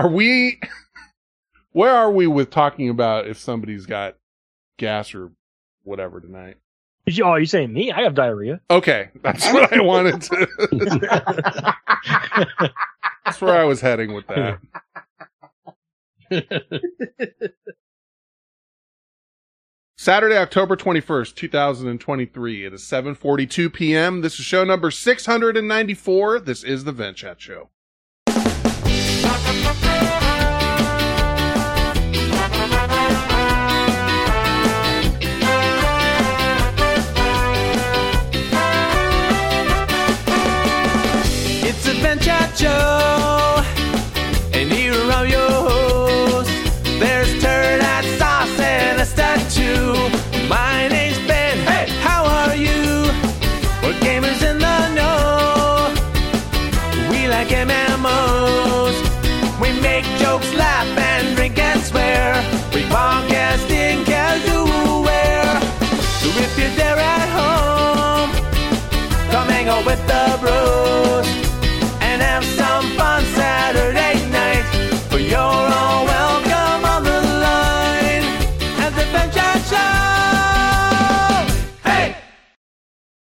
[0.00, 0.58] Are we?
[1.72, 4.16] Where are we with talking about if somebody's got
[4.78, 5.30] gas or
[5.82, 6.56] whatever tonight?
[7.22, 7.92] Oh, you saying me?
[7.92, 8.62] I have diarrhea.
[8.70, 10.48] Okay, that's what I wanted to.
[13.26, 14.58] that's where I was heading with that.
[19.98, 22.64] Saturday, October 21st, 2023.
[22.64, 24.22] It is 7:42 p.m.
[24.22, 26.40] This is show number 694.
[26.40, 27.68] This is the Vent Chat show.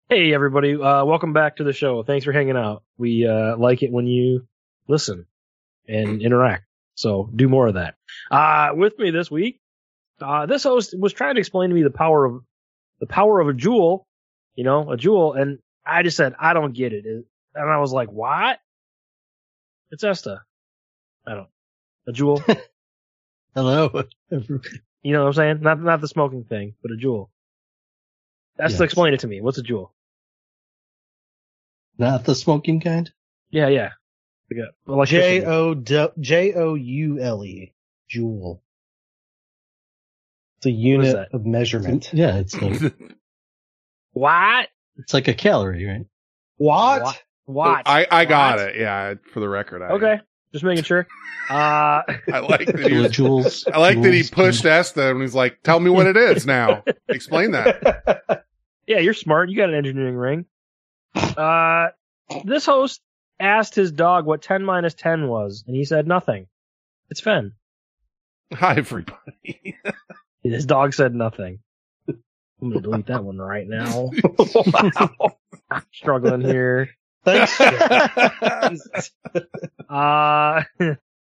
[0.10, 0.74] Hey, everybody.
[0.74, 2.02] Uh, welcome back to the show.
[2.04, 2.84] Thanks for hanging out.
[2.98, 4.48] We uh, like it when you
[4.88, 5.28] listen
[5.88, 6.66] and interact.
[6.96, 7.96] So do more of that.
[8.32, 9.62] Uh, with me this week,
[10.20, 12.42] uh, this host was trying to explain to me the power of
[13.00, 14.08] the power of a jewel,
[14.56, 17.24] you know, a jewel, and I just said I don't get it, and
[17.56, 18.60] I was like, what?
[19.92, 20.42] It's Esta.
[21.26, 21.48] I don't.
[22.08, 22.44] A jewel.
[23.56, 24.04] Hello.
[24.32, 25.60] you know what I'm saying?
[25.62, 27.30] Not not the smoking thing, but a jewel.
[28.58, 28.86] That's to Yes.
[28.86, 29.40] explain it to me.
[29.42, 29.94] What's a jewel?
[32.00, 33.12] Not the smoking kind?
[33.52, 33.90] Yeah, yeah.
[34.50, 35.46] Like a- J electricity.
[35.46, 37.74] O D- J O U L E.
[38.08, 38.64] Joule.
[40.58, 42.10] It's a unit of measurement.
[42.14, 42.82] Yeah, it's like,
[44.14, 44.68] What?
[44.98, 46.06] it's like a calorie, right?
[46.58, 47.02] What?
[47.04, 47.24] What?
[47.46, 47.84] What?
[47.88, 48.70] I, I got What?
[48.70, 48.76] it.
[48.78, 49.82] Yeah, for the record.
[49.82, 50.20] I, Okay,
[50.54, 51.06] just making sure.
[51.50, 53.68] Uh, I like that he, Kilojoules.
[53.74, 56.84] I like that he pushed Esta and he's like, "Tell me what it is now.
[57.08, 58.44] Explain that."
[58.86, 59.50] yeah, you're smart.
[59.50, 60.46] You got an engineering ring.
[61.16, 61.88] Uh,
[62.44, 63.02] this host
[63.40, 66.48] asked his dog what 10 minus 10 was, and he said nothing.
[67.10, 67.54] It's Fen.
[68.54, 69.78] Hi, everybody.
[70.44, 71.60] His dog said nothing.
[72.08, 74.10] I'm gonna delete that one right now.
[75.72, 76.90] I'm struggling here.
[77.24, 77.60] Thanks.
[77.60, 77.64] Uh,
[79.90, 80.64] I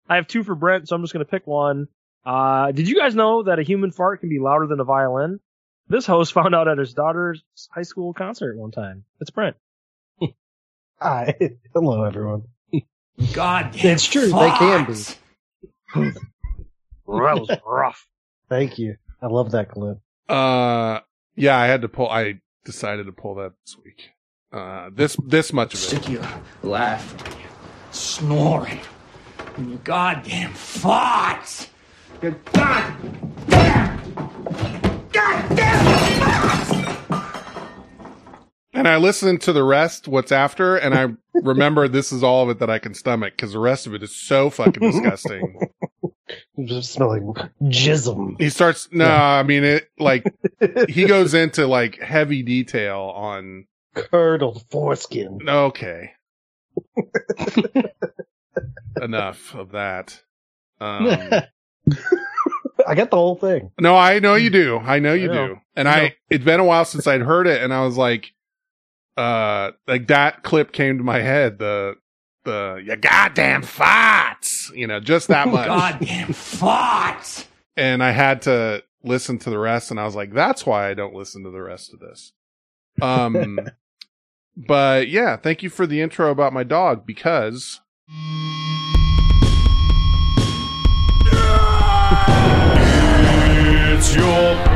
[0.09, 1.89] have two for Brent, so I'm just gonna pick one.
[2.25, 5.41] Uh, did you guys know that a human fart can be louder than a violin?
[5.89, 9.05] This host found out at his daughter's high school concert one time.
[9.21, 9.57] It's Brent.
[11.01, 11.35] Hi.
[11.75, 12.43] Hello, everyone.
[13.33, 14.27] God It's true.
[14.27, 14.95] They can be.
[15.95, 16.15] That
[17.07, 18.07] was rough.
[18.49, 18.97] Thank you.
[19.23, 19.99] I love that clip.
[20.29, 21.01] Uh,
[21.37, 22.09] yeah, I had to pull.
[22.09, 24.11] I decided to pull that this week.
[24.53, 25.83] Uh, this this much of it.
[25.83, 26.23] Sick of you
[26.63, 27.43] laughing,
[27.91, 28.81] snoring,
[29.57, 31.69] and you goddamn farts.
[32.23, 33.35] You goddamn,
[35.13, 35.87] goddamn
[36.21, 36.74] farts.
[38.75, 42.51] And I listened to the rest, what's after, and I remember this is all of
[42.51, 45.59] it that I can stomach because the rest of it is so fucking disgusting.
[46.65, 48.41] Just smelling jism.
[48.41, 50.25] he starts, no, I mean, it, like,
[50.89, 55.39] he goes into like heavy detail on, Curdled foreskin.
[55.47, 56.11] okay.
[59.01, 60.21] Enough of that.
[60.81, 61.07] Um,
[62.87, 63.71] I got the whole thing.
[63.81, 64.79] no, I know you do.
[64.79, 65.47] I know you I know.
[65.49, 65.61] do.
[65.77, 65.89] And.
[65.89, 68.33] I, it's been a while since I'd heard it and I was like,
[69.17, 71.59] uh, like that clip came to my head.
[71.59, 71.95] The,
[72.45, 75.67] the, you goddamn farts, you know, just that much.
[75.67, 77.47] Goddamn farts.
[77.77, 80.95] and I had to listen to the rest and I was like, that's why I
[80.95, 82.33] don't listen to the rest of this.
[83.03, 83.61] Um,
[84.57, 87.81] but yeah, thank you for the intro about my dog because
[93.97, 94.74] It's your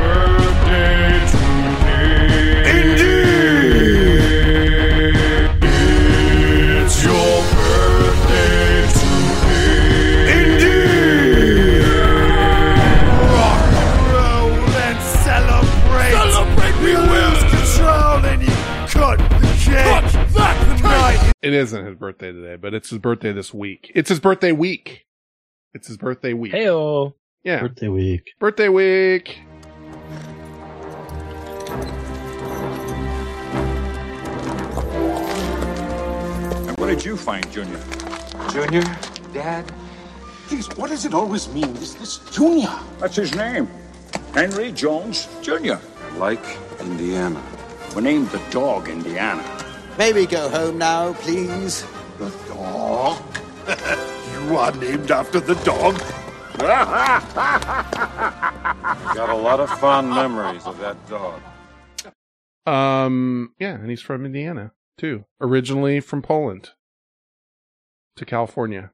[21.41, 23.91] it isn't his birthday today, but it's his birthday this week.
[23.95, 25.05] It's his birthday week.
[25.73, 26.51] It's his birthday week.
[26.53, 27.13] Heyo.
[27.43, 28.23] yeah, Birthday week.
[28.39, 29.39] birthday week.
[36.67, 37.79] And what did you find, Junior?
[38.51, 38.83] Junior,
[39.33, 39.71] Dad,
[40.47, 41.71] Please, what does it always mean?
[41.75, 42.73] This, this Junior.
[42.99, 43.67] That's his name.
[44.33, 45.75] Henry Jones Jr.
[46.17, 46.43] Like
[46.79, 47.41] Indiana.
[47.95, 49.43] We named the dog Indiana.
[49.99, 51.85] May we go home now, please?
[52.19, 53.21] The dog?
[54.47, 55.99] you are named after the dog?
[59.13, 61.41] Got a lot of fond memories of that dog.
[62.65, 65.25] Um, yeah, and he's from Indiana too.
[65.41, 66.69] Originally from Poland
[68.15, 68.91] to California.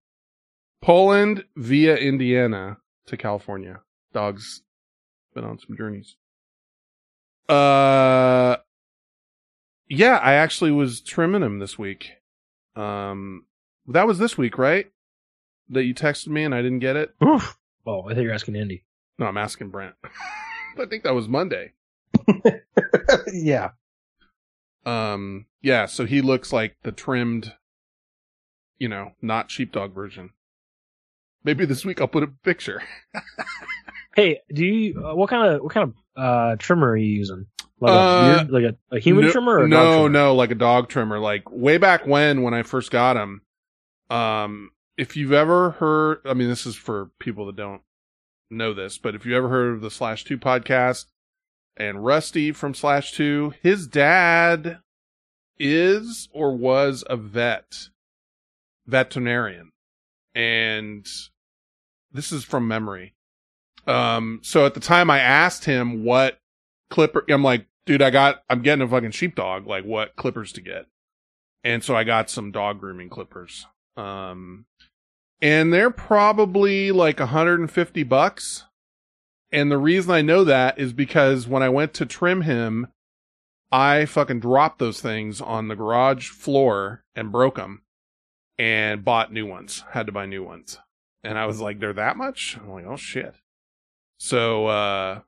[0.81, 3.81] Poland via Indiana to California.
[4.11, 4.63] Dog's
[5.35, 6.15] been on some journeys.
[7.47, 8.55] Uh,
[9.87, 12.13] yeah, I actually was trimming him this week.
[12.75, 13.45] Um,
[13.87, 14.91] that was this week, right?
[15.69, 17.13] That you texted me and I didn't get it.
[17.23, 17.57] Oof.
[17.85, 18.83] Oh, I think you're asking Andy.
[19.17, 19.95] No, I'm asking Brent.
[20.79, 21.73] I think that was Monday.
[23.33, 23.71] yeah.
[24.85, 27.53] Um, yeah, so he looks like the trimmed,
[28.77, 30.31] you know, not sheepdog version.
[31.43, 32.83] Maybe this week I'll put a picture.
[34.15, 37.45] Hey, do you uh, what kind of what kind of uh trimmer are you using?
[37.79, 40.09] Like Uh, a like a, a human no, trimmer or no, trimmer?
[40.09, 41.19] no, like a dog trimmer.
[41.19, 43.41] Like way back when, when I first got him.
[44.09, 47.81] Um, if you've ever heard, I mean, this is for people that don't
[48.49, 51.05] know this, but if you ever heard of the Slash Two podcast
[51.75, 54.79] and Rusty from Slash Two, his dad
[55.59, 57.89] is or was a vet,
[58.85, 59.71] veterinarian,
[60.33, 61.05] and
[62.11, 63.14] this is from memory.
[63.87, 66.39] Um, so at the time I asked him what
[66.89, 69.67] clipper, I'm like, dude, I got, I'm getting a fucking sheepdog.
[69.67, 70.85] Like, what clippers to get?
[71.63, 73.65] And so I got some dog grooming clippers.
[73.97, 74.65] Um,
[75.41, 78.65] and they're probably like 150 bucks.
[79.51, 82.87] And the reason I know that is because when I went to trim him,
[83.71, 87.81] I fucking dropped those things on the garage floor and broke them
[88.57, 89.83] and bought new ones.
[89.91, 90.79] Had to buy new ones.
[91.23, 92.57] And I was like, they're that much?
[92.61, 93.35] I'm like, oh shit.
[94.25, 95.19] So, uh,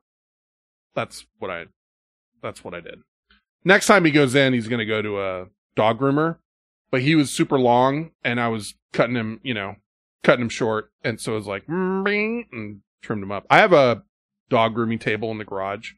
[0.96, 1.66] that's what I,
[2.42, 2.98] that's what I did.
[3.64, 5.46] Next time he goes in, he's to go to a
[5.76, 6.38] dog groomer,
[6.90, 9.76] but he was super long and I was cutting him, you know,
[10.24, 10.90] cutting him short.
[11.04, 11.68] And so it was like,
[12.50, 13.46] and trimmed him up.
[13.48, 14.02] I have a
[14.50, 15.92] dog grooming table in the garage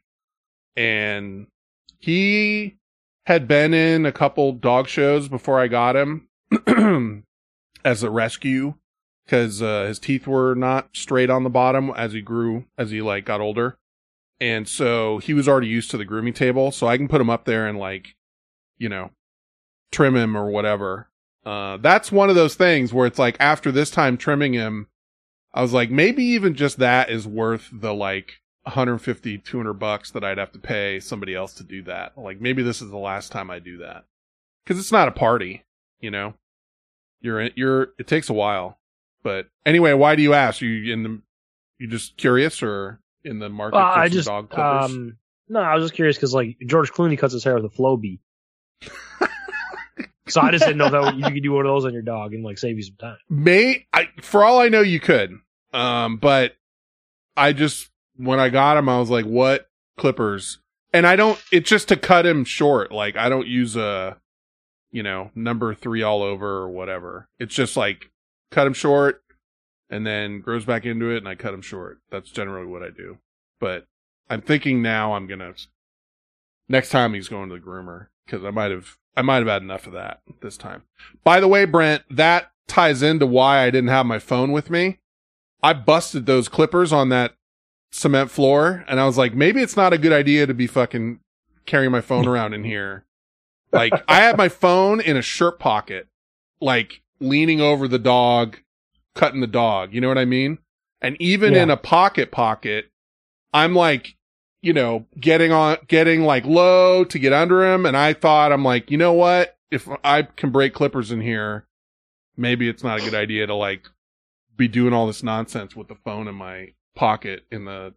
[0.75, 1.47] and
[1.97, 2.77] he
[3.25, 6.27] had been in a couple dog shows before I got him
[7.83, 8.75] as a rescue
[9.31, 13.01] because uh, his teeth were not straight on the bottom as he grew, as he
[13.01, 13.77] like got older.
[14.41, 17.29] And so he was already used to the grooming table, so I can put him
[17.29, 18.17] up there and like,
[18.77, 19.11] you know,
[19.89, 21.07] trim him or whatever.
[21.45, 24.87] Uh, that's one of those things where it's like after this time trimming him,
[25.53, 30.25] I was like, maybe even just that is worth the like 150, 200 bucks that
[30.25, 32.17] I'd have to pay somebody else to do that.
[32.17, 34.03] Like maybe this is the last time I do that.
[34.65, 35.63] Cause it's not a party,
[36.01, 36.33] you know,
[37.21, 38.77] you're, in, you're, it takes a while.
[39.23, 40.61] But anyway, why do you ask?
[40.61, 41.21] You in the,
[41.79, 44.91] you just curious or in the market Well, for I just dog clippers?
[44.91, 45.17] um
[45.49, 48.19] no, I was just curious because like George Clooney cuts his hair with a Flowbee.
[50.27, 52.33] so I just didn't know that you could do one of those on your dog
[52.33, 53.17] and like save you some time.
[53.29, 55.33] May I, for all I know, you could.
[55.73, 56.53] Um, but
[57.35, 60.59] I just when I got him, I was like, "What clippers?"
[60.93, 61.41] And I don't.
[61.51, 62.91] It's just to cut him short.
[62.91, 64.17] Like I don't use a,
[64.91, 67.27] you know, number three all over or whatever.
[67.39, 68.10] It's just like
[68.51, 69.23] cut him short,
[69.89, 71.99] and then grows back into it, and I cut him short.
[72.11, 73.17] That's generally what I do.
[73.59, 73.87] But
[74.29, 75.53] I'm thinking now I'm gonna
[76.69, 79.61] next time he's going to the groomer because I might have I might have had
[79.61, 80.83] enough of that this time.
[81.23, 84.99] By the way, Brent, that ties into why I didn't have my phone with me.
[85.61, 87.35] I busted those clippers on that
[87.91, 91.19] cement floor and I was like, maybe it's not a good idea to be fucking
[91.65, 93.05] carrying my phone around in here.
[93.71, 96.07] Like I had my phone in a shirt pocket,
[96.61, 98.57] like leaning over the dog,
[99.15, 99.93] cutting the dog.
[99.93, 100.57] You know what I mean?
[101.01, 101.63] And even Yeah.
[101.63, 102.89] in a pocket pocket,
[103.53, 104.15] I'm like,
[104.61, 107.85] you know, getting on, getting like low to get under him.
[107.85, 109.57] And I thought, I'm like, you know what?
[109.71, 111.65] If I can break clippers in here,
[112.37, 113.87] maybe it's not a good idea to like
[114.57, 117.93] be doing all this nonsense with the phone in my pocket in the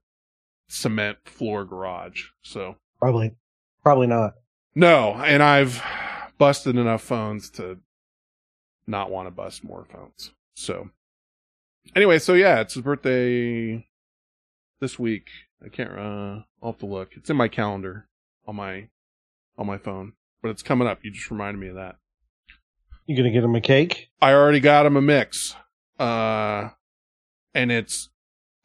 [0.69, 2.29] cement floor garage.
[2.43, 3.35] So Probably,
[3.83, 4.35] probably not.
[4.75, 5.83] no, and I've
[6.39, 7.79] busted enough phones to
[8.87, 10.31] not want to bust more phones.
[10.55, 10.91] So
[11.95, 13.87] anyway, so yeah, it's his birthday
[14.81, 15.29] this week.
[15.65, 15.91] I can't.
[15.91, 17.11] Uh, I'll have to look.
[17.17, 18.07] It's in my calendar
[18.47, 18.89] on my
[19.57, 20.13] on my phone,
[20.43, 21.01] but it's coming up.
[21.03, 21.97] You just reminded me of that.
[23.07, 24.09] You gonna get him a cake?
[24.21, 25.55] I already got him a mix,
[25.99, 26.71] uh,
[27.55, 28.09] and it's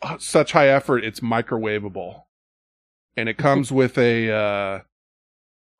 [0.02, 1.04] uh, such high effort.
[1.04, 2.24] It's microwavable,
[3.18, 4.32] and it comes with a.
[4.32, 4.80] uh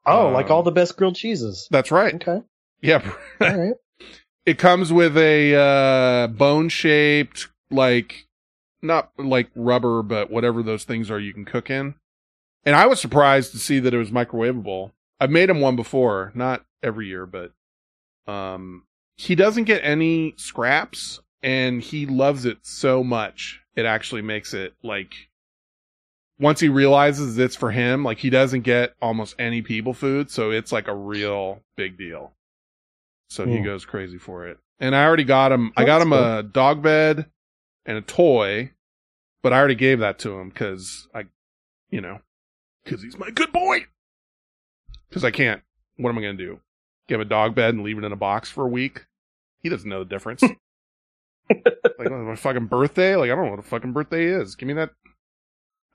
[0.06, 1.68] Oh, um, like all the best grilled cheeses.
[1.70, 2.16] That's right.
[2.16, 2.42] Okay.
[2.82, 3.04] Yeah.
[3.42, 3.74] All right.
[4.46, 8.28] It comes with a uh, bone shaped like
[8.82, 11.96] not like rubber, but whatever those things are you can cook in.
[12.66, 14.92] And I was surprised to see that it was microwavable.
[15.20, 17.52] I've made him one before, not every year, but
[18.32, 18.84] um
[19.18, 23.62] he doesn't get any scraps and he loves it so much.
[23.76, 25.14] It actually makes it like
[26.40, 30.52] once he realizes it's for him, like he doesn't get almost any people food, so
[30.52, 32.34] it's like a real big deal.
[33.30, 33.66] So he Hmm.
[33.66, 34.58] goes crazy for it.
[34.80, 37.30] And I already got him I got him a dog bed
[37.86, 38.72] and a toy,
[39.42, 41.26] but I already gave that to him cuz I
[41.90, 42.22] you know,
[42.86, 43.86] cuz he's my good boy.
[45.12, 45.62] Cuz I can't
[45.98, 46.62] what am I going to do?
[47.08, 49.06] Give him a dog bed and leave it in a box for a week?
[49.62, 50.44] He doesn't know the difference.
[51.50, 53.16] like my fucking birthday?
[53.16, 54.56] Like I don't know what a fucking birthday is.
[54.56, 54.92] Give me that.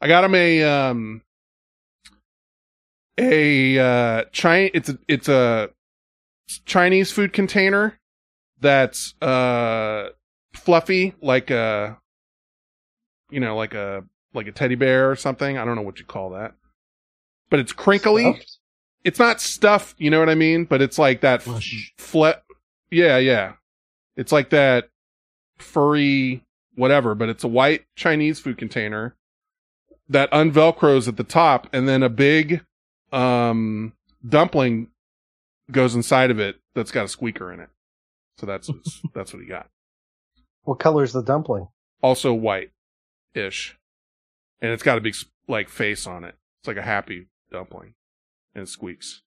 [0.00, 1.22] I got him a um
[3.18, 4.70] a uh China.
[4.74, 5.70] It's a it's a
[6.64, 7.98] Chinese food container
[8.60, 10.08] that's uh
[10.54, 11.98] fluffy like a
[13.30, 15.58] you know like a like a teddy bear or something.
[15.58, 16.54] I don't know what you call that,
[17.50, 18.22] but it's crinkly.
[18.34, 18.58] Stuffed?
[19.04, 20.64] It's not stuff, you know what I mean?
[20.64, 21.92] But it's like that Mush.
[21.98, 22.40] fle-
[22.90, 23.52] Yeah, yeah.
[24.16, 24.88] It's like that
[25.58, 26.42] furry
[26.74, 29.14] whatever, but it's a white Chinese food container
[30.08, 32.64] that unvelcros at the top and then a big
[33.12, 33.92] um
[34.26, 34.88] dumpling
[35.70, 37.68] goes inside of it that's got a squeaker in it.
[38.38, 38.70] So that's
[39.14, 39.68] that's what he got.
[40.62, 41.68] What color's the dumpling?
[42.02, 42.70] Also white
[43.34, 43.78] ish.
[44.60, 45.14] And it's got a big
[45.48, 46.36] like face on it.
[46.60, 47.94] It's like a happy dumpling.
[48.54, 49.22] And it squeaks.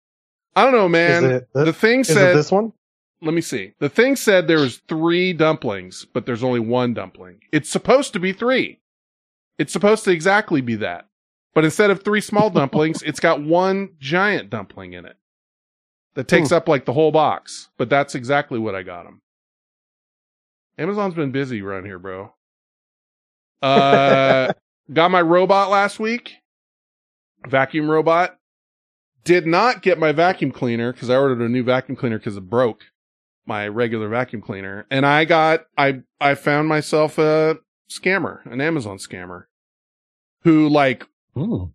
[0.56, 1.24] I don't know, man.
[1.24, 2.74] is it, this, the thing is said it this one?
[3.22, 3.74] let me see.
[3.80, 7.40] The thing said there was three dumplings, but there's only one dumpling.
[7.52, 8.80] It's supposed to be three.
[9.58, 11.08] It's supposed to exactly be that.
[11.54, 15.18] But instead of three small dumplings, it's got one giant dumpling in it
[16.18, 17.70] that takes up like the whole box.
[17.78, 19.22] But that's exactly what I got him.
[20.78, 22.34] Amazon's been busy around here, bro.
[23.62, 24.52] Uh,
[24.94, 26.34] got my robot last week.
[27.48, 28.38] Vacuum robot.
[29.24, 32.50] Did not get my vacuum cleaner because I ordered a new vacuum cleaner because it
[32.50, 32.82] broke
[33.46, 34.86] my regular vacuum cleaner.
[34.90, 37.58] And I got, I, I found myself a
[37.92, 39.44] scammer, an Amazon scammer
[40.44, 41.06] who like,
[41.36, 41.66] Hmm.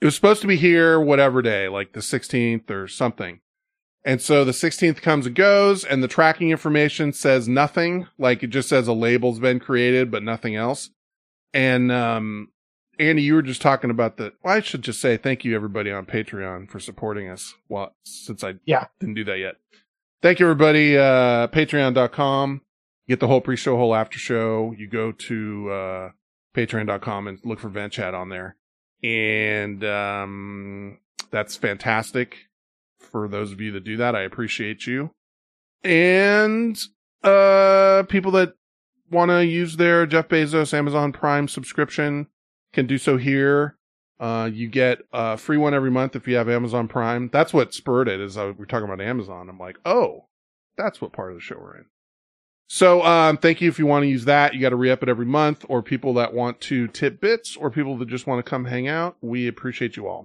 [0.00, 3.40] it was supposed to be here whatever day, like the 16th or something.
[4.06, 8.06] And so the 16th comes and goes and the tracking information says nothing.
[8.18, 10.90] Like it just says a label's been created, but nothing else.
[11.52, 12.52] And, um,
[13.00, 15.90] Andy, you were just talking about the, well, I should just say thank you everybody
[15.90, 17.54] on Patreon for supporting us.
[17.68, 18.84] Well, since I Yeah.
[19.00, 19.56] didn't do that yet.
[20.22, 20.96] Thank you everybody.
[20.96, 22.60] Uh, patreon.com.
[23.06, 24.72] You get the whole pre-show, whole after show.
[24.78, 26.10] You go to, uh,
[26.54, 28.56] patreon.com and look for vent chat on there.
[29.02, 30.98] And, um,
[31.32, 32.36] that's fantastic
[33.06, 34.14] for those of you that do that.
[34.14, 35.10] I appreciate you.
[35.82, 36.78] And,
[37.22, 38.54] uh, people that
[39.10, 42.26] want to use their Jeff Bezos Amazon Prime subscription
[42.72, 43.76] can do so here.
[44.18, 47.28] Uh, you get a free one every month if you have Amazon Prime.
[47.32, 48.20] That's what spurred it.
[48.20, 49.48] Is uh, we're talking about Amazon.
[49.48, 50.28] I'm like, oh,
[50.76, 51.84] that's what part of the show we're in.
[52.68, 54.54] So, um, thank you if you want to use that.
[54.54, 57.70] You got to re-up it every month, or people that want to tip bits, or
[57.70, 59.16] people that just want to come hang out.
[59.20, 60.24] We appreciate you all.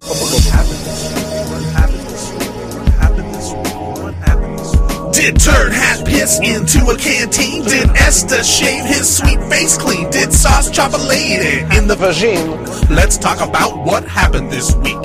[5.14, 7.64] Did turn Hat piss into a canteen?
[7.64, 10.10] Did Esta shave his sweet face clean?
[10.10, 12.90] Did Sauce chop a lady in the vagine?
[12.90, 14.98] Let's talk about what happened this week.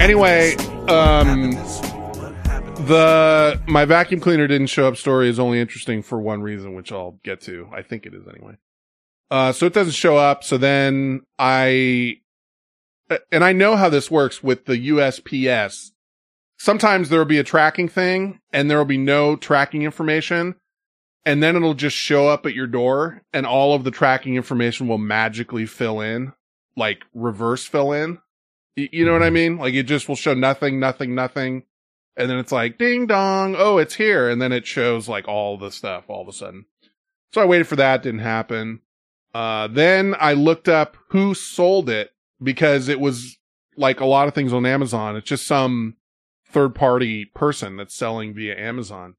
[0.00, 0.54] Anyway,
[0.86, 1.52] um,
[2.78, 6.92] the my vacuum cleaner didn't show up story is only interesting for one reason, which
[6.92, 7.68] I'll get to.
[7.72, 8.56] I think it is anyway.
[9.30, 10.44] Uh, so it doesn't show up.
[10.44, 12.18] So then I,
[13.32, 15.90] and I know how this works with the USPS.
[16.58, 20.54] Sometimes there will be a tracking thing and there will be no tracking information.
[21.24, 24.86] And then it'll just show up at your door and all of the tracking information
[24.86, 26.32] will magically fill in,
[26.76, 28.18] like reverse fill in.
[28.76, 29.56] You know what I mean?
[29.56, 31.64] Like it just will show nothing, nothing, nothing.
[32.16, 33.56] And then it's like ding dong.
[33.58, 34.28] Oh, it's here.
[34.28, 36.64] And then it shows like all the stuff all of a sudden.
[37.32, 38.02] So I waited for that.
[38.02, 38.80] Didn't happen.
[39.34, 42.10] Uh, then I looked up who sold it
[42.42, 43.36] because it was
[43.76, 45.16] like a lot of things on Amazon.
[45.16, 45.96] It's just some
[46.48, 49.14] third party person that's selling via Amazon.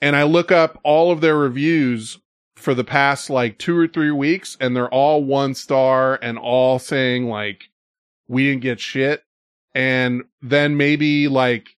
[0.00, 2.18] And I look up all of their reviews
[2.56, 6.78] for the past like two or three weeks and they're all one star and all
[6.78, 7.64] saying like,
[8.28, 9.24] we didn't get shit.
[9.74, 11.76] And then maybe like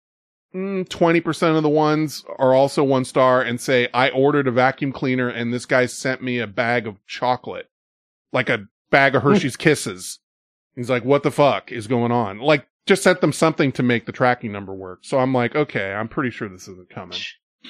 [0.54, 5.28] 20% of the ones are also one star and say, I ordered a vacuum cleaner
[5.28, 7.70] and this guy sent me a bag of chocolate,
[8.32, 10.20] like a bag of Hershey's Kisses.
[10.76, 12.40] He's like, what the fuck is going on?
[12.40, 15.00] Like, just sent them something to make the tracking number work.
[15.04, 17.18] So I'm like, okay, I'm pretty sure this isn't coming.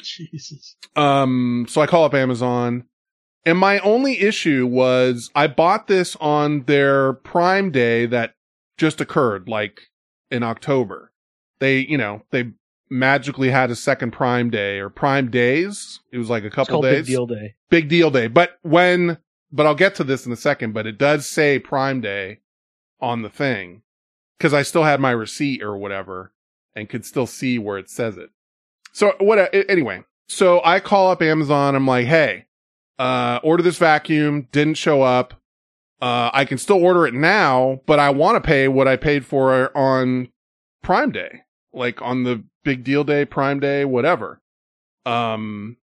[0.01, 0.75] Jesus.
[0.95, 2.85] Um, so I call up Amazon
[3.45, 8.35] And my only issue was I bought this on their Prime Day that
[8.77, 9.81] just occurred, like
[10.31, 11.11] in October.
[11.59, 12.51] They, you know, they
[12.93, 15.99] magically had a second Prime Day or Prime Days.
[16.11, 17.55] It was like a couple days Big Deal Day.
[17.69, 18.27] big deal day.
[18.27, 19.17] But when,
[19.51, 22.39] but I'll get to this in a second, but it does say Prime Day
[23.01, 23.81] on the thing
[24.37, 26.31] because I still had my receipt or whatever
[26.75, 28.29] and could still see where it says it.
[28.93, 31.75] So what, anyway, so I call up Amazon.
[31.75, 32.45] I'm like, Hey,
[32.99, 35.33] uh, order this vacuum didn't show up.
[36.01, 39.25] Uh, I can still order it now, but I want to pay what I paid
[39.25, 40.29] for on
[40.81, 41.42] Prime Day,
[41.73, 44.41] like on the big deal day, Prime Day, whatever.
[45.05, 45.77] Um,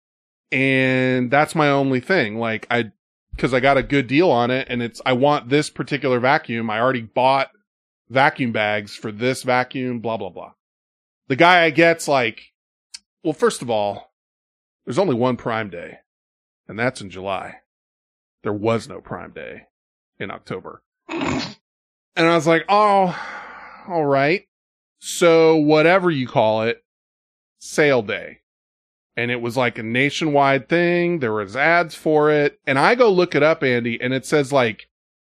[0.52, 2.38] and that's my only thing.
[2.38, 2.92] Like I,
[3.38, 6.70] cause I got a good deal on it and it's, I want this particular vacuum.
[6.70, 7.52] I already bought
[8.10, 10.54] vacuum bags for this vacuum, blah, blah, blah.
[11.28, 12.54] The guy I get's like,
[13.24, 14.14] well, first of all,
[14.86, 16.00] there's only one prime day
[16.68, 17.56] and that's in July.
[18.44, 19.64] There was no prime day
[20.20, 20.82] in October.
[21.10, 23.18] And I was like, oh,
[23.88, 24.46] all right.
[25.00, 26.84] So whatever you call it,
[27.60, 28.40] sale day
[29.20, 31.20] and it was like a nationwide thing.
[31.20, 32.58] There was ads for it.
[32.66, 34.88] And I go look it up, Andy, and it says like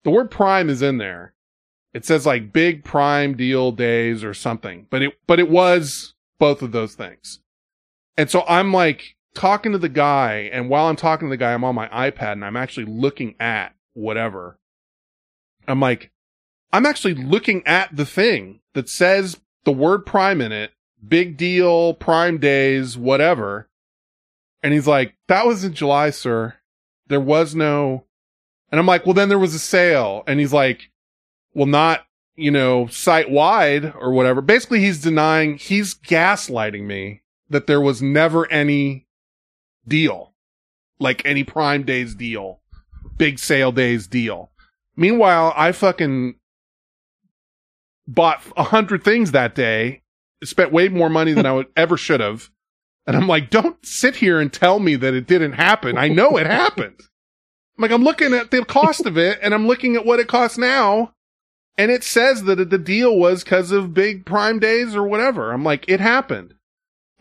[0.04, 1.34] the word prime is in there.
[1.94, 6.62] It says like big prime deal days or something, but it, but it was both
[6.62, 7.40] of those things.
[8.18, 10.50] And so I'm like talking to the guy.
[10.52, 13.36] And while I'm talking to the guy, I'm on my iPad and I'm actually looking
[13.40, 14.60] at whatever.
[15.70, 16.12] I'm like,
[16.74, 20.72] I'm actually looking at the thing that says the word prime in it,
[21.06, 23.70] big deal, prime days, whatever.
[24.62, 26.56] And he's like, that was in July, sir.
[27.08, 28.06] There was no,
[28.72, 30.24] and I'm like, well, then there was a sale.
[30.28, 30.92] And he's like,
[31.54, 34.42] well, not, you know, site wide or whatever.
[34.42, 39.08] Basically, he's denying, he's gaslighting me that there was never any
[39.88, 40.34] deal,
[41.00, 42.62] like any prime days deal,
[43.18, 44.52] big sale days deal.
[44.96, 46.36] Meanwhile, I fucking
[48.10, 50.02] bought a hundred things that day,
[50.44, 52.50] spent way more money than I would ever should have.
[53.06, 55.98] And I'm like, don't sit here and tell me that it didn't happen.
[55.98, 57.00] I know it happened.
[57.78, 60.28] I'm like, I'm looking at the cost of it and I'm looking at what it
[60.28, 61.14] costs now.
[61.78, 65.52] And it says that the deal was because of big prime days or whatever.
[65.52, 66.56] I'm like, it happened.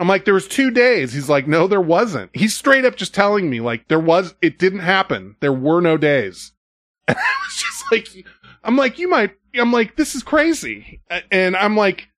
[0.00, 1.12] I'm like, there was two days.
[1.12, 2.30] He's like, no, there wasn't.
[2.34, 5.36] He's straight up just telling me like there was, it didn't happen.
[5.40, 6.52] There were no days.
[7.08, 8.26] And I was just like,
[8.62, 11.00] I'm like, you might, I'm like, this is crazy.
[11.30, 12.08] And I'm like,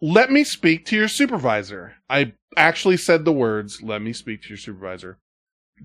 [0.00, 1.94] let me speak to your supervisor.
[2.08, 5.18] I actually said the words, let me speak to your supervisor.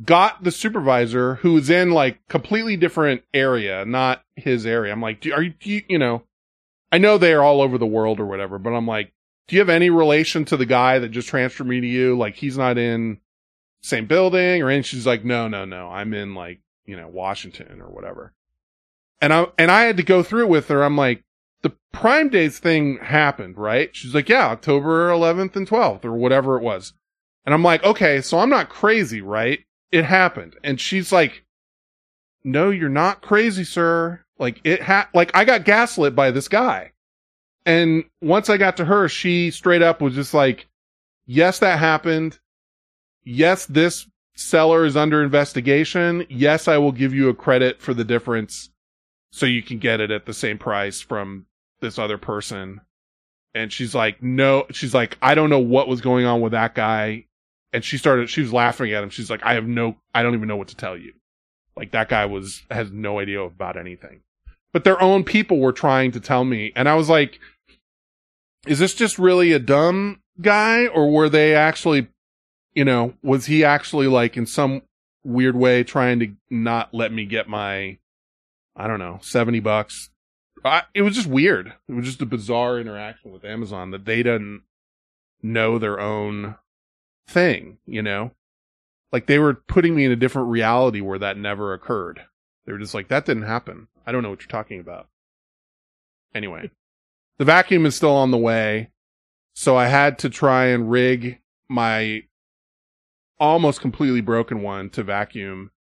[0.04, 4.92] Got the supervisor who was in like completely different area, not his area.
[4.92, 6.24] I'm like, do, are you, do you, you know,
[6.92, 9.14] I know they are all over the world or whatever, but I'm like,
[9.48, 12.18] do you have any relation to the guy that just transferred me to you?
[12.18, 13.20] Like he's not in
[13.82, 14.84] same building or anything.
[14.84, 15.90] She's like, no, no, no.
[15.90, 18.34] I'm in like, you know, Washington or whatever.
[19.22, 20.84] And I, and I had to go through it with her.
[20.84, 21.24] I'm like,
[21.64, 23.90] the Prime Days thing happened, right?
[23.96, 26.94] She's like, yeah, October 11th and 12th or whatever it was.
[27.46, 29.60] And I'm like, okay, so I'm not crazy, right?
[29.92, 30.56] It happened.
[30.64, 31.46] And she's like,
[32.44, 34.24] no, you're not crazy, sir.
[34.38, 36.92] Like it ha, like I got gaslit by this guy.
[37.66, 40.68] And once I got to her, she straight up was just like,
[41.26, 42.40] yes, that happened.
[43.24, 46.26] Yes, this seller is under investigation.
[46.30, 48.70] Yes, I will give you a credit for the difference
[49.34, 51.48] so you can get it at the same price from
[51.82, 52.82] this other person.
[53.56, 56.76] And she's like, no, she's like, I don't know what was going on with that
[56.76, 57.26] guy.
[57.74, 59.10] And she started, she was laughing at him.
[59.10, 61.14] She's like, I have no, I don't even know what to tell you.
[61.76, 64.22] Like that guy was, has no idea about anything.
[64.72, 66.72] But their own people were trying to tell me.
[66.76, 67.40] And I was like,
[68.68, 72.08] is this just really a dumb guy or were they actually,
[72.76, 74.84] you know, was he actually like in some
[75.24, 77.98] weird way trying to not let me get my,
[78.76, 80.10] I don't know, 70 bucks.
[80.66, 81.74] I, it was just weird.
[81.88, 84.64] It was just a bizarre interaction with Amazon that they didn't
[85.42, 86.56] know their own
[87.28, 88.32] thing, you know?
[89.12, 92.22] Like they were putting me in a different reality where that never occurred.
[92.66, 93.88] They were just like, that didn't happen.
[94.06, 95.08] I don't know what you're talking about.
[96.34, 96.72] Anyway,
[97.38, 98.90] the vacuum is still on the way.
[99.54, 102.24] So I had to try and rig my
[103.40, 105.72] almost completely broken one to vacuum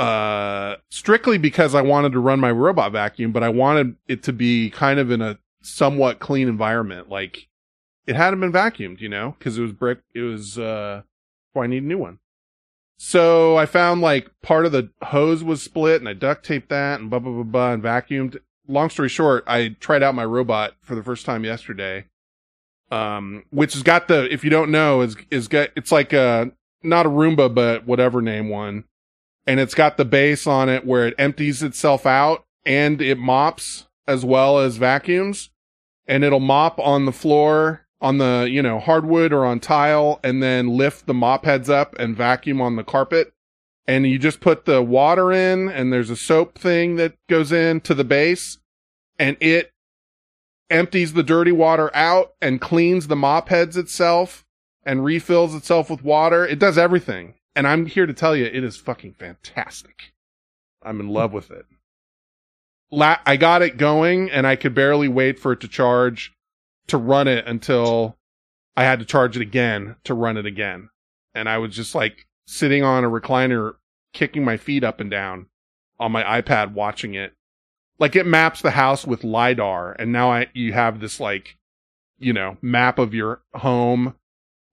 [0.00, 4.32] uh strictly because I wanted to run my robot vacuum, but I wanted it to
[4.32, 7.10] be kind of in a somewhat clean environment.
[7.10, 7.48] Like
[8.06, 9.98] it hadn't been vacuumed, you know, because it was brick.
[10.14, 11.02] It was uh,
[11.54, 12.18] well, I need a new one.
[12.96, 17.00] So I found like part of the hose was split, and I duct taped that,
[17.00, 18.38] and blah blah blah blah, and vacuumed.
[18.68, 22.06] Long story short, I tried out my robot for the first time yesterday.
[22.90, 26.50] Um, which has got the if you don't know is is got it's like a
[26.82, 28.84] not a Roomba but whatever name one
[29.50, 33.88] and it's got the base on it where it empties itself out and it mops
[34.06, 35.50] as well as vacuums
[36.06, 40.40] and it'll mop on the floor on the, you know, hardwood or on tile and
[40.40, 43.32] then lift the mop heads up and vacuum on the carpet.
[43.88, 47.80] And you just put the water in and there's a soap thing that goes in
[47.80, 48.58] to the base
[49.18, 49.72] and it
[50.70, 54.44] empties the dirty water out and cleans the mop heads itself
[54.84, 56.46] and refills itself with water.
[56.46, 57.34] It does everything.
[57.60, 60.14] And I'm here to tell you, it is fucking fantastic.
[60.82, 61.66] I'm in love with it.
[62.90, 66.32] La- I got it going and I could barely wait for it to charge
[66.86, 68.16] to run it until
[68.78, 70.88] I had to charge it again to run it again.
[71.34, 73.74] And I was just like sitting on a recliner,
[74.14, 75.44] kicking my feet up and down
[75.98, 77.34] on my iPad watching it.
[77.98, 81.58] Like it maps the house with LiDAR and now I, you have this like,
[82.18, 84.14] you know, map of your home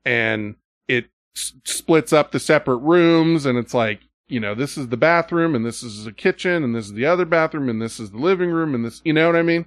[0.06, 0.56] and
[0.88, 4.98] it s- splits up the separate rooms and it's like, you know, this is the
[4.98, 8.12] bathroom and this is the kitchen and this is the other bathroom and this is
[8.12, 9.66] the living room and this, you know what I mean?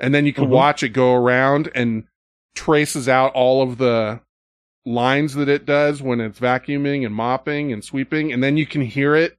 [0.00, 0.50] And then you can Mhm.
[0.50, 2.04] watch it go around and
[2.54, 4.20] traces out all of the
[4.86, 8.32] lines that it does when it's vacuuming and mopping and sweeping.
[8.32, 9.36] And then you can hear it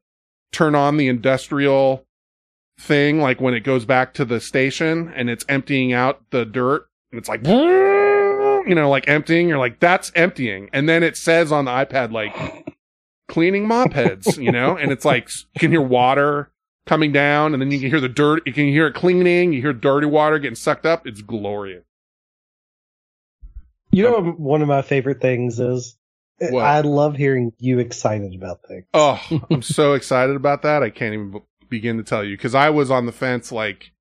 [0.52, 2.06] turn on the industrial
[2.80, 6.88] thing, like when it goes back to the station and it's emptying out the dirt
[7.12, 7.42] and it's like,
[8.68, 9.50] you know, like emptying.
[9.50, 10.70] You're like, that's emptying.
[10.74, 12.74] And then it says on the iPad, like,
[13.28, 16.52] cleaning mop heads, you know, and it's like, you can hear water
[16.86, 19.62] coming down and then you can hear the dirt, you can hear it cleaning, you
[19.62, 21.08] hear dirty water getting sucked up.
[21.08, 21.84] It's glorious.
[23.92, 25.98] You know, um, what one of my favorite things is
[26.40, 26.64] What?
[26.64, 28.86] I love hearing you excited about things.
[28.94, 30.84] Oh, I'm so excited about that.
[30.84, 33.92] I can't even begin to tell you because I was on the fence like,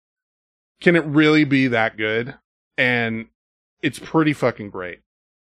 [0.81, 2.35] can it really be that good?
[2.77, 3.27] And
[3.85, 5.01] it's pretty fucking great.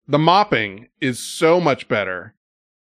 [0.07, 2.33] The mopping is so much better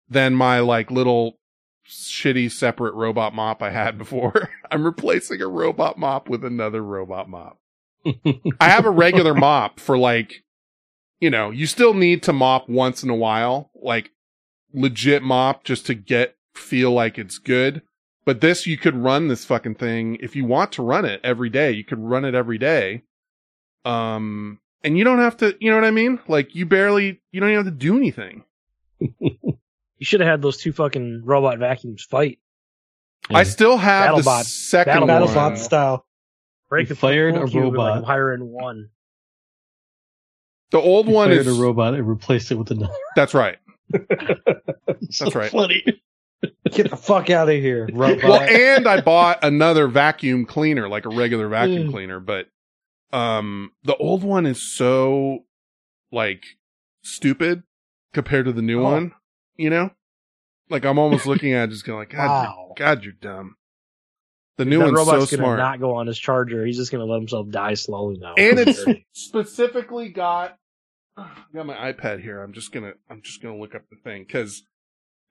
[0.10, 1.40] than my like little
[1.86, 4.50] shitty separate robot mop I had before.
[4.72, 7.60] I'm replacing a robot mop with another robot mop.
[8.06, 10.46] I have a regular mop for like,
[11.20, 14.12] you know, you still need to mop once in a while, like
[14.74, 17.82] legit mop just to get feel like it's good.
[18.24, 21.50] But this, you could run this fucking thing if you want to run it every
[21.50, 21.72] day.
[21.72, 23.04] You could run it every day.
[23.84, 26.20] Um, and you don't have to, you know what I mean?
[26.28, 28.44] Like you barely, you don't even have to do anything.
[29.98, 32.40] You should have had those two fucking robot vacuums fight.
[33.30, 35.58] I still have the BattleBot- second BattleBot one.
[35.58, 36.08] style.
[36.72, 37.98] Break You the fired a cube and, robot.
[37.98, 38.90] Like, hire in one.
[40.72, 42.92] The old You one fired is a robot and replaced it with another.
[43.16, 43.60] that's right.
[43.92, 45.52] That's That's right.
[45.52, 45.84] Funny.
[46.72, 48.24] Get the fuck out of here, robot.
[48.24, 51.92] well, and I bought another vacuum cleaner, like a regular vacuum Mm.
[51.92, 52.48] cleaner, but
[53.14, 55.46] um the old one is so
[56.12, 56.44] like
[57.04, 57.64] stupid
[58.14, 58.84] compared to the new Oh.
[58.84, 59.14] one,
[59.56, 59.92] you know?
[60.70, 62.66] Like I'm almost looking at it just going like, God, Wow.
[62.68, 63.56] you're, God, you're dumb.
[64.58, 65.58] The new that one's so robot's gonna smart.
[65.60, 66.66] not go on his charger.
[66.66, 68.36] He's just gonna let himself die slowly now.
[68.38, 70.58] and it's specifically got
[71.18, 72.42] I got my iPad here.
[72.42, 74.64] I'm just gonna I'm just gonna look up the thing because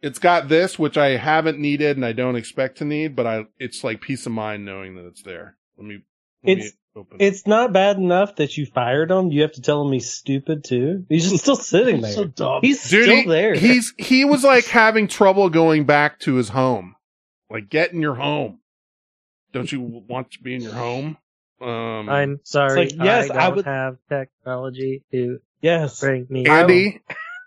[0.02, 3.44] it's got this which I haven't needed and I don't expect to need, but I
[3.58, 5.56] it's like peace of mind knowing that it's there.
[5.76, 6.00] Let me.
[6.42, 7.18] Let It's- me open.
[7.20, 9.30] It's not bad enough that you fired him.
[9.30, 11.04] You have to tell him he's stupid too.
[11.08, 12.12] He's just still sitting there.
[12.12, 12.60] so dumb.
[12.62, 13.54] He's Dude, still he- there.
[13.54, 16.96] he's he was like having trouble going back to his home.
[17.48, 18.60] Like get in your home.
[19.52, 21.16] Don't you want to be in your home?
[21.60, 22.82] Um, I'm sorry.
[22.84, 26.00] It's like, yes, I I don't would- have technology to yes.
[26.00, 26.46] bring me.
[26.46, 27.00] Andy,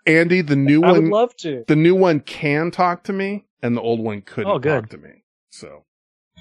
[0.06, 1.64] Andy, the new I would one, love to.
[1.66, 4.82] the new one can talk to me, and the old one couldn't Oh, good.
[4.82, 5.24] talk to me.
[5.50, 5.84] So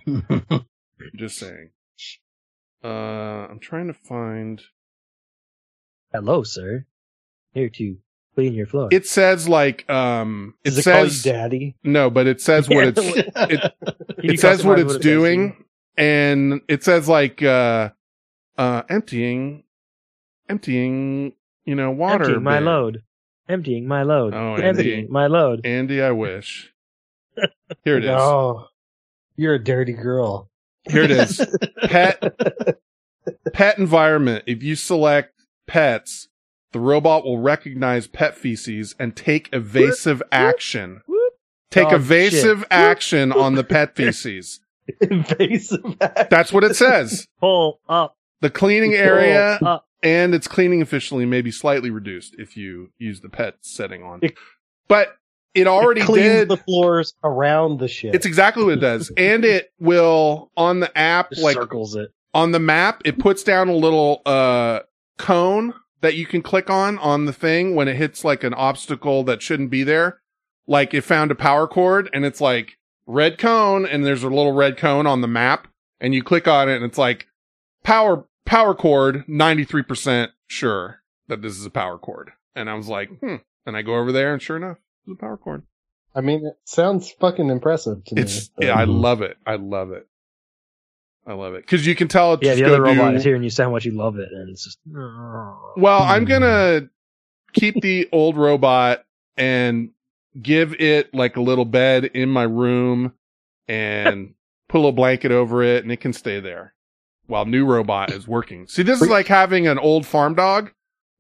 [1.16, 1.70] just saying.
[2.84, 4.62] Uh, I'm trying to find.
[6.12, 6.86] Hello, sir.
[7.54, 7.98] Here to
[8.36, 8.90] clean your floor.
[8.92, 11.76] It says like um, it Does it call you says daddy?
[11.84, 13.00] no, but it says what it's
[13.34, 13.50] Can
[14.24, 15.66] you it says what customize it's it does, doing
[15.98, 17.90] and it says like uh
[18.58, 19.64] uh emptying
[20.50, 21.34] emptying
[21.66, 22.66] you know water Emptying my bin.
[22.66, 23.04] load.
[23.50, 24.34] Emptying my load.
[24.34, 24.68] Oh, Andy.
[24.68, 25.66] Emptying my load.
[25.66, 26.74] andy i wish
[27.84, 28.68] here it is Oh,
[29.36, 30.50] you're a dirty girl.
[30.90, 31.46] Here it is
[31.84, 32.22] pet
[33.54, 35.34] pet environment if you select
[35.68, 36.28] pets
[36.72, 41.34] the robot will recognize pet feces and take evasive action Whoop.
[41.72, 42.68] take Dog evasive shit.
[42.72, 44.60] action on the pet feces
[45.02, 45.82] Invasive.
[46.30, 48.18] that's what it says Pull up.
[48.42, 49.88] the cleaning area up.
[50.02, 54.20] and its cleaning efficiently may be slightly reduced if you use the pet setting on.
[54.22, 54.36] It-
[54.90, 55.16] But
[55.56, 56.50] it already it cleans did.
[56.50, 58.16] the floors around the ship.
[58.16, 59.12] it's exactly what it does.
[59.18, 62.12] And it will on the app, Just like circles it.
[62.34, 64.80] on the map, it puts down a little uh
[65.18, 69.24] cone that you can click on on the thing when it hits like an obstacle
[69.24, 70.20] that shouldn't be there.
[70.68, 74.54] Like it found a power cord and it's like red cone, and there's a little
[74.54, 75.68] red cone on the map,
[76.00, 77.28] and you click on it, and it's like
[77.84, 82.32] power power cord, ninety three percent sure that this is a power cord.
[82.56, 83.36] And I was like, hmm.
[83.66, 85.64] And I go over there, and sure enough, it's a power cord.
[86.16, 88.68] I mean, it sounds fucking impressive to It's me.
[88.68, 89.38] yeah, I love it.
[89.46, 90.08] I love it.
[91.26, 92.34] I love it because you can tell.
[92.34, 94.20] It's Yeah, the other robot do- is here, and you say how much you love
[94.20, 94.80] it, and it's just.
[94.86, 96.30] Well, I'm hmm.
[96.30, 96.90] gonna
[97.54, 99.06] keep the old robot
[99.38, 99.92] and
[100.40, 103.14] give it like a little bed in my room
[103.68, 104.34] and
[104.68, 106.74] put a little blanket over it and it can stay there
[107.28, 108.68] while new robot is working.
[108.68, 110.72] See, this is like having an old farm dog.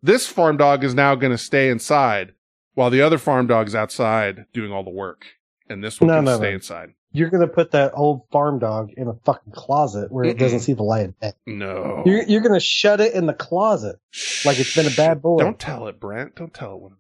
[0.02, 2.34] This farm dog is now gonna stay inside
[2.74, 5.26] while the other farm dog's outside doing all the work.
[5.70, 6.56] And this one No, can no, stay no.
[6.56, 6.94] inside.
[7.16, 10.74] You're gonna put that old farm dog in a fucking closet where it doesn't see
[10.74, 11.34] the light of day.
[11.46, 12.02] No.
[12.06, 13.98] You're, you're gonna shut it in the closet
[14.46, 15.38] like it's been a bad boy.
[15.38, 16.36] Don't tell it, Brent.
[16.36, 16.92] Don't tell it what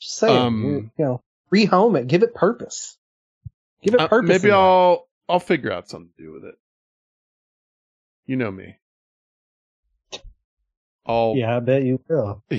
[0.00, 2.96] Just saying, Um, you, you know, rehome it, give it purpose,
[3.82, 4.28] give it Uh, purpose.
[4.42, 4.52] maybe.
[4.52, 6.54] I'll I'll figure out something to do with it.
[8.24, 8.76] You know me.
[11.04, 12.42] I'll Yeah, I bet you will.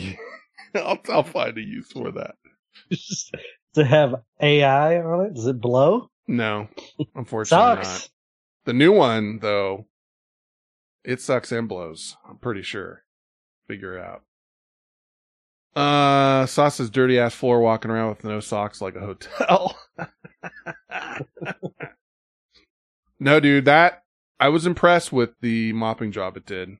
[0.76, 2.36] I'll, I'll find a use for that.
[2.90, 3.32] Does
[3.76, 5.34] it have AI on it?
[5.34, 6.10] Does it blow?
[6.28, 6.68] No,
[7.16, 7.88] unfortunately Sucks.
[7.88, 8.10] not.
[8.66, 9.88] The new one though,
[11.04, 12.16] it sucks and blows.
[12.28, 13.04] I'm pretty sure.
[13.68, 14.24] Figure it out.
[15.76, 19.78] Uh, Sauce's dirty ass floor walking around with no socks like a hotel.
[23.20, 24.04] no, dude, that
[24.40, 26.78] I was impressed with the mopping job it did.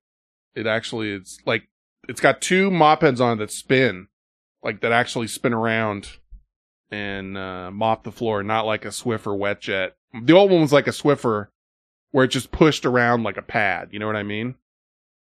[0.56, 1.70] It actually, it's like
[2.12, 4.10] it's got two mop heads on it that spin,
[4.62, 6.18] like that actually spin around
[6.92, 9.96] and uh, mop the floor, not like a Swiffer wet jet.
[10.22, 11.48] The old one was like a Swiffer
[12.12, 13.90] where it just pushed around like a pad.
[13.92, 14.56] You know what I mean?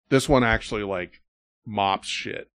[0.08, 1.22] This one actually like
[1.66, 2.50] mops shit.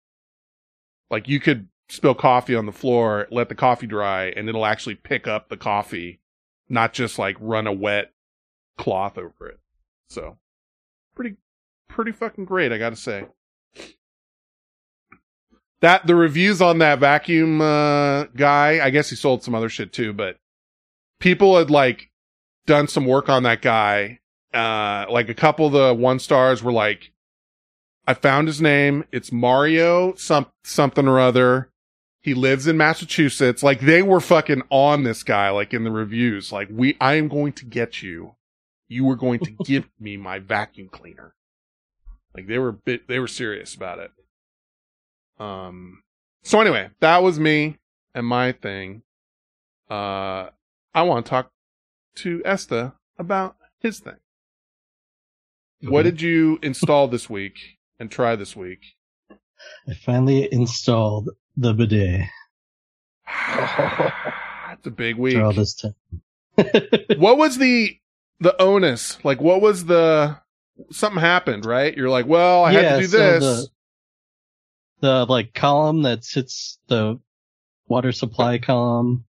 [1.11, 4.97] Like you could spill coffee on the floor, let the coffee dry, and it'll actually
[4.97, 6.21] pick up the coffee,
[6.69, 8.13] not just like run a wet
[8.77, 9.59] cloth over it.
[10.11, 10.37] So
[11.15, 11.37] pretty,
[11.89, 13.25] pretty fucking great, I gotta say.
[15.81, 19.93] That the reviews on that vacuum uh, guy, I guess he sold some other shit
[19.93, 20.37] too, but
[21.21, 22.11] people had like
[22.67, 24.21] done some work on that guy.
[24.53, 27.13] Uh, like a couple of the one stars were like,
[28.07, 29.05] I found his name.
[29.13, 31.71] It's Mario some something or other.
[32.21, 33.63] He lives in Massachusetts.
[33.63, 36.51] Like they were fucking on this guy, like in the reviews.
[36.51, 38.35] Like we, I am going to get you.
[38.89, 41.35] You are going to give me my vacuum cleaner.
[42.35, 44.11] Like they were bit, they were serious about it.
[45.39, 46.03] Um,
[46.43, 47.79] so anyway, that was me
[48.15, 49.03] and my thing.
[49.91, 50.51] Uh,
[50.95, 51.51] I want to talk
[52.17, 54.17] to Esta about his thing.
[55.83, 58.81] What did you install this week and try this week?
[59.89, 62.29] I finally installed the bidet
[63.47, 65.37] That's a big week.
[65.37, 65.95] after all this time.
[67.19, 67.97] what was the
[68.41, 69.23] the onus?
[69.25, 70.39] Like, what was the
[70.91, 71.97] something happened, right?
[71.97, 73.45] You're like, well, I had to do so this.
[73.45, 73.69] The,
[75.01, 77.19] the like column that sits the
[77.87, 79.25] water supply column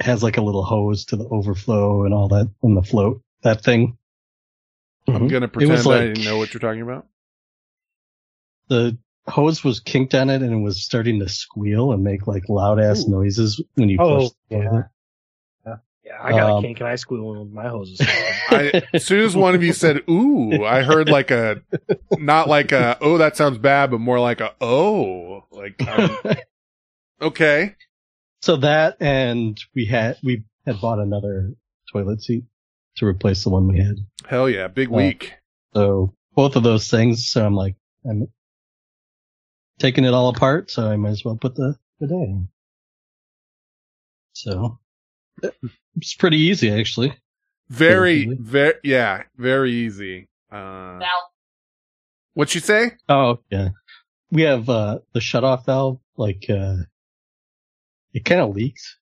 [0.00, 3.20] has like a little hose to the overflow and all that in the float.
[3.42, 3.98] That thing.
[5.08, 5.30] I'm Mhm.
[5.30, 7.06] gonna pretend was I didn't know what you're talking about.
[8.68, 12.48] the hose was kinked on it and it was starting to squeal and make like
[12.48, 14.68] loud ass noises when you Oh, push yeah.
[14.68, 14.86] toilet.
[16.04, 17.98] Yeah, I got Um, a kink and I squeal with my hoses.
[18.50, 21.62] I, as soon as one of you said "ooh," I heard like a,
[22.12, 26.18] not like a "oh, that sounds bad," but more like a "oh," like um,
[27.22, 27.74] okay.
[28.42, 31.54] So that and we had we had bought another
[31.90, 32.44] toilet seat
[32.96, 33.96] to replace the one we had.
[34.26, 35.32] Hell yeah, big Uh, week.
[35.72, 37.26] So both of those things.
[37.28, 38.28] So I'm like, I'm
[39.78, 40.70] taking it all apart.
[40.70, 42.48] So I might as well put the bidet in.
[44.34, 44.78] So
[45.96, 47.16] it's pretty easy actually.
[47.70, 48.36] Very, Relatively.
[48.44, 50.28] very, yeah, very easy.
[50.52, 51.00] Uh,
[52.34, 52.92] what you say?
[53.08, 53.70] Oh yeah,
[54.30, 55.98] we have uh the shut off valve.
[56.16, 56.76] Like uh
[58.12, 58.98] it kind of leaks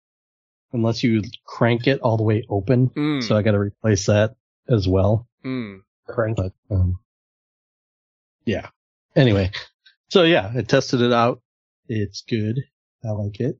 [0.72, 2.88] unless you crank it all the way open.
[2.90, 4.34] Mm, So I got to replace that
[4.68, 5.28] as well.
[5.44, 5.80] mm.
[6.08, 6.36] Crank.
[6.38, 6.98] But um,
[8.46, 8.68] yeah.
[9.14, 9.50] Anyway,
[10.08, 11.42] so yeah, I tested it out.
[11.88, 12.58] It's good.
[13.04, 13.58] I like it.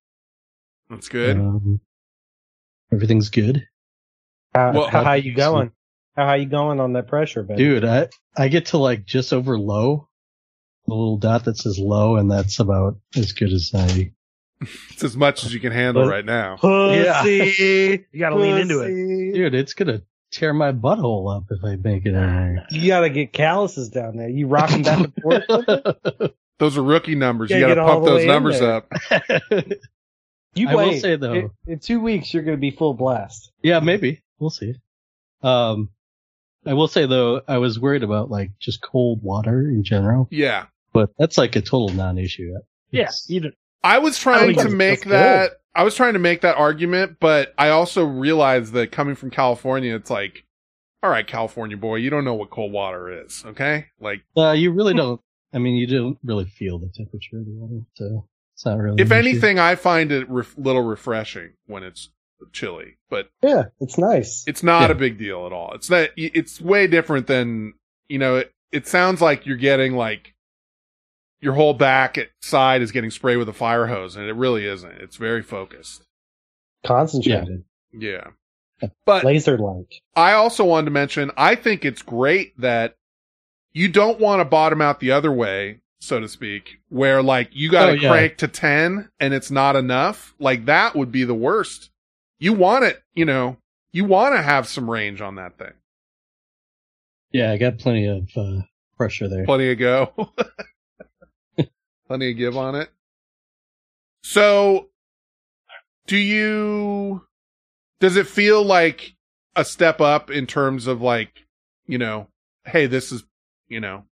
[0.89, 1.37] That's good.
[1.37, 1.81] Um,
[2.93, 3.67] everything's good,
[4.55, 5.73] How, Well, how high you going?
[6.17, 7.59] How high you going on that pressure, baby?
[7.63, 7.85] dude.
[7.85, 10.09] I I get to like just over low,
[10.87, 14.13] the little dot that says low, and that's about as good as I.
[14.93, 16.57] It's as much as you can handle But- right now.
[16.57, 18.05] Pussy.
[18.13, 19.33] You gotta lean into it.
[19.35, 23.33] Dude, it's gonna tear my butthole up if I make it in You gotta get
[23.33, 24.29] calluses down there.
[24.29, 25.43] You rocking back and forth.
[25.49, 26.19] with it?
[26.19, 26.29] there.
[26.61, 27.51] Those are rookie numbers.
[27.51, 28.89] You Gotta got to pump those numbers up.
[30.55, 33.51] You I will say, though- in, in two weeks you're going to be full blast.
[33.63, 34.23] Yeah, maybe.
[34.39, 34.75] We'll see.
[35.43, 35.89] Um,
[36.67, 40.67] I will say though, I was worried about like just cold water in general, Yeah.
[40.93, 42.53] but that's like a total non-issue.
[42.91, 43.51] Yeah, It's-
[43.85, 45.51] I was trying think to make that's that.
[45.75, 49.97] I was trying to make that argument, but I also realized that coming from California,
[49.97, 50.45] it's like,
[51.03, 53.87] all right, California boy, you don't know what cold water is, okay?
[54.01, 55.21] Like, Uh, you really don't.
[55.53, 58.29] I mean, you don't really feel the temperature of the water, so
[58.63, 59.03] it's not really.
[59.03, 59.29] if an issue.
[59.31, 62.11] anything, I find it a little refreshing when it's
[62.53, 64.45] chilly, but Yeah, it's nice.
[64.47, 64.93] it's not Yeah.
[64.93, 65.73] a big deal at all.
[65.75, 66.11] It's not.
[66.17, 67.75] It's way different than
[68.09, 68.37] you know.
[68.37, 70.35] It, it sounds like you're getting like
[71.41, 74.93] your whole back side is getting sprayed with a fire hose, and it really isn't.
[75.01, 76.05] It's very focused.
[76.85, 77.65] Concentrated.
[77.93, 78.29] Yeah,
[79.05, 80.01] but Laser like.
[80.17, 82.95] I also wanted to mention, I think it's great that
[83.73, 87.71] you don't want to bottom out the other way, so to speak, where like you
[87.71, 88.09] got to Oh, yeah.
[88.09, 90.35] crank to 10 and it's not enough.
[90.41, 91.91] Like that would be the worst.
[92.41, 93.57] You want it, you know,
[93.93, 95.73] you want to have some range on that thing.
[97.31, 98.63] yeah, I got plenty of uh,
[98.97, 99.45] pressure there.
[99.45, 100.33] Plenty of go.
[102.09, 102.91] Plenty of give on it.
[104.25, 104.89] So,
[106.07, 107.23] do you,
[108.01, 109.15] does it feel like
[109.57, 111.47] a step up in terms of like,
[111.87, 112.27] you know,
[112.65, 113.25] hey, this is,
[113.69, 114.05] you know,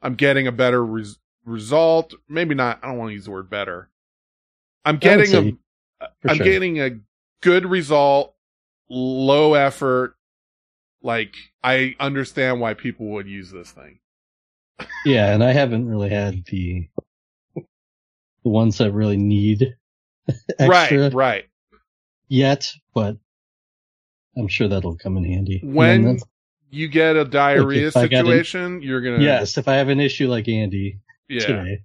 [0.00, 2.14] I'm getting a better res- result.
[2.28, 3.88] Maybe not, I don't want to use the word better.
[4.84, 6.44] I'm getting a, uh, for I'm sure.
[6.44, 6.98] getting a
[7.42, 8.34] good result,
[8.90, 10.16] low effort.
[11.02, 13.98] Like, I understand why people would use this thing.
[15.06, 16.88] Yeah, and I haven't really had the
[17.54, 19.76] the ones that really need
[20.58, 21.44] extra Right, right.
[22.28, 23.16] yet, but
[24.36, 25.60] I'm sure that'll come in handy.
[25.62, 26.18] When
[26.70, 29.90] you get a diarrhea if I got an- situation, you're gonna yes, if I have
[29.90, 30.98] an issue like Andy
[31.28, 31.46] yeah.
[31.46, 31.78] today,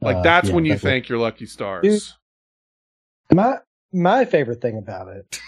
[0.00, 1.82] Like uh, that's yeah, when you that will- thank your lucky stars.
[1.82, 3.36] Dude.
[3.36, 3.58] My
[3.92, 5.40] my favorite thing about it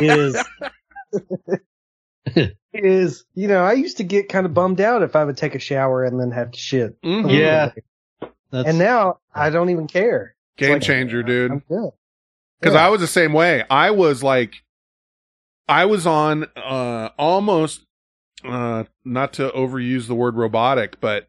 [0.00, 0.44] is
[2.74, 5.54] is you know I used to get kind of bummed out if I would take
[5.54, 7.00] a shower and then have to shit.
[7.02, 7.32] Mhm.
[7.32, 7.72] Yeah.
[8.50, 10.34] That's, And now I don't even care.
[10.56, 11.50] Game like, changer, dude.
[11.52, 11.90] I'm good.
[12.60, 12.86] Because Yeah.
[12.86, 13.64] I was the same way.
[13.70, 14.54] I was like,
[15.68, 17.84] I was on uh almost
[18.44, 21.28] uh not to overuse the word robotic, but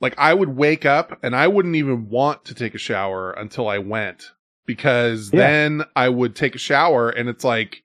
[0.00, 3.68] like I would wake up and I wouldn't even want to take a shower until
[3.68, 4.30] I went
[4.66, 5.46] because Yeah.
[5.46, 7.82] then I would take a shower and it's like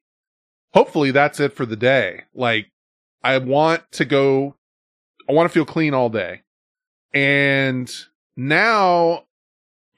[0.73, 2.23] hopefully that's it for the day.
[2.33, 2.67] Like
[3.23, 4.55] I want to go
[5.27, 6.41] I want to feel clean all day.
[7.13, 7.91] And
[8.37, 9.23] now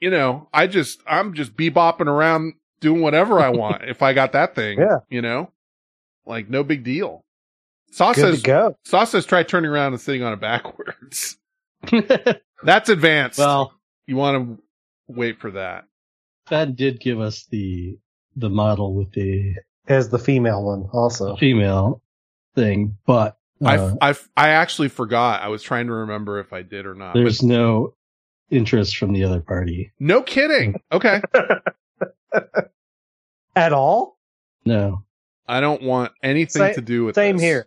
[0.00, 4.32] you know, I just I'm just bebopping around doing whatever I want if I got
[4.32, 4.78] that thing.
[4.78, 4.98] Yeah.
[5.10, 5.50] You know?
[6.26, 7.24] Like no big deal.
[7.90, 8.72] Sauce Good says.
[8.84, 11.36] Sauce says try turning around and sitting on it backwards.
[12.62, 13.38] That's advanced.
[13.38, 13.72] well,
[14.06, 14.62] you want to
[15.08, 15.84] wait for that.
[16.50, 17.98] that did give us the
[18.36, 19.54] the model with the
[19.88, 21.36] As the female one also.
[21.36, 22.02] female
[22.54, 25.42] thing, but uh, I, I, I actually forgot.
[25.42, 27.14] I was trying to remember if I did or not.
[27.14, 27.94] there's But no
[28.50, 29.92] interest from the other party.
[29.98, 30.80] no kidding.
[30.92, 31.20] Okay.
[33.56, 34.18] At all?
[34.64, 35.02] No.
[35.48, 37.42] I don't want anything Sa- to do with Same this.
[37.44, 37.66] here.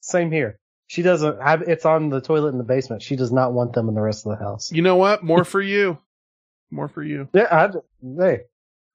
[0.00, 0.58] Same here.
[0.88, 3.02] She doesn't have it's on the toilet in the basement.
[3.02, 4.70] She does not want them in the rest of the house.
[4.70, 5.22] You know what?
[5.22, 5.98] More for you.
[6.70, 7.28] More for you.
[7.32, 7.70] Yeah, I,
[8.18, 8.40] hey,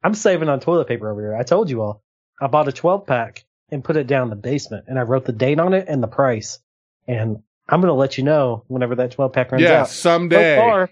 [0.03, 1.35] I'm saving on toilet paper over here.
[1.35, 2.03] I told you all.
[2.41, 5.25] I bought a 12 pack and put it down in the basement, and I wrote
[5.25, 6.59] the date on it and the price.
[7.07, 9.69] And I'm gonna let you know whenever that 12 pack runs out.
[9.69, 9.89] Yeah, out.
[9.89, 10.55] someday.
[10.55, 10.89] So far,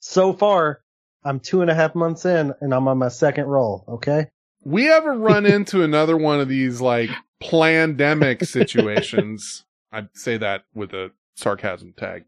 [0.00, 0.80] so far,
[1.24, 3.84] I'm two and a half months in, and I'm on my second roll.
[3.88, 4.26] Okay.
[4.64, 7.10] we ever run into another one of these like
[7.42, 12.24] plandemic situations i'd say that with a sarcasm tag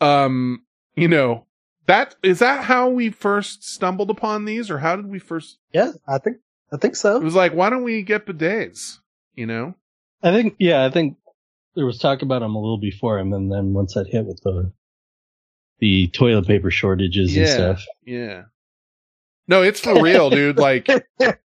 [0.00, 0.64] um
[0.96, 1.46] you know
[1.86, 5.92] that is that how we first stumbled upon these or how did we first Yeah,
[6.08, 6.38] I think
[6.72, 7.16] I think so.
[7.16, 8.98] it was like why don't we get bidets
[9.34, 9.74] you know
[10.22, 11.18] I think yeah, I think
[11.76, 14.40] there was talk about them a little before him, and then once that hit with
[14.42, 14.72] the
[15.80, 17.84] the toilet paper shortages and stuff.
[18.06, 18.44] yeah
[19.48, 20.88] no it's for real dude like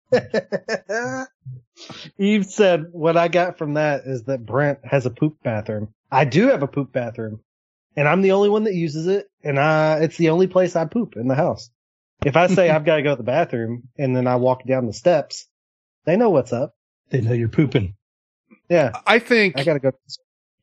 [2.18, 5.94] Eve said, "What I got from that is that Brent has a poop bathroom.
[6.12, 7.42] I do have a poop bathroom,
[7.96, 10.86] and I'm the only one that uses it, and I it's the only place I
[10.86, 11.70] poop in the house.
[12.26, 14.88] If I say I've got to go to the bathroom and then I walk down
[14.88, 15.48] the steps,
[16.06, 16.74] they know what's up.
[17.10, 17.96] They know you're pooping.
[18.70, 19.92] Yeah, i think I got to go.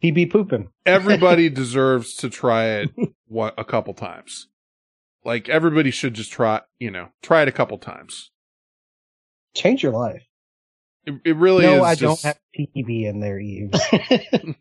[0.00, 0.68] He be pooping.
[0.84, 2.90] everybody deserves to try it
[3.26, 4.48] one, a couple times.
[5.24, 8.30] Like everybody should just try, you know, try it a couple times.
[9.54, 10.22] Change your life.
[11.06, 11.70] It, it really is.
[11.70, 13.72] no, I just, don't have TV in there, Eve.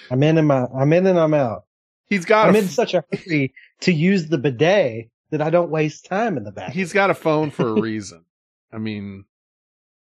[0.10, 1.64] I'm in and my, I'm in and I'm out.
[2.08, 2.48] He's got.
[2.48, 5.10] I'm a in such a hurry to use the bidet.
[5.30, 6.74] that I don't waste time in the bathroom.
[6.74, 8.24] He's got a phone for a reason.
[8.72, 9.24] I mean,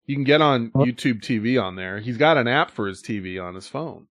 [0.08, 2.00] you can get on YouTube TV on there.
[2.00, 4.08] He's got an app for his TV on his phone.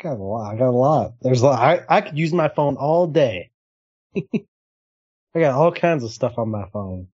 [0.00, 0.54] got a lot.
[0.54, 1.14] I got a lot.
[1.20, 1.58] There's a lot.
[1.60, 3.50] I, I could use my phone all day.
[4.16, 7.08] I got all kinds of stuff on my phone.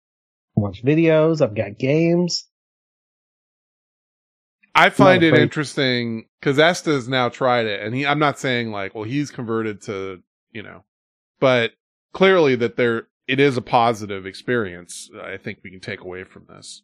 [0.55, 1.41] Watch videos.
[1.41, 2.47] I've got games.
[4.73, 8.05] I find it interesting because Esta's now tried it, and he.
[8.05, 10.21] I'm not saying like, well, he's converted to,
[10.51, 10.83] you know,
[11.39, 11.71] but
[12.13, 15.09] clearly that there it is a positive experience.
[15.21, 16.83] I think we can take away from this.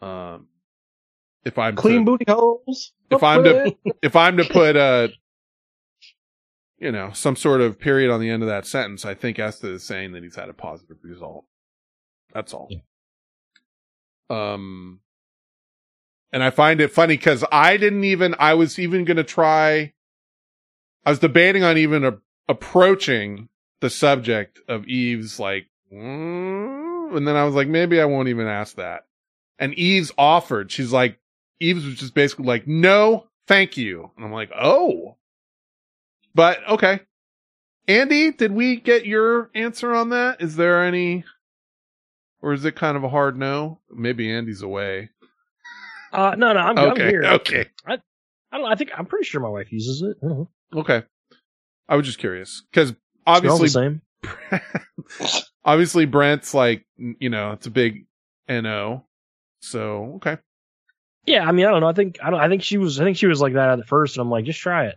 [0.00, 0.48] Um,
[1.44, 2.92] if I'm to- Clean booty holes.
[3.10, 5.10] if I'm to if I'm to put a
[6.78, 9.72] you know some sort of period on the end of that sentence, I think Esta
[9.72, 11.44] is saying that he's had a positive result.
[12.32, 12.70] That's all.
[14.28, 15.00] Um,
[16.32, 19.92] and I find it funny because I didn't even I was even going to try.
[21.04, 22.18] I was debating on even a,
[22.48, 23.48] approaching
[23.80, 28.46] the subject of Eve's like, mm, and then I was like, maybe I won't even
[28.46, 29.06] ask that.
[29.58, 30.70] And Eve's offered.
[30.70, 31.18] She's like,
[31.58, 34.10] Eves was just basically like, no, thank you.
[34.16, 35.16] And I'm like, oh.
[36.34, 37.00] But okay.
[37.88, 40.40] Andy, did we get your answer on that?
[40.40, 41.24] Is there any,
[42.42, 43.80] or is it kind of a hard no?
[43.90, 45.10] Maybe Andy's away.
[46.12, 47.24] Uh, no, no, I'm, I'm Okay, here.
[47.24, 47.66] okay.
[47.86, 47.98] I,
[48.50, 48.66] I don't.
[48.70, 50.16] I think I'm pretty sure my wife uses it.
[50.24, 50.48] I don't.
[50.74, 51.02] Okay.
[51.88, 52.94] I was just curious because
[53.26, 54.02] obviously, same.
[55.64, 58.06] obviously Brent's like, you know, it's a big
[58.48, 59.04] NO.
[59.62, 60.38] So, okay.
[61.26, 61.88] Yeah, I mean, I don't know.
[61.88, 62.40] I think I don't.
[62.40, 63.00] I think she was.
[63.00, 64.96] I think she was like that at first, and I'm like, just try it.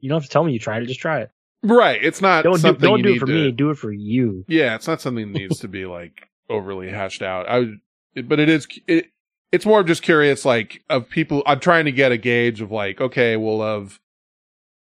[0.00, 0.86] You don't have to tell me you tried it.
[0.86, 1.30] Just try it.
[1.64, 1.98] Right.
[2.04, 3.50] It's not Don't do, something don't you do it for to- me.
[3.50, 4.44] Do it for you.
[4.46, 7.48] Yeah, it's not something that needs to be like overly hashed out.
[7.48, 9.06] I would, but it is, it,
[9.50, 12.70] it's more of just curious, like of people, I'm trying to get a gauge of
[12.70, 13.98] like, okay, well, of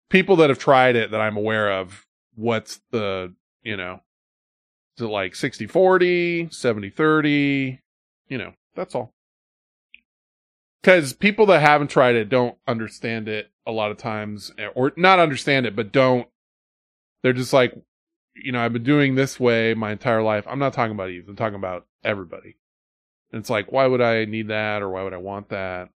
[0.09, 2.05] people that have tried it that I'm aware of,
[2.35, 4.01] what's the, you know,
[4.97, 7.79] is it like 60 40, 70 30,
[8.27, 9.13] you know, that's all.
[10.83, 15.17] Cause people that haven't tried it don't understand it a lot of times, or not
[15.19, 16.27] understand it, but don't,
[17.23, 17.73] they're just like,
[18.35, 20.45] you know, I've been doing this way my entire life.
[20.47, 21.25] I'm not talking about Eve.
[21.27, 22.57] I'm talking about everybody.
[23.31, 25.89] And it's like, why would I need that or why would I want that?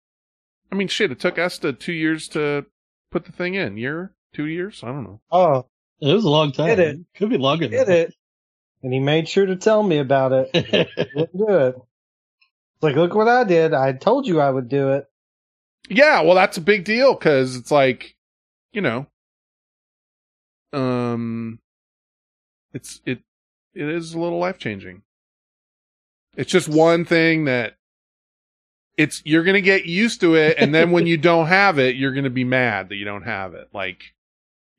[0.71, 2.65] I mean, shit, it took Esta two years to
[3.11, 3.77] put the thing in.
[3.77, 4.13] Year?
[4.33, 4.81] Two years?
[4.83, 5.21] I don't know.
[5.31, 5.65] Oh,
[5.99, 6.67] It was a long time.
[6.67, 6.99] Did it.
[7.15, 7.67] Could be longer.
[7.67, 8.15] did than it.
[8.83, 10.51] And he made sure to tell me about it.
[10.53, 11.75] Didn't do it.
[11.75, 13.73] It's like, look what I did.
[13.73, 15.05] I told you I would do it.
[15.89, 18.15] Yeah, well, that's a big deal because it's like,
[18.71, 19.07] you know,
[20.73, 21.59] um,
[22.73, 23.19] it's it
[23.73, 25.03] it is a little life changing.
[26.35, 27.75] It's just one thing that
[28.97, 32.13] it's you're gonna get used to it, and then when you don't have it, you're
[32.13, 33.69] gonna be mad that you don't have it.
[33.73, 34.13] Like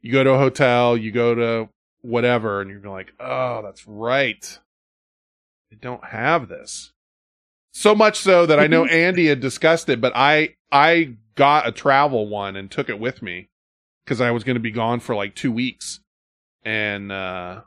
[0.00, 1.68] you go to a hotel, you go to
[2.02, 4.58] whatever, and you're like, oh, that's right,
[5.72, 6.92] I don't have this.
[7.72, 11.72] So much so that I know Andy had discussed it, but I I got a
[11.72, 13.48] travel one and took it with me
[14.08, 16.00] because I was going to be gone for like two weeks,
[16.64, 17.60] and uh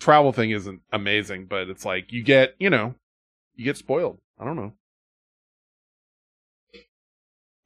[0.00, 2.94] travel thing isn't amazing, but it's like you get you know
[3.54, 4.18] you get spoiled.
[4.40, 4.72] I don't know.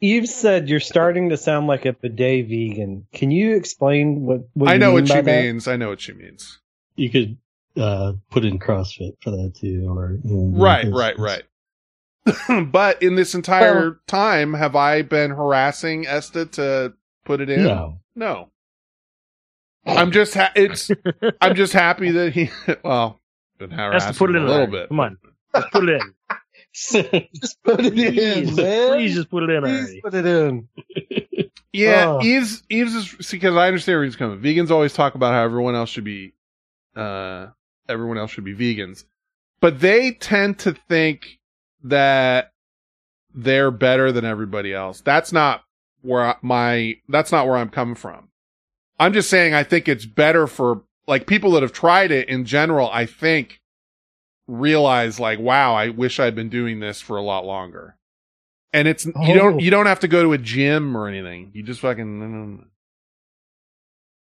[0.01, 3.07] Eve said you're starting to sound like a bidet vegan.
[3.15, 5.25] Can you explain what, what I you know mean what she that?
[5.25, 5.69] means.
[5.69, 6.59] I know what she means.
[6.97, 7.39] You could
[7.77, 11.45] uh, put in CrossFit for that too, or you know, Right, right, right.
[12.70, 17.62] but in this entire time, have I been harassing Esta to put it in?
[17.64, 18.01] No.
[18.14, 18.51] No.
[19.87, 20.91] I'm just ha- it's
[21.41, 22.51] I'm just happy that he
[22.85, 23.20] well
[23.59, 24.89] been harassing Has to put it in a little bit.
[24.89, 25.18] Come on,
[25.55, 26.14] just put it in.
[27.35, 28.89] Just put it in, Please, man.
[28.91, 30.01] please just put it in Please already.
[30.03, 30.68] put it in.
[31.72, 32.22] Yeah, Oh.
[32.22, 34.41] Eve's Eve's is because I understand where he's coming.
[34.41, 36.33] Vegans always talk about how everyone else should be,
[36.97, 37.47] uh,
[37.89, 39.05] everyone else should be vegans,
[39.61, 41.39] but they tend to think
[41.89, 42.53] that
[43.34, 45.01] they're better than everybody else.
[45.01, 45.62] That's not
[46.03, 48.28] where I, my that's not where I'm coming from.
[48.99, 52.45] I'm just saying I think it's better for like people that have tried it in
[52.45, 52.89] general.
[52.91, 53.61] I think
[54.47, 57.97] realize like, wow, I wish I'd been doing this for a lot longer.
[58.72, 59.34] And it's you Oh.
[59.34, 61.51] don't you don't have to go to a gym or anything.
[61.55, 62.66] You just fucking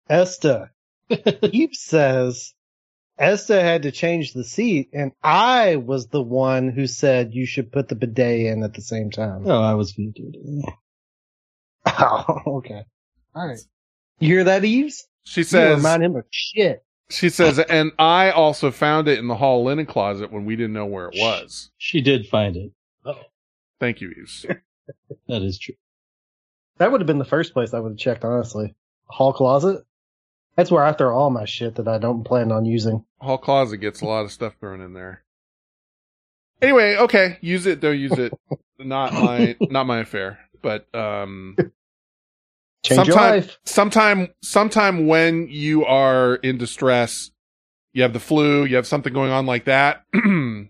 [0.09, 0.71] Esta.
[1.43, 2.54] Eve says
[3.17, 7.71] Esta had to change the seat, and I was the one who said you should
[7.71, 9.43] put the bidet in at the same time.
[9.45, 10.65] Oh, I was going to do it.
[11.87, 12.83] Oh, okay.
[13.35, 13.59] All right.
[14.19, 15.07] You hear that, Eves?
[15.23, 16.83] She You says remind him of shit.
[17.11, 20.73] she says and I also found it in the hall linen closet when we didn't
[20.73, 21.69] know where it was.
[21.77, 22.71] She did find it.
[23.05, 23.19] Oh.
[23.79, 24.45] Thank you, Eves.
[25.27, 25.75] That is true.
[26.77, 28.75] That would have been the first place I would have checked, honestly.
[29.05, 29.83] Hall closet?
[30.55, 33.03] That's where I throw all my shit that I don't plan on using.
[33.19, 35.23] Hall closet gets a lot of stuff thrown in there.
[36.61, 37.81] Anyway, okay, use it.
[37.81, 38.33] Don't use it.
[38.79, 40.39] not my not my affair.
[40.61, 41.55] But um,
[42.83, 43.57] Change your sometime, life.
[43.65, 47.31] sometime, sometime when you are in distress,
[47.93, 50.03] you have the flu, you have something going on like that.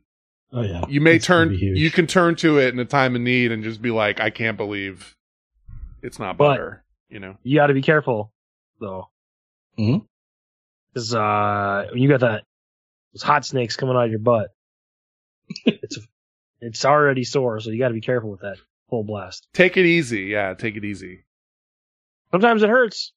[0.53, 0.86] Oh yeah.
[0.88, 3.61] you may It's turn, you can turn to it in a time of need and
[3.61, 5.17] just be like, I can't believe
[6.01, 6.83] it's not But- butter.
[7.09, 8.31] You know, You got to be careful
[8.79, 9.09] though,
[9.78, 10.05] Mhm.
[10.93, 12.43] because uh, you got that
[13.13, 14.49] those hot snakes coming out of your butt,
[15.65, 15.97] it's
[16.61, 18.57] it's already sore, so you got to be careful with that
[18.89, 19.47] full blast.
[19.53, 20.23] take it easy.
[20.23, 21.26] Yeah, take it easy.
[22.32, 23.13] Sometimes it hurts.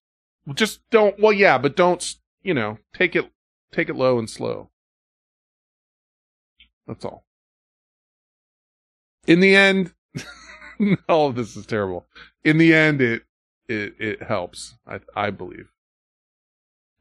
[0.55, 1.19] Just don't.
[1.21, 2.15] Well, yeah, but don't.
[2.43, 3.31] You know, take it,
[3.73, 4.71] take it low and slow.
[6.87, 7.25] That's all.
[9.27, 9.93] In the end,
[11.09, 12.07] all of this is terrible.
[12.45, 13.25] In the end, it
[13.69, 14.75] it it helps.
[14.87, 15.69] I I believe.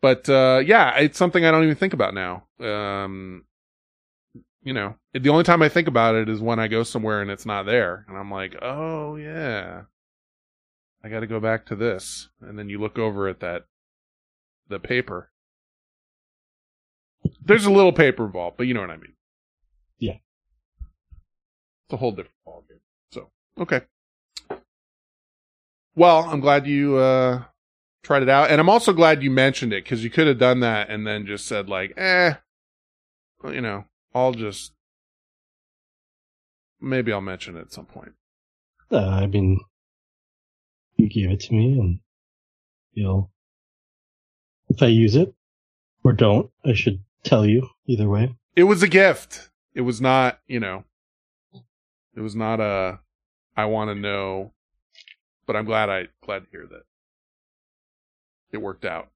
[0.01, 2.43] But uh yeah, it's something I don't even think about now.
[2.59, 3.45] Um,
[4.61, 7.31] you know, the only time I think about it is when I go somewhere and
[7.31, 9.83] it's not there, and I'm like, oh yeah,
[11.03, 13.65] I got to go back to this, and then you look over at that
[14.67, 15.31] the paper.
[17.43, 19.13] There's a little paper involved, but you know what I mean.
[19.99, 20.17] Yeah.
[21.85, 22.79] It's a whole different ballgame.
[23.11, 23.29] So
[23.59, 23.81] okay.
[25.95, 27.43] Well, I'm glad you uh
[28.07, 30.61] tried it out, and I'm also glad you mentioned it because you could have done
[30.61, 32.35] that and then just said like, eh,
[33.43, 33.83] well, you know,
[34.15, 34.71] I'll just
[36.79, 38.13] maybe I'll mention it at some point.
[38.89, 39.59] Uh, I mean,
[40.95, 41.99] you gave it to me, and
[42.93, 43.29] you'll.
[44.69, 45.33] If I use it
[46.03, 48.35] or don't, I should tell you either way.
[48.55, 49.49] It was a gift.
[49.73, 50.85] It was not, you know,
[52.15, 52.99] it was not a,
[53.55, 54.53] I want to know,
[55.45, 56.83] but I'm glad I, glad to hear that
[58.51, 59.09] it worked out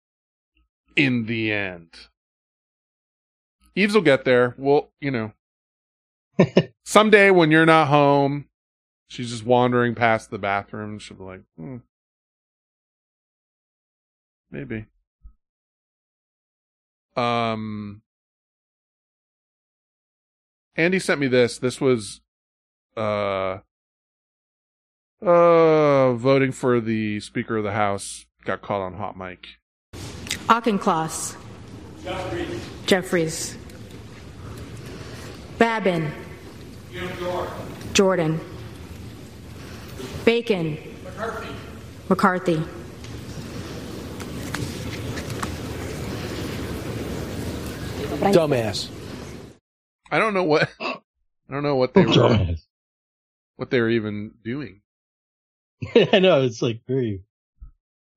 [0.96, 1.90] in the end.
[3.76, 4.56] Eves will get there.
[4.58, 5.32] Well, you know,
[6.86, 8.46] someday when you're not home,
[9.08, 11.00] she's just wandering past the bathroom.
[11.00, 11.78] She'll be like, hmm,
[14.50, 14.86] maybe.
[17.16, 18.02] Um,
[20.76, 21.58] Andy sent me this.
[21.58, 22.22] This was
[22.98, 23.60] uh
[25.22, 29.48] uh voting for the Speaker of the House got caught on hot mic.
[30.50, 31.36] Auchincloss.
[32.86, 33.58] Jeffries.
[35.58, 36.12] Babin.
[37.94, 38.40] Jordan.
[40.26, 40.78] Bacon.
[41.04, 41.56] McCarthy.
[42.10, 42.64] McCarthy.
[48.30, 48.90] Dumbass.
[50.12, 51.00] I don't know what I
[51.50, 52.56] don't know what they were
[53.56, 54.82] what they were even doing.
[55.96, 57.24] I know it's like very.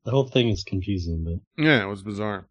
[0.04, 2.46] The whole thing is confusing, but Yeah, it was bizarre.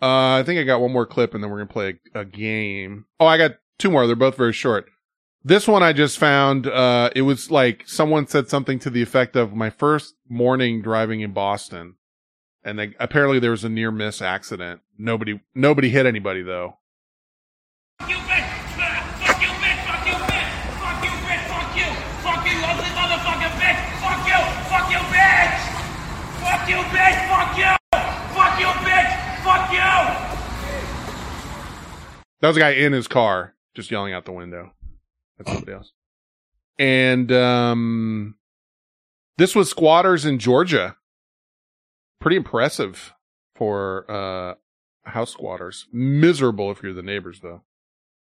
[0.00, 2.24] Uh, I think I got one more clip and then we're gonna play a, a
[2.24, 3.06] game.
[3.18, 4.06] Oh, I got two more.
[4.06, 4.86] They're both very short.
[5.42, 6.66] This one I just found.
[6.66, 11.20] Uh, it was like someone said something to the effect of my first morning driving
[11.20, 11.96] in Boston,
[12.64, 14.80] and they, apparently there was a near miss accident.
[14.96, 16.78] Nobody, nobody hit anybody though.
[18.00, 18.48] Fuck you, bitch!
[19.20, 19.84] Fuck you, bitch!
[19.84, 20.50] Fuck you, bitch!
[20.80, 21.44] Fuck you, bitch!
[21.44, 21.88] Fuck you!
[22.24, 23.80] Fuck you, ugly motherfucking bitch!
[24.00, 24.40] Fuck you!
[24.72, 25.60] Fuck you, bitch!
[26.40, 27.18] Fuck you, bitch!
[27.28, 27.72] Fuck you!
[28.34, 29.12] Fuck you, bitch!
[29.44, 29.90] Fuck you!
[32.44, 34.70] That was a guy in his car just yelling out the window.
[35.38, 35.92] That's somebody else.
[36.78, 38.34] And um
[39.38, 40.98] this was squatters in Georgia.
[42.20, 43.14] Pretty impressive
[43.56, 44.56] for uh
[45.08, 45.86] house squatters.
[45.90, 47.62] Miserable if you're the neighbors though.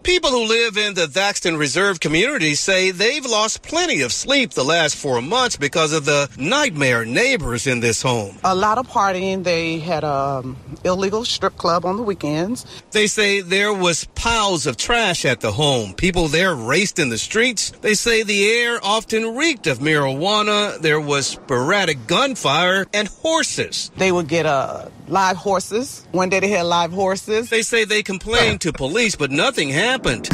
[0.03, 4.64] People who live in the Thaxton Reserve community say they've lost plenty of sleep the
[4.64, 8.36] last four months because of the nightmare neighbors in this home.
[8.42, 9.44] A lot of partying.
[9.44, 12.66] They had a um, illegal strip club on the weekends.
[12.90, 15.94] They say there was piles of trash at the home.
[15.94, 17.70] People there raced in the streets.
[17.80, 20.80] They say the air often reeked of marijuana.
[20.80, 23.92] There was sporadic gunfire and horses.
[23.96, 26.07] They would get uh, live horses.
[26.12, 27.50] One day they had live horses.
[27.50, 30.28] They say they complained to police, but nothing happened.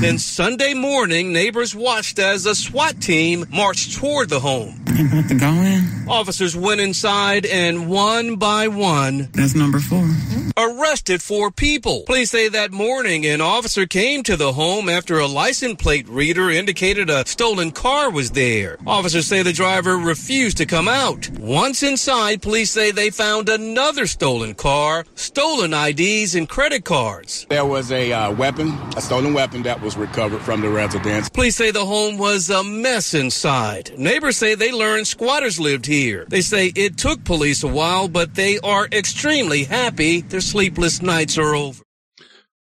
[0.00, 4.82] Then Sunday morning, neighbors watched as a SWAT team marched toward the home.
[4.94, 5.82] You about to go in?
[6.08, 10.02] Officers went inside and one by one, That's number four.
[10.02, 10.43] Hmm?
[10.56, 12.02] Arrested four people.
[12.06, 16.50] Police say that morning an officer came to the home after a license plate reader
[16.50, 18.78] indicated a stolen car was there.
[18.86, 21.28] Officers say the driver refused to come out.
[21.30, 27.46] Once inside, police say they found another stolen car, stolen IDs, and credit cards.
[27.48, 31.28] There was a uh, weapon, a stolen weapon that was recovered from the residence.
[31.28, 33.96] Police say the home was a mess inside.
[33.98, 36.26] Neighbors say they learned squatters lived here.
[36.28, 41.54] They say it took police a while, but they are extremely happy sleepless nights are
[41.54, 41.82] over.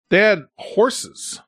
[0.09, 1.41] They had horses.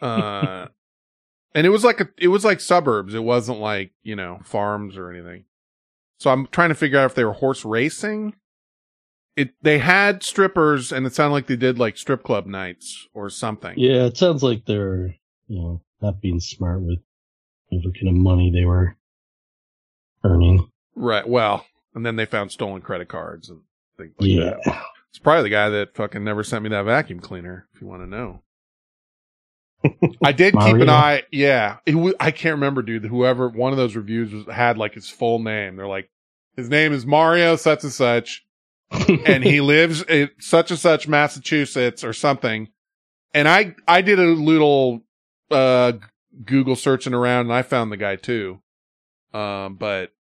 [0.00, 0.66] Uh,
[1.54, 3.14] and it was like a, it was like suburbs.
[3.14, 5.44] It wasn't like, you know, farms or anything.
[6.18, 8.34] So I'm trying to figure out if they were horse racing.
[9.34, 13.30] It, they had strippers and it sounded like they did like strip club nights or
[13.30, 13.74] something.
[13.78, 15.16] Yeah, it sounds like they're,
[15.48, 16.98] you know, not being smart with
[17.68, 18.96] whatever kind of money they were
[20.24, 20.68] earning.
[20.94, 21.26] Right.
[21.26, 21.64] Well,
[21.94, 23.60] and then they found stolen credit cards and
[23.96, 24.54] things like Yeah.
[24.64, 24.82] that.
[25.12, 28.02] It's probably the guy that fucking never sent me that vacuum cleaner, if you want
[28.02, 28.42] to know.
[30.24, 31.24] I did keep an eye.
[31.30, 31.78] Yeah.
[31.84, 33.04] It wa- I can't remember, dude.
[33.04, 35.76] Whoever, one of those reviews was, had like his full name.
[35.76, 36.08] They're like,
[36.56, 38.42] his name is Mario such and such,
[38.90, 42.68] and he lives in such and such Massachusetts or something.
[43.34, 45.02] And I, I did a little,
[45.50, 45.92] uh,
[46.44, 48.60] Google searching around and I found the guy too.
[49.34, 50.12] Um, but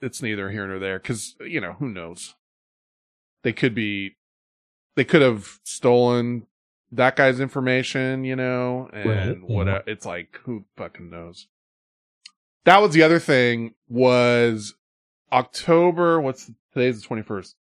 [0.00, 2.34] it's neither here nor there because, you know, who knows?
[3.42, 4.16] They could be,
[4.96, 6.46] they could have stolen
[6.92, 9.78] that guy's information, you know, and Right, yeah.
[9.86, 11.46] it's like, who fucking knows?
[12.64, 14.74] That was the other thing was
[15.32, 17.54] October, what's today's the 21st.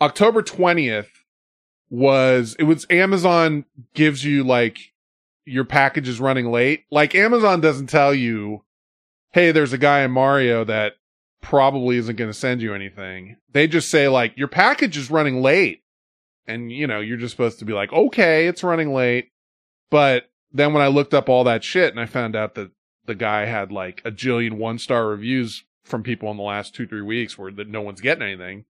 [0.00, 1.08] October 20th
[1.88, 3.64] was, it was Amazon
[3.94, 4.92] gives you like
[5.44, 6.84] your package is running late.
[6.90, 8.62] Like Amazon doesn't tell you,
[9.32, 10.94] Hey, there's a guy in Mario that
[11.46, 13.36] probably isn't going to send you anything.
[13.52, 15.84] They just say like your package is running late.
[16.44, 19.30] And you know, you're just supposed to be like, okay, it's running late.
[19.88, 22.72] But then when I looked up all that shit and I found out that
[23.04, 26.84] the guy had like a jillion one star reviews from people in the last two,
[26.84, 28.64] three weeks where that no one's getting anything.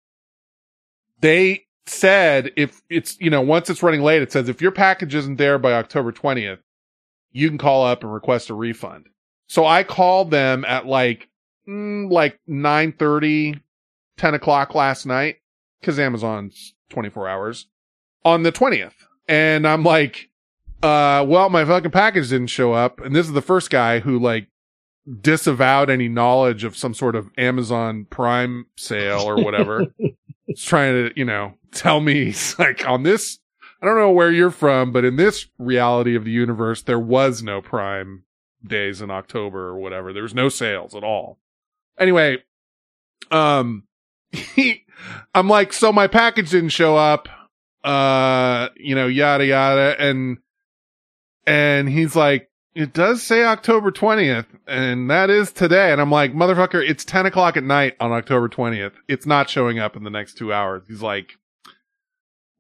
[1.21, 5.15] They said if it's, you know, once it's running late, it says if your package
[5.15, 6.59] isn't there by October 20th,
[7.33, 9.07] you can call up and request a refund.
[9.47, 11.31] So I called them at like,
[11.69, 12.93] mm, like 9
[14.17, 15.37] 10 o'clock last night
[15.81, 17.67] because Amazon's 24 hours
[18.25, 18.95] on the 20th.
[19.29, 20.31] And I'm like,
[20.83, 23.01] uh, well, my fucking package didn't show up.
[23.01, 24.49] And this is the first guy who like
[25.21, 29.87] disavowed any knowledge of some sort of Amazon Prime sale or whatever.
[30.49, 33.41] It's trying to, you know, tell me like on this.
[33.83, 37.43] I don't know where you're from, but in this reality of the universe, there was
[37.43, 38.23] no Prime
[38.65, 40.13] days in October or whatever.
[40.13, 41.39] There was no sales at all.
[41.99, 42.39] Anyway,
[43.31, 43.85] um,
[44.33, 44.85] he,
[45.35, 47.29] I'm like, so my package didn't show up,
[47.85, 50.39] uh, you know, yada yada, and
[51.47, 55.93] and he's like, it does say October 20th, and that is today.
[55.93, 58.93] And I'm like, motherfucker, it's 10 o'clock at night on October 20th.
[59.09, 60.83] It's not showing up in the next two hours.
[60.87, 61.39] He's like,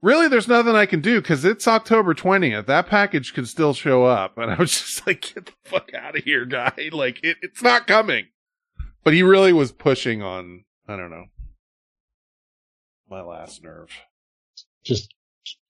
[0.01, 2.64] really, there's nothing I can do because it's October 20th.
[2.64, 4.39] That package could still show up.
[4.39, 6.72] And I was just like, get the fuck out of here, guy.
[6.93, 8.28] Like, it, it's not coming.
[9.07, 11.26] But he really was pushing on, I don't know,
[13.09, 13.88] my last nerve.
[14.82, 15.14] Just,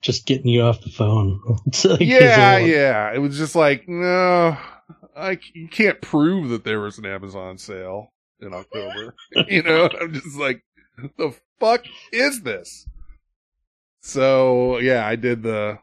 [0.00, 1.38] just getting you off the phone.
[1.84, 3.12] Like yeah, yeah.
[3.12, 4.56] It was just like, no,
[5.14, 9.14] I you can't prove that there was an Amazon sale in October.
[9.48, 10.64] you know, I'm just like,
[11.18, 12.86] the fuck is this?
[14.00, 15.80] So yeah, I did the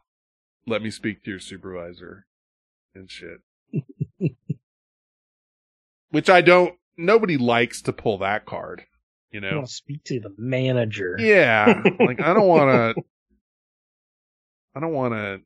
[0.66, 2.26] let me speak to your supervisor
[2.96, 3.42] and shit.
[6.10, 6.74] Which I don't.
[6.98, 8.86] Nobody likes to pull that card.
[9.32, 9.56] You I know.
[9.58, 11.16] want to speak to the manager.
[11.20, 13.04] Yeah, like I don't want to.
[14.76, 15.42] I don't want to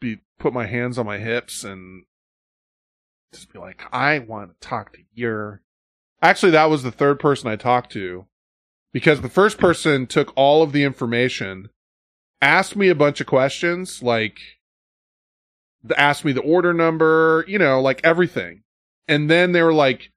[0.00, 2.04] be put my hands on my hips and
[3.32, 5.62] just be like, I want to talk to your.
[6.22, 8.26] Actually, that was the third person I talked to
[8.92, 11.68] because the first person took all of the information,
[12.40, 14.38] asked me a bunch of questions, like
[15.96, 18.62] asked me the order number, you know, like everything,
[19.08, 20.10] and then they were like,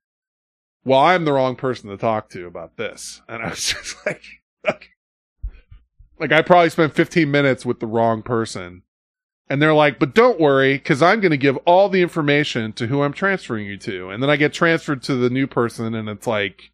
[0.83, 3.21] well, I'm the wrong person to talk to about this.
[3.27, 4.23] And I was just like,
[4.67, 4.87] okay.
[6.19, 8.83] like I probably spent 15 minutes with the wrong person.
[9.51, 12.85] And they're like, but don't worry, cause I'm going to give all the information to
[12.85, 14.09] who I'm transferring you to.
[14.09, 16.71] And then I get transferred to the new person and it's like,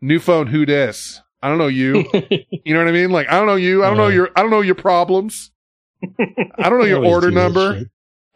[0.00, 1.20] new phone, who dis?
[1.40, 2.04] I don't know you.
[2.64, 3.10] you know what I mean?
[3.10, 3.84] Like, I don't know you.
[3.84, 5.52] I don't know your, I don't know your problems.
[6.58, 7.82] I don't know your order number.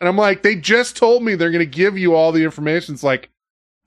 [0.03, 2.93] And I'm like, they just told me they're going to give you all the information.
[2.93, 3.31] It's like,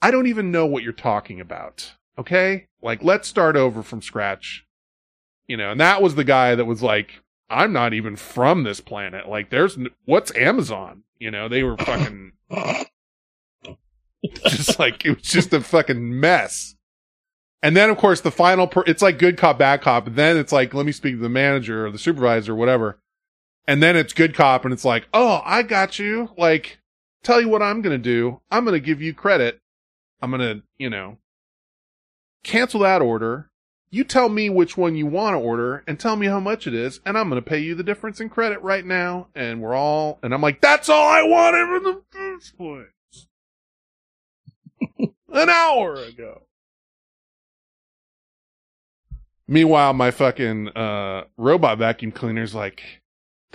[0.01, 1.91] I don't even know what you're talking about.
[2.17, 2.67] Okay?
[2.81, 4.65] Like, let's start over from scratch.
[5.45, 8.79] You know, and that was the guy that was like, I'm not even from this
[8.79, 9.27] planet.
[9.27, 11.03] Like, there's, what's Amazon?
[11.19, 12.31] You know, they were fucking,
[14.47, 16.75] just like, it was just a fucking mess.
[17.61, 20.07] And then, of course, the final, per- it's like good cop, bad cop.
[20.11, 23.01] Then it's like, let me speak to the manager or the supervisor or whatever.
[23.67, 26.29] And then it's good cop and it's like, oh, I got you.
[26.37, 26.79] Like,
[27.23, 28.41] tell you what I'm going to do.
[28.51, 29.59] I'm going to give you credit.
[30.21, 31.17] I'm going to, you know,
[32.43, 33.49] cancel that order.
[33.89, 36.73] You tell me which one you want to order and tell me how much it
[36.73, 36.99] is.
[37.05, 39.27] And I'm going to pay you the difference in credit right now.
[39.33, 43.27] And we're all, and I'm like, that's all I wanted from the first place.
[45.33, 46.43] An hour ago.
[49.47, 52.81] Meanwhile, my fucking, uh, robot vacuum cleaner's like,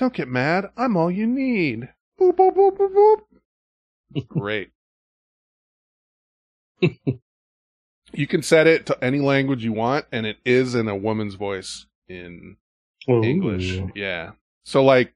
[0.00, 0.70] don't get mad.
[0.78, 1.90] I'm all you need.
[2.18, 3.18] Boop, boop, boop, boop,
[4.16, 4.26] boop.
[4.28, 4.70] Great.
[8.12, 11.34] you can set it to any language you want, and it is in a woman's
[11.34, 12.56] voice in
[13.06, 13.78] English.
[13.94, 14.32] Yeah.
[14.64, 15.12] So like,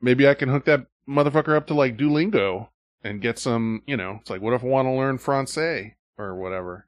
[0.00, 2.68] maybe I can hook that motherfucker up to like Duolingo
[3.02, 6.36] and get some, you know, it's like, what if I want to learn Francais or
[6.36, 6.86] whatever?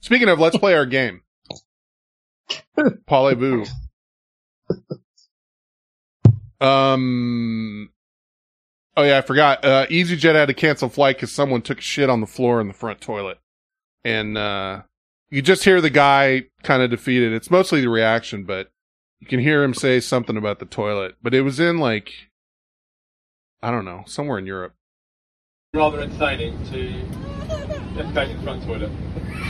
[0.00, 1.22] Speaking of, let's play our game.
[2.78, 3.66] Parlez-vous.
[6.60, 7.90] Um.
[8.96, 9.64] Oh yeah, I forgot.
[9.64, 12.72] Uh, EasyJet had to cancel flight because someone took shit on the floor in the
[12.74, 13.38] front toilet,
[14.04, 14.82] and uh,
[15.28, 17.32] you just hear the guy kind of defeated.
[17.32, 18.70] It's mostly the reaction, but
[19.20, 21.16] you can hear him say something about the toilet.
[21.22, 22.30] But it was in like,
[23.62, 24.74] I don't know, somewhere in Europe.
[25.74, 26.88] rather entertaining to
[27.94, 28.90] defecate in the front toilet.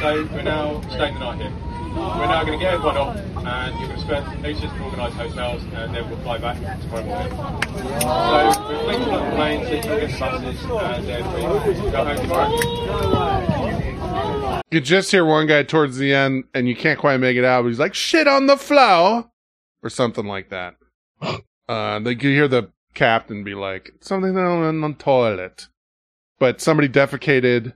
[0.01, 1.76] So we're now staying the night here.
[1.97, 4.85] We're now going to get everyone off and you're going to spend each of the
[4.85, 7.31] organised hotels and then we'll fly back tomorrow morning.
[8.03, 11.41] So we're fleeing on the plane, sitting against buses and then we
[11.91, 13.87] go home tomorrow.
[14.71, 17.63] You just hear one guy towards the end, and you can't quite make it out.
[17.63, 19.31] But he's like, "Shit on the floor,"
[19.83, 20.77] or something like that.
[21.69, 25.67] Uh, they could hear the captain be like, "Something on the toilet,"
[26.39, 27.73] but somebody defecated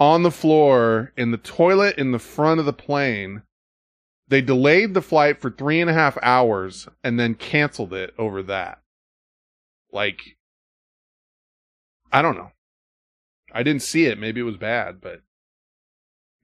[0.00, 3.42] on the floor in the toilet in the front of the plane.
[4.28, 8.42] They delayed the flight for three and a half hours and then canceled it over
[8.44, 8.80] that.
[9.92, 10.36] Like,
[12.12, 12.50] I don't know.
[13.52, 14.18] I didn't see it.
[14.18, 15.22] Maybe it was bad, but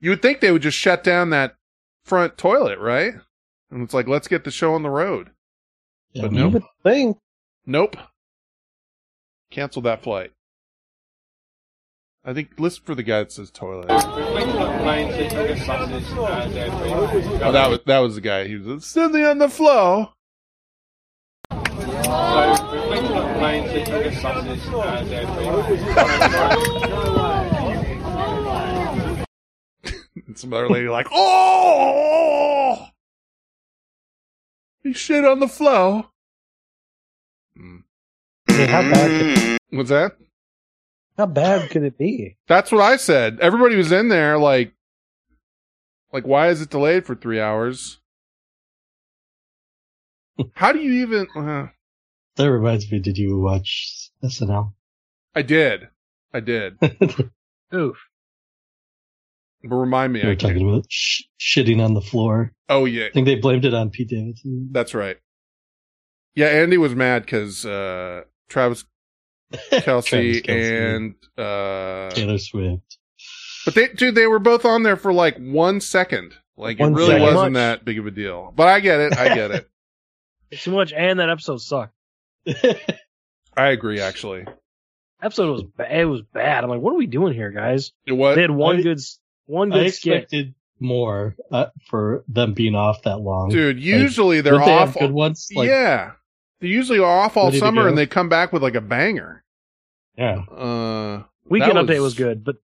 [0.00, 1.56] you would think they would just shut down that
[2.04, 3.14] front toilet, right?
[3.70, 5.30] And it's like, let's get the show on the road.
[6.12, 6.62] Yeah, but nope.
[6.82, 7.16] Thing.
[7.66, 7.96] Nope.
[9.50, 10.32] Canceled that flight.
[12.24, 13.88] I think listen for the guy that says toilet.
[13.88, 17.08] We're fleeing on the plane, sitting against buses and then we go
[17.42, 18.46] Oh, that was that was the guy.
[18.46, 20.12] He was sitting on the floor.
[21.50, 25.78] So we're fleeing on the plane, sitting against buses and then we go home
[27.84, 29.24] tomorrow.
[30.24, 32.86] And some other lady like, oh,
[34.84, 36.08] he shit on the floor.
[39.70, 40.16] What's that?
[41.18, 42.36] How bad could it be?
[42.48, 43.38] That's what I said.
[43.40, 44.72] Everybody was in there like,
[46.12, 47.98] like, why is it delayed for three hours?
[50.54, 51.28] How do you even?
[51.34, 51.68] Uh,
[52.36, 54.72] That reminds me, did you watch SNL?
[55.34, 55.88] I did,
[56.32, 56.78] I did.
[57.74, 57.96] Oof.
[59.62, 60.54] But remind me, You I were can't.
[60.54, 62.52] talking about sh- shitting on the floor.
[62.68, 64.68] Oh yeah, I think they blamed it on Pete Davidson.
[64.72, 65.18] that's right.
[66.34, 68.84] Yeah, Andy was mad because uh, Travis
[69.72, 70.94] Kelce, Travis Kelce.
[70.96, 72.98] and uh, Taylor Swift.
[73.64, 76.34] but they dude, they were both on there for like one second.
[76.56, 77.22] Like One it really second.
[77.34, 78.52] wasn't that big of a deal.
[78.54, 79.16] But I get it.
[79.16, 79.70] I get it.
[80.50, 81.94] It's too much, and that episode sucked.
[83.56, 84.00] I agree.
[84.00, 84.44] Actually,
[85.22, 86.64] Episode was ba- it was bad.
[86.64, 87.92] I'm like, what are we doing here, guys?
[88.06, 88.34] it was.
[88.36, 90.12] They had one I- good s- one I good skit.
[90.14, 93.50] expected more uh, for them being off that long.
[93.50, 94.98] Dude, Like, usually they're don't they off.
[94.98, 95.48] good ones.
[95.54, 96.12] Like, yeah,
[96.60, 99.41] they usually are off all summer, and they come back with like a banger.
[100.16, 102.56] Yeah, Uh, Weekend that update was good, but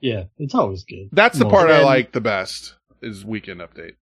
[0.00, 0.24] yeah.
[0.38, 1.08] It's always good.
[1.12, 2.74] That's the Most- part I like the best.
[3.02, 3.94] Is weekend update.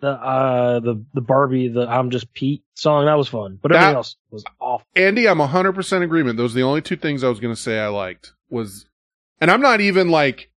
[0.00, 3.90] the uh the the Barbie the I'm just Pete song that was fun, but everything
[3.92, 4.86] That- else was awful.
[4.96, 6.36] Andy, I'm 100% agreement.
[6.38, 8.86] Those are the only two things I was going to say I liked was,
[9.40, 10.50] and I'm not even like,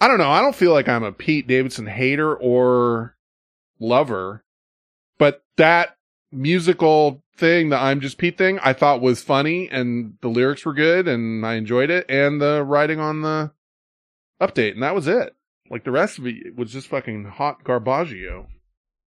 [0.00, 0.30] I don't know.
[0.30, 3.16] I don't feel like I'm a Pete Davidson hater or
[3.78, 4.42] lover,
[5.18, 5.96] but that
[6.32, 10.74] musical thing, the I'm just Pete thing, I thought was funny and the lyrics were
[10.74, 13.50] good and I enjoyed it and the writing on the
[14.40, 15.34] update and that was it.
[15.70, 18.46] Like the rest of it was just fucking hot garbaggio.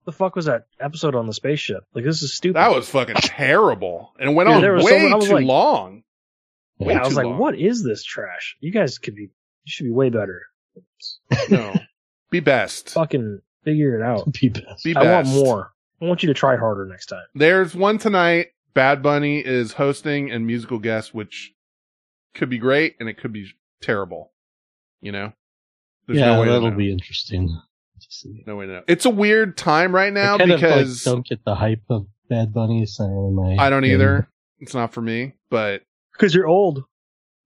[0.06, 1.84] the fuck was that episode on the spaceship?
[1.94, 2.56] Like this is stupid.
[2.56, 5.28] That was fucking terrible and it went Dude, there on was so way many- was
[5.28, 6.04] too like- long.
[6.80, 7.38] Way yeah, I was like, long.
[7.38, 8.56] what is this trash?
[8.62, 9.30] You guys could be you
[9.66, 10.44] should be way better.
[11.50, 11.74] No.
[12.32, 12.92] Be best.
[12.92, 14.32] Fucking figure it out.
[14.40, 14.84] Be best.
[14.86, 15.72] Be I want more.
[16.02, 17.26] I want you to try harder next time.
[17.36, 18.48] There's one tonight.
[18.74, 21.54] Bad Bunny is hosting and musical guest, which
[22.36, 23.50] could be great and it could be
[23.82, 24.32] terrible.
[25.02, 25.34] You know,
[26.08, 27.58] There's yeah, no way that'll be interesting.
[28.46, 28.84] no way to know.
[28.88, 32.06] It's a weird time right now I kind of, like, don't get the hype of
[32.30, 32.86] Bad Bunny.
[32.86, 34.30] So my I don't either.
[34.60, 35.82] It's not for me, but
[36.14, 36.84] Because you're old.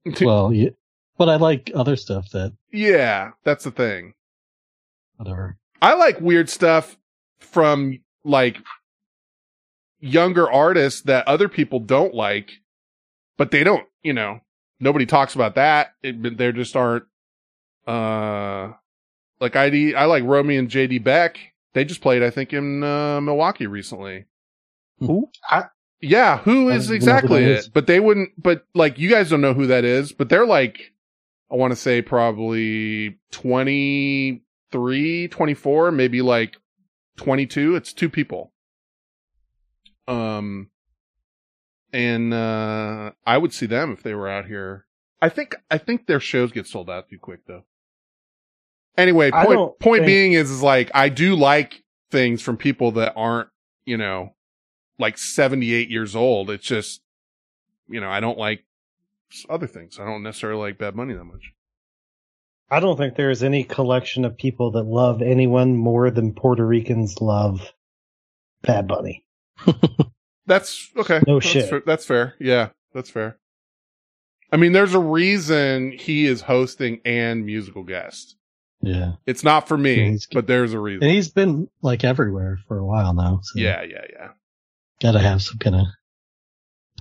[0.22, 0.72] Well, yeah,
[1.18, 4.14] but I like other stuff that yeah, that's the thing.
[5.16, 5.58] whatever.
[5.82, 6.98] I like weird stuff
[7.40, 8.58] from like
[10.00, 12.52] younger artists that other people don't like,
[13.38, 14.40] but they don't, you know,
[14.80, 15.94] nobody talks about that.
[16.04, 17.06] It, there just aren't,
[17.88, 18.74] uh,
[19.40, 21.38] like ID, I like Domi and JD Beck.
[21.74, 24.26] They just played, I think, in, uh, Milwaukee recently.
[25.00, 25.30] Who?
[26.02, 27.58] Yeah, who I is don't exactly who that it?
[27.60, 27.68] is.
[27.70, 30.92] But they wouldn't, but like you guys don't know who that is, but they're like,
[31.52, 36.58] I want to say probably 23, 24, maybe like
[37.18, 37.76] 22.
[37.76, 38.54] It's two people.
[40.08, 40.70] Um,
[41.92, 44.86] and, uh, I would see them if they were out here.
[45.22, 47.64] I think, I think their shows get sold out too quick though.
[48.98, 49.32] Anyway,
[49.80, 53.50] point, think- being is, is like, I do like things from people that aren't,
[53.86, 54.36] you know,
[55.00, 56.50] like 78 years old.
[56.50, 57.02] It's just,
[57.88, 58.66] you know, I don't like
[59.50, 60.00] other things.
[60.00, 61.54] I don't necessarily like Bad Money that much.
[62.70, 66.66] I don't think there is any collection of people that love anyone more than Puerto
[66.66, 67.72] Ricans love
[68.64, 69.24] Bad Bunny.
[70.46, 71.22] That's okay.
[71.28, 71.70] No that's shit.
[71.70, 71.84] Fair.
[71.86, 72.36] That's fair.
[72.40, 73.38] Yeah, that's fair.
[74.52, 78.36] I mean, there's a reason he is hosting and musical guest.
[78.82, 81.04] Yeah, It's not for me, but there's a reason.
[81.04, 83.40] and he's been like everywhere for a while now.
[83.42, 84.28] So Yeah, yeah, yeah.
[85.02, 85.86] gotta have some kind of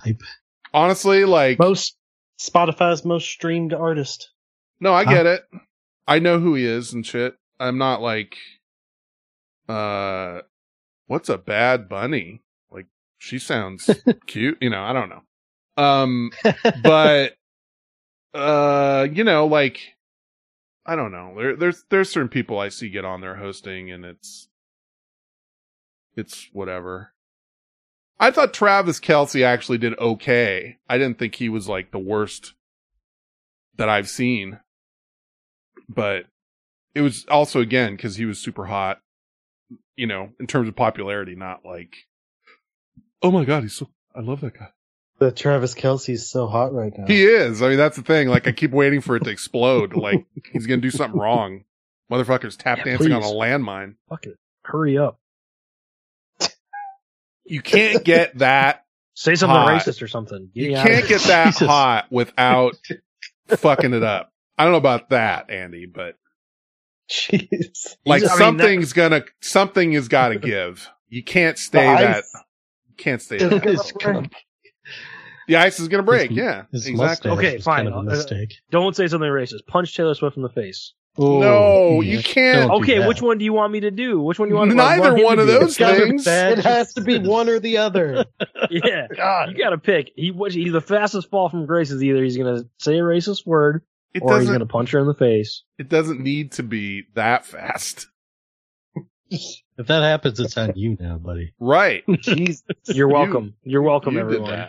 [0.01, 0.21] hype.
[0.73, 1.97] Honestly, like, Most
[2.39, 4.29] Spotify's most streamed artist.
[4.83, 5.11] No, I Huh?
[5.11, 5.45] get it.
[6.07, 7.35] I know who he is and shit.
[7.59, 8.35] I'm not like,
[9.69, 10.41] uh,
[11.07, 12.41] what's a bad bunny?
[12.69, 13.89] Like, she sounds
[14.27, 14.57] cute.
[14.61, 15.21] You know, I don't know.
[15.81, 16.31] Um,
[16.83, 17.37] but,
[18.33, 19.79] uh, you know, like,
[20.85, 21.33] I don't know.
[21.37, 24.49] There, there's, there's certain people I see get on there hosting and it's,
[26.17, 27.13] it's whatever.
[28.19, 30.77] I thought Travis Kelce actually did okay.
[30.89, 32.53] I didn't think he was like the worst
[33.77, 34.59] that I've seen,
[35.89, 36.25] but
[36.95, 39.01] it was also again because he was super hot,
[39.95, 41.95] you know, in terms of popularity, not like,
[43.21, 44.69] oh my god, he's so, I love that guy.
[45.19, 47.05] The Travis Kelce's so hot right now.
[47.05, 47.61] He is.
[47.61, 48.27] I mean, that's the thing.
[48.27, 49.95] Like, I keep waiting for it to explode.
[49.95, 51.63] like, he's gonna do something wrong.
[52.11, 53.95] Motherfucker's tap Yeah, dancing on a landmine.
[54.09, 54.37] Fuck it.
[54.63, 55.19] Hurry up.
[57.45, 58.85] You can't get that.
[59.15, 59.69] Say something Hot.
[59.81, 60.49] racist or something.
[60.55, 61.67] Get You me out of can't get that Jesus.
[61.67, 62.75] hot without
[63.47, 64.32] fucking it up.
[64.57, 66.15] I don't know about that, Andy, but
[67.09, 67.95] Jeez.
[68.05, 70.89] like I mean, something's gonna, something has got to give.
[71.09, 72.17] You can't stay The that.
[72.17, 72.33] ice
[72.89, 73.65] You can't stay that.
[73.65, 74.29] It's gonna-
[75.47, 76.29] The ice is gonna break.
[76.29, 77.31] His- yeah, his exactly.
[77.31, 77.85] Okay, fine.
[77.85, 78.55] Kind of a Uh, mistake.
[78.71, 79.65] Don't say something racist.
[79.67, 80.93] Punch Taylor Swift in the face.
[81.17, 84.19] No, Ooh, you can't- Okay, which one do you want me to do?
[84.21, 84.73] Which one do you want?
[84.73, 86.25] Neither want him one of those It's gotta be things.
[86.25, 88.25] It has to be one or the other.
[88.71, 89.51] Yeah, God.
[89.51, 90.11] you got to pick.
[90.15, 93.45] He was he the fastest fall from grace is either he's gonna say a racist
[93.45, 93.83] word
[94.13, 95.63] It or he's gonna punch her in the face.
[95.79, 98.07] It doesn't need to be that fast.
[99.29, 101.53] If that happens, it's on you now, buddy.
[101.59, 102.05] Right.
[102.07, 102.61] Jeez.
[102.85, 103.55] You're welcome.
[103.63, 104.67] You're welcome, you everyone.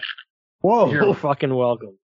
[0.60, 0.90] Whoa.
[0.90, 1.98] You're fucking welcome.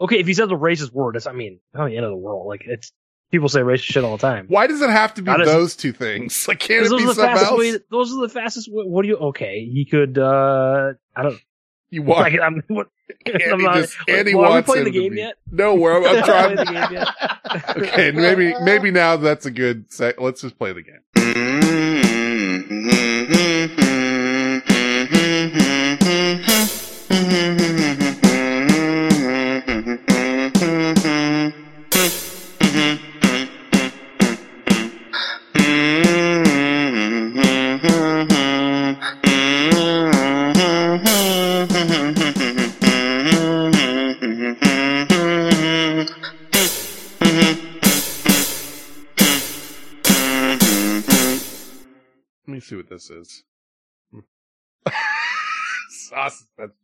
[0.00, 2.16] Okay, if he says a racist word, that's I mean, not the end of the
[2.16, 2.46] world.
[2.46, 2.92] Like it's
[3.32, 4.46] people say racist shit all the time.
[4.48, 6.44] Why does it have to be How does- those two things?
[6.48, 7.58] Like, can't it those be are the something fastest else?
[7.58, 7.78] way.
[7.90, 8.68] Those are the fastest.
[8.70, 9.16] Way, what do you?
[9.16, 10.16] Okay, he could.
[10.18, 11.40] uh I don't.
[11.90, 12.20] you want?
[12.20, 12.86] Like, I'm, what,
[13.26, 15.18] Andy, I'm not, just, Andy well, are we wants playing the him to game be-
[15.18, 15.34] yet?
[15.50, 16.56] No, we're, I'm Are we trying.
[16.56, 17.08] the game yet?
[17.76, 19.90] okay, maybe maybe now that's a good.
[19.92, 21.00] Sec- let's just play the game.
[21.16, 22.68] Mm-hmm.
[22.88, 23.32] Mm-hmm.
[23.32, 24.07] Mm-hmm.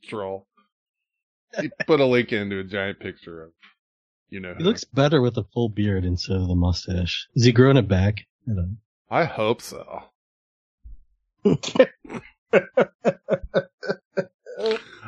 [0.07, 0.47] Troll.
[1.61, 3.51] He put a link into a giant picture of,
[4.29, 4.69] you know, He who.
[4.69, 7.29] looks better with a full beard instead of the mustache.
[7.35, 8.21] Is he growing it back?
[8.51, 8.79] I don't
[9.11, 10.03] I hope so.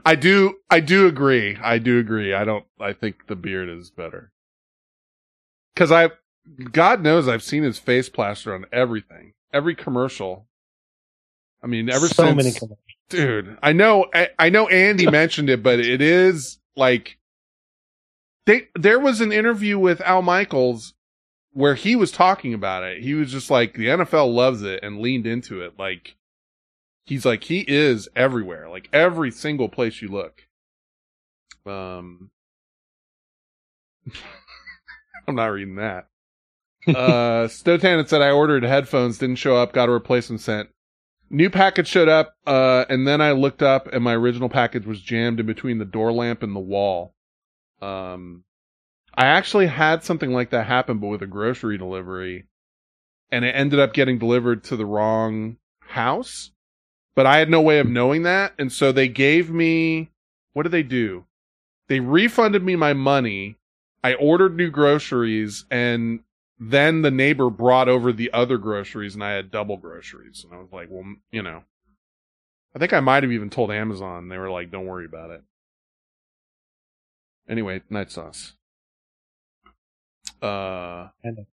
[0.05, 1.57] I do, I do agree.
[1.61, 2.33] I do agree.
[2.35, 4.31] I don't, I think the beard is better.
[5.75, 6.11] Cause I,
[6.73, 9.33] God knows I've seen his face plastered on everything.
[9.53, 10.47] every commercial.
[11.67, 12.79] I mean, ever so since many commercials.
[13.09, 17.19] dude i know I, I know andy mentioned it but it is like
[18.47, 20.95] they there was an interview with al michaels
[21.57, 23.03] where he was talking about it.
[23.03, 25.79] He was just like the nfl loves it and leaned into it.
[25.79, 26.17] Like
[27.07, 28.69] he's like he is everywhere.
[28.69, 30.43] Like every single place you look.
[31.65, 32.31] Um
[35.27, 36.09] i'm not reading that.
[36.87, 40.69] Uh stotan said i ordered headphones didn't show up got a replacement sent
[41.29, 45.01] New package showed up, uh, and then I looked up and my original package was
[45.01, 47.15] jammed in between the door lamp and the wall.
[47.83, 48.45] Um,
[49.15, 52.47] I actually had something like that happen, but with a grocery delivery,
[53.31, 56.53] and it ended up getting delivered to the wrong house.
[57.15, 60.11] But I had no way of knowing that, and so they gave me,
[60.53, 61.25] what did they do?
[61.89, 63.57] They refunded me my money.
[64.05, 66.21] I ordered new groceries, and
[66.59, 70.45] then the neighbor brought over the other groceries and I had double groceries.
[70.45, 71.65] And I was like, well, you know,
[72.75, 74.29] I think I might have even told Amazon.
[74.29, 75.43] They were like, don't worry about it.
[77.49, 78.55] Anyway, night sauce.
[80.43, 81.09] Uh,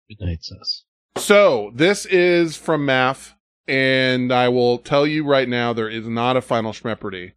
[0.09, 0.85] Midnight sauce.
[1.17, 3.35] so this is from Maff,
[3.69, 7.33] and I will tell you right now, there is not a final Schmeperty.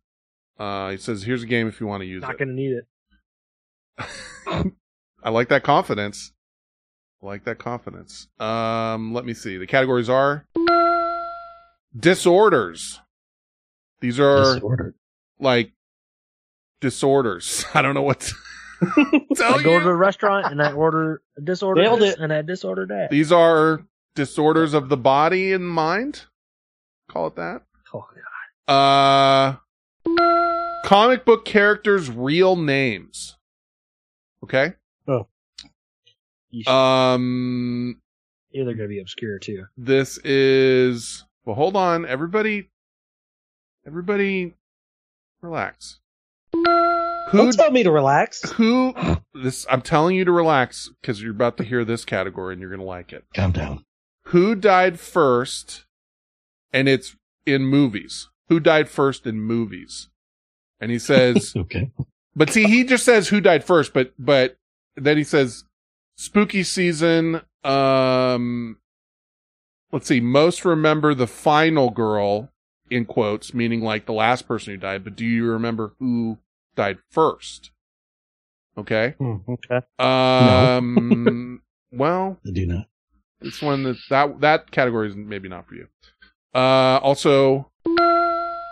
[0.57, 2.33] Uh, he says, here's a game if you want to use Not it.
[2.33, 2.81] Not going to need
[4.57, 4.73] it.
[5.23, 6.31] I like that confidence.
[7.21, 8.27] I like that confidence.
[8.39, 9.57] Um, let me see.
[9.57, 10.45] The categories are
[11.97, 12.99] disorders.
[14.01, 14.95] These are Disordered.
[15.39, 15.71] like
[16.81, 17.65] disorders.
[17.73, 18.19] I don't know what.
[18.19, 18.33] To
[19.35, 19.79] tell I go you.
[19.79, 22.19] to a restaurant and I order a disorder Nailed this it.
[22.19, 23.09] and I disorder that.
[23.09, 23.81] These are
[24.15, 26.25] disorders of the body and mind.
[27.09, 27.61] Call it that.
[27.93, 28.05] Oh,
[28.67, 29.57] god.
[30.07, 33.37] Uh, comic book characters' real names.
[34.43, 34.73] Okay.
[36.67, 37.99] Um,
[38.51, 39.65] Yeah, they're going to be obscure too.
[39.77, 42.69] this is well hold on everybody
[43.85, 44.53] everybody
[45.41, 45.99] relax
[46.53, 46.63] who
[47.33, 48.49] Don't tell me to relax.
[48.53, 48.93] who
[49.33, 52.71] this i'm telling you to relax because you're about to hear this category and you're
[52.71, 53.83] gonna like it Calm down.
[54.25, 55.85] who died first
[56.71, 60.09] and it's in movies who died first in movies
[60.79, 61.91] and he says Okay.
[62.37, 64.57] But see, he just says who died first, but but
[64.97, 65.63] then he says
[66.15, 67.41] spooky season.
[67.63, 68.77] Um,
[69.91, 70.19] let's see.
[70.19, 72.51] Most remember the final girl
[72.89, 75.03] in quotes, meaning like the last person who died.
[75.03, 76.37] But do you remember who
[76.75, 77.71] died first?
[78.77, 79.15] Okay.
[79.17, 79.81] Hmm, okay.
[79.99, 81.61] Um.
[81.91, 82.87] well, I do not.
[83.41, 85.87] this one that that that category is maybe not for you.
[86.53, 87.71] Uh, also,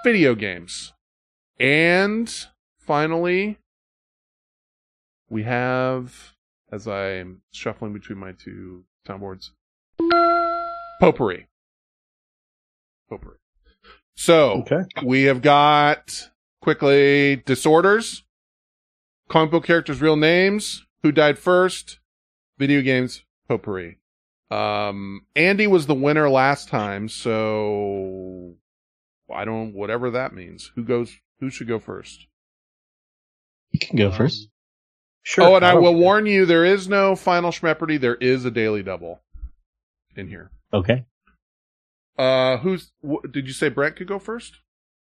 [0.03, 0.93] video games,
[1.59, 2.47] and
[2.79, 3.57] finally,
[5.29, 6.32] we have
[6.73, 9.51] as I'm shuffling between my two town boards.
[10.99, 11.47] potpourri.
[13.09, 13.37] Potpourri.
[14.15, 14.83] So Okay.
[15.05, 16.29] we have got
[16.61, 18.23] quickly disorders,
[19.29, 21.99] comic book characters' real names, who died first,
[22.57, 23.99] video games, potpourri.
[24.49, 28.55] Um, Andy was the winner last time, so
[29.33, 30.71] I don't whatever that means.
[30.75, 31.15] Who goes?
[31.39, 32.27] Who should go first?
[33.71, 34.47] You can go first.
[35.25, 35.45] Sure.
[35.45, 36.01] oh, and I don't will care.
[36.01, 37.99] warn you, there is no final Schmepperty.
[37.99, 39.21] There is a daily double
[40.15, 40.51] in here.
[40.73, 41.05] Okay.
[42.17, 42.91] Uh, who's?
[43.01, 44.59] Wh- did you say Brent could go first?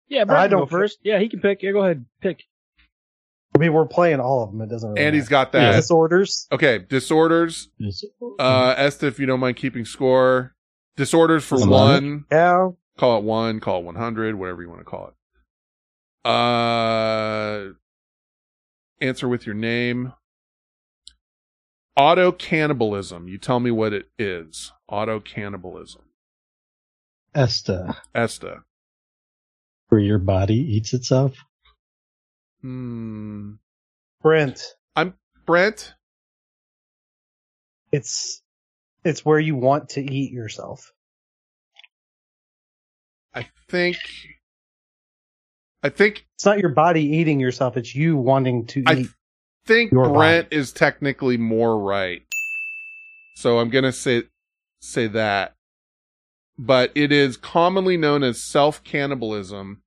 [0.08, 1.00] Yeah, Brent I can go don't- first.
[1.04, 1.62] Yeah, he can pick.
[1.62, 2.06] Yeah, go ahead.
[2.22, 2.44] Pick.
[3.56, 4.62] I mean, we're playing all of them.
[4.62, 5.22] It doesn't really Andy's matter.
[5.24, 5.76] He's got that.
[5.76, 6.48] disorders.
[6.52, 7.70] Okay, disorders.
[7.78, 8.04] Yes.
[8.40, 10.56] Uh, Esta, if you don't mind keeping score,
[10.98, 11.70] disorders for One.
[11.70, 12.26] one.
[12.32, 12.70] Yeah.
[12.98, 13.60] Call it one.
[13.60, 14.36] Call it one hundred.
[14.36, 16.30] Whatever you want to call it.
[16.30, 17.74] Uh,
[19.02, 20.14] answer with your name.
[21.96, 23.28] Auto cannibalism.
[23.28, 24.72] You tell me what it is.
[24.88, 26.04] Auto cannibalism.
[27.36, 28.64] Esta, Esta.
[29.90, 31.36] where your body eats itself.
[32.62, 33.54] Hmm.
[34.22, 34.62] Brent.
[34.96, 35.14] I'm
[35.46, 35.94] Brent.
[37.92, 38.42] It's
[39.04, 40.92] it's where you want to eat yourself.
[43.34, 43.98] I think.
[45.84, 46.26] I think.
[46.36, 47.78] It's not your body eating yourself.
[47.78, 49.06] It's you wanting to I
[49.66, 52.22] think Brent is technically more right.
[53.36, 54.24] So I'm gonna say
[54.82, 55.56] say that.
[56.58, 59.82] But it is commonly known as self cannibalism,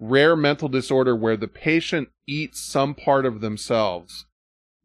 [0.00, 4.26] rare mental disorder where the patient eats some part of themselves.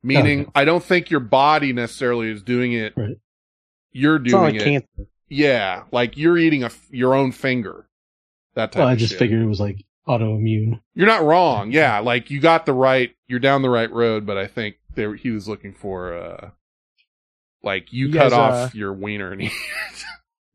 [0.04, 0.52] Meaning, Okay.
[0.54, 2.94] I don't think your body necessarily is doing it.
[2.96, 3.18] Right.
[3.94, 4.64] You're doing like it.
[4.64, 5.10] cancer.
[5.30, 7.88] Yeah, like you're eating a your own finger.
[8.56, 8.82] That type.
[8.82, 9.20] Well, I just shit.
[9.20, 10.80] figured it was like autoimmune.
[10.96, 11.72] You're not wrong.
[11.72, 13.16] Yeah, like you got the right.
[13.28, 16.50] You're down the right road, but I think there he was looking for uh,
[17.64, 19.52] like you, You cut guys, off uh, your wiener and he,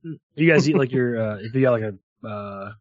[0.34, 2.72] You guys eat like your uh, if you got like a uh,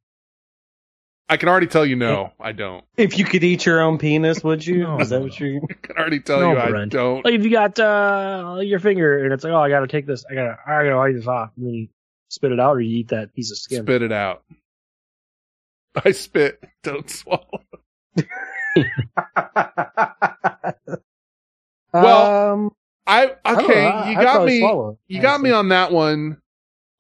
[1.30, 2.86] I can already tell you no, I don't.
[2.96, 4.84] If you could eat your own penis, would you?
[4.84, 5.00] No.
[5.00, 5.62] Is that what you?
[5.70, 6.92] I can already tell No, you I Brent.
[6.94, 7.26] don't.
[7.26, 10.24] like if you got uh your finger and it's like oh I gotta take this
[10.30, 11.88] I gotta I gotta wipe this off and then you
[12.30, 13.84] spit it out or you eat that piece of skin.
[13.84, 14.44] Spit it out.
[16.06, 17.62] I spit, don't swallow.
[21.94, 22.72] Well, um,
[23.08, 24.60] I I don't okay, know, I- you got me.
[24.60, 26.42] swallow you got me on that one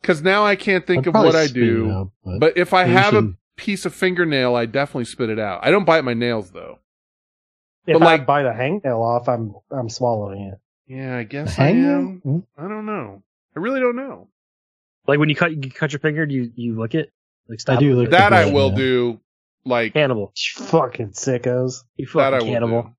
[0.01, 1.91] because now I can't think I'd of what I do.
[1.91, 5.39] out, but but if I you have a piece of fingernail, I definitely spit it
[5.39, 5.59] out.
[5.63, 6.79] I don't bite my nails though.
[7.85, 10.59] if but I like- bite a hangnail off, I'm I'm swallowing it.
[10.87, 12.21] Yeah, I guess I Hangnail?
[12.25, 12.47] am.
[12.57, 13.21] I don't know.
[13.55, 14.29] I really don't know.
[15.05, 17.11] Like when you cut you cut your finger, do you you lick it?
[17.49, 17.95] Like I do it?
[17.95, 18.75] lick the That I will yeah.
[18.75, 19.19] do.
[19.65, 20.33] Like cannibal.
[20.57, 21.83] You fucking sickos.
[21.97, 22.93] You that, I fucking will cannibal.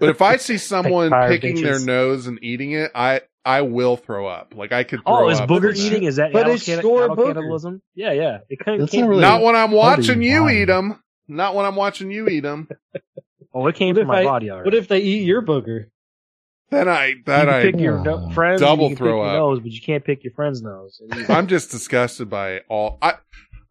[0.00, 3.96] But if I see someone Fire picking their nose and eating it, I I will
[3.96, 4.54] throw up.
[4.56, 5.00] Like I could.
[5.04, 6.04] Oh, is up booger eating?
[6.04, 7.82] Is that But it's canni- your animal cannibalism?
[7.94, 8.38] Yeah, yeah.
[8.48, 9.02] It kind of That's came.
[9.02, 10.56] not really- Not when I'm watching you body.
[10.62, 11.02] eat them.
[11.28, 12.68] Not when I'm watching you eat them.
[13.52, 14.66] Oh, it came What from my I- body already.
[14.68, 15.86] What if they eat your booger?
[16.70, 18.02] Then I you can I pick your Oh.
[18.02, 19.32] no- friends, Double you can throw pick up.
[19.32, 21.00] your nose, but you can't pick your friend's nose.
[21.28, 22.98] I'm just disgusted by all.
[23.02, 23.14] I,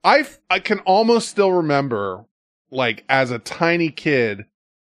[0.03, 2.25] I, I can almost still remember,
[2.71, 4.45] like as a tiny kid,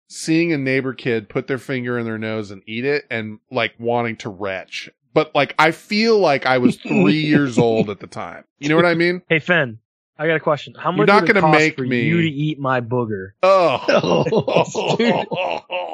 [0.09, 3.75] seeing a neighbor kid put their finger in their nose and eat it, and like
[3.79, 4.91] wanting to retch.
[5.15, 8.45] But like, I feel like I was three years old at the time.
[8.59, 9.23] You know what I mean?
[9.29, 9.79] hey, Fen,
[10.23, 10.75] I got a question.
[10.79, 12.81] How much You're not would it gonna cost make for me- you to eat my
[12.81, 13.31] booger?
[13.43, 13.83] Oh,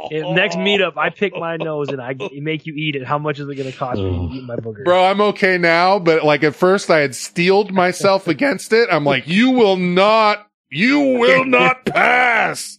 [0.10, 3.06] If next meetup, I pick my nose and I g- make you eat it.
[3.06, 4.84] How much is it going to cost me to eat my booger?
[4.84, 8.88] Bro, I'm okay now, but like at first I had steeled myself against it.
[8.90, 12.77] I'm like, you will not, you will not pass.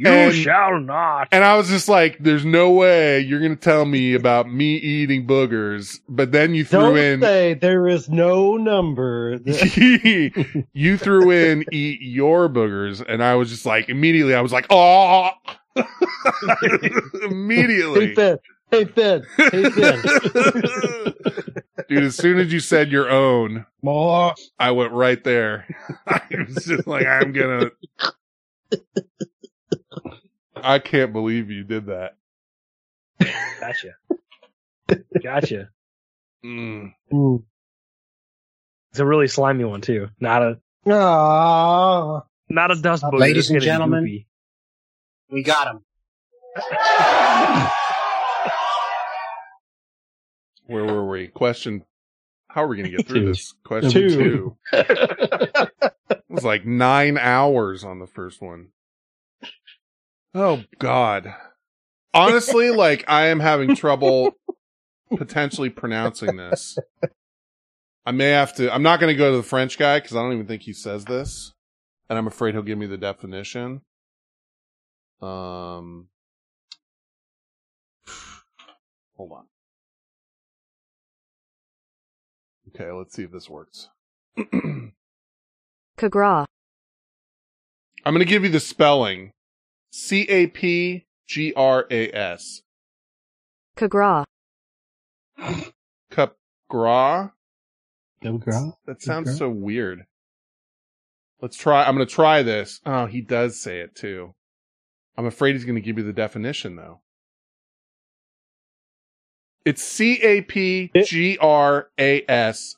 [0.00, 1.26] You and- shall not.
[1.32, 4.76] And I was just like, there's no way you're going to tell me about me
[4.76, 5.98] eating boogers.
[6.08, 9.38] But then you threw Don't in, say there is no number.
[9.40, 13.04] that- you threw in eat your boogers.
[13.06, 15.30] And I was just like, immediately, I was like, oh,
[17.28, 18.06] immediately.
[18.08, 18.38] hey Fen.
[18.70, 19.22] Hey Fen.
[19.36, 20.02] Hey Fen.
[21.88, 24.34] Dude, as soon as you said your own, More.
[24.58, 25.66] I went right there.
[26.06, 27.70] I was just like, I'm gonna.
[30.62, 32.16] I can't believe you did that.
[33.60, 33.94] Gotcha.
[35.22, 35.68] Gotcha.
[36.44, 36.92] Mm.
[37.12, 37.42] Mm.
[38.90, 40.08] It's a really slimy one too.
[40.20, 42.22] Not a Aw.
[42.48, 43.18] not a dust booger.
[43.18, 44.04] Ladies and gentlemen.
[44.04, 44.26] goopy.
[45.30, 45.82] We got him.
[50.66, 51.28] Where were we?
[51.28, 51.84] Question.
[52.48, 53.26] How are we going to get through Two.
[53.28, 53.54] this?
[53.64, 54.56] Question Two.
[54.72, 54.82] two.
[56.10, 58.68] It was like nine hours on the first one.
[60.34, 61.34] Oh God.
[62.14, 64.32] Honestly, like I am having trouble
[65.16, 66.78] potentially pronouncing this.
[68.04, 68.72] I may have to.
[68.72, 70.72] I'm not going to go to the French guy because I don't even think he
[70.72, 71.52] says this,
[72.08, 73.82] and I'm afraid he'll give me the definition.
[75.20, 76.08] Um,
[79.16, 79.44] hold on.
[82.68, 83.88] Okay, let's see if this works.
[85.98, 86.44] Cagra.
[88.04, 89.32] I'm going to give you the spelling.
[89.90, 92.62] C A P G R A S.
[93.76, 94.24] Cagra.
[96.10, 97.32] Capgra?
[98.22, 98.72] Capgra?
[98.86, 99.38] That sounds Capgra?
[99.38, 100.04] so weird.
[101.40, 101.84] Let's try.
[101.84, 102.80] I'm going to try this.
[102.84, 104.34] Oh, he does say it too.
[105.16, 107.00] I'm afraid he's going to give you the definition though.
[109.64, 112.76] It's C A P G R A S.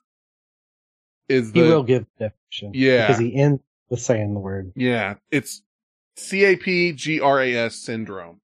[1.29, 2.73] Is He will give the definition.
[2.75, 3.07] Yeah.
[3.07, 4.73] Because he ends with saying the word.
[4.75, 5.63] Yeah, it's
[6.29, 8.41] CAPGRAS syndrome.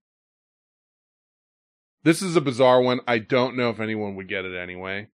[2.03, 3.01] This is a bizarre one.
[3.07, 5.09] I don't know if anyone would get it anyway.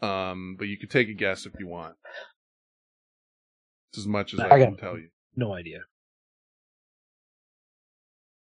[0.00, 1.96] Um, but you could take a guess if you want.
[3.90, 5.08] It's as much as I, I can tell you.
[5.34, 5.80] No idea.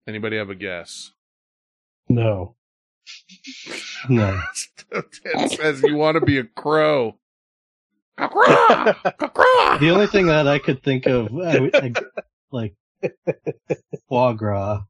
[0.07, 1.11] Anybody have a guess?
[2.09, 2.55] No.
[4.09, 4.41] No.
[4.91, 7.17] Ted says you want to be a crow.
[8.17, 11.93] The only thing that I could think of, I, I,
[12.51, 12.75] like
[14.09, 14.81] foie gras,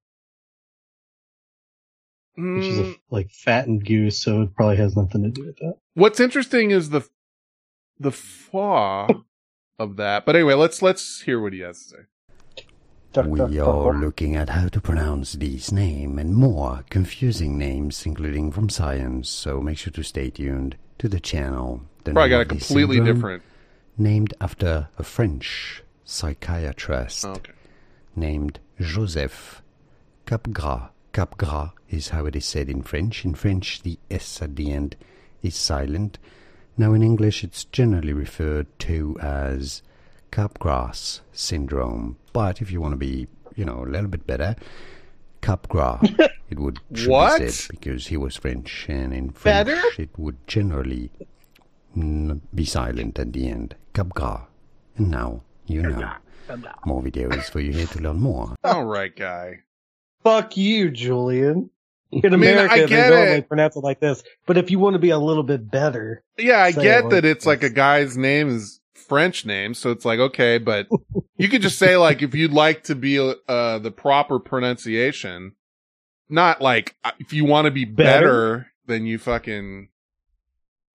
[2.35, 5.57] which is a, Mm, like fattened goose, so it probably has nothing to do with
[5.57, 5.75] that.
[5.93, 7.07] What's interesting is the
[7.99, 9.07] the foie
[9.79, 10.25] of that.
[10.25, 11.97] But anyway, let's let's hear what he has to say.
[13.25, 18.69] We are looking at how to pronounce these names and more confusing names, including from
[18.69, 21.81] science, so make sure to stay tuned to the channel.
[22.05, 23.43] The Probably got a completely syndrome, different.
[23.97, 27.51] Named after a French psychiatrist Oh, okay.
[28.15, 29.61] Named Joseph
[30.25, 30.89] Capgras.
[31.13, 33.25] Capgras is how it is said in French.
[33.25, 34.95] In French, the S at the end
[35.41, 36.17] is silent.
[36.77, 39.81] Now, in English, it's generally referred to as
[40.31, 42.17] Capgras syndrome.
[42.31, 44.55] But if you want to be, you know, a little bit better,
[45.41, 46.01] Capgras,
[46.49, 47.41] it would What?
[47.41, 49.81] be said because he was French, and in French, Better?
[49.97, 51.11] it would generally
[52.55, 53.75] be silent at the end.
[53.93, 54.45] Capgras.
[54.97, 56.13] And now you know.
[56.85, 58.55] More videos for you here to learn more.
[58.63, 59.59] All right, guy.
[60.23, 61.69] Fuck you, Julian.
[62.11, 64.21] In I mean, America, I they normally pronounce it like this.
[64.45, 67.23] But if you want to be a little bit better, Yeah, I get it that
[67.23, 70.87] like it's like a guy's name is French name, so it's like okay, but
[71.37, 75.53] you could just say like if you'd like to be uh the proper pronunciation,
[76.29, 78.67] not like uh, if you want to be better, Better?
[78.87, 79.87] than you fucking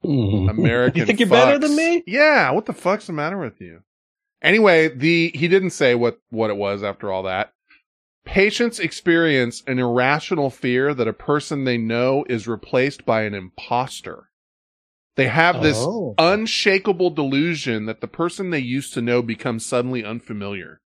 [0.04, 0.50] Mhm.
[0.50, 1.00] American.
[1.00, 2.02] You think you're better than me?
[2.06, 3.80] Yeah, what the fuck's the matter with you?
[4.42, 7.52] Anyway, the he didn't say what what it was after all that.
[8.24, 14.30] Patients experience an irrational fear that a person they know is replaced by an imposter.
[15.14, 16.14] They have this Oh.
[16.18, 20.80] unshakable delusion that the person they used to know becomes suddenly unfamiliar.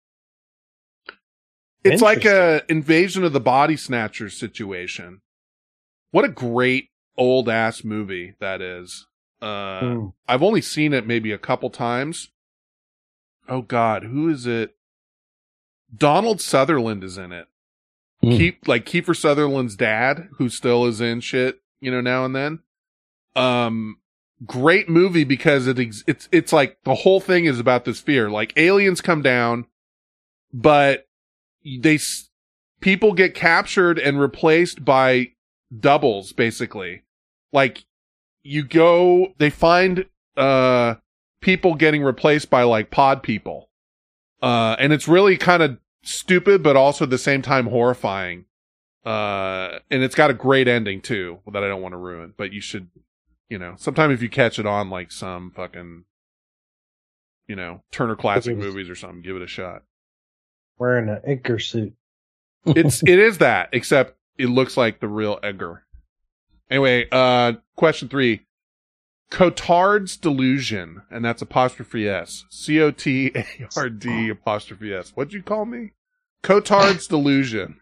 [1.84, 5.20] It's like a invasion of the body snatchers situation.
[6.10, 9.06] What a great old ass movie that is.
[9.40, 10.06] Uh, Hmm.
[10.26, 12.30] I've only seen it maybe a couple times.
[13.48, 14.74] Oh God, who is it?
[15.96, 17.46] Donald Sutherland is in it.
[18.22, 18.30] Hmm.
[18.30, 22.58] Keep like Kiefer Sutherland's dad, who still is in shit, you know, now and then.
[23.36, 23.98] Um,
[24.44, 28.28] great movie because it ex- it's it's like the whole thing is about this fear.
[28.28, 29.66] Like aliens come down,
[30.52, 31.06] but
[31.64, 32.28] they s-
[32.80, 35.28] people get captured and replaced by
[35.78, 37.02] doubles, basically.
[37.52, 37.84] Like
[38.42, 40.06] you go, they find
[40.36, 40.96] uh
[41.40, 43.68] people getting replaced by like pod people.
[44.42, 48.44] Uh, and it's really kind of stupid, but also at the same time horrifying.
[49.04, 52.52] Uh, and it's got a great ending too that I don't want to ruin, but
[52.52, 52.88] you should,
[53.48, 56.04] you know, sometime if you catch it on like some fucking,
[57.46, 59.82] you know, Turner Classic movies or something, give it a shot.
[60.78, 61.94] wearing an Edgar suit.
[62.66, 65.84] It's, it is that, except it looks like the real Edgar.
[66.70, 68.46] Anyway, uh, question three.
[69.30, 72.44] Cotard's delusion, and that's apostrophe S.
[72.50, 73.44] C O T A
[73.76, 75.10] R D apostrophe S.
[75.10, 75.90] What'd you call me?
[76.42, 77.78] Cotard's delusion.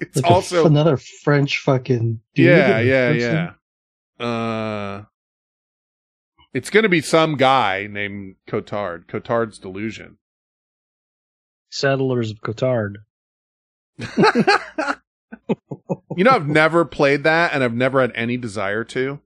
[0.00, 2.20] It's Like a f- also another French fucking.
[2.34, 3.54] dude yeah, yeah, person?
[4.20, 4.26] yeah.
[4.26, 5.04] Uh,
[6.54, 9.06] it's gonna be some guy named Cotard.
[9.06, 10.16] Cotard's delusion.
[11.70, 12.96] Settlers of Cotard.
[16.14, 19.20] You know, I've never played that, and I've never had any desire to.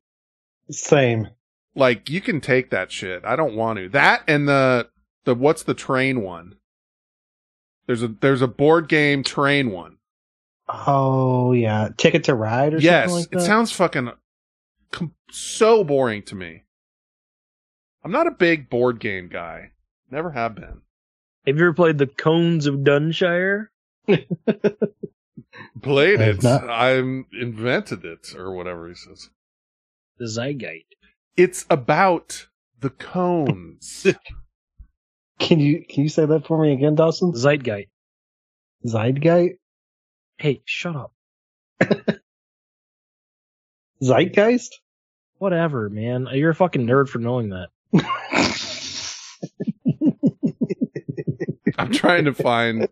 [0.71, 1.29] Same.
[1.75, 3.25] Like, you can take that shit.
[3.25, 3.89] I don't want to.
[3.91, 4.89] That and the
[5.25, 6.57] the what's the train one?
[7.87, 9.99] There's a there's a board game train one.
[10.69, 13.39] Oh yeah, Ticket to Ride or yes, something like that.
[13.39, 14.11] it sounds fucking
[14.91, 16.65] com- so boring to me.
[18.03, 19.73] I'm not a big board game guy.
[20.11, 20.83] Never have been.
[21.47, 23.69] Have you ever played the Cones of Dunshire?
[25.83, 26.43] Played it.
[26.43, 26.69] not.
[26.69, 29.31] I'm invented it or whatever he says.
[30.19, 30.87] The Zygeite.
[31.37, 32.47] It's about
[32.81, 34.07] the cones.
[35.39, 37.33] Can you can you say that for me again, Dawson?
[37.33, 37.89] Zeitgeist.
[38.87, 39.59] Zeitgeist.
[40.39, 41.13] Hey, shut up.
[44.03, 44.71] Zeitgeist.
[45.37, 46.27] Whatever, man.
[46.33, 47.69] You're a fucking nerd for knowing that.
[51.79, 52.89] I'm trying to find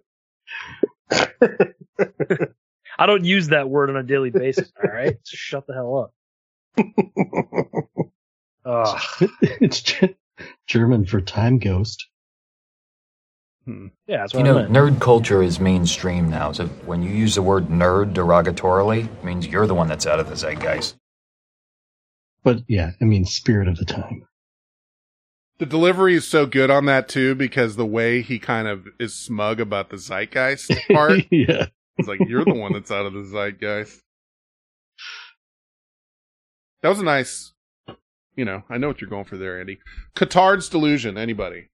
[2.98, 5.16] I don't use that word on a daily basis, alright?
[5.22, 6.14] So shut the hell up.
[8.66, 9.00] Ugh.
[9.40, 9.82] it's
[10.66, 12.06] German for time ghost.
[13.64, 13.88] Hmm.
[14.06, 14.72] Yeah, that's You what I know, meant.
[14.72, 16.52] nerd culture is mainstream now.
[16.52, 20.20] So when you use the word nerd derogatorily, it means you're the one that's out
[20.20, 20.96] of the zeitgeist.
[22.42, 24.26] But yeah, I mean, spirit of the time.
[25.58, 29.14] the delivery is so good on that too because the way he kind of is
[29.14, 31.20] smug about the zeitgeist part.
[31.30, 31.66] yeah.
[31.96, 34.00] It's like you're the one that's out of the zeitgeist.
[36.84, 37.54] That was a nice,
[38.36, 38.62] you know.
[38.68, 39.78] I know what you're going for there, Andy.
[40.14, 41.16] Cotard's delusion.
[41.16, 41.70] Anybody?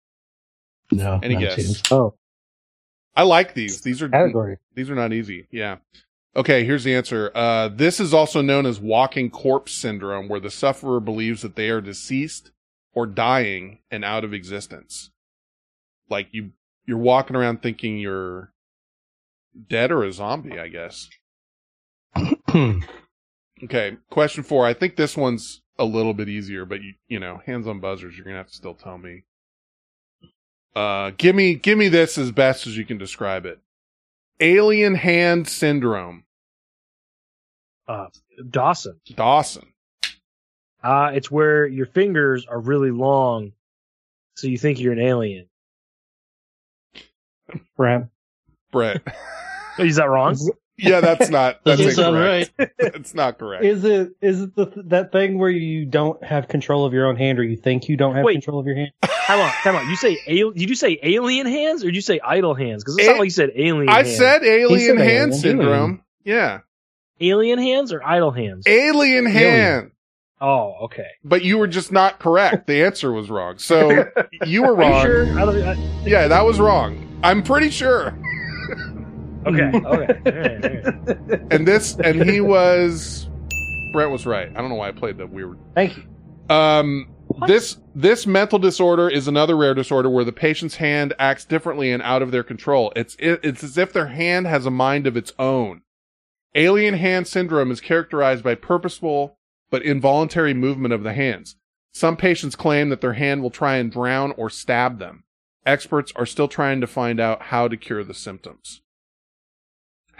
[0.92, 1.18] No.
[1.20, 1.56] Any not a guess?
[1.56, 1.82] chance.
[1.90, 2.14] Oh,
[3.16, 3.80] I like these.
[3.80, 4.58] These are category.
[4.76, 5.48] These are not easy.
[5.50, 5.78] Yeah.
[6.36, 7.32] Okay, here's the answer.
[7.34, 11.70] Uh, this is also known as walking corpse syndrome, where the sufferer believes that they
[11.70, 12.52] are deceased
[12.94, 15.10] or dying and out of existence.
[16.08, 16.52] Like you,
[16.86, 18.52] you're walking around thinking you're
[19.68, 21.08] dead or a zombie, I guess.
[23.64, 24.66] Okay, question four.
[24.66, 28.16] I think this one's a little bit easier, but you, you know, hands on buzzers,
[28.16, 29.24] you're gonna have to still tell me.
[30.74, 33.58] Uh, give me, give me this as best as you can describe it.
[34.38, 36.24] Alien hand syndrome.
[37.88, 38.06] Uh,
[38.48, 39.00] Dawson.
[39.14, 39.72] Dawson.
[40.82, 43.52] Uh, it's where your fingers are really long,
[44.36, 45.46] so you think you're an alien.
[47.76, 48.06] Brent.
[48.70, 49.02] Brett.
[49.78, 50.36] Is that wrong?
[50.82, 52.50] Yeah, that's not that's Doesn't Right.
[52.78, 53.64] It's not correct.
[53.64, 57.16] Is it is it the that thing where you don't have control of your own
[57.16, 58.34] hand, or you think you don't have Wait.
[58.34, 58.90] control of your hand?
[59.02, 59.88] Come on, come on.
[59.88, 62.82] You say al- did you say alien hands or did you say idle hands?
[62.82, 63.88] Because it sounded A- like you said alien.
[63.88, 64.16] I hands.
[64.16, 65.32] said alien said hand alien.
[65.32, 66.02] syndrome.
[66.24, 66.60] Yeah.
[67.20, 68.66] alien hands or idle hands.
[68.66, 69.90] Alien hand.
[70.40, 71.06] oh, okay.
[71.22, 72.66] But you were just not correct.
[72.66, 73.58] The answer was wrong.
[73.58, 73.90] So
[74.46, 75.04] you were Are you wrong.
[75.04, 75.24] sure?
[75.38, 75.74] I don't, I,
[76.04, 77.06] Yeah, that was wrong.
[77.22, 78.14] I'm pretty sure.
[79.46, 79.84] Okay, okay.
[79.84, 81.52] All right, all right.
[81.52, 83.28] And this and he was
[83.92, 84.48] Brett was right.
[84.48, 85.58] I don't know why I played that weird.
[85.74, 86.54] Thank you.
[86.54, 87.08] Um
[87.46, 92.02] this this mental disorder is another rare disorder where the patient's hand acts differently and
[92.02, 92.92] out of their control.
[92.96, 95.82] It's it, it's as if their hand has a mind of its own.
[96.54, 99.38] Alien hand syndrome is characterized by purposeful
[99.70, 101.56] but involuntary movement of the hands.
[101.92, 105.24] Some patients claim that their hand will try and drown or stab them.
[105.64, 108.82] Experts are still trying to find out how to cure the symptoms.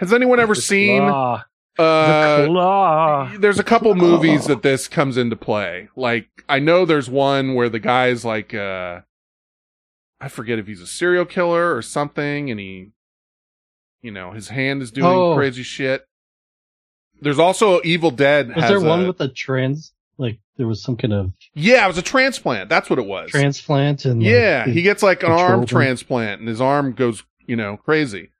[0.01, 1.43] Has anyone ever seen Claw.
[1.79, 3.31] uh, the claw.
[3.39, 5.87] there's a couple movies that this comes into play.
[5.95, 9.01] Like I know there's one where the guy's like uh
[10.19, 12.89] I forget if he's a serial killer or something and he
[14.01, 15.35] you know, his hand is doing Oh.
[15.35, 16.05] crazy shit.
[17.21, 19.93] There's also Evil Dead Was has there a- one with the trans?
[20.17, 22.69] Like there was some kind of Yeah, it was a transplant.
[22.69, 23.29] That's what it was.
[23.29, 27.55] transplant and yeah, it he gets like an arm transplant and his arm goes, you
[27.55, 28.30] know, crazy.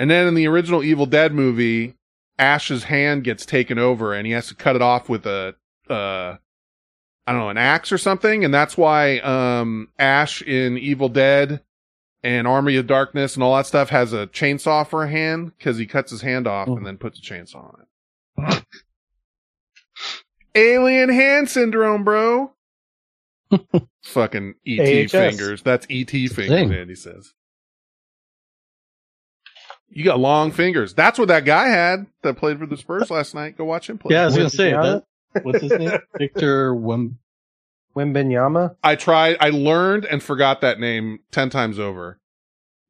[0.00, 1.94] And then in the original Evil Dead movie,
[2.38, 5.54] Ash's hand gets taken over and he has to cut it off with a
[5.90, 6.36] uh
[7.26, 11.60] I don't know, an axe or something, and that's why um Ash in Evil Dead
[12.22, 15.76] and Army of Darkness and all that stuff has a chainsaw for a hand because
[15.76, 17.84] he cuts his hand off and then puts a chainsaw on
[18.38, 18.64] it.
[20.54, 22.54] Alien hand syndrome, bro.
[24.04, 25.10] Fucking ET AHS.
[25.10, 25.62] fingers.
[25.62, 26.70] That's ET fingers.
[26.70, 27.34] Andy says.
[29.90, 30.94] You got long fingers.
[30.94, 33.58] That's what that guy had that played for the Spurs last night.
[33.58, 34.14] Go watch him play.
[34.14, 35.04] Yeah, I was gonna say that.
[35.42, 35.98] What's his name?
[36.18, 37.18] Victor Wem.
[37.96, 38.76] Wimbenyama.
[38.84, 39.36] I tried.
[39.40, 42.18] I learned and forgot that name ten times over.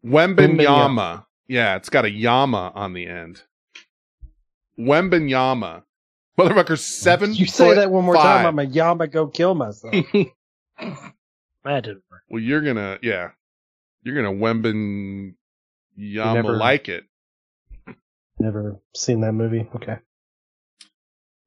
[0.04, 1.24] Wembanyama.
[1.48, 3.42] Yeah, it's got a yama on the end.
[4.78, 5.82] Wembanyama.
[6.38, 7.34] Motherfucker, seven.
[7.34, 8.44] You say that one more five.
[8.44, 9.94] time, I'm a yama go kill myself.
[11.62, 12.22] That didn't work.
[12.30, 13.32] Well, you're gonna, yeah,
[14.02, 15.34] you're gonna Wemben
[15.96, 17.04] Yama never- like it.
[18.38, 19.68] Never seen that movie.
[19.76, 19.98] Okay.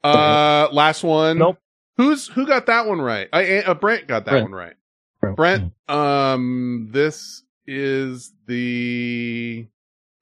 [0.03, 1.39] Uh, last one.
[1.39, 1.57] Nope.
[1.97, 3.29] Who's who got that one right?
[3.33, 4.43] I uh, Brent got that Brent.
[4.45, 4.73] one right.
[5.21, 5.35] Brent.
[5.37, 5.71] Brent.
[5.89, 9.67] Um, this is the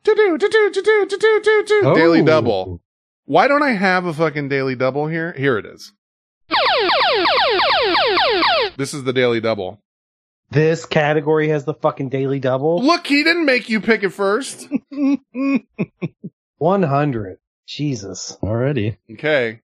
[0.07, 1.93] Oh.
[1.95, 2.81] daily double.
[3.25, 5.33] Why don't I have a fucking daily double here?
[5.33, 5.91] Here it is.
[8.77, 9.81] This is the daily double.
[10.51, 12.83] This category has the fucking daily double.
[12.83, 14.67] Look, he didn't make you pick it first.
[16.57, 17.37] 100.
[17.65, 18.37] Jesus.
[18.43, 18.97] Already.
[19.09, 19.61] Okay.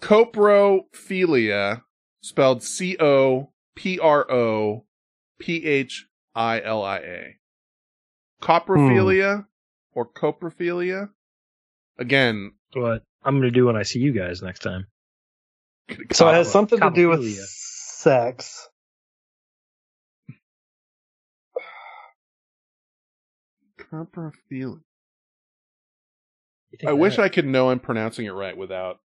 [0.00, 1.82] Coprophilia,
[2.22, 4.84] spelled C O P R O
[5.40, 6.06] P H
[6.36, 7.36] I L I A.
[8.40, 9.98] Coprophilia hmm.
[9.98, 11.08] or coprophilia?
[11.98, 14.86] Again, What I'm gonna do when I see you guys next time.
[16.12, 18.68] So it has something to do with sex.
[23.94, 24.80] Coprophilia.
[26.70, 29.00] You think I wish I could know I'm pronouncing it right without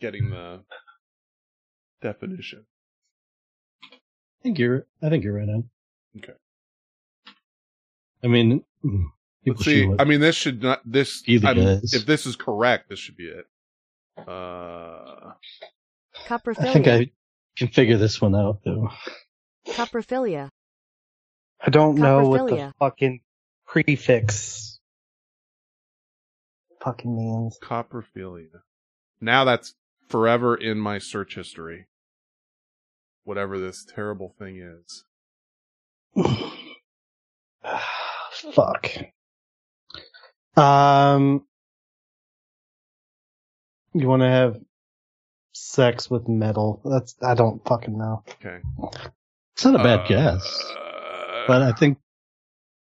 [0.00, 0.62] getting the
[2.00, 2.64] definition.
[3.84, 4.86] I think you're.
[5.02, 5.68] I think you're right on.
[6.16, 6.32] Okay.
[8.24, 9.04] I mean, mm,
[9.46, 9.90] Let's see.
[9.98, 10.80] I mean, this should not.
[10.90, 11.92] This Either I'm- guys.
[11.94, 13.46] if this is correct, this should be it.
[14.16, 15.32] Uh,
[16.26, 16.68] Coprophilia.
[16.68, 17.10] I think I
[17.56, 18.90] can figure this one out though.
[19.68, 20.50] Coprophilia.
[21.60, 23.20] I don't know what the fucking
[23.70, 24.80] prefix
[26.82, 27.58] fucking means.
[27.62, 28.62] coprophilia.
[29.20, 29.74] Now that's
[30.08, 31.86] forever in my search history.
[33.24, 35.04] Whatever this terrible thing is.
[38.54, 38.90] Fuck.
[40.56, 41.44] Um,
[43.92, 44.58] you want to have
[45.52, 46.80] sex with metal?
[46.84, 48.24] That's I don't fucking know.
[48.28, 48.58] Okay.
[49.54, 50.64] It's not a bad Uh, guess,
[51.46, 51.98] but I think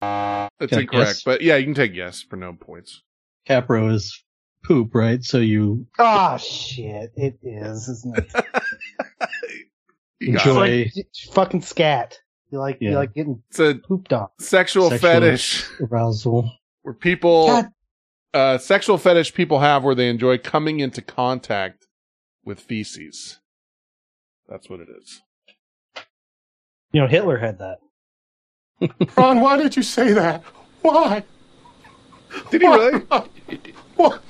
[0.02, 1.22] It's Can incorrect, guess?
[1.24, 3.02] but yeah, you can take yes for no points.
[3.48, 4.22] Capro is
[4.64, 5.22] poop, right?
[5.24, 7.12] So you Ah, shit!
[7.16, 8.44] It is, isn't it?
[10.20, 10.68] Enjoy.
[10.68, 12.18] It's like fucking scat.
[12.50, 14.28] You like you like getting It's a pooped on.
[14.40, 16.50] sexual, Sexual- fetish arousal.
[16.82, 17.66] where people, God.
[18.34, 21.86] uh, sexual fetish people have where they enjoy coming into contact
[22.44, 23.38] with feces.
[24.48, 25.20] That's what it is.
[26.92, 27.78] You know, Hitler had that.
[29.16, 30.42] Ron, why did you say that?
[30.82, 31.24] Why?
[32.50, 33.00] Did he really?
[33.96, 34.22] What?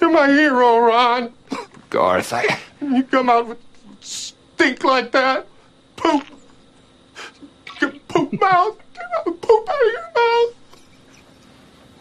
[0.00, 1.32] You're my hero, Ron.
[1.90, 2.58] Garth, I.
[2.80, 3.58] You come out with
[4.00, 5.46] stink like that.
[5.96, 6.24] Poop.
[8.08, 8.78] Poop mouth.
[8.94, 10.54] Get out the poop out of your mouth.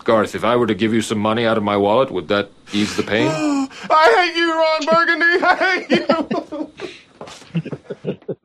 [0.04, 2.50] Garth, if I were to give you some money out of my wallet, would that
[2.74, 3.28] ease the pain?
[3.32, 5.46] I hate you, Ron Burgundy.
[5.46, 6.06] I hate you.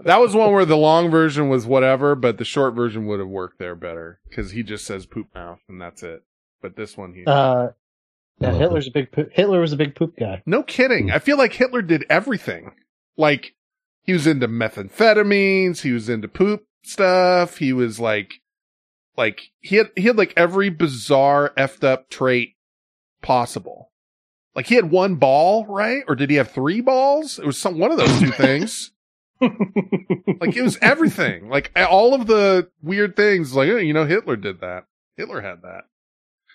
[0.06, 3.28] That was one where the long version was whatever, but the short version would have
[3.28, 6.22] worked there better because he just says poop mouth and that's it.
[6.62, 7.68] But this one, he Uh,
[8.38, 9.30] yeah, Hitler's a big poop.
[9.32, 10.42] Hitler was a big poop guy.
[10.46, 11.10] no kidding.
[11.10, 12.70] I feel like Hitler did everything.
[13.16, 13.54] Like
[14.02, 17.58] he was into methamphetamines, he was into poop stuff.
[17.58, 18.34] He was like,
[19.16, 22.54] like he had he had like every bizarre effed up trait
[23.22, 23.90] possible.
[24.54, 26.02] Like he had one ball, right?
[26.06, 27.38] Or did he have three balls?
[27.38, 28.92] It was some one of those two things.
[29.40, 31.48] Like it was everything.
[31.56, 33.54] Like all of the weird things.
[33.54, 34.84] Like oh, you know, Hitler did that.
[35.16, 35.84] Hitler had that.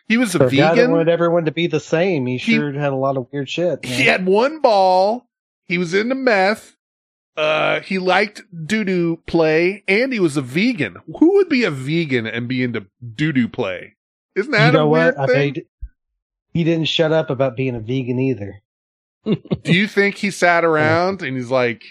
[0.08, 0.92] He was a For a guy that vegan.
[0.92, 2.26] wanted everyone to be the same.
[2.26, 3.84] He sure had a lot of weird shit.
[3.84, 3.94] man.
[3.94, 5.28] He had one ball.
[5.66, 6.76] He was into meth.
[7.38, 10.98] Uh, he liked doo doo play, and he was a vegan.
[11.20, 13.96] Who would be a vegan and be into doo doo play?
[14.36, 15.30] Isn't that you know a weird what?
[15.30, 15.54] I thing?
[15.54, 15.64] bet
[16.54, 18.62] he didn't shut up about being a vegan either.
[19.26, 21.84] Do you think he sat around and he's like,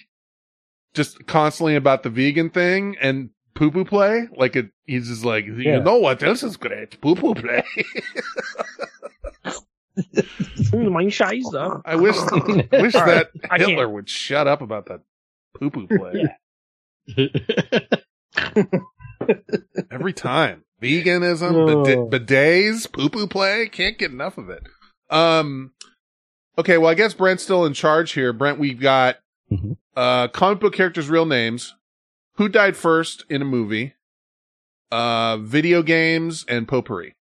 [0.95, 4.29] just constantly about the vegan thing and poo poo play?
[4.37, 5.77] Like it, he's just like, Yeah.
[5.79, 7.01] you know what else is great?
[7.01, 7.63] Poo poo play.
[10.73, 11.83] Mein Scheiße.
[11.85, 12.17] I wish,
[12.73, 13.71] wish All right, that I can't.
[13.71, 15.01] Hitler would shut up about that
[15.59, 16.29] poo poo play.
[19.91, 20.65] Every time.
[20.83, 21.85] Veganism, Oh.
[22.09, 23.69] bid- bidets, poo poo play.
[23.69, 24.63] Can't get enough of it.
[25.11, 25.73] Um,
[26.57, 26.79] okay.
[26.79, 28.33] Well, I guess Brent's still in charge here.
[28.33, 29.17] Brent, we've got,
[29.51, 29.77] Mhm.
[29.97, 31.75] uh, comic book characters' real names,
[32.35, 33.95] who died first in a movie,
[34.91, 37.15] uh, video games, and potpourri.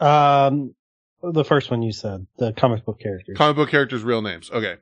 [0.00, 0.74] Um,
[1.22, 3.36] the first one you said, the comic book characters.
[3.36, 4.50] Comic book characters' real names.
[4.50, 4.76] Okay.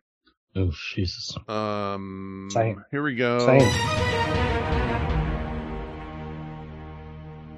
[0.54, 1.36] Oh, Jesus.
[1.48, 2.84] Um, Same.
[2.90, 3.38] here we go.
[3.38, 3.68] Same.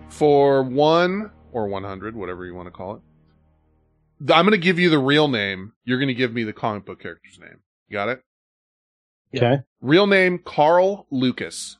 [0.08, 3.02] For one or 100, whatever you want to call it.
[4.32, 5.72] I'm going to give you the real name.
[5.84, 7.58] You're going to give me the comic book character's name.
[7.88, 8.22] You got it?
[9.36, 9.62] Okay.
[9.80, 11.78] Real name, Carl Lucas.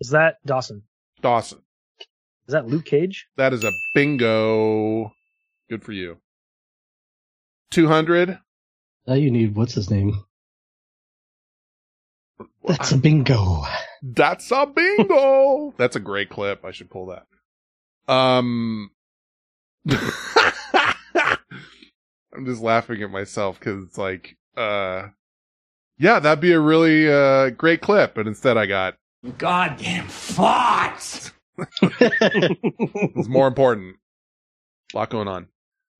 [0.00, 0.82] Is that Dawson?
[1.20, 1.60] Dawson.
[2.46, 3.28] Is that Luke Cage?
[3.36, 5.12] That is a bingo.
[5.70, 6.18] Good for you.
[7.70, 8.38] 200.
[9.06, 10.24] Now you need what's his name?
[12.64, 13.62] That's a bingo.
[14.02, 15.74] That's a bingo.
[15.78, 16.64] That's a great clip.
[16.64, 18.12] I should pull that.
[18.12, 18.90] Um,
[22.34, 25.08] I'm just laughing at myself because it's like, uh,
[25.98, 28.96] yeah, that'd be a really uh great clip, but instead I got
[29.38, 31.30] Goddamn farts!
[31.82, 33.96] it's more important.
[34.92, 35.46] A lot going on.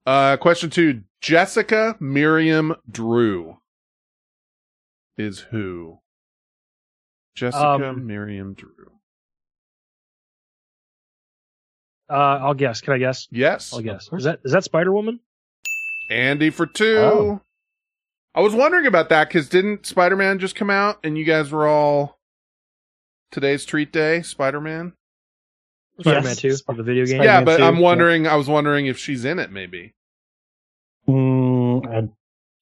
[0.06, 3.58] Uh, question two: Jessica Miriam Drew
[5.16, 5.98] is who?
[7.36, 8.68] Jessica Um, Miriam Drew.
[12.10, 12.80] Uh, I'll guess.
[12.80, 13.28] Can I guess?
[13.30, 13.72] Yes.
[13.72, 14.08] I'll guess.
[14.12, 15.20] Is that is that Spider Woman?
[16.12, 16.98] Andy for two.
[16.98, 17.40] Oh.
[18.34, 21.50] I was wondering about that because didn't Spider Man just come out and you guys
[21.50, 22.18] were all
[23.30, 24.22] today's treat day?
[24.22, 24.92] Spider Man.
[26.00, 26.62] Spider Man Yes.
[26.62, 27.16] Two, the video game.
[27.22, 27.82] Yeah, Spider-Man but 2, I'm yeah.
[27.82, 28.26] wondering.
[28.26, 29.50] I was wondering if she's in it.
[29.52, 29.94] Maybe.
[31.08, 32.12] Mm,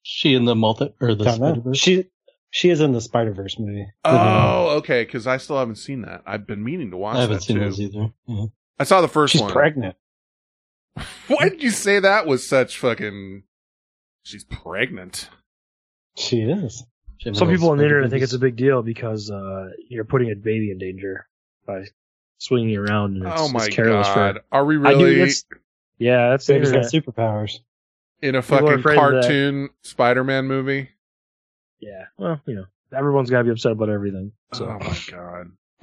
[0.03, 1.31] She in the multi or the.
[1.33, 1.79] Spider-Verse?
[1.79, 2.07] She
[2.51, 3.87] she is in the Spider Verse movie.
[4.05, 5.05] Oh, okay.
[5.05, 6.23] Because I still haven't seen that.
[6.27, 7.17] I've been meaning to watch.
[7.17, 7.63] I haven't that seen too.
[7.65, 8.09] those either.
[8.27, 8.47] Yeah.
[8.79, 9.53] I saw the first She's one.
[9.53, 9.95] pregnant.
[11.29, 13.43] Why did you say that was such fucking?
[14.23, 15.29] She's pregnant.
[16.17, 16.85] She is.
[17.19, 20.31] She Some people on the internet think it's a big deal because uh, you're putting
[20.31, 21.27] a baby in danger
[21.67, 21.85] by
[22.39, 23.17] swinging around.
[23.17, 24.37] And it's, oh my it's careless god!
[24.37, 25.45] For, Are we I do- really it's-
[25.99, 27.59] yeah, that's the Baby's got superpowers.
[28.23, 29.21] in a People fucking afraid of that.
[29.23, 30.89] cartoon Spider-Man movie?
[31.79, 32.65] Yeah, well, you know,
[32.97, 34.33] everyone's got to be upset about everything.
[34.55, 35.51] So Oh my god!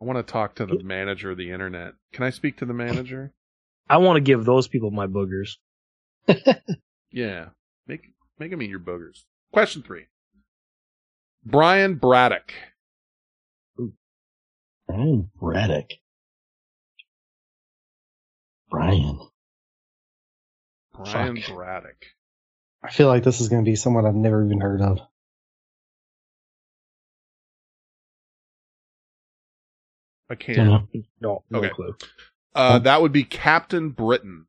[0.00, 1.94] I want to talk to the manager of the internet.
[2.12, 3.32] Can I speak to the manager?
[3.88, 5.56] I want to give those people my boogers.
[7.10, 7.46] Yeah,
[7.86, 9.22] make make him eat your boogers.
[9.50, 10.04] Question three.
[11.42, 12.52] Brian Braddock.
[14.86, 15.86] Brian Braddock.
[18.70, 19.18] Brian.
[20.94, 21.54] Brian Fuck.
[21.54, 22.04] Braddock.
[22.82, 24.98] I feel like this is going to be someone I've never even heard of.
[30.30, 30.88] I can't.
[31.20, 31.70] No, no Okay.
[31.70, 31.96] clue.
[32.54, 34.46] Uh, that would be Captain Britain.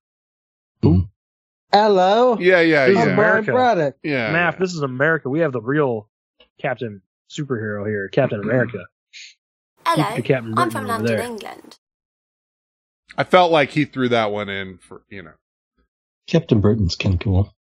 [0.81, 1.09] Who?
[1.71, 2.37] Hello.
[2.39, 3.11] Yeah, yeah, This is yeah.
[3.13, 3.51] America.
[3.51, 3.95] Brian Braddock.
[4.03, 4.33] Yeah.
[4.33, 5.29] Maff, this is America.
[5.29, 6.09] We have the real
[6.59, 8.79] Captain superhero here, Captain America.
[9.85, 11.21] Hello, The Captain I'm from London, there.
[11.25, 11.77] England.
[13.17, 15.33] I felt like he threw that one in for you know.
[16.27, 17.53] Captain Britain's kind of cool.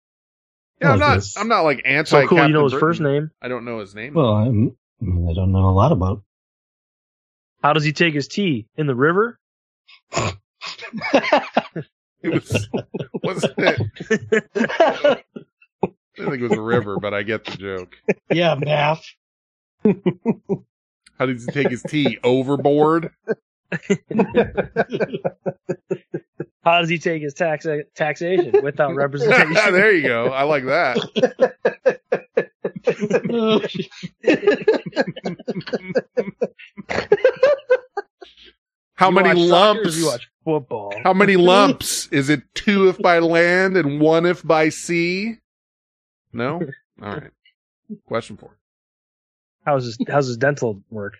[0.80, 1.14] Yeah, I'm Like not.
[1.16, 1.36] this.
[1.36, 2.08] I'm not like anti.
[2.22, 2.88] So cool, you know his Britain.
[2.88, 3.30] first name.
[3.42, 4.14] I don't know his name.
[4.14, 6.22] Well, I'm, I mean, I don't know a lot about.
[7.62, 8.68] How does he take his tea?
[8.76, 9.38] In the river?
[12.20, 12.68] It was,
[13.22, 13.80] wasn't it?
[15.00, 15.22] I
[16.16, 17.96] think it was a river, but I get the joke.
[18.28, 19.04] yeah, Maff.
[21.16, 23.12] How did he take his tea overboard?
[26.64, 29.54] How does he take his tax taxation without representation?
[29.72, 30.26] there you go.
[30.28, 30.98] I like that.
[38.98, 39.96] How You many watch soccer lumps?
[39.96, 40.92] You watch football.
[41.04, 42.08] How many lumps?
[42.08, 45.36] Is it two if by land and one if by sea?
[46.32, 46.54] No?
[47.02, 47.30] All right.
[48.06, 48.56] Question four.
[49.64, 51.14] How's his How's his dental work?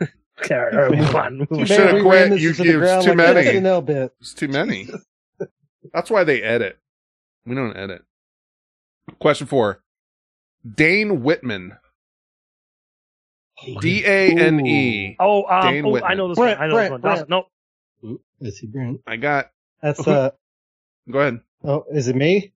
[0.00, 1.38] okay, all right, all right, move on.
[1.38, 1.66] Move You on.
[1.66, 2.30] should have quit.
[2.30, 3.82] ran You, into the it was ground too like many.
[3.82, 4.12] bit.
[4.20, 4.88] It's too many.
[5.92, 6.78] That's why they edit.
[7.44, 8.02] We don't edit.
[9.20, 9.82] Question four.
[10.74, 11.76] Dane Whitman.
[13.80, 15.16] D A N E.
[15.18, 16.64] Oh, um, Dane oh, I know this Brent, one.
[16.64, 17.00] I know Brent, this one.
[17.00, 17.28] Brent.
[17.28, 17.46] Dawson-
[18.02, 19.00] No, Ooh, Is he Brent?
[19.06, 19.50] I got.
[19.82, 20.30] That's uh.
[21.10, 21.40] Go ahead.
[21.64, 22.52] Oh, is it me?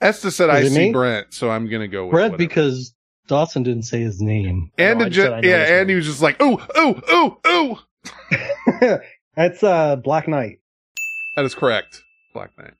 [0.00, 0.92] Esta said Is I see me?
[0.92, 2.48] Brent, so I'm gonna go with Brent whatever.
[2.48, 2.94] because
[3.26, 4.70] Dawson didn't say his name.
[4.78, 7.78] and No, just ju- yeah, and he was just like, ooh, ooh, ooh, ooh.
[9.36, 10.60] That's uh Black Knight.
[11.36, 12.02] That is correct.
[12.32, 12.74] Black Knight.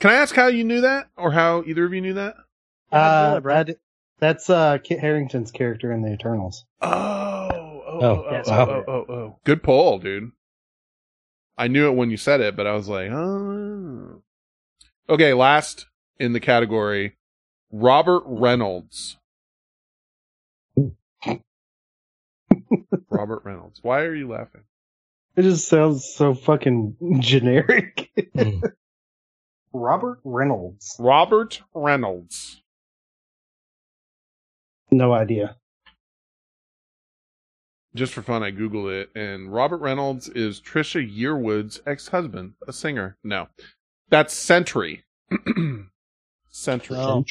[0.00, 2.34] Can I ask how you knew that, or how either of you knew that?
[2.90, 3.76] Uh, Brad.
[4.22, 6.64] That, that's uh Kit Harington's character in the Eternals.
[6.80, 9.38] Oh, oh, Oh, oh, yes, oh, I oh, oh, oh.
[9.44, 10.30] Good pull, dude.
[11.58, 14.22] I knew it when you said it, but I was like, oh.
[15.08, 15.86] Okay, last
[16.20, 17.16] in the category,
[17.72, 19.16] Robert Reynolds.
[23.10, 23.80] Robert Reynolds.
[23.82, 24.62] Why are you laughing?
[25.34, 28.08] It just sounds so fucking generic.
[28.38, 28.60] Hmm.
[29.72, 30.94] Robert Reynolds.
[31.00, 32.61] Robert Reynolds.
[34.92, 35.56] No idea.
[37.94, 43.16] Just for fun, I Googled it, and Robert Reynolds is Trisha Yearwood's ex-husband, a singer.
[43.24, 43.48] No,
[44.08, 45.04] that's Sentry.
[46.48, 46.96] Sentry.
[46.96, 47.24] Oh.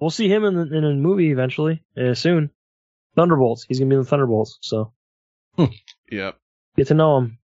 [0.00, 2.50] we'll see him in the, in a movie eventually, uh, soon.
[3.16, 3.64] Thunderbolts.
[3.68, 4.92] He's gonna be in the Thunderbolts, so
[6.10, 6.36] Yep.
[6.76, 7.38] get to know him.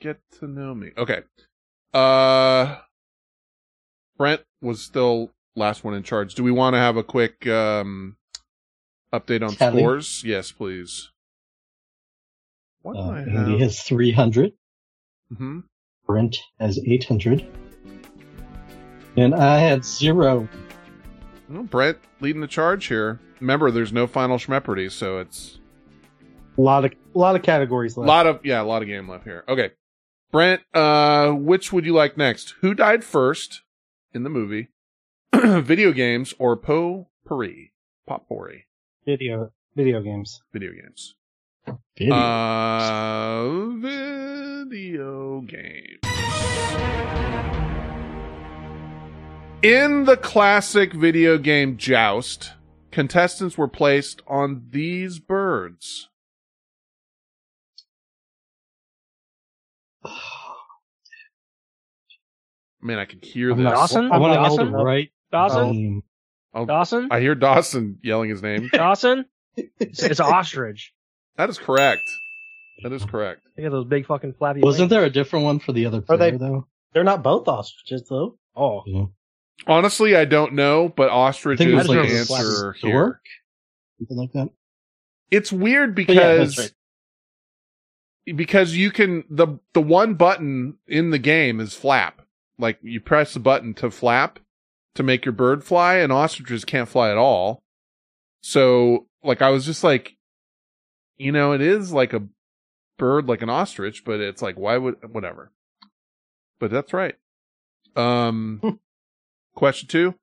[0.00, 0.90] Get to know me.
[0.96, 1.22] Okay.
[1.94, 2.76] Uh,
[4.18, 6.34] Brent was still last one in charge.
[6.34, 8.16] Do we want to have a quick um
[9.12, 9.82] update on Tally.
[9.82, 10.22] scores?
[10.24, 11.10] Yes, please.
[12.82, 13.60] What Uh, I Andy have?
[13.60, 14.52] has 300.
[15.36, 15.60] hmm
[16.06, 17.44] Brent has 800.
[19.16, 20.48] And I had zero.
[21.48, 23.18] Well, Brent leading the charge here.
[23.40, 25.58] Remember, there's no final Schmepardy, so it's
[26.56, 29.08] A lot of a lot of categories a lot of yeah, a lot of game
[29.08, 29.42] left here.
[29.48, 29.70] Okay,
[30.32, 32.54] Brent, uh, which would you like next?
[32.60, 33.62] Who died first
[34.14, 34.68] in the movie?
[35.62, 37.72] Video games or potpourri?
[38.06, 38.64] Potpourri.
[39.04, 40.40] Video video games.
[40.52, 41.14] Video games.
[41.98, 42.14] Video.
[42.14, 43.66] Uh,
[44.64, 45.98] video games.
[49.62, 52.52] In the classic video game Joust,
[52.90, 56.08] contestants were placed on these birds.
[62.80, 63.64] Man, I can hear I'm this.
[63.64, 64.10] not- Dawson?
[64.12, 64.72] I want to Dawson?
[64.72, 65.70] know the right Dawson?
[65.72, 66.02] name.
[66.54, 67.08] Oh, Dawson?
[67.10, 68.68] I hear Dawson yelling his name.
[68.72, 69.26] Dawson?
[69.56, 70.92] It's, it's ostrich.
[71.36, 72.02] That is correct.
[72.82, 73.42] That is correct.
[73.56, 74.60] They got those big fucking flappy.
[74.60, 74.90] Wasn't wings.
[74.90, 76.66] there a different one for the other Are player, they- though?
[76.92, 78.38] They're not both ostriches though.
[78.54, 79.04] Oh, Yeah.
[79.66, 82.90] Honestly, I don't know, but ostrich I think it is was the like answer here.
[82.90, 83.20] stork?
[83.98, 84.48] Something like that.
[85.30, 88.36] It's weird But yeah, because right.
[88.36, 92.22] because you can the the one button in the game is flap.
[92.58, 94.38] Like you press the button to flap
[94.96, 97.62] to make your bird fly, and ostriches can't fly at all.
[98.40, 100.16] So like I was just like,
[101.16, 102.26] you know, it is like a
[102.98, 105.52] bird, like an ostrich, but it's like why would whatever.
[106.58, 107.14] But that's right.
[107.94, 108.80] Um,
[109.54, 110.14] question two.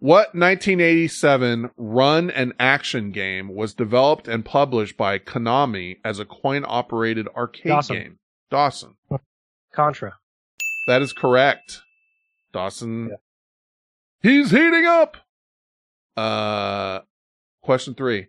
[0.00, 6.64] What 1987 run and action game was developed and published by Konami as a coin
[6.66, 7.96] operated arcade Dawson.
[7.96, 8.18] game?
[8.48, 8.94] Dawson.
[9.74, 10.14] Contra.
[10.86, 11.82] That is correct.
[12.52, 13.10] Dawson.
[14.20, 15.16] He's heating up.
[16.16, 17.00] Uh,
[17.62, 18.28] question three.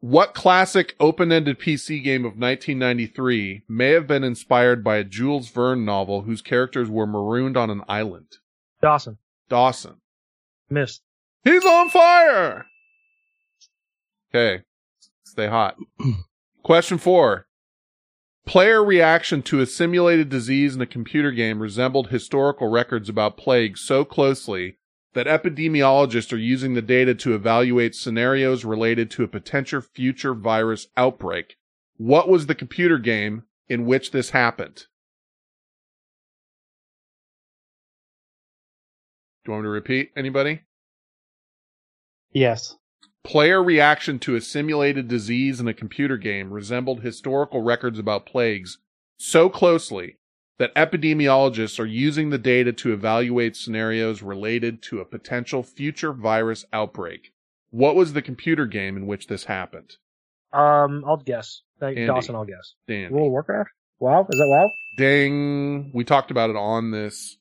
[0.00, 5.84] What classic open-ended PC game of 1993 may have been inspired by a Jules Verne
[5.84, 8.36] novel whose characters were marooned on an island?
[8.80, 9.18] Dawson.
[9.48, 9.96] Dawson.
[10.70, 11.02] Missed.
[11.44, 12.66] He's on fire.
[14.30, 14.62] Okay.
[15.24, 15.76] Stay hot.
[16.62, 17.46] Question four.
[18.44, 23.76] Player reaction to a simulated disease in a computer game resembled historical records about plague
[23.76, 24.78] so closely
[25.16, 30.88] that epidemiologists are using the data to evaluate scenarios related to a potential future virus
[30.94, 31.56] outbreak.
[31.96, 34.84] What was the computer game in which this happened?
[39.42, 40.10] Do you want me to repeat?
[40.14, 40.60] Anybody?
[42.30, 42.76] Yes.
[43.24, 48.76] Player reaction to a simulated disease in a computer game resembled historical records about plagues
[49.16, 50.18] so closely
[50.58, 56.64] that epidemiologists are using the data to evaluate scenarios related to a potential future virus
[56.72, 57.32] outbreak.
[57.70, 59.96] What was the computer game in which this happened?
[60.52, 61.62] Um, I'll guess.
[61.78, 62.06] Thank Andy.
[62.06, 62.74] Dawson, I'll guess.
[62.88, 63.12] Dan.
[63.12, 63.70] World of Warcraft?
[63.98, 64.22] WoW?
[64.30, 64.70] Is that WoW?
[64.96, 65.90] Ding.
[65.94, 67.36] We talked about it on this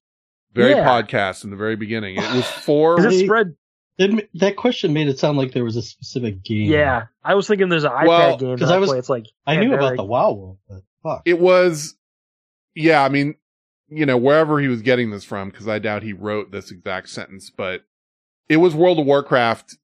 [0.53, 0.85] very Yeah.
[0.85, 2.17] podcast in the very beginning.
[2.17, 2.99] It was four.
[2.99, 3.55] Is it spread?
[3.97, 6.69] It, that question made it sound like there was a specific game.
[6.69, 7.03] Yeah.
[7.23, 8.99] I was thinking there's an iPad Well, game 'cause that I was- play.
[8.99, 9.97] It's like I knew about Pandemic.
[9.97, 11.21] the WoW world, but fuck.
[11.25, 11.95] It was,
[12.75, 13.35] yeah, I mean,
[13.87, 17.09] you know, wherever he was getting this from, because I doubt he wrote this exact
[17.09, 17.83] sentence, but
[18.49, 19.77] it was World of Warcraft,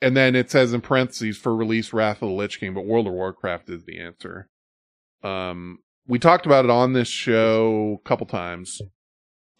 [0.00, 3.06] and then it says in parentheses for release Wrath of the Lich King, but World
[3.06, 4.48] of Warcraft is the answer.
[5.22, 8.80] Um, we talked about it on this show a couple times.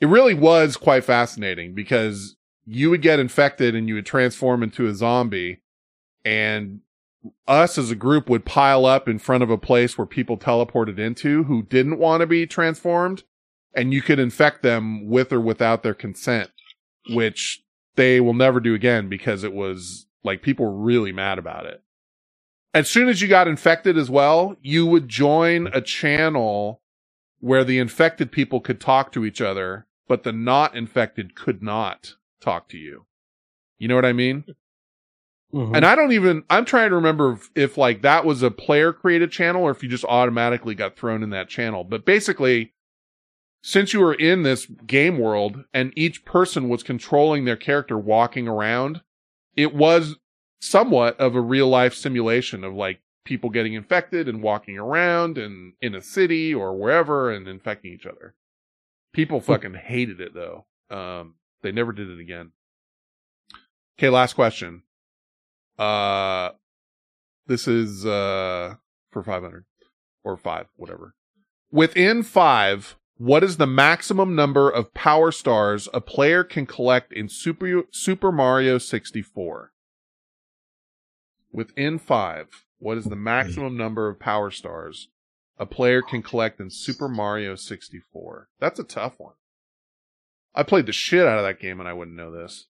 [0.01, 4.87] It really was quite fascinating because you would get infected and you would transform into
[4.87, 5.63] a zombie
[6.25, 6.81] and
[7.47, 10.99] us as a group would pile up in front of a place where people teleported
[10.99, 13.25] into who didn't want to be transformed
[13.75, 16.51] and you could infect them with or without their consent,
[17.11, 17.63] which
[17.97, 21.83] they will never do again because it was like people were really mad about it.
[22.73, 26.81] As soon as you got infected as well, you would join a channel
[27.41, 32.15] where the infected people could talk to each other, but the not infected could not
[32.41, 33.07] talk to you.
[33.79, 34.45] You know what I mean?
[35.53, 35.77] Mhm.
[35.77, 38.93] And I don't even, I'm trying to remember if, if like that was a player
[38.93, 41.83] created channel or if you just automatically got thrown in that channel.
[41.83, 42.73] But basically,
[43.63, 48.47] since you were in this game world and each person was controlling their character walking
[48.49, 49.03] around,
[49.57, 50.17] it was
[50.61, 55.75] somewhat of a real life simulation of like people getting infected and walking around and
[55.81, 58.35] in a city or wherever and infecting each other.
[59.13, 60.65] People fucking hated it though.
[60.91, 62.53] Um, they never did it again.
[63.99, 64.83] Okay, last question.
[65.81, 66.53] Uh,
[67.47, 68.75] this is, uh,
[69.11, 69.65] for 500
[70.23, 71.15] or five, whatever.
[71.73, 77.29] Within five, what is the maximum number of power stars a player can collect in
[77.29, 79.73] Super, Super Mario 64?
[81.53, 85.09] Within five, what is the maximum number of power stars
[85.59, 88.49] a player can collect in Super Mario 64?
[88.59, 89.35] That's a tough one.
[90.55, 92.67] I played the shit out of that game and I wouldn't know this.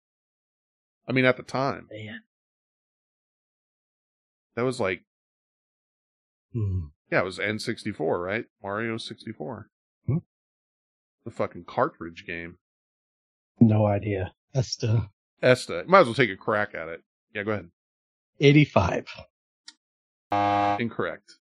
[1.09, 1.89] I mean, at the time.
[1.91, 2.23] Man.
[4.57, 5.05] That was like,
[6.53, 6.87] Hmm.
[7.13, 8.45] yeah, it was N64, right?
[8.63, 9.69] Mario 64.
[10.07, 10.17] Hmm.
[11.25, 12.59] The fucking cartridge game.
[13.61, 14.33] No idea.
[14.55, 15.11] Esta.
[15.43, 15.85] Esta.
[15.87, 17.03] Might as well take a crack at it.
[17.35, 17.71] Yeah, go ahead.
[18.41, 19.07] 85.
[20.33, 21.35] Incorrect.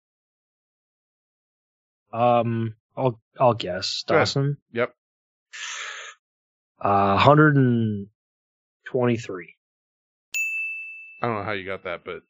[2.12, 4.58] Um, I'll I'll guess Dawson.
[4.72, 4.96] Yep.
[6.80, 9.56] Uh, 123.
[11.22, 12.22] I don't know how you got that, but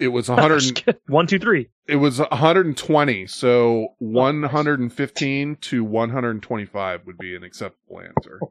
[0.00, 0.98] it was 100.
[1.08, 1.68] One, two, three.
[1.86, 3.26] it was 120.
[3.28, 8.40] So 115 to 125 would be an acceptable answer.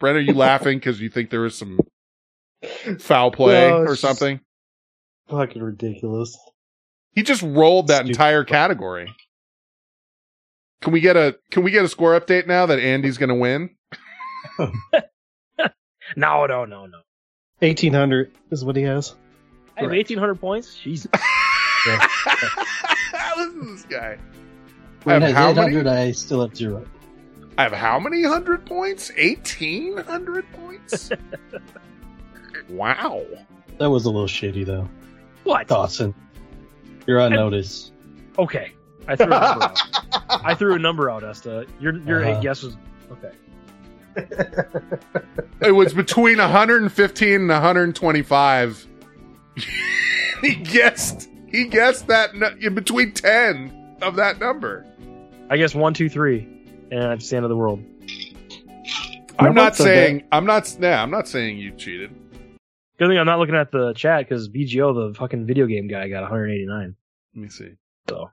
[0.00, 1.78] Brent, are you laughing because you think there was some
[2.98, 4.40] foul play No, or something?
[5.28, 6.36] Fucking ridiculous.
[7.12, 8.10] He just rolled that Stupid.
[8.10, 9.14] entire category.
[10.82, 13.34] Can we get a Can we get a score update now that Andy's going to
[13.36, 13.70] win?
[16.16, 16.98] No, no, no, no.
[17.64, 19.14] 1800 is what he has.
[19.76, 20.76] I have 1,800 points.
[20.78, 21.10] Jesus.
[23.36, 24.18] Listen to this guy.
[25.06, 25.76] I have how many?
[25.88, 26.86] I still have zero.
[27.58, 29.10] I have how many hundred points?
[29.16, 31.10] Eighteen hundred points.
[32.70, 33.24] wow.
[33.78, 34.88] That was a little shitty, though.
[35.44, 35.68] What?
[35.68, 36.14] Dawson.
[37.06, 37.92] You're on notice.
[38.38, 38.72] Okay.
[39.06, 39.80] I threw a number out.
[40.44, 41.66] I threw a number out, Esta.
[41.80, 42.40] Your your Uh-huh.
[42.40, 42.76] guess was
[43.12, 43.32] okay.
[44.16, 48.86] It was between 115 and 125.
[50.42, 51.30] he guessed.
[51.48, 54.84] He guessed that nu- in between 10 of that number.
[55.48, 56.40] I guess one, two, three,
[56.90, 57.82] and that's the end of the world.
[59.38, 60.24] I'm Remember not the saying.
[60.32, 60.76] I'm not.
[60.78, 62.14] Nah, I'm not saying you cheated.
[62.98, 66.08] Good thing I'm not looking at the chat because BGO, the fucking video game guy,
[66.08, 66.94] got 189.
[67.34, 67.72] Let me see.
[68.08, 68.30] So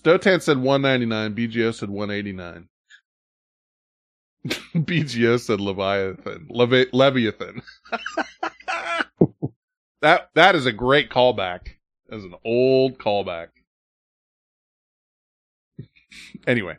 [0.00, 1.34] Stotan said 199.
[1.34, 2.68] BGO said 189.
[4.74, 6.46] BGO said Leviathan.
[6.50, 7.62] Leve- Leviathan.
[10.02, 11.68] that that is a great callback.
[12.08, 13.48] That is an old callback.
[16.46, 16.76] anyway,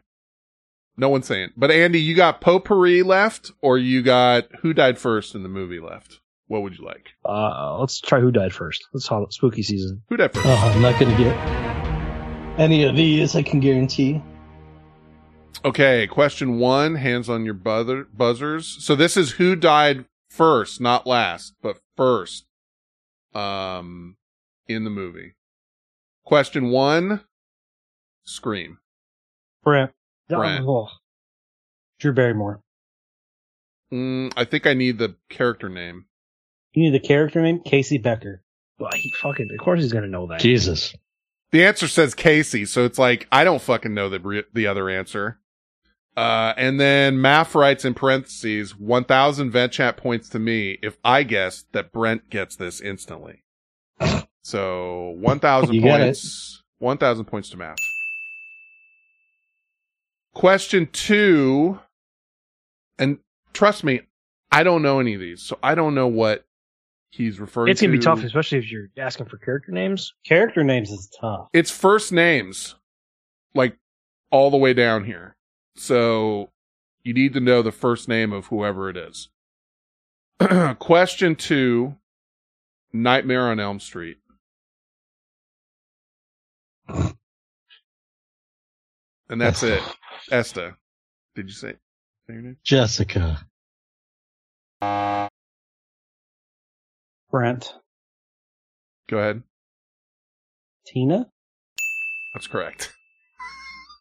[0.98, 1.50] no one's saying.
[1.58, 5.80] But Andy, you got potpourri left, or you got who died first in the movie
[5.80, 6.20] left?
[6.48, 7.10] What would you like?
[7.26, 8.88] uh, let's try who died first.
[8.92, 10.02] Let's call it spooky season.
[10.10, 10.48] Who died first?
[10.48, 11.36] Oh, I'm not gonna get
[12.60, 13.36] any of these.
[13.36, 14.22] I can guarantee.
[15.66, 18.78] Okay, question one, hands on your buzzer, buzzers.
[18.80, 22.46] So this is who died first, not last, but first,
[23.34, 24.16] um,
[24.68, 25.36] in the movie.
[26.24, 27.22] Question one,
[28.24, 28.78] Scream.
[29.64, 29.92] Brent.
[30.30, 30.66] Brent.
[30.66, 30.90] Oh.
[32.00, 32.62] Drew Barrymore.
[33.92, 36.06] Mm, I think I need the character name.
[36.74, 37.62] You need the character name?
[37.62, 38.44] Casey Becker.
[38.78, 40.40] Well, he fucking, of course he's gonna know that.
[40.40, 40.94] Jesus.
[41.52, 45.40] The answer says Casey, so it's like, I don't fucking know the, the other answer.
[46.16, 51.24] Uh, and then Maff writes in parentheses, 1000 vent chat points to me if I
[51.24, 53.44] guess that Brent gets this instantly.
[54.42, 57.76] So 1000 points, 1000 points to Maff.
[60.34, 61.80] Question two,
[62.98, 63.20] and
[63.54, 64.02] trust me,
[64.52, 66.46] I don't know any of these, so I don't know what
[67.12, 67.98] he's referring It's gonna to.
[67.98, 70.14] be tough, especially if you're asking for character names.
[70.26, 71.48] Character names is tough.
[71.54, 72.76] It's first names,
[73.56, 73.78] like
[74.32, 75.36] all the way down here.
[75.76, 76.50] So
[77.04, 79.30] you need to know the first name of whoever it is.
[80.80, 81.96] Question two
[82.94, 84.18] Nightmare on Elm Street.
[89.30, 89.82] And that's it.
[90.32, 90.76] Esta.
[91.36, 91.74] Did you say,
[92.28, 92.58] say your name?
[92.64, 93.46] Jessica.
[97.32, 97.74] Brent.
[99.10, 99.44] Go ahead.
[100.86, 101.28] Tina?
[102.34, 102.94] That's correct.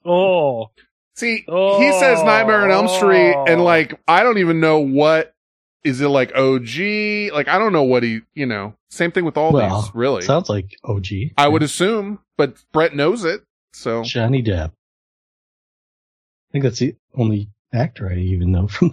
[0.04, 0.70] Oh,
[1.14, 1.98] See, he oh.
[1.98, 3.64] says Nightmare on Elm Street, and Oh.
[3.64, 5.34] like, I don't even know what
[5.82, 7.32] is it like OG?
[7.34, 10.22] Like, I don't know what he, you know, same thing with all well, these, really.
[10.22, 11.06] sounds like OG.
[11.36, 13.42] I would assume, but Brent knows it,
[13.72, 14.04] so.
[14.04, 14.68] Johnny Depp.
[14.70, 18.92] I think that's the only actor I even know from.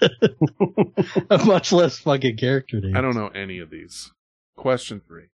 [1.30, 2.96] A much less fucking character name.
[2.96, 4.12] I don't know any of these.
[4.56, 5.28] Question three.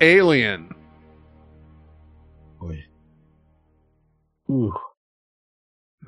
[0.00, 0.70] Alien.
[2.60, 2.84] Boy.
[4.50, 4.74] Ooh.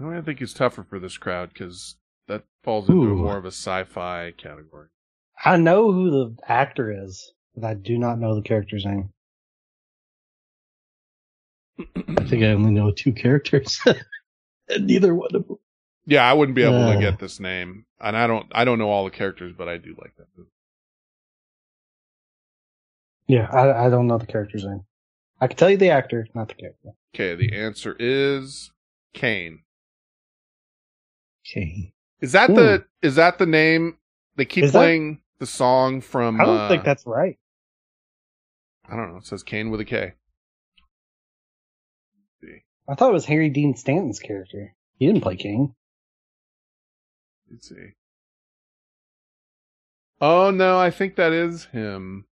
[0.02, 1.96] I think it's tougher for this crowd because
[2.28, 3.16] that falls into Ooh.
[3.16, 4.88] more of a sci-fi category.
[5.44, 9.10] I know who the actor is, but I do not know the character's name.
[11.78, 13.80] I think I only know two characters.
[14.68, 15.56] and neither one of them.
[16.06, 16.94] Yeah, I wouldn't be able Uh.
[16.94, 18.46] to get this name, and I don't.
[18.52, 20.50] I don't know all the characters, but I do like that movie.
[23.28, 24.84] Yeah, I, I don't know the character's name.
[25.40, 26.90] I can tell you the actor, not the character.
[27.14, 28.70] Okay, the answer is
[29.12, 29.60] Kane.
[31.44, 31.92] Kane.
[32.20, 33.98] Is that the is that the name?
[34.36, 36.40] They keep Is that- playing the song from.
[36.40, 37.36] I don't uh, think that's right.
[38.88, 39.18] I don't know.
[39.18, 40.14] It says Kane with a K.
[42.88, 44.74] I thought it was Harry Dean Stanton's character.
[44.98, 45.74] He didn't play King.
[47.50, 47.92] Let's see.
[50.20, 52.26] Oh no, I think that is him.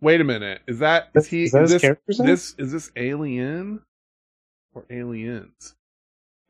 [0.00, 0.62] Wait a minute.
[0.66, 2.42] Is that is he Is that his this character's name?
[2.58, 3.82] is this Alien
[4.74, 5.74] or Aliens?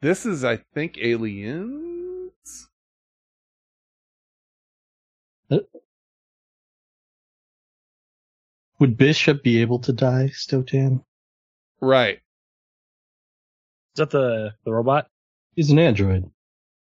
[0.02, 2.32] This is I think Aliens.
[5.50, 5.58] Uh,
[8.80, 11.04] Would Bishop be able to die, Stotan?
[11.84, 12.16] Right.
[13.94, 15.06] Is that the the robot?
[15.54, 16.30] He's an android.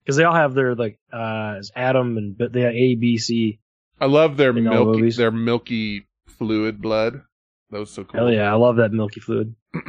[0.03, 3.17] Because they all have their like uh it's Adam and but they have A B
[3.17, 3.59] C.
[3.99, 5.17] I love their In milky movies.
[5.17, 7.21] their milky fluid blood.
[7.69, 8.19] That was so cool.
[8.21, 9.55] Hell yeah, I love that milky fluid.
[9.75, 9.81] I,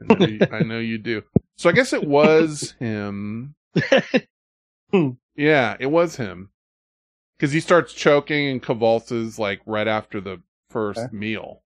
[0.00, 1.22] know you, I know you do.
[1.56, 3.54] So I guess it was him.
[5.36, 6.50] yeah, it was him.
[7.38, 10.40] Because he starts choking and convulses like right after the
[10.70, 11.16] first Okay.
[11.16, 11.62] meal.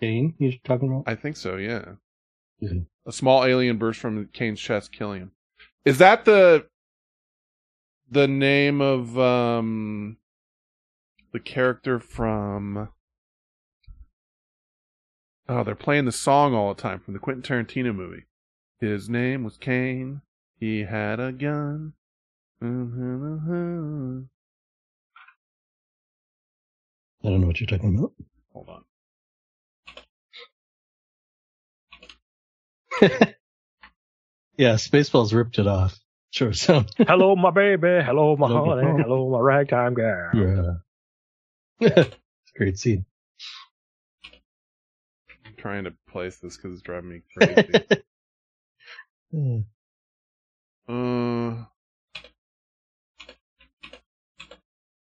[0.00, 1.04] Kane, you're talking about?
[1.06, 1.56] I think so.
[1.56, 1.94] Yeah.
[2.62, 2.86] Mhm.
[3.06, 5.32] A small alien burst from Kane's chest, killing him.
[5.84, 6.68] Is that the
[8.10, 10.18] the name of um
[11.32, 12.88] the character from?
[15.48, 18.24] Oh, they're playing the song all the time from the Quentin Tarantino movie.
[18.80, 20.20] His name was Kane.
[20.60, 21.94] He had a gun.
[22.62, 24.22] Mm-hmm.
[27.24, 28.12] I don't know what you're talking about.
[28.52, 28.84] Hold on.
[34.56, 35.96] Yeah, Spaceballs ripped it off.
[36.32, 36.52] Sure.
[36.52, 38.02] So hello, my baby.
[38.04, 38.92] Hello, my Hello, honey.
[38.92, 40.80] my- Hello, my ragtime girl.
[41.80, 42.04] yeah.
[42.56, 43.04] Great scene.
[45.46, 47.72] I'm trying to place this because it's driving me crazy.
[49.30, 49.58] Hmm.
[50.88, 51.64] uh,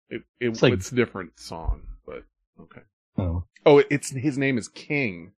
[0.08, 2.24] it, it, It's like- it's a different song, but
[2.60, 2.80] okay.
[3.16, 3.44] Oh.
[3.64, 5.32] Oh, it's his name is King.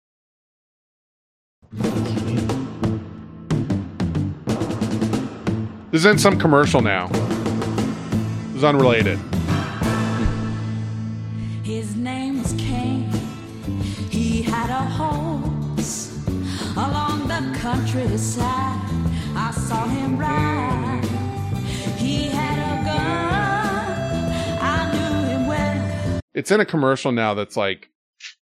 [5.91, 7.09] This is in some commercial now.
[7.09, 9.19] This is unrelated.
[11.63, 13.11] His name was King.
[14.11, 16.19] He had a horse
[16.77, 18.81] along the countryside.
[19.35, 21.05] I saw him ride.
[21.97, 24.33] He had a gun.
[24.61, 26.21] I knew him well.
[26.35, 27.91] It's in a commercial now that's like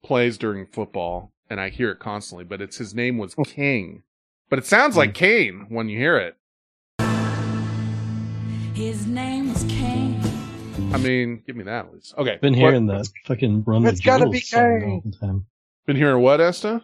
[0.05, 2.45] plays during football, and I hear it constantly.
[2.45, 4.03] But it's his name was King,
[4.51, 6.37] but it sounds like Kane when you hear it.
[8.75, 10.21] His name was King.
[10.95, 12.15] I mean, give me that at least.
[12.17, 14.91] Okay, Been what- hearing that fucking Run the It's gotta Jewels be song Kane.
[14.91, 15.47] all the time.
[15.87, 16.83] Been hearing what, Esta?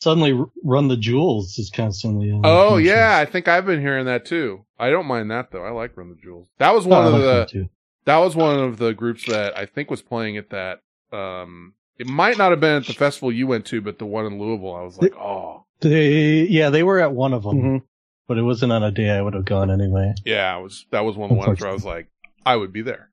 [0.00, 2.30] Suddenly, Run the Jewels is constantly.
[2.30, 2.82] On Oh commercials.
[2.88, 4.64] yeah, I think I've been hearing that too.
[4.78, 5.64] I don't mind that though.
[5.64, 6.48] I like Run the Jewels.
[6.58, 7.68] That was one Oh, of like the that
[8.04, 10.80] that was one of the groups that I think was playing at that.
[11.12, 14.26] Um, it might not have been at the festival you went to, but the one
[14.26, 14.74] in Louisville.
[14.74, 17.82] I was like, oh They yeah, they were at one of them, Mhm.
[18.26, 20.14] but it wasn't on a day I would have gone anyway.
[20.24, 22.08] yeah, it was that was one of the ones where I was like,
[22.44, 23.10] I would be there.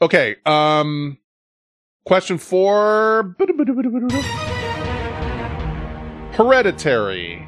[0.00, 1.18] Okay, um,
[2.04, 3.36] question four.
[6.32, 7.46] Hereditary.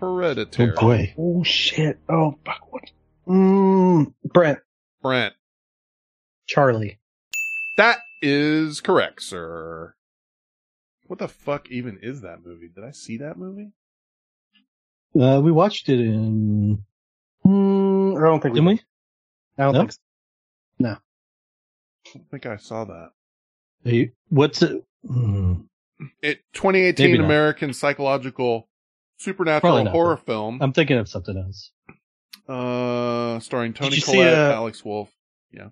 [0.00, 0.72] Hereditary.
[0.76, 1.98] Oh boy, Oh shit.
[2.08, 2.72] Oh fuck.
[2.72, 2.90] What?
[3.28, 4.58] Mm, Brent.
[5.02, 5.34] Brent.
[6.46, 6.98] Charlie.
[7.76, 9.94] That is correct, sir.
[11.06, 12.68] What the fuck even is that movie?
[12.74, 13.72] Did I see that movie?
[15.20, 16.82] uh, we watched it in.
[17.44, 18.80] Mm, I don't think Didn't we?
[19.58, 19.78] I don't No?
[19.80, 19.98] think so.
[20.78, 20.88] No.
[20.90, 20.98] I
[22.14, 23.10] don't think I saw that.
[23.84, 24.82] Hey, what's it?
[25.06, 25.54] Hmm.
[26.22, 27.24] It 2018 Maybe not.
[27.24, 28.68] American psychological
[29.18, 30.22] supernatural horror though.
[30.32, 30.62] film.
[30.62, 31.70] I'm thinking of something else.
[32.48, 35.10] Uh, starring Tony you Collette, uh, Alex Wolff.
[35.52, 35.68] Yeah.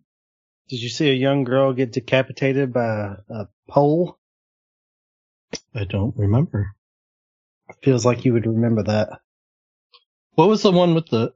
[0.71, 2.85] Did you see a young girl get decapitated by
[3.29, 4.21] a, a pole?
[5.75, 6.77] I don't remember.
[7.83, 9.09] Feels like you would remember that.
[10.35, 11.35] What was the one with the?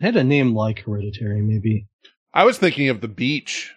[0.00, 1.88] It had a name like Hereditary, maybe.
[2.32, 3.74] I was thinking of the beach.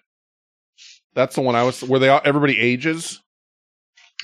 [1.13, 3.21] That's the one I was where they all everybody ages.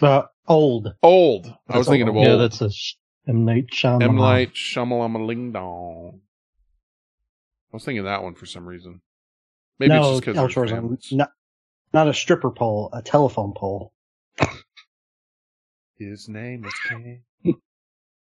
[0.02, 0.94] Uh, old.
[1.03, 1.48] Old.
[1.68, 2.26] I was That's thinking of old.
[2.26, 2.40] old.
[2.40, 2.95] Yeah, that's a Sh-
[3.28, 4.02] M Night Shyamalan.
[4.02, 6.22] M Night Shyamalan Dong.
[7.74, 9.02] I was thinking of that one for some reason.
[9.80, 11.31] Maybe no, it's just because Elshor's on- not,
[11.93, 13.93] not a stripper pole, a telephone pole.
[15.97, 17.23] His name was King.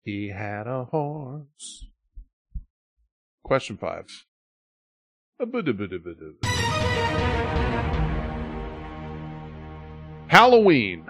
[0.03, 1.87] he had a horse.
[3.43, 4.05] Question five.
[10.27, 11.05] Halloween.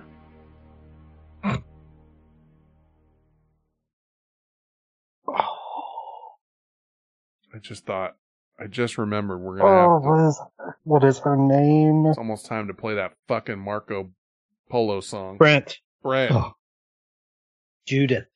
[7.54, 8.16] I just thought,
[8.60, 10.42] I just remembered we're gonna Oh, have to, what is,
[10.84, 12.06] what is her name?
[12.08, 14.12] it's almost time to play that fucking Marco
[14.70, 15.38] Polo song.
[15.38, 15.80] Brent.
[16.02, 16.32] Brent.
[16.32, 16.54] Oh.
[17.86, 18.28] Judith.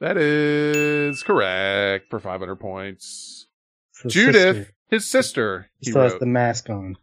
[0.00, 3.46] That is correct for 500 points.
[4.02, 4.72] His Judith, sister.
[4.88, 5.70] his sister.
[5.80, 6.96] He He still has the mask on.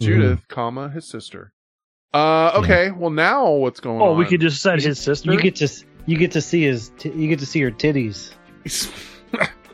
[0.00, 1.52] Judith, comma his sister.
[2.14, 2.90] Uh, okay.
[2.92, 4.08] Well, now what's going Oh, on?
[4.10, 5.32] Oh, we could just said his sister.
[5.32, 5.68] You get to
[6.06, 8.32] you get to see his t- you get to see her titties.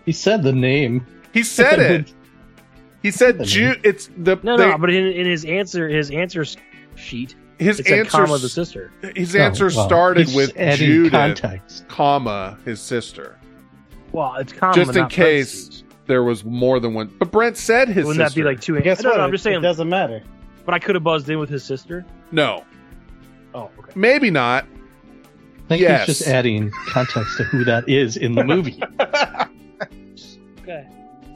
[0.05, 1.07] He said the name.
[1.33, 2.13] He said it.
[3.03, 3.74] He said Ju.
[3.83, 4.79] It's the no, they- no.
[4.79, 6.45] But in, in his answer, his answer
[6.95, 8.93] sheet, his it answer comma the sister.
[9.16, 11.87] His Oh, answer well, started with adding Judith, context.
[11.89, 13.39] comma his sister,
[14.12, 15.85] Well, it's comma, just in case parentheses.
[16.07, 17.12] there was more than one.
[17.19, 18.41] But Brent said his Wouldn't sister.
[18.41, 18.81] that be like two?
[18.81, 19.16] Guess no, what?
[19.19, 19.59] no, I'm just saying.
[19.59, 20.23] It doesn't matter.
[20.65, 22.05] But I could have buzzed in with his sister.
[22.31, 22.65] No,
[23.55, 23.93] Oh, okay.
[23.97, 24.65] maybe not.
[24.65, 26.07] I think Yes.
[26.07, 28.81] he's just adding context to who that is in the movie.
[30.62, 30.87] Okay.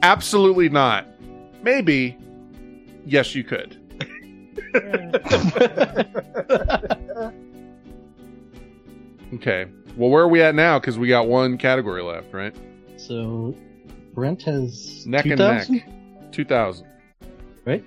[0.03, 1.05] Absolutely not.
[1.67, 2.17] Maybe.
[3.05, 3.75] Yes, you could.
[9.33, 9.65] Okay.
[9.97, 10.79] Well, where are we at now?
[10.79, 12.55] Because we got one category left, right?
[12.95, 13.53] so
[14.13, 16.31] Brent has Neck 2000, and neck.
[16.31, 16.87] Two thousand.
[17.65, 17.83] right?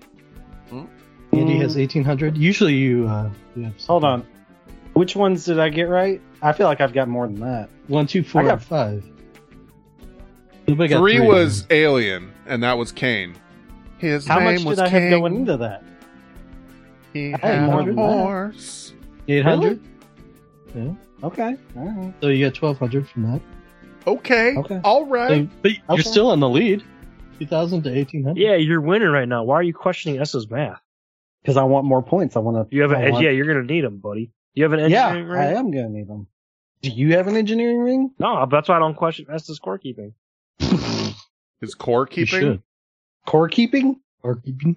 [0.68, 0.84] Hmm.
[1.32, 2.36] Andy has 1800.
[2.36, 4.26] Usually you, uh, you have Hold on.
[4.92, 6.20] Which ones did I get right?
[6.42, 7.70] I feel like I've got more than that.
[7.86, 9.02] one, two, four, I got- five.
[10.68, 13.34] Nobody got Three three was Alien, and that was Kane.
[14.00, 15.02] His How name much was did I Kane.
[15.02, 15.82] have going into that?
[17.12, 18.02] He I had had more a than that.
[18.02, 18.94] horse.
[19.28, 19.80] 800.
[21.22, 21.56] Okay.
[21.76, 22.14] All right.
[22.22, 23.40] So you got 1200 from that.
[24.06, 24.56] Okay.
[24.56, 24.80] Okay.
[24.84, 25.48] All right.
[25.62, 26.02] But you're Okay.
[26.02, 26.82] still in the lead.
[27.38, 28.40] 2000 to 1800.
[28.40, 29.44] Yeah, you're winning right now.
[29.44, 30.80] Why are you questioning S's math?
[31.42, 32.36] Because I want more points.
[32.36, 32.74] I want to.
[32.74, 34.30] You have an yeah, you're gonna need them, buddy.
[34.54, 35.40] You have an engineering ring?
[35.40, 35.56] Yeah, engineering I ring?
[35.58, 36.26] am gonna need them.
[36.82, 38.10] Do you have an engineering ring?
[38.18, 40.12] No, that's why I don't question S's scorekeeping.
[41.60, 42.62] His core You keeping.
[43.24, 43.30] Should.
[43.30, 44.00] Core keeping?
[44.22, 44.76] Or keeping.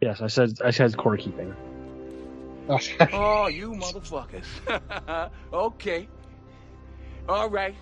[0.00, 1.54] Yes, I said I said core keeping.
[2.68, 4.44] Oh, you motherfuckers.
[5.52, 6.08] okay.
[7.28, 7.76] All right.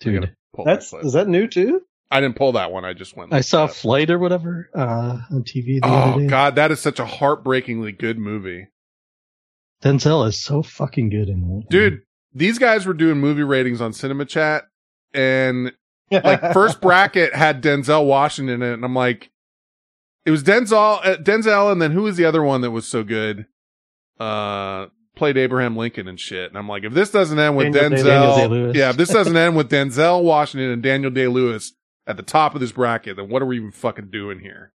[0.00, 1.82] Dude, Pull that That's is that new too?
[2.10, 2.84] I didn't pull that one.
[2.84, 3.32] I just went.
[3.32, 3.80] I saw looked it up.
[3.80, 6.26] Flight or whatever uh, on TV the Oh other day.
[6.26, 8.66] god, that is such a heartbreakingly good movie,
[9.82, 11.70] Denzel is so fucking good in that.
[11.70, 12.02] dude.
[12.36, 14.64] These guys were doing movie ratings on Cinema Chat,
[15.12, 15.72] and
[16.22, 19.30] like first bracket had Denzel Washington in it, and I'm like,
[20.24, 23.02] it was Denzel, uh, Denzel, and then who was the other one that was so
[23.02, 23.46] good?
[24.18, 24.86] Uh,
[25.16, 28.36] played Abraham Lincoln and shit, and I'm like, if this doesn't end with Daniel Denzel,
[28.36, 31.72] Daniel yeah, if this doesn't end with Denzel Washington and Daniel Day Lewis
[32.06, 34.72] at the top of this bracket, then what are we even fucking doing here?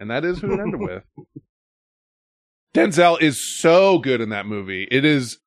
[0.00, 1.02] And that is who it ended with.
[2.74, 4.86] Denzel is so good in that movie.
[4.90, 5.38] It is,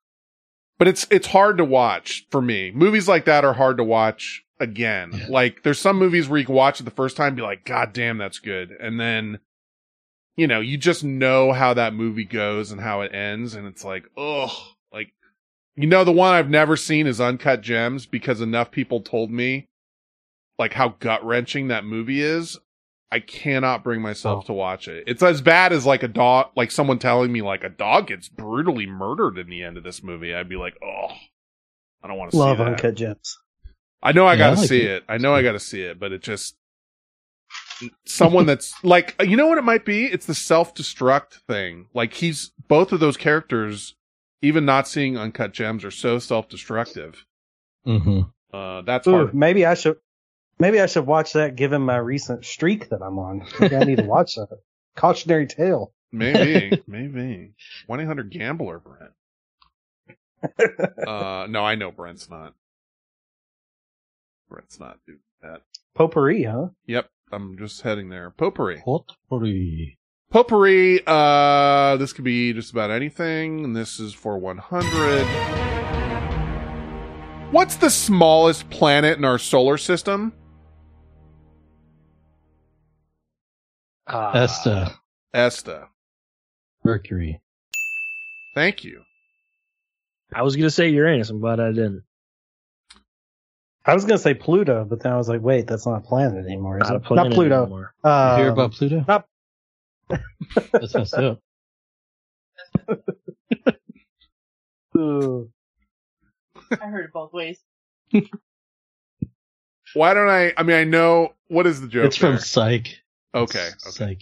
[0.77, 2.71] but it's it's hard to watch for me.
[2.71, 5.11] Movies like that are hard to watch again.
[5.13, 5.25] Yeah.
[5.29, 7.65] Like there's some movies where you can watch it the first time, and be like,
[7.65, 9.39] God damn, that's good, and then,
[10.37, 13.83] you know, you just know how that movie goes and how it ends, and it's
[13.83, 14.51] like, ugh,
[14.93, 15.11] like,
[15.75, 19.67] you know, the one I've never seen is Uncut Gems because enough people told me,
[20.57, 22.57] like, how gut wrenching that movie is.
[23.13, 24.47] I cannot bring myself Oh.
[24.47, 25.03] to watch it.
[25.05, 28.29] It's as bad as like a dog, like someone telling me like a dog gets
[28.29, 30.33] brutally murdered in the end of this movie.
[30.33, 31.07] I'd be like, oh,
[32.01, 32.67] I don't want to see Love that.
[32.67, 33.37] uncut gems.
[34.03, 34.91] I know I gotta like see it.
[34.97, 35.03] it.
[35.09, 36.55] I know I gotta see it, but it just
[38.05, 40.05] someone that's like you know what it might be?
[40.05, 41.87] It's the self destruct thing.
[41.93, 43.95] Like he's both of those characters,
[44.41, 47.25] even not seeing uncut gems, are so self destructive.
[47.85, 48.21] hmm
[48.53, 49.33] Uh that's Ooh, hard.
[49.33, 49.97] maybe I should.
[50.59, 51.55] Maybe I should watch that.
[51.55, 54.47] Given my recent streak that I'm on, maybe I need to watch that.
[54.95, 55.93] Cautionary tale.
[56.11, 57.53] Maybe, maybe.
[57.87, 59.13] One eight hundred gambler, Brent.
[61.05, 62.53] Uh no, I know Brent's not.
[64.51, 65.61] Brent's not doing that.
[65.95, 66.67] Potpourri, huh?
[66.85, 68.29] Yep, I'm just heading there.
[68.31, 68.81] Potpourri.
[68.83, 69.97] Potpourri.
[70.29, 75.25] Potpourri, uh, this could be just about anything, and this is for 100.
[77.51, 80.33] What's the smallest planet in our solar system?
[84.05, 84.95] Uh, Esta.
[85.33, 85.87] Esta.
[86.83, 87.41] Mercury.
[88.53, 89.01] Thank you.
[90.33, 91.29] I was gonna say Uranus.
[91.29, 92.03] I'm glad I didn't.
[93.85, 96.45] I was gonna say Pluto, but then I was like, wait, that's not a planet
[96.45, 96.77] anymore.
[96.81, 97.61] Is Not a planet not Pluto.
[97.63, 97.93] anymore.
[98.03, 99.05] You Um, hear about Pluto?
[99.07, 99.25] not-
[100.71, 101.39] That's messed up.
[104.95, 107.59] I heard it both ways.
[109.93, 110.53] Why don't I?
[110.57, 112.05] I mean, I know what is the joke.
[112.05, 112.37] It's from?
[112.39, 112.97] Psych.
[113.33, 114.21] Okay, okay, Psych.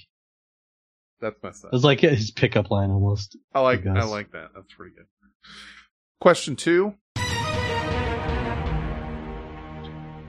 [1.22, 1.74] that's messed up.
[1.74, 3.36] It's like his pickup line almost.
[3.54, 4.50] I like, I I like that.
[4.56, 5.06] That's pretty good.
[6.22, 6.96] Question two: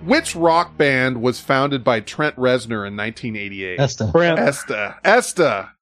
[0.05, 3.79] Which rock band was founded by Trent Reznor in 1988?
[3.81, 4.05] Esta.
[4.07, 4.39] Brent.
[4.39, 4.97] Esta.
[5.05, 5.73] Esta.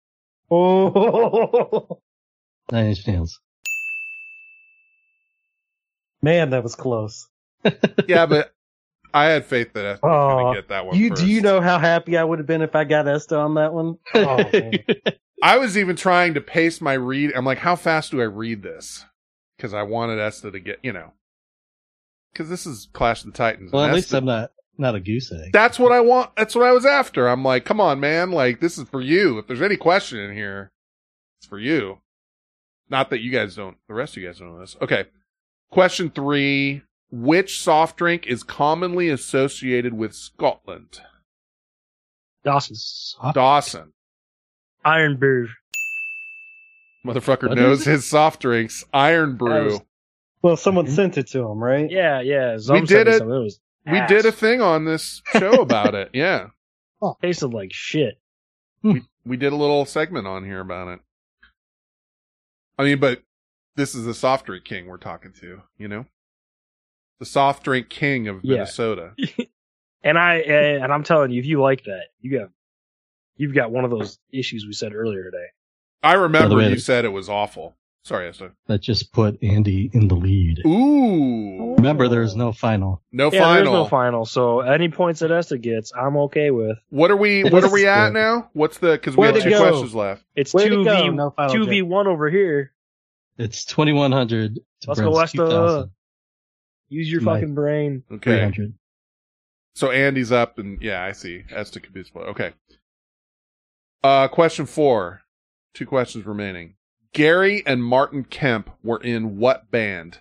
[0.50, 2.00] Oh,
[2.72, 3.40] Nine Inch Nails.
[6.22, 7.28] man, that was close.
[8.08, 8.52] Yeah, but
[9.12, 11.22] I had faith that Esta was Oh, going to get that one you first.
[11.22, 13.72] do you know how happy I would have been if I got Esta on that
[13.74, 13.98] one?
[14.14, 14.42] Oh.
[15.42, 17.32] I was even trying to pace my read.
[17.36, 19.04] I'm like, how fast do I read this?
[19.56, 21.12] Because I wanted Esta to get, you know,
[22.32, 23.72] because this is Clash of the Titans.
[23.72, 25.52] Well, at least Esta- I'm not not a goose egg.
[25.52, 26.30] That's what I want.
[26.36, 27.28] That's what I was after.
[27.28, 28.30] I'm like, come on, man.
[28.30, 29.38] Like, this is for you.
[29.38, 30.70] If there's any question in here,
[31.38, 31.98] it's for you.
[32.88, 34.76] Not that you guys don't, the rest of you guys don't know this.
[34.80, 35.06] Okay.
[35.70, 36.82] Question three.
[37.10, 41.00] Which soft drink is commonly associated with Scotland?
[42.44, 42.76] Dawson.
[43.32, 43.92] Dawson.
[44.84, 45.48] Irn-Bru.
[47.06, 48.84] Motherfucker What knows his soft drinks.
[48.92, 49.80] Irn-Bru.
[50.40, 50.94] Was- well, someone mm-hmm.
[50.94, 51.90] sent it to him, right?
[51.90, 52.56] Yeah, yeah.
[52.70, 53.22] we did it.
[53.22, 56.10] It was We did a thing on this show about it.
[56.12, 56.48] Yeah.
[57.00, 58.18] Oh, tasted like shit.
[58.82, 58.98] we, hmm.
[59.24, 61.00] we did a little segment on here about it.
[62.76, 63.22] I mean, but
[63.76, 66.06] this is the soft drink king we're talking to, you know?
[67.18, 68.54] The soft drink king of Yeah.
[68.54, 69.14] Minnesota.
[70.02, 72.50] And I and I'm telling you, if you like that, you got
[73.36, 75.46] you've got one of those issues we said earlier today.
[76.02, 77.74] I remember way, you said it was awful.
[78.04, 78.52] Sorry, Esta.
[78.66, 80.62] That just put Andy in the lead.
[80.66, 81.74] Ooh.
[81.76, 83.02] Remember, there's no final.
[83.12, 83.54] No yeah, final.
[83.54, 84.24] there's no final.
[84.24, 86.78] So any points that Esta gets, I'm okay with.
[86.88, 88.48] What are we what are we at now?
[88.54, 89.58] What's the cuz we Way have two go.
[89.58, 90.24] questions left.
[90.34, 92.72] It's Way to two v no two v one over here.
[93.36, 95.90] It's 2100 Let's go, Brent's Esta.
[96.88, 98.02] Use your fucking brain.
[98.10, 98.50] Okay.
[99.74, 101.44] So Andy's up, and yeah, I see.
[101.50, 102.28] Esta could be split.
[102.28, 102.52] Okay.
[104.02, 105.22] Uh, question four.
[105.74, 106.74] Two questions remaining.
[107.12, 110.20] Gary and Martin Kemp were in what band?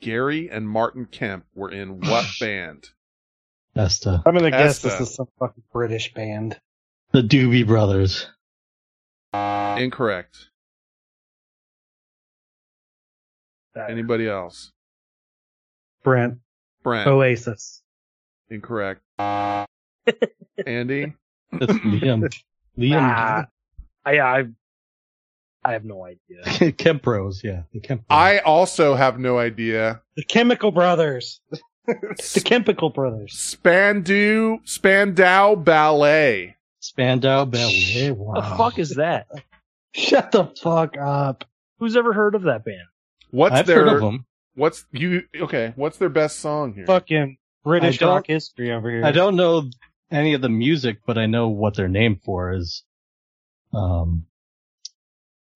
[0.00, 2.90] Gary and Martin Kemp were in what band?
[3.74, 4.22] Esta.
[4.24, 4.88] I'm gonna guess Esta.
[4.88, 6.58] this is some fucking British band.
[7.12, 8.26] The Doobie Brothers.
[9.34, 10.48] Incorrect.
[13.76, 14.72] Anybody else?
[16.02, 16.38] Brent.
[16.82, 17.06] Brent.
[17.06, 17.82] Oasis.
[18.48, 19.02] Incorrect.
[19.18, 21.12] Andy?
[21.52, 22.32] That's Liam.
[22.78, 23.00] Liam.
[23.00, 23.46] Ah,
[24.04, 24.44] I, I,
[25.64, 26.72] I have no idea.
[26.78, 27.62] Kemp Bros, yeah.
[27.72, 30.02] The Kemp I also have no idea.
[30.16, 31.40] The Chemical Brothers.
[31.86, 33.32] the Chemical Brothers.
[33.32, 36.56] Spandau, Spandau Ballet.
[36.80, 38.12] Spandau Ballet.
[38.12, 38.34] Wow.
[38.34, 39.26] The fuck is that?
[39.92, 41.44] Shut the fuck up.
[41.78, 42.86] Who's ever heard of that band?
[43.30, 44.26] What's I've their, heard of them.
[44.54, 45.24] What's you?
[45.34, 46.86] Okay, what's their best song here?
[46.86, 49.04] Fucking British rock history over here.
[49.04, 49.68] I don't know
[50.10, 52.84] any of the music, but I know what they're named for is,
[53.72, 54.26] um,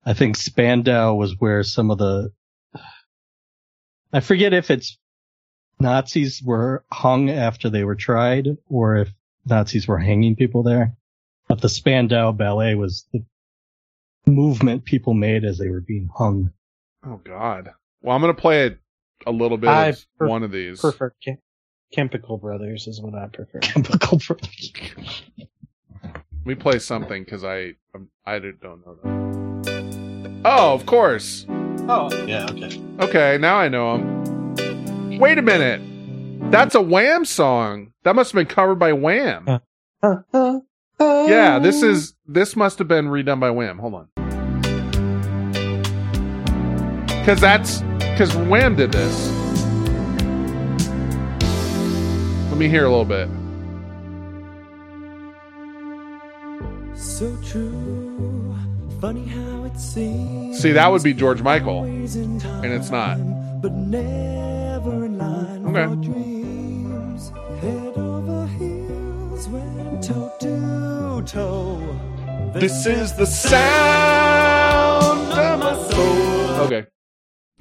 [0.05, 2.31] I think Spandau was where some of the,
[4.11, 4.97] I forget if it's
[5.79, 9.09] Nazis were hung after they were tried or if
[9.45, 10.95] Nazis were hanging people there.
[11.47, 13.23] But the Spandau Ballet was the
[14.25, 16.51] movement people made as they were being hung.
[17.05, 17.71] Oh God.
[18.01, 18.79] Well, I'm gonna play it
[19.25, 20.79] a little bit I of pref- one of these.
[20.79, 21.39] prefer Chem-
[21.91, 23.59] Chemical Brothers is what I prefer.
[23.61, 24.73] Chemical Brothers.
[26.13, 30.41] Let me play something because I um, I'm, don't know that.
[30.45, 31.45] Oh, of course.
[31.49, 32.81] Oh, yeah, okay.
[32.99, 35.19] Okay, now I know him.
[35.19, 35.81] Wait a minute.
[36.51, 37.93] That's a Wham song.
[38.03, 39.59] That must have been covered by Wham.
[40.99, 43.77] Yeah, this is this must have been redone by Wham.
[43.77, 44.07] Hold on.
[47.25, 47.81] Cause that's
[48.17, 49.40] cause Wham did this.
[52.51, 53.29] Let me hear a little bit.
[56.97, 58.53] So true.
[58.99, 60.59] Funny how it seems.
[60.59, 61.83] See, that would be George Michael.
[61.85, 63.17] And it's not.
[63.61, 65.85] But never in line Okay.
[66.05, 67.31] dreams.
[67.61, 71.79] Head over heels went toe to toe.
[72.53, 73.61] This is the sound
[75.31, 76.65] of my soul.
[76.67, 76.85] Okay.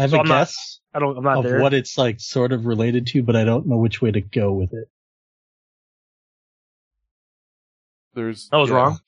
[0.00, 1.16] I have So a I'm not- guess I don't.
[1.18, 1.60] I'm not of there.
[1.60, 4.50] what it's like sort of related to, but I don't know which way to go
[4.52, 4.88] with it.
[8.14, 8.76] There's I was yeah.
[8.76, 8.98] wrong.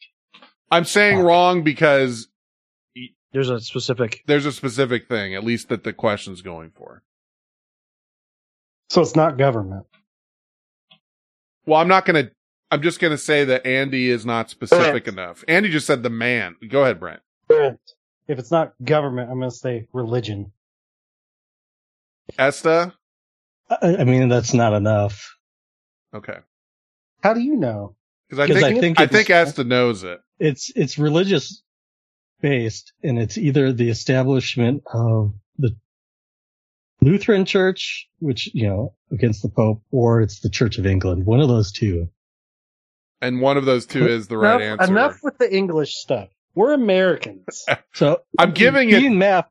[0.71, 2.29] I'm saying wrong because
[3.33, 4.23] There's a specific.
[4.27, 7.03] there's a specific thing, at least that the question's going for.
[8.91, 9.87] So it's not government.
[11.67, 12.31] Well, I'm not gonna.
[12.71, 15.43] I'm just gonna say that Andy is not specific enough.
[15.49, 16.57] Andy just said the man.
[16.69, 17.21] Go ahead, Brent.
[17.49, 17.81] Brent.
[18.29, 20.53] If it's not government, I'm going to say religion.
[22.39, 22.93] Esta.
[23.71, 25.35] I, I mean, that's not enough.
[26.15, 26.39] Okay.
[27.23, 27.97] How do you know?
[28.29, 30.21] Because I 'Cause think I think I think Esta knows it.
[30.39, 31.63] It's it's religious
[32.41, 35.77] based, and it's either the establishment of the
[37.01, 41.25] Lutheran Church, which you know against the Pope, or it's the Church of England.
[41.27, 42.09] One of those two.
[43.21, 44.91] And one of those two is the right answer.
[44.91, 46.29] enough with the English stuff.
[46.57, 47.65] We're Americans.
[47.95, 49.47] So I'm giving it- math.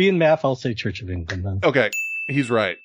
[0.00, 1.60] Being math, I'll say Church of England then.
[1.62, 1.90] Okay,
[2.26, 2.78] he's right.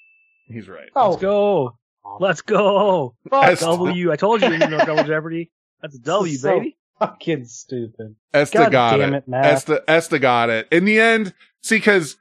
[0.50, 0.90] He's right.
[0.98, 1.78] Oh, Let's go.
[2.20, 3.16] Let's go.
[3.30, 3.58] Fuck.
[3.60, 4.12] W.
[4.12, 5.50] I told you you know double jeopardy.
[5.82, 6.76] That's a W, so baby.
[7.00, 8.18] fucking stupid.
[8.34, 9.18] Esta God got damn it.
[9.20, 9.46] it, Matt.
[9.46, 10.68] Esta, Esta got it.
[10.74, 11.34] In the end,
[11.64, 12.18] see, because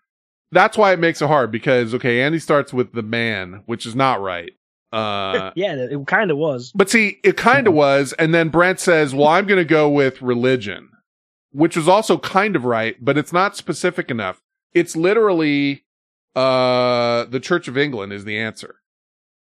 [0.52, 1.50] that's why it makes it hard.
[1.50, 4.52] Because okay, Andy starts with the man, which is not right.
[4.92, 6.70] Uh, yeah, it, it kind of was.
[6.72, 9.90] but see, it kind of was, and then Brent says, "Well, I'm going to go
[9.90, 10.88] with religion,"
[11.50, 14.40] which was also kind of right, but it's not specific enough.
[14.74, 15.84] It's literally
[16.36, 18.76] uh the Church of England is the answer.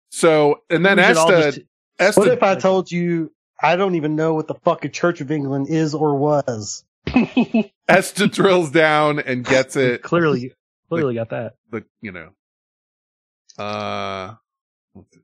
[0.09, 1.67] So, and then We should all Esta, just-
[1.99, 3.31] Esta, What if I told you
[3.61, 6.85] I don't even know what the fucking Church of England is or was?
[7.87, 10.01] Esta drills down and gets it.
[10.03, 10.53] Clearly,
[10.89, 11.55] clearly got that.
[11.71, 12.29] the you know
[13.57, 14.35] uh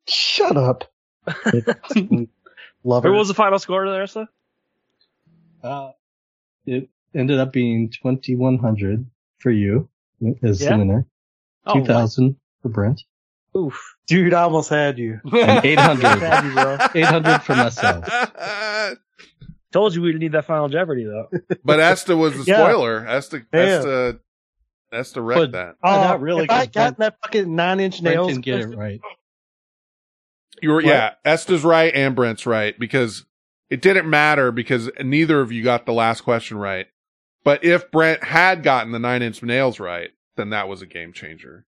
[0.07, 0.83] Shut up.
[1.25, 3.09] Love it.
[3.09, 4.27] What was the final score there, Esta?
[5.63, 5.91] Uh,
[6.65, 9.05] it ended up being 2100
[9.37, 9.87] for you
[10.43, 10.71] as Yeah?
[10.71, 11.05] the winner.
[11.65, 13.01] Oh, 2000 for Brent.
[13.55, 13.95] Oof.
[14.07, 15.19] Dude, I almost had you.
[15.33, 16.03] And 800.
[16.19, 18.05] had you 800 for myself.
[19.71, 21.29] Told you we didn't need that final Jeopardy though.
[21.63, 22.57] but Esta was the Yeah.
[22.57, 23.05] spoiler.
[23.07, 23.59] Esta Yeah.
[23.59, 24.19] Esta
[24.91, 25.69] Esta wrecked But- that.
[25.83, 28.27] Uh, oh, not really, If I 'cause got Brent- that fucking nine inch Brent nails,
[28.27, 28.99] didn't get it right.
[30.61, 30.85] You were What?
[30.85, 33.25] yeah, Esta's right and Brent's right because
[33.71, 36.85] it didn't matter because neither of you got the last question right.
[37.43, 41.13] But if Brent had gotten the nine inch nails right, then that was a game
[41.13, 41.65] changer.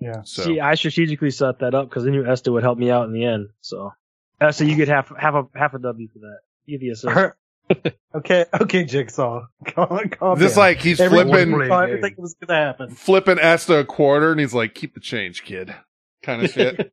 [0.00, 0.22] Yeah.
[0.24, 3.06] So See, I strategically set that up because I knew Esta would help me out
[3.06, 3.48] in the end.
[3.60, 3.92] So,
[4.40, 6.38] Esta, you get half half a half a W for that.
[6.66, 7.96] You get the assist.
[8.14, 9.46] okay, okay, Jigsaw.
[9.66, 10.58] Calm, calm This down.
[10.58, 12.90] like he's Everyone flipping everything was gonna happen.
[12.94, 15.74] flipping Esta a quarter and he's like, keep the change, kid.
[16.22, 16.92] Kind of shit.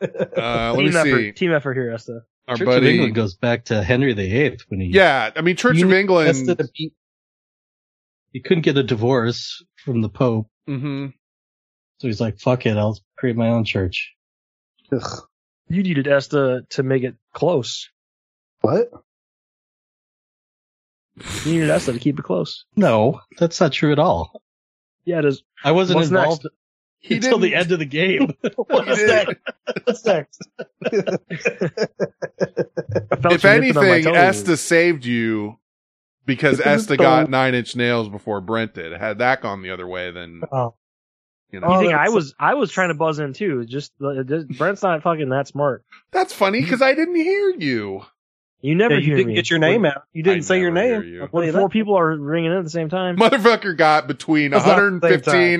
[0.00, 1.32] uh let me effort, see.
[1.32, 2.20] team effort here, Esta.
[2.46, 5.80] Our Church of England goes back to Henry VIII when he Yeah, I mean Church
[5.80, 6.92] of England Esta to beat-
[8.34, 11.06] he couldn't get a divorce from the Pope, hmm
[12.00, 14.12] so he's like, "Fuck it, I'll create my own church."
[14.92, 15.22] Ugh.
[15.68, 17.88] You needed Esta to make it close.
[18.60, 18.90] What?
[21.44, 22.64] You needed Esta to keep it close.
[22.76, 24.42] No, that's not true at all.
[25.06, 25.42] Yeah, it is.
[25.64, 26.46] I wasn't What's involved
[26.98, 28.34] He until the didn't- end of the game.
[28.56, 29.36] What's next?
[29.84, 30.42] What's next?
[33.26, 34.16] If you nipping on my anything, toes.
[34.16, 35.58] Esta saved you
[36.26, 38.92] because Because Esta got nine inch nails before Brent did.
[38.92, 40.74] Had that gone the other way, then Oh.
[41.50, 43.64] you know You Oh, think I was I was trying to buzz in too?
[43.64, 45.84] Just, uh, just Brent's not fucking that smart.
[46.12, 48.02] that's funny because I didn't hear you.
[48.60, 49.34] You never Yeah, you hear didn't me.
[49.34, 50.04] get your name out.
[50.14, 51.02] You didn't I say your name.
[51.02, 51.20] you.
[51.22, 53.16] I'll tell When you four people are ringing in at the same time.
[53.18, 55.00] Motherfucker got between That's not the same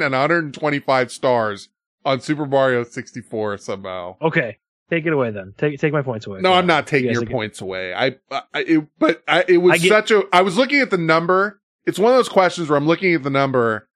[0.01, 1.69] 115 and 125 stars
[2.07, 4.17] on Super Mario 64 somehow.
[4.23, 4.57] Okay,
[4.95, 5.55] take it away then.
[5.59, 6.41] Take take my points away.
[6.41, 7.33] No, I'm not taking You your are good.
[7.33, 7.93] points away.
[7.95, 10.23] I, I it, but I, it was I get- such a.
[10.33, 11.61] I was looking at the number.
[11.87, 13.89] It's one of those questions where I'm looking at the number,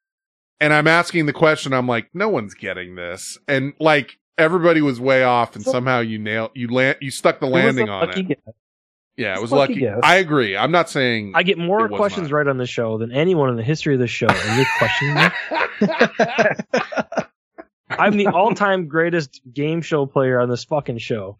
[0.61, 1.73] and I'm asking the question.
[1.73, 6.01] I'm like, no one's getting this, and like everybody was way off, and So- somehow
[6.01, 8.29] you nailed you land you stuck the It was a landing on it.
[8.29, 8.39] guess.
[9.17, 9.81] Yeah, it was lucky lucky.
[9.87, 9.99] guess.
[10.05, 10.57] I agree.
[10.57, 12.37] I'm not saying I get more It was questions not.
[12.37, 15.15] right on the show than anyone in the history of the show, and you're questioning
[15.15, 15.29] me.
[17.91, 21.37] I'm the all-time greatest game show player on this fucking show.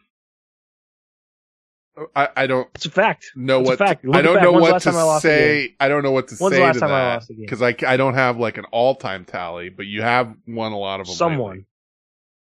[2.15, 3.33] I, I don't It's a fact.
[3.35, 4.05] know It's what fact.
[4.13, 5.75] I don't know When's what to time I lost a say.
[5.81, 7.43] I don't know what to When's say to that lost a game?
[7.45, 10.79] because I, I don't have like an all time tally, but you have won a
[10.79, 11.17] lot of them.
[11.17, 11.67] Someone.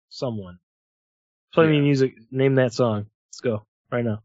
[0.09, 0.59] Someone.
[1.55, 2.15] Play me music.
[2.33, 3.07] Name that song.
[3.29, 4.23] Let's go right now.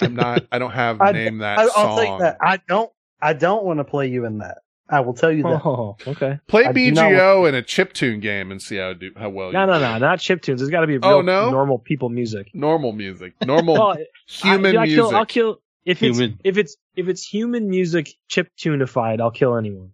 [0.00, 0.44] I'm not.
[0.50, 1.72] I don't have I- name that I, song.
[1.76, 2.36] I'll take that.
[2.42, 2.90] I don't.
[3.22, 4.58] I don't want to play you in that.
[4.90, 5.62] I will tell you that.
[5.64, 6.40] Oh, okay.
[6.48, 9.28] Play I do not BGO in a chip tune game and see how do how
[9.28, 9.52] well.
[9.52, 9.80] No, you no, do.
[9.80, 10.60] no, not chip tunes.
[10.60, 11.50] It's got to be Oh, real no?
[11.50, 12.50] normal people music.
[12.54, 13.96] Normal music, normal oh, Well,
[14.26, 14.98] human I, I music.
[15.04, 16.40] Kill, I'll kill if it's Human.
[16.44, 19.20] if it's if it's human music chip tunified.
[19.20, 19.92] I'll kill anyone,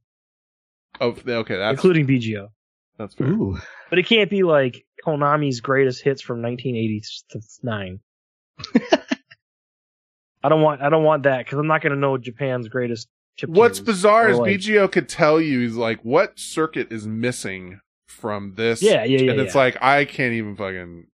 [1.00, 2.48] oh, okay, that's including BGO.
[2.98, 3.26] that's fair.
[3.28, 3.58] Ooh,
[3.90, 8.00] But it can't be like Konami's greatest hits from 1989.
[10.42, 13.12] I don't want I don't want that because I'm not gonna know Japan's greatest chip.
[13.46, 13.86] What's tunes.
[13.86, 18.82] bizarre is like- BGO could tell you he's like what circuit is missing from this.
[18.82, 19.60] Yeah, yeah, yeah, And it's yeah.
[19.60, 21.06] like I can't even fucking.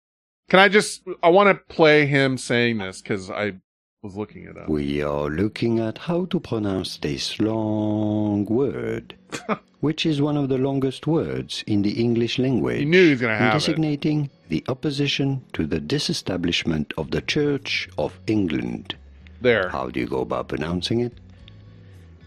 [0.51, 1.03] Can I just?
[1.23, 3.55] I want to play him saying this because I
[4.03, 4.69] was looking it up.
[4.69, 9.15] We are looking at how to pronounce this long word,
[9.81, 12.79] which is one of the longest words in the English language.
[12.79, 13.59] He knew he was gonna in have it.
[13.61, 18.97] designating the opposition to the disestablishment of the Church of England.
[19.41, 19.69] There.
[19.71, 21.13] How do you go about pronouncing it?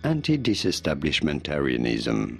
[0.04, 2.40] Anti-disestablishmentarianism.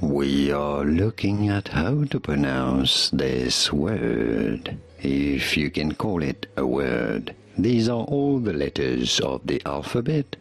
[0.00, 6.66] We are looking at how to pronounce this word, if you can call it a
[6.66, 7.34] word.
[7.56, 10.36] These are all the letters of the alphabet,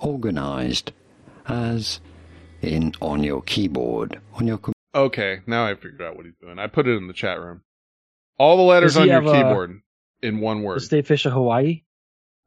[0.00, 0.92] organized
[1.46, 2.00] as
[2.62, 6.58] in on your keyboard, on your com- Okay, now I figured out what he's doing.
[6.58, 7.62] I put it in the chat room.
[8.38, 9.80] All the letters on he your have, keyboard
[10.22, 10.82] in one The word.
[10.82, 11.82] state fish of Hawaii.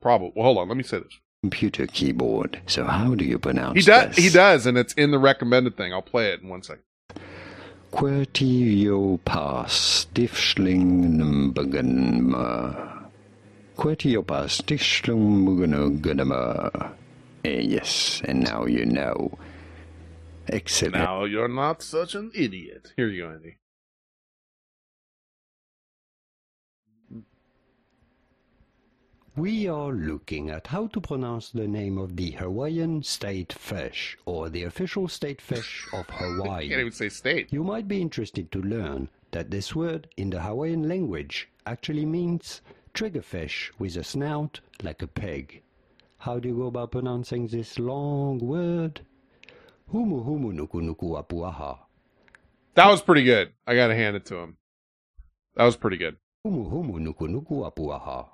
[0.02, 0.32] Probably.
[0.36, 0.68] Well, hold on.
[0.68, 1.20] Let me say this.
[1.42, 2.60] computer keyboard.
[2.68, 4.16] So how do you pronounce He does.
[4.16, 4.26] this?
[4.26, 5.94] He does, and it's in the recommended thing.
[5.94, 6.84] I'll play it in one second.
[7.92, 13.06] Quertiopas Stifschlingenbugenma.
[13.78, 16.92] Quertiopas Stifschlingenbugenma.
[17.46, 19.38] Eh, Yes, and now you know.
[20.50, 20.96] Excellent.
[20.96, 22.92] Now you're not such an idiot.
[22.98, 23.56] Here you go, Andy.
[29.38, 34.50] We are looking at how to pronounce the name of the Hawaiian state fish, or
[34.50, 36.68] the official state fish of Hawaii.
[36.70, 37.54] Can't even say state.
[37.54, 42.62] You might be interested to learn that this word in the Hawaiian language actually means
[42.96, 45.62] triggerfish with a snout like a peg.
[46.18, 49.02] How do you go about pronouncing this long word?
[49.94, 51.78] Humu humu nuku nuku apuaha.
[52.74, 53.52] That was pretty good.
[53.68, 54.58] I gotta hand it to him.
[55.56, 56.18] That was pretty good.
[56.44, 58.30] Humu humu nuku nuku apuaha.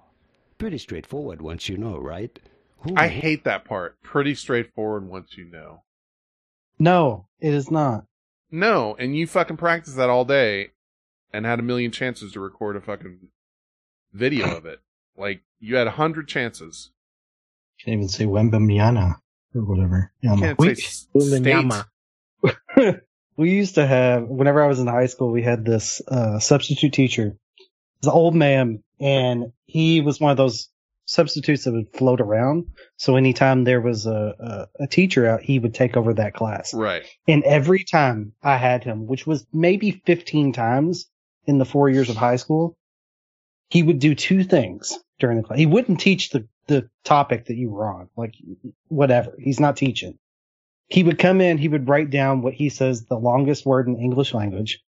[0.64, 2.40] Pretty straightforward once you know, right?
[2.85, 4.02] Humu I hate that part.
[4.02, 5.84] Pretty straightforward once you know.
[6.80, 8.06] No, it is not.
[8.49, 10.69] No, and you fucking practice that all day
[11.34, 13.27] and had a million chances to record a fucking
[14.14, 14.80] video of it.
[15.18, 16.91] Like, you had a hundred chances.
[17.80, 19.18] You Can't even say Wembanyama
[19.53, 20.14] or whatever.
[20.22, 20.56] Yama.
[20.56, 21.07] Can't say s-
[22.77, 23.02] state.
[23.35, 26.94] we used to have whenever I was in high school, we had this uh, substitute
[26.94, 27.35] teacher.
[28.03, 30.69] An old man, and he was one of those
[31.05, 32.65] substitutes that would float around.
[32.97, 36.73] So anytime there was a, a, a teacher out, he would take over that class.
[36.73, 37.05] Right.
[37.27, 41.05] And every time I had him, which was maybe 15 times
[41.45, 42.77] in the four years of high school,
[43.69, 45.59] he would do two things during the class.
[45.59, 48.35] He wouldn't teach the, the topic that you were on, like
[48.88, 49.34] whatever.
[49.39, 50.17] He's not teaching.
[50.88, 53.97] He would come in, he would write down what he says the longest word in
[53.97, 54.84] English language,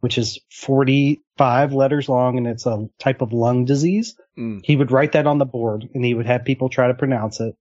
[0.00, 4.16] which is 45 letters long and it's a type of lung disease.
[4.38, 4.60] Mm.
[4.64, 7.40] He would write that on the board and he would have people try to pronounce
[7.40, 7.56] it.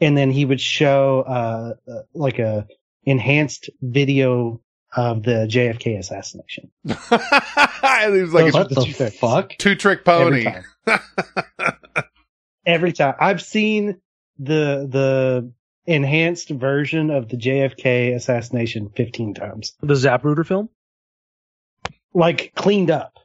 [0.00, 2.66] And then he would show, uh, uh, like a
[3.04, 4.60] enhanced video
[4.94, 6.70] of the JFK assassination.
[6.84, 9.54] it was like Those a the two things.
[9.58, 10.62] two trick Every pony.
[10.86, 11.00] time.
[12.66, 14.00] Every time I've seen
[14.38, 15.52] the, the
[15.86, 19.74] enhanced version of the JFK assassination 15 times.
[19.80, 20.68] The Zapruder film?
[22.14, 23.18] Like cleaned up.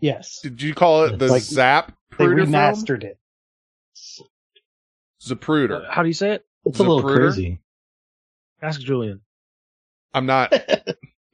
[0.00, 0.40] Yes.
[0.42, 1.92] Did you call it the Like, Zap?
[2.10, 2.52] They Pruder film?
[2.52, 3.18] remastered it.
[5.22, 5.86] Zapruder.
[5.86, 6.44] Uh, how do you say it?
[6.64, 7.60] It's a little crazy.
[8.60, 9.20] Ask Julian.
[10.14, 10.52] I'm not.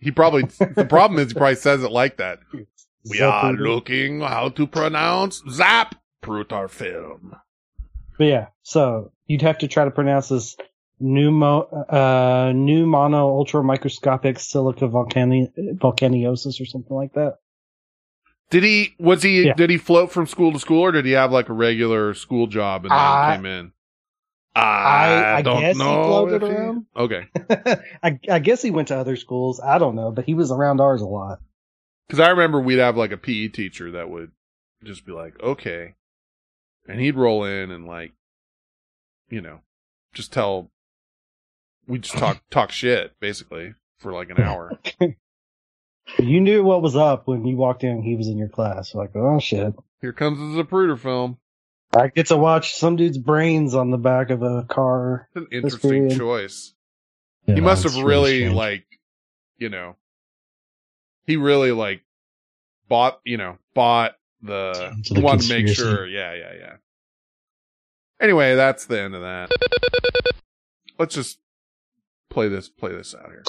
[0.01, 0.43] He probably.
[0.45, 2.39] the problem is he probably says it like that.
[3.11, 7.35] We are looking how to pronounce Zap Prutar film.
[8.17, 10.57] But yeah, so you'd have to try to pronounce this
[11.01, 17.37] pneumo, uh, new mono ultra microscopic silica volcani- volcaniosis or something like that.
[18.51, 18.95] Did he?
[18.99, 19.43] Was he?
[19.47, 19.55] Yeah.
[19.55, 22.47] Did he float from school to school, or did he have like a regular school
[22.47, 23.73] job and then I- came in?
[24.57, 26.87] I- I don't guess he know floated if he- around.
[26.97, 27.27] Okay,
[28.03, 29.61] I, I guess he went to other schools.
[29.61, 31.39] I don't know, but he was around ours a lot.
[32.09, 34.33] because I remember we'd have like a PE teacher that would
[34.83, 35.95] just be like, "Okay,"
[36.89, 38.15] and he'd roll in and like,
[39.29, 39.61] you know,
[40.15, 40.70] just tell.
[41.89, 44.78] We just talk talk shit basically for like an hour.
[46.19, 48.02] You knew what was up when you walked in.
[48.02, 48.94] He was in your class.
[48.94, 49.74] Like, oh shit!
[50.01, 51.39] Here comes the Zapruder film.
[51.94, 55.28] I get to watch some dude's brains on the back of a car.
[55.35, 56.74] It's an interesting choice.
[57.47, 58.86] Yeah, he must have it's really, like,
[59.56, 59.97] you know,
[61.27, 62.02] He really like
[62.89, 66.06] bought, you know, bought the like wanted to make sure.
[66.06, 66.77] Yeah, yeah, yeah.
[68.20, 69.51] Anyway, that's the end of that.
[70.98, 71.39] Let's just
[72.31, 73.43] play this play this out here.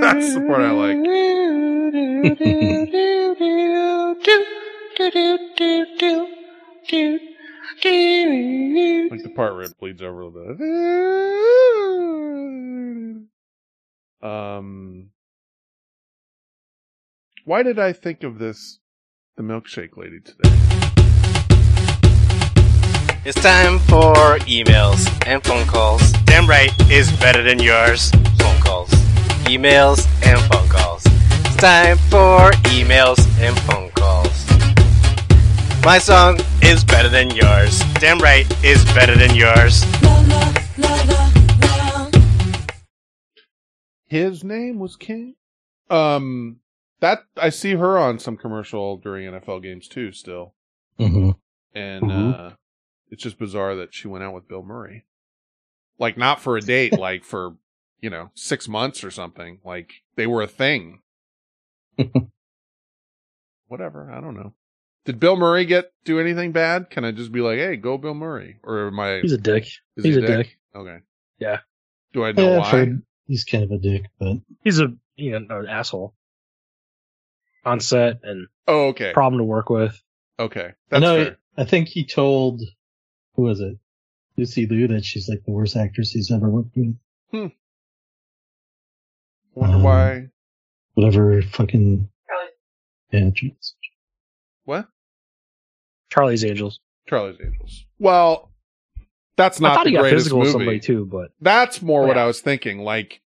[0.00, 0.98] That's the part I like.
[7.84, 10.66] Like the part where it bleeds over a little bit.
[14.28, 15.10] Um,
[17.44, 18.80] why did I think of this,
[19.36, 20.50] the milkshake lady today?
[23.24, 26.12] It's time for emails and phone calls.
[26.24, 28.10] Damn right is better than yours.
[28.38, 28.90] Phone calls,
[29.44, 31.02] emails, and phone calls.
[31.06, 34.07] It's time for emails and phone calls.
[35.88, 37.80] My song is better than yours.
[37.94, 39.82] Damn right is better than yours.
[44.04, 45.36] His name was King.
[45.88, 46.60] Um,
[47.00, 50.12] that I see her on some commercial during NFL games too.
[50.12, 50.52] Still,
[50.98, 51.30] Mm-hmm.
[51.74, 52.38] and Mhm.
[52.38, 52.56] uh,
[53.10, 55.06] it's just bizarre that she went out with Bill Murray.
[55.98, 57.56] Like not for a date, like for
[58.02, 59.60] you know six months or something.
[59.64, 61.00] Like they were a thing.
[63.68, 64.12] Whatever.
[64.12, 64.52] I don't know.
[65.04, 66.90] Did Bill Murray get do anything bad?
[66.90, 68.58] Can I just be like, hey, go Bill Murray?
[68.62, 69.20] Or am I?
[69.20, 69.64] He's a dick.
[69.96, 70.58] Is He's he a dick.
[70.74, 70.98] Okay.
[71.38, 71.60] Yeah.
[72.12, 72.92] Do I know Yeah, why?
[73.26, 76.14] he's kind of a dick, but He's a you know an asshole
[77.64, 79.12] on set and Oh, okay.
[79.12, 80.00] problem to work with.
[80.38, 80.72] Okay.
[80.92, 81.24] I know.
[81.24, 81.36] fair.
[81.56, 82.60] I think he told
[83.34, 83.78] who was it,
[84.36, 86.96] Lucy Liu, that she's like the worst actress he's ever worked with.
[87.30, 87.46] Hmm.
[89.54, 90.28] Wonder Um, why.
[90.94, 92.08] Whatever fucking.
[93.10, 93.72] Yeah, jeez.
[94.68, 94.86] What?
[96.12, 96.78] Charlie's Angels.
[97.08, 97.86] Charlie's Angels.
[97.98, 98.52] Well,
[99.34, 102.18] that's not I thought the he got physical with somebody too, but That's more what
[102.18, 102.80] I was thinking.
[102.80, 103.22] Like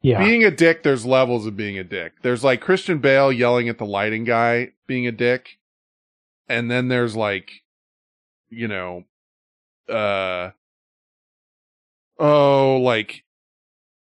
[0.00, 2.12] yeah, being a dick, there's levels of being a dick.
[2.22, 5.58] There's like Christian Bale yelling at the lighting guy being a dick,
[6.48, 7.50] and then there's like,
[8.48, 9.02] you know,
[9.88, 10.50] uh,
[12.20, 13.24] oh, like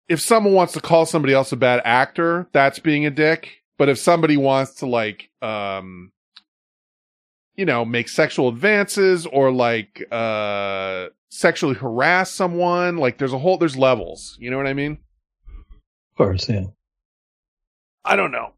[0.08, 3.65] if someone wants to call somebody else a bad actor, that's being a dick.
[3.78, 6.12] But if somebody wants to like, um,
[7.56, 13.58] you know, make sexual advances or like, uh, sexually harass someone, like there's a whole,
[13.58, 14.38] there's levels.
[14.40, 15.00] You know what I mean?
[16.12, 16.66] Of course, yeah.
[18.06, 18.54] I don't know.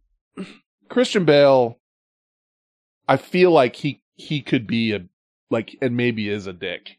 [0.90, 1.80] Christian Bale,
[3.08, 5.06] I feel like he he could be a
[5.50, 6.98] like and maybe is a dick,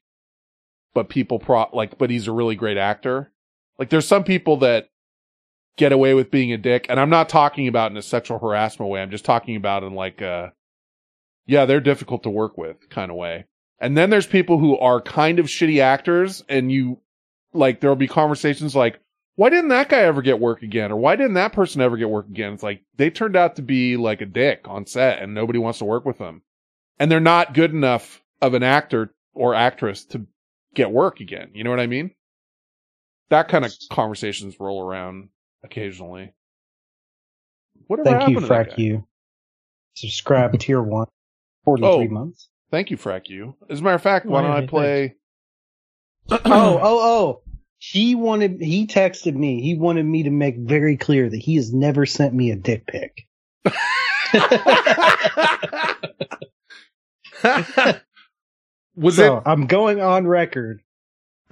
[0.94, 3.30] but people pro like but he's a really great actor.
[3.78, 4.88] Like there's some people that
[5.78, 8.90] get away with being a dick, and I'm not talking about in a sexual harassment
[8.90, 9.00] way.
[9.00, 10.52] I'm just talking about in like a
[11.46, 13.46] yeah they're difficult to work with kind of way.
[13.80, 17.00] And then there's people who are kind of shitty actors, and you
[17.54, 19.00] like there'll be conversations like
[19.38, 20.90] why didn't that guy ever get work again?
[20.90, 22.54] Or why didn't that person ever get work again?
[22.54, 25.78] It's like they turned out to be like a dick on set and nobody wants
[25.78, 26.42] to work with them.
[26.98, 30.26] And they're not good enough of an actor or actress to
[30.74, 31.50] get work again.
[31.54, 32.10] You know what I mean?
[33.30, 35.28] That kind of conversations roll around
[35.64, 36.32] occasionally.
[37.86, 39.06] Whatever Thank you, happened Frack you.
[39.94, 41.06] Subscribe tier one.
[41.64, 42.08] 43 Oh.
[42.08, 42.48] months.
[42.70, 43.54] Thank you, Frack you.
[43.70, 45.14] As a matter of fact, why don't I play?
[46.30, 47.42] oh, oh, oh.
[47.78, 49.62] He wanted, he texted me.
[49.62, 52.86] He wanted me to make very clear that he has never sent me a dick
[52.86, 53.26] pic.
[58.96, 59.42] Was so it?
[59.46, 60.80] I'm going on record.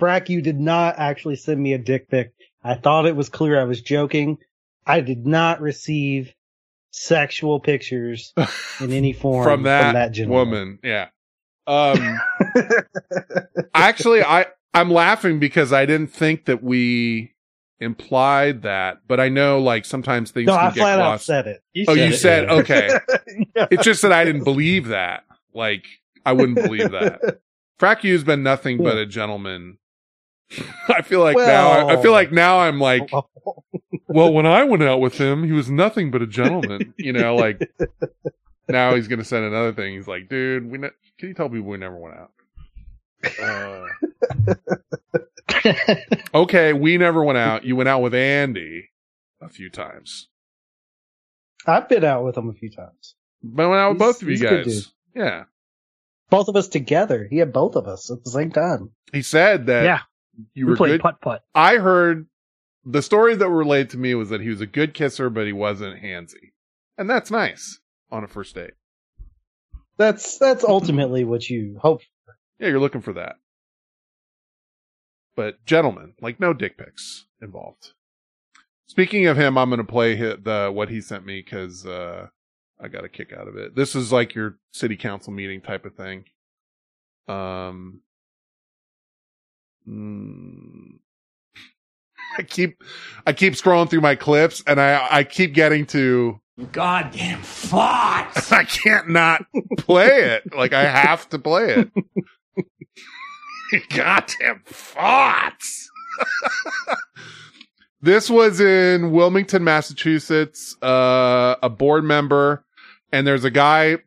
[0.01, 2.33] Frack, you did not actually send me a dick pic.
[2.67, 4.39] I thought it was clear I was joking.
[4.85, 6.35] I did not receive
[6.91, 8.33] sexual pictures
[8.81, 10.51] in any form from that, gentleman.
[10.51, 10.79] woman.
[10.83, 11.09] Yeah.
[11.69, 12.21] Um,
[13.75, 17.35] actually, I I'm laughing because I didn't think that we
[17.79, 21.47] implied that, but I know like sometimes things No, can I get flat out said
[21.47, 21.63] it.
[21.89, 22.55] oh, you it, said yeah.
[22.55, 22.91] okay.
[23.55, 23.69] Yeah.
[23.71, 25.25] It's just that I didn't believe that.
[25.55, 25.85] Like
[26.25, 27.39] I wouldn't believe that.
[27.81, 29.79] Frack you's been nothing but a gentleman.
[30.89, 33.11] I feel like now I, I feel like now I'm like
[34.09, 37.35] well when I went out with him he was nothing but a gentleman you know
[37.37, 37.69] like
[38.69, 41.67] now he's gonna send another thing he's like dude we ne- can you tell people
[41.69, 42.31] we never went out
[43.41, 43.87] uh,
[46.35, 48.91] okay we never went out you went out with Andy
[49.41, 50.29] a few times
[51.67, 53.17] I've been out with him a few times.
[53.43, 55.45] but went out with He's- both of you he's a good guys yeah
[56.31, 57.27] Both of us together.
[57.31, 58.91] He had both of us at the same time.
[59.13, 60.01] he said that Yeah.
[60.55, 61.01] You we were played good.
[61.01, 61.43] putt putt.
[61.55, 62.27] I heard
[62.85, 65.53] the story that relayed to me was that he was a good kisser, but he
[65.53, 66.53] wasn't handsy,
[66.97, 67.81] and that's nice
[68.11, 68.75] on a first date.
[69.97, 72.03] That's that's ultimately what you hope.
[72.03, 72.37] For.
[72.59, 73.37] Yeah, you're looking for that.
[75.35, 77.93] But gentlemen, like no dick pics involved.
[78.87, 82.29] Speaking of him, I'm going to play the what he sent me because uh,
[82.81, 83.75] I got a kick out of it.
[83.75, 86.25] This is like your city council meeting type of thing.
[87.29, 88.01] Um,
[89.89, 90.99] mm,
[92.39, 92.83] I keep
[93.27, 96.41] I keep scrolling through my clips, and I I keep getting to
[96.73, 98.51] Goddamn farts!
[98.53, 99.45] I can't not
[99.79, 100.55] play it.
[100.55, 101.87] Like I have to play
[102.55, 103.89] it.
[103.91, 105.85] Goddamn farts.
[108.01, 110.77] this was in Wilmington, Massachusetts.
[110.83, 112.65] Uh, a board member,
[113.13, 113.99] and there's a guy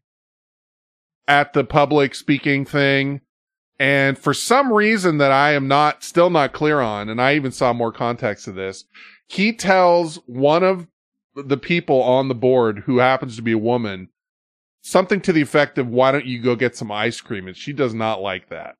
[1.28, 3.22] at the public speaking thing.
[3.80, 7.52] And for some reason that I am not, still not clear on, and I even
[7.52, 8.84] saw more context to this,
[9.28, 10.88] he tells one of
[11.36, 14.10] the people on the board who happens to be a woman
[14.82, 17.48] something to the effect of, why don't you go get some ice cream?
[17.48, 18.76] And she does not like that.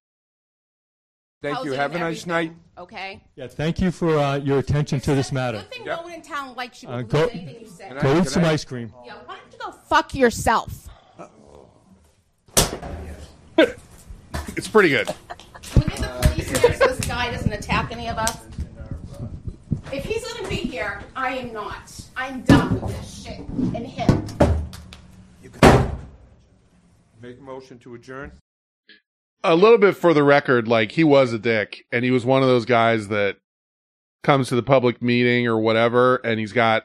[1.42, 1.72] Thank you.
[1.72, 2.54] Have a nice night.
[2.78, 3.24] Okay.
[3.36, 5.60] Yeah, thank you for uh, your attention to this matter.
[5.60, 6.90] Good thing no one in town likes you.
[6.90, 7.94] Uh, go, anything you say.
[8.02, 8.94] go eat some ice cream.
[9.06, 10.90] Yeah, why don't you go fuck yourself?
[14.56, 15.08] It's pretty good.
[15.62, 18.38] Can we get the police here so this guy doesn't attack any of us?
[19.92, 21.92] If he's gonna be here, I am not.
[22.16, 24.26] I'm done with this shit and him.
[27.22, 28.32] Make a motion to adjourn.
[29.44, 32.42] a little bit for the record, like he was a dick and he was one
[32.42, 33.38] of those guys that
[34.24, 36.84] comes to the public meeting or whatever and he's got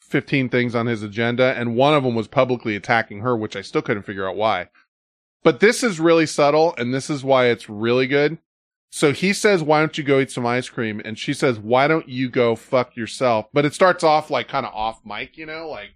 [0.00, 3.60] 15 things on his agenda and one of them was publicly attacking her, which I
[3.62, 4.68] still couldn't figure out why.
[5.42, 8.38] But this is really subtle and this is why it's really good.
[8.90, 11.00] So he says, why don't you go eat some ice cream?
[11.04, 13.46] And she says, why don't you go fuck yourself?
[13.52, 15.90] But it starts off like kind of off mic, you know, like,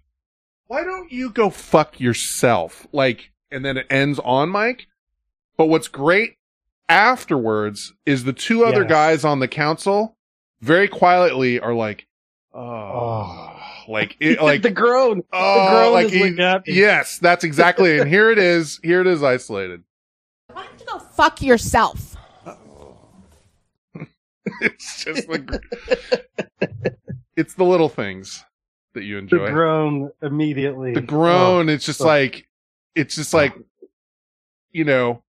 [0.67, 2.87] why don't you go fuck yourself?
[2.91, 4.87] Like, and then it ends on mic.
[5.57, 6.37] But what's great
[6.89, 8.89] afterwards is the two other Yes.
[8.89, 10.17] guys on the council
[10.61, 12.07] very quietly are like,
[12.53, 13.54] oh, oh.
[13.87, 15.23] Like, it, like the groan.
[15.33, 17.99] oh, the groan like is he- what yes, that's exactly.
[17.99, 18.79] And here it is.
[18.83, 19.83] Here it is isolated.
[20.51, 22.15] Why don't you go fuck yourself?
[24.61, 25.49] it's just like,
[27.35, 28.43] it's the little things
[28.93, 29.37] that you enjoy.
[29.37, 29.53] The enjoy.
[29.53, 30.93] groan immediately.
[30.93, 31.73] the groan Oh.
[31.73, 32.05] it's just Oh.
[32.05, 32.47] like
[32.93, 33.53] it's just like
[34.71, 35.23] you know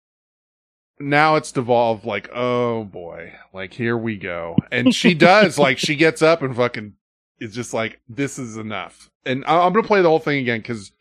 [1.00, 5.96] now it's devolved like oh boy like here we go and she does like she
[5.96, 6.94] gets up and fucking
[7.44, 10.60] is just like this is enough and I- i'm gonna play the whole thing again
[10.60, 10.92] because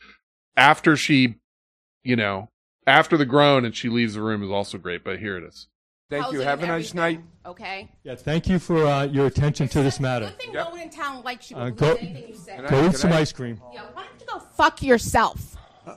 [0.57, 1.37] after she
[2.03, 2.49] you know
[2.87, 5.69] after the groan and she leaves the room is also great but here it is
[6.13, 6.41] Thank you.
[6.41, 7.23] Have a nice night.
[7.47, 7.89] Okay.
[8.05, 10.27] Yeah, thank you for uh, your attention to this matter.
[10.27, 11.57] Good thing no one in town likes you.
[11.57, 12.61] Uh, believes go, anything you say.
[12.69, 13.59] go eat some ice cream.
[13.73, 15.57] Yeah, why don't you go fuck yourself?
[15.87, 15.97] Can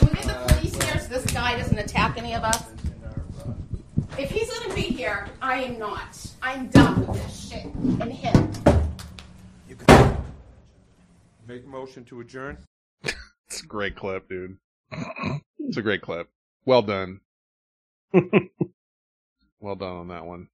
[0.00, 2.64] we get the police here so this guy doesn't attack any of us?
[4.18, 6.16] If he's gonna be here, I am not.
[6.42, 8.50] I'm done with this shit and him.
[9.68, 10.16] You can
[11.46, 12.58] Make a motion to adjourn.
[13.02, 14.58] it's a great clip dude.
[15.58, 16.28] It's a great clip.
[16.64, 17.20] Well done.
[19.60, 20.48] Well done on that one.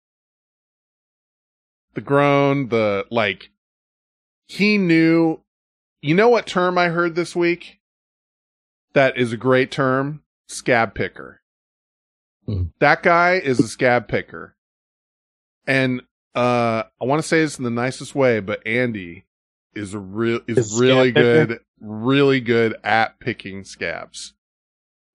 [1.95, 3.51] The groan the like
[4.49, 5.41] he knew
[6.03, 7.79] you know what term i heard this week?
[8.93, 11.41] That is a great term scab picker
[12.81, 14.55] that guy is a scab picker
[15.67, 16.01] and
[16.35, 19.25] uh i want to say this in the nicest way but andy
[19.75, 21.47] is a real is Is really scab picker?
[21.47, 24.33] good really good at picking scabs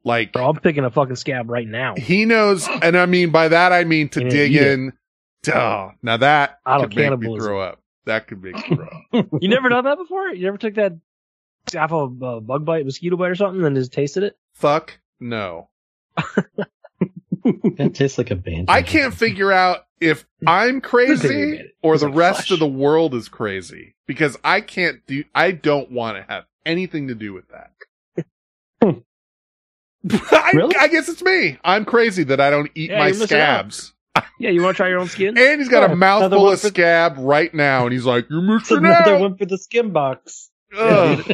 [0.03, 1.93] like Bro, I'm picking a fucking scab right now.
[1.95, 4.67] he knows, and I mean by that I mean to And dig eat it.
[4.73, 4.93] in.
[5.53, 7.47] Oh, now that Out of could make me cannibalism.
[7.47, 7.79] throw up.
[8.05, 8.87] That could make me throw
[9.19, 9.27] up.
[9.41, 10.29] you never done that before?
[10.29, 10.93] You never took that
[11.71, 14.35] half of a bug bite, mosquito bite, or something, and just tasted it?
[14.55, 15.69] Fuck no.
[17.77, 18.69] That tastes like a band.
[18.69, 22.51] I can't figure out if I'm crazy or the rest flesh.
[22.51, 25.23] of the world is crazy because I can't do.
[25.33, 27.71] I don't want to have anything to do with that.
[28.83, 28.99] Hmm.
[30.31, 30.75] I, Really?
[30.75, 31.57] I guess it's me.
[31.63, 33.71] I'm crazy that I don't eat Yeah, my you're missing out.
[33.73, 33.93] scabs.
[34.39, 35.37] Yeah, you want to try your own skin?
[35.37, 38.57] And he's got Yeah, a mouthful of for- scab right now, and he's like, "You're
[38.57, 40.49] It's missing another out." one for the skin box.
[40.77, 41.27] I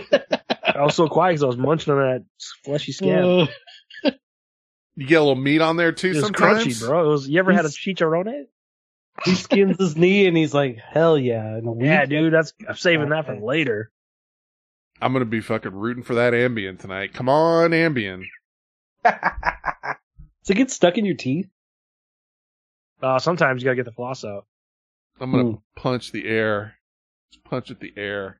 [0.78, 2.26] was so quiet because I was munching on that
[2.66, 3.48] fleshy scab.
[4.98, 6.66] You get a little meat on there too it sometimes.
[6.66, 7.06] crunchy, bro.
[7.06, 7.30] It was.
[7.30, 8.48] You ever had a He's- chicharrone?
[9.26, 11.58] he skins his knee and he's like, hell yeah.
[11.58, 11.86] In a week.
[11.86, 12.34] Yeah, dude.
[12.34, 13.92] That's I'm saving that for later.
[15.02, 17.14] I'm gonna be fucking rooting for that Ambien tonight.
[17.14, 18.24] Come on, Ambien.
[19.04, 21.48] Does it get stuck in your teeth?
[23.02, 24.46] Uh, sometimes you gotta get the floss out.
[25.20, 25.56] I'm gonna Hmm.
[25.76, 26.76] punch the air.
[27.32, 28.40] Just punch at the air.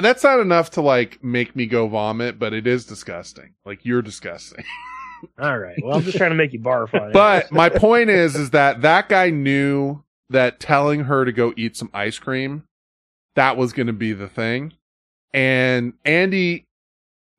[0.00, 3.52] And that's not enough to like make me go vomit, but it is disgusting.
[3.66, 4.64] Like you're disgusting.
[5.38, 5.76] All right.
[5.82, 7.12] Well, I'm just trying to make you barf on it.
[7.12, 11.76] But my point is, is that that guy knew that telling her to go eat
[11.76, 12.62] some ice cream,
[13.34, 14.72] that was going to be the thing.
[15.34, 16.66] And Andy,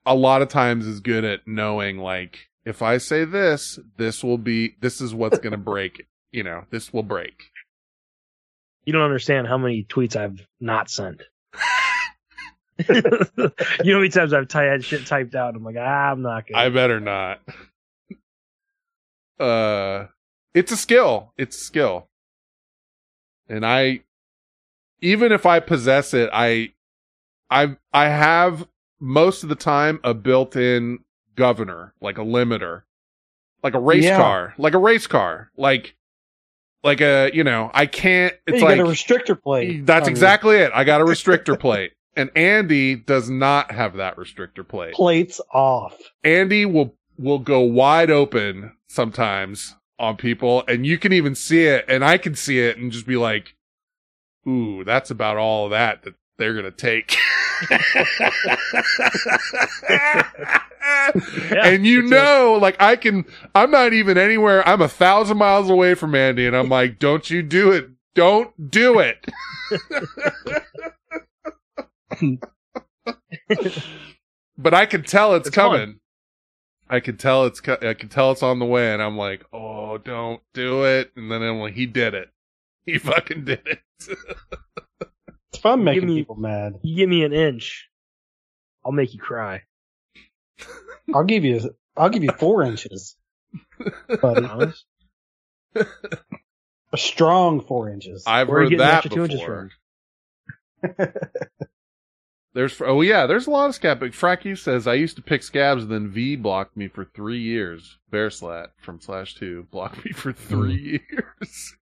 [0.06, 4.38] a lot of times is good at knowing, like, if I say this, this will
[4.38, 6.06] be, this is what's going to break.
[6.32, 7.46] You know, this will break.
[8.86, 11.24] you don't understand how many tweets I've not sent.
[12.90, 15.56] you know how many times I've ty- had shit typed out.
[15.56, 16.64] I'm like, ah, I'm not gonna.
[16.64, 17.42] I better not.
[19.40, 20.08] Uh,
[20.54, 21.34] it's a skill.
[21.38, 22.08] It's a skill.
[23.50, 24.02] And I,
[25.02, 26.74] even if I possess it, I,
[27.50, 28.68] I, I have
[29.00, 31.00] most of the time a built-in
[31.36, 32.84] governor, like a limiter,
[33.64, 34.18] like a race Yeah.
[34.18, 35.96] car, like a race car, like,
[36.84, 39.86] like a, you know, I can't, it's you like, got a restrictor plate.
[39.86, 40.72] that's on your exactly it.
[40.74, 41.92] I got a restrictor plate.
[42.16, 44.94] And Andy does not have that restrictor plate.
[44.94, 45.98] Plates off.
[46.24, 51.86] Andy will will go wide open sometimes on people and you can even see it
[51.88, 53.56] and I can see it and just be like,
[54.48, 57.16] ooh, that's about all of that that they're going to take.
[61.64, 64.68] and you know, like I can, I'm not even anywhere.
[64.68, 67.90] I'm a thousand miles away from Andy and I'm like, don't you do it.
[68.16, 69.26] Don't do it.
[74.58, 75.72] but I can tell it's, It's fun.
[75.72, 76.00] coming.
[76.90, 79.46] I can tell it's co- I can tell it's on the way, and I'm like,
[79.54, 81.12] oh, don't do it.
[81.16, 82.30] And then I'm like, he did it.
[82.86, 83.80] He fucking did it.
[85.54, 86.76] It's fun You making give me- people mad.
[86.82, 87.90] You give me an inch,
[88.86, 89.64] I'll make you cry.
[91.14, 91.76] I'll give you.
[91.98, 93.18] I'll give you four inches,
[94.22, 94.72] buddy.
[95.76, 98.24] A strong four inches.
[98.26, 99.70] I've Where heard that extra two inches before.
[102.54, 104.00] There's oh yeah, there's a lot of scab.
[104.00, 107.40] But Fracky says I used to pick scabs, and then V blocked me for three
[107.40, 107.98] years.
[108.12, 111.76] Bearslat from Slash Two blocked me for three years.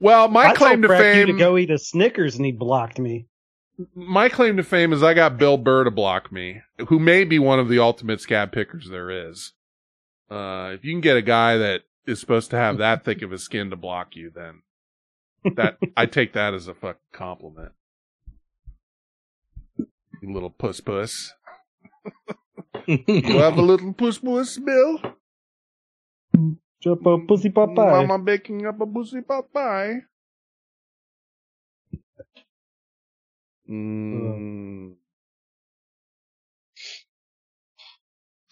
[0.00, 2.44] well, my I claim to told Frack you fame, to go eat a Snickers, and
[2.44, 3.26] he blocked me.
[3.94, 7.38] my claim to fame is I got Bill Burr to block me, who may be
[7.38, 9.52] one of the ultimate scab pickers there is.
[10.28, 13.32] Uh, if you can get a guy that is supposed to have that thick of
[13.32, 14.62] a skin to block you, then
[15.54, 17.72] that I take that as a fucking compliment.
[20.22, 21.32] Little puss puss.
[22.86, 25.00] you have a little puss puss, Bill?
[26.80, 28.04] Jump up, pussy pot pie.
[28.04, 30.00] Mama baking up a pussy pot pie.
[33.68, 34.94] Mm.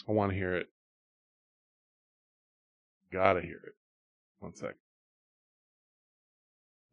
[0.09, 0.69] I want to hear it.
[3.13, 3.75] Gotta hear it.
[4.41, 4.75] One sec.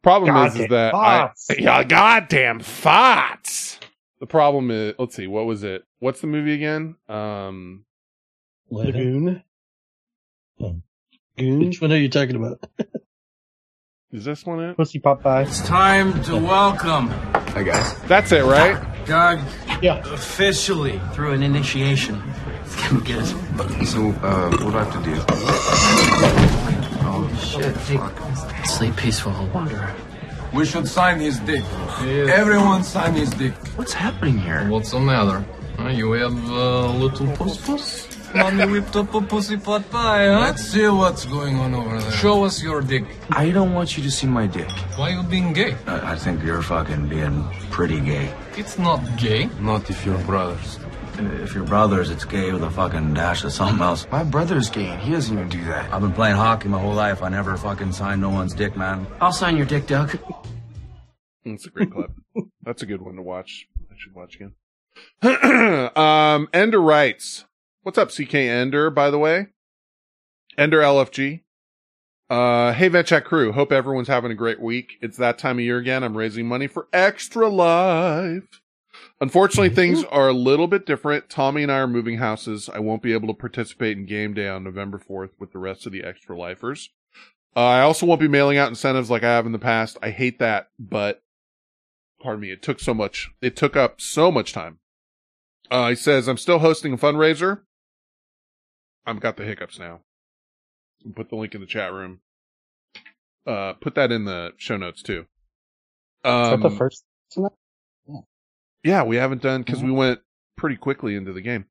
[0.02, 1.48] Problem is, is that thoughts.
[1.50, 3.80] I, yeah, goddamn thoughts.
[4.20, 5.84] The problem is, let's see, what was it?
[6.00, 6.96] What's the movie again?
[7.10, 7.86] Um,
[8.70, 9.44] Lagoon.
[10.58, 10.78] Hmm.
[11.38, 11.60] Goon.
[11.60, 12.64] Which one are you talking about?
[14.12, 14.78] is this one it?
[14.78, 15.42] Pussy pot pie.
[15.44, 17.10] It's time to welcome
[17.54, 18.00] Hey guys.
[18.04, 18.82] That's it, right?
[19.06, 19.40] Doug
[19.82, 20.00] Yeah.
[20.14, 22.22] officially through an initiation.
[22.64, 23.32] It's gonna get us.
[23.92, 25.16] So, uh, what do I have to do?
[27.08, 27.76] Oh shit!
[27.78, 29.94] Hey, sleep peaceful, wanderer.
[30.54, 31.64] We should sign his dick.
[32.02, 33.54] Everyone sign his dick.
[33.78, 34.68] What's happening here?
[34.70, 35.46] What's the matter?
[35.78, 38.08] Uh, you have a little puss puss?
[38.34, 40.40] Mommy whipped up a pussy pot pie, huh?
[40.42, 42.12] Let's see what's going on over there.
[42.12, 43.06] Show us your dick.
[43.32, 44.70] I don't want you to see my dick.
[44.98, 45.76] Why you being gay?
[45.88, 48.34] I, I think you're fucking being pretty gay.
[48.58, 49.46] It's not gay.
[49.60, 50.80] Not if you're brothers.
[51.18, 54.06] If you're brothers, it's gay with a fucking dash of something else.
[54.12, 55.94] My brother's gay and he doesn't even do that.
[55.94, 57.24] I've been playing hockey my whole life.
[57.24, 59.08] I never fucking signed no one's dick, man.
[59.22, 60.18] I'll sign your dick, Doug.
[61.46, 62.12] That's a great clip.
[62.64, 63.68] That's a good one to watch.
[63.90, 65.92] I should watch again.
[65.96, 67.46] um, Ender writes,
[67.84, 68.90] "What's up, CK Ender?
[68.90, 69.48] By the way,
[70.58, 71.42] Ender LFG.
[72.30, 73.52] Uh, hey VetChat crew.
[73.52, 74.94] Hope everyone's having a great week.
[75.02, 76.04] It's that time of year again.
[76.04, 78.62] I'm raising money for Extra Life.
[79.26, 81.30] Unfortunately, things are a little bit different.
[81.32, 82.70] Tommy and I are moving houses.
[82.72, 85.88] I won't be able to participate in game day on November 4th with the rest
[85.88, 86.92] of the Extra Lifers.
[87.56, 89.98] Uh, I also won't be mailing out incentives like I have in the past.
[90.00, 91.24] I hate that, but
[92.22, 94.78] pardon me, it took so much, it took up so much time.
[95.72, 97.62] Uh, he says, I'm still hosting a fundraiser.
[99.08, 100.02] I've got the hiccups now.
[101.16, 102.20] Put the link in the chat room.
[103.48, 105.26] Uh, put that in the show notes too.
[106.24, 107.06] Is Um, that the first?
[108.86, 110.20] Yeah, we haven't done because we went
[110.56, 111.66] pretty quickly into the game.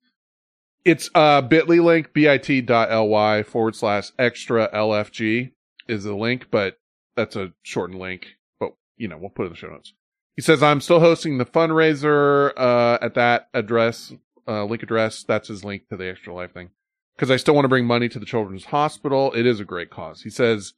[0.84, 5.52] It's uh bit.ly link, bit.ly forward slash extra LFG
[5.88, 6.78] is the link, but
[7.16, 8.26] that's a shortened link.
[8.58, 9.94] But, you know, we'll put it in the show notes.
[10.34, 14.12] He says, I'm still hosting the fundraiser uh at that address,
[14.48, 15.22] uh link address.
[15.22, 16.70] That's his link to the Extra Life thing.
[17.16, 19.32] Because I still want to bring money to the Children's Hospital.
[19.34, 20.22] It is a great cause.
[20.22, 20.74] He says,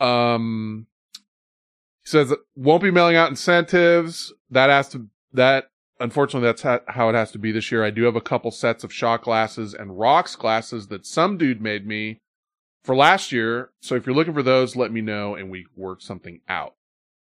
[0.00, 0.88] um,
[2.02, 4.32] he says won't be mailing out incentives.
[4.50, 5.08] That has to
[5.38, 7.84] that unfortunately that's ha- how it has to be this year.
[7.84, 11.60] I do have a couple sets of shot glasses and rocks glasses that some dude
[11.60, 12.18] made me
[12.84, 13.70] for last year.
[13.80, 16.74] So if you're looking for those, let me know and we work something out.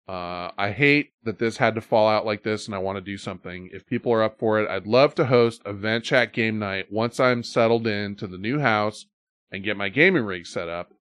[0.07, 3.01] Uh, I hate that this had to fall out like this and I want to
[3.01, 3.69] do something.
[3.71, 6.91] If people are up for it, I'd love to host a vent chat game night
[6.91, 9.05] once I'm settled into the new house
[9.51, 10.93] and get my gaming rig set up.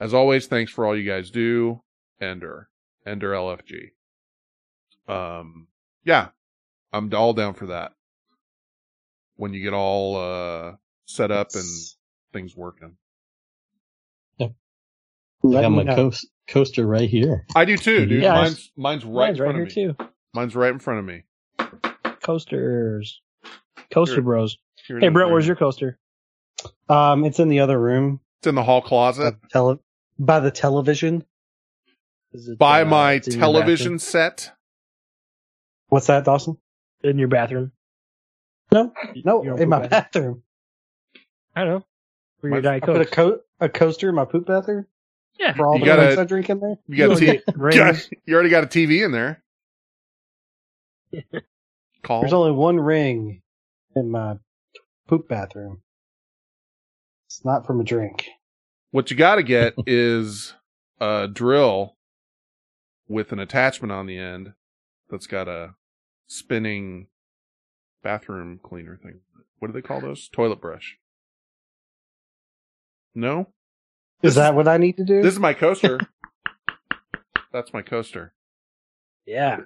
[0.00, 1.80] As always, thanks for all you guys do.
[2.20, 2.68] Ender.
[3.06, 3.90] Ender LFG.
[5.08, 5.68] Um,
[6.04, 6.28] yeah,
[6.96, 7.92] I'm all down for that.
[9.36, 10.76] When you get all, uh,
[11.06, 11.64] set up and
[12.32, 12.96] things working.
[14.40, 14.50] I
[15.42, 17.46] Let got my coast, coaster right here.
[17.54, 18.22] I do too, dude.
[18.22, 20.04] Yeah, mine's, mine's right Mine's in right front here of me.
[20.04, 20.10] too.
[20.34, 21.22] Mine's right in front of me.
[22.22, 23.20] Coasters.
[23.92, 24.58] Coaster Here- Bros.
[24.86, 25.98] here it Hey, is Brent, where's your coaster?
[26.88, 28.20] Um, it's in the other room.
[28.40, 29.36] It's in the hall closet.
[29.50, 29.78] Tele-
[30.18, 31.24] by the television.
[32.32, 34.52] Is it, Buy uh, my it's in your television set.
[35.88, 36.56] What's that, Dawson?
[37.02, 37.10] Bathroom?
[37.12, 37.72] in your bathroom?
[38.72, 38.92] No,
[39.24, 40.42] no, in my poop bathroom.
[41.54, 41.84] I don't know.
[42.40, 43.14] For your My- Diet I put a Coke.
[43.14, 44.86] co- a coaster in my poop bathroom
[45.38, 45.54] Yeah.
[45.54, 46.76] for all You the gotta- drinks I drink in there.
[46.86, 49.42] You got a You T- get you already got a TV in there.
[52.02, 52.20] Call.
[52.20, 53.42] There's only one ring
[53.94, 54.36] in my
[55.08, 55.82] poop bathroom.
[57.26, 58.26] It's not from a drink.
[58.90, 60.54] What you got to get is
[61.00, 61.96] a drill
[63.08, 64.52] with an attachment on the end
[65.10, 65.74] that's got a
[66.26, 67.06] spinning
[68.02, 69.20] bathroom cleaner thing.
[69.58, 70.28] What do they call those?
[70.28, 70.98] Toilet brush.
[73.14, 73.48] No?
[74.22, 75.22] Is that what I need to do?
[75.22, 75.98] This is my coaster.
[77.52, 78.32] that's my coaster.
[79.26, 79.60] Yeah.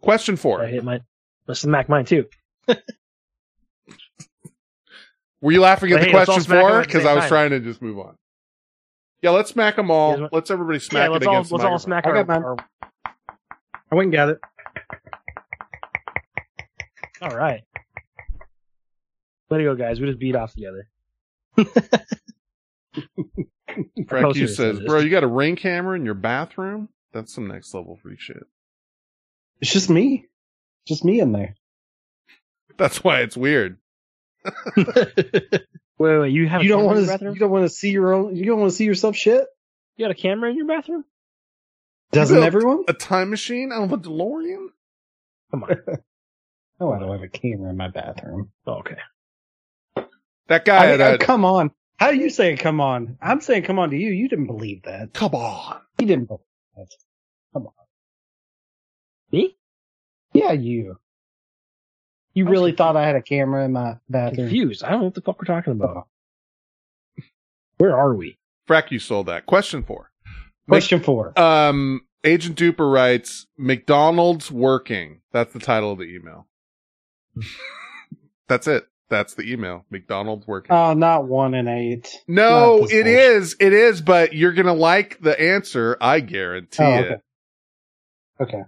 [0.00, 0.62] Question four.
[0.62, 1.00] I hit my.
[1.46, 2.26] Let's smack mine too.
[5.40, 6.80] Were you laughing at But the hey, question smack 'em four?
[6.82, 7.28] Because I was time.
[7.28, 8.16] trying to just move on.
[9.22, 10.10] Yeah, let's smack them all.
[10.10, 11.86] You guys want- Let's everybody smack yeah, it let's all against let's the all microphone.
[11.86, 12.42] smack I our, got mine.
[12.44, 12.56] our-
[13.90, 14.40] I went and got it.
[17.26, 17.62] All right.
[19.50, 20.00] Let to go, guys.
[20.00, 20.88] We just beat off together.
[21.56, 21.68] Frank
[24.08, 26.88] Coaster Hughes says, says- "Bro, you got a ring camera in your bathroom?
[27.12, 28.44] That's some next level freak shit.
[29.60, 30.26] It's just me.
[30.86, 31.54] Just me in there.
[32.76, 33.78] That's why it's weird.
[35.98, 37.32] Wait, wait, you have You a don't want to.
[37.32, 38.36] You don't want to see your own.
[38.36, 39.46] You don't want to see yourself shit.
[39.96, 41.06] You got a camera in your bathroom?
[42.12, 42.84] Doesn't You everyone?
[42.86, 44.66] A time machine out of a DeLorean?
[45.50, 45.70] Come on.
[46.80, 48.50] No, I don't have a camera in my bathroom.
[48.66, 48.98] Oh, okay.
[50.48, 51.70] That guy I had mean, a uh, come on.
[51.98, 53.16] How do you saying come on?
[53.20, 54.10] I'm saying come on to you.
[54.10, 55.12] You didn't believe that.
[55.14, 55.80] come on.
[55.98, 56.40] You didn't believe
[56.76, 56.88] that.
[57.52, 57.72] Come on.
[59.32, 59.56] Me?
[60.34, 60.98] Yeah, you.
[62.34, 64.48] You I was really thought I had a camera in my bathroom?
[64.48, 64.84] Confused.
[64.84, 66.06] I don't know what the fuck we're talking about.
[67.78, 68.38] Where are we?
[68.68, 69.46] Frack, you sold that.
[69.46, 70.10] Question four.
[70.68, 71.38] Question four.
[71.38, 75.20] Um, Agent Duper writes, McDonald's working.
[75.32, 76.46] That's the title of the email.
[78.48, 78.86] That's it.
[79.08, 79.84] That's the email.
[79.90, 80.74] McDonald's working.
[80.74, 82.22] Oh, not one and eight.
[82.26, 83.06] no, it bullshit.
[83.06, 83.56] is.
[83.60, 85.96] It is, but you're going to like the answer.
[86.00, 87.04] I guarantee Oh, it.
[87.06, 87.16] okay.
[88.40, 88.62] Okay.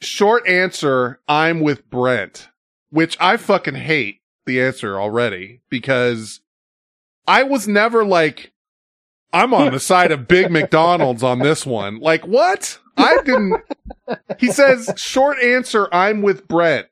[0.00, 2.48] Short answer, I'm with Brent,
[2.90, 6.40] which I fucking hate the answer already because
[7.26, 8.52] I was never like,
[9.32, 12.00] I'm on the side of Big McDonald's on this one.
[12.00, 12.78] Like, what?
[12.96, 13.62] I didn't.
[14.38, 16.86] He says, short answer, I'm with Brent.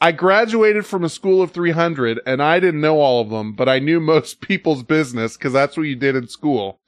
[0.00, 3.68] I graduated from a school of 300 and I didn't know all of them, but
[3.68, 6.80] I knew most people's business because that's what you did in school.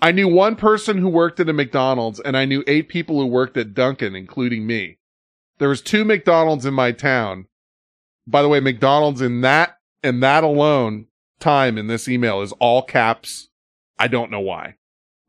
[0.00, 3.26] I knew one person who worked at a McDonald's and I knew eight people who
[3.26, 4.98] worked at Dunkin', including me.
[5.58, 7.46] There was two McDonald's in my town.
[8.26, 11.06] By the way, McDonald's in that and that alone
[11.40, 13.48] time in this email is all caps.
[13.98, 14.74] I don't know why.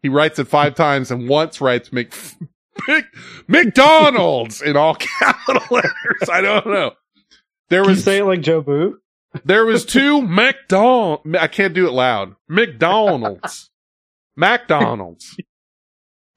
[0.02, 2.14] He writes it five times and once writes Mc,
[2.88, 3.06] Mc
[3.48, 6.30] McDonald's in all capital letters.
[6.32, 6.92] I don't know.
[7.70, 9.00] There was say it like Joe Boo?
[9.46, 11.22] there was two McDonald.
[11.40, 12.36] I can't do it loud.
[12.48, 13.70] McDonald's.
[14.36, 15.38] McDonald's.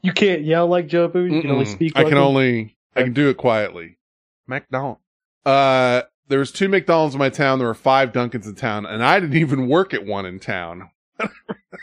[0.02, 1.25] You can't yell like Joe Boo.
[1.25, 1.93] You can only speak.
[1.94, 2.25] I like can him?
[2.25, 3.99] only I can do it quietly.
[4.47, 4.99] McDonald.
[5.47, 7.59] Uh, there was two McDonald's in my town.
[7.59, 10.91] There were five Dunkins in town, and I didn't even work at one in town.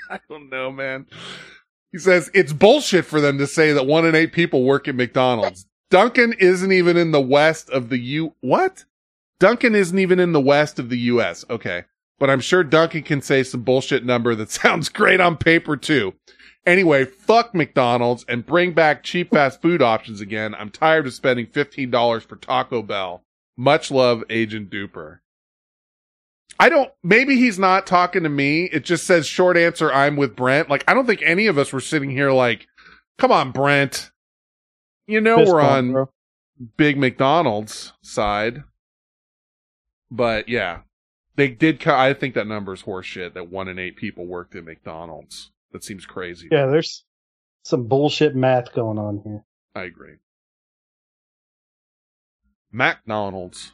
[0.09, 1.07] I don't know, man.
[1.91, 4.95] He says it's bullshit for them to say that one in eight people work at
[4.95, 5.65] McDonald's.
[5.89, 8.35] Duncan isn't even in the west of the U.
[8.41, 8.85] What?
[9.39, 11.45] Duncan isn't even in the west of the U.S.
[11.49, 11.83] Okay.
[12.19, 16.13] but I'm sure Duncan can say some bullshit number that sounds great on paper too.
[16.65, 20.53] Anyway, fuck McDonald's and bring back cheap fast food options again.
[20.55, 23.23] I'm tired of spending $15 for Taco Bell.
[23.57, 25.19] Much love, Agent Duper.
[26.59, 28.65] I don't, maybe he's not talking to me.
[28.65, 30.69] It just says short answer, I'm with Brent.
[30.69, 32.67] Like, I don't think any of us were sitting here like,
[33.17, 34.11] come on, Brent.
[35.07, 36.09] You know, Fist we're on bro.
[36.77, 38.63] big McDonald's side.
[40.11, 40.79] But yeah,
[41.35, 41.79] they did.
[41.79, 45.51] co- I think that number is horseshit that one in eight people worked at McDonald's.
[45.71, 46.47] That seems crazy.
[46.51, 47.05] Yeah, there's
[47.63, 49.43] some bullshit math going on here.
[49.75, 50.15] I agree.
[52.71, 53.73] McDonald's.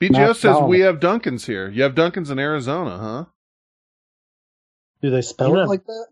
[0.00, 0.70] BGO says McDonald's.
[0.70, 1.68] we have Duncan's here.
[1.68, 3.24] You have Duncan's in Arizona, huh?
[5.00, 6.06] Do they spell You it like that?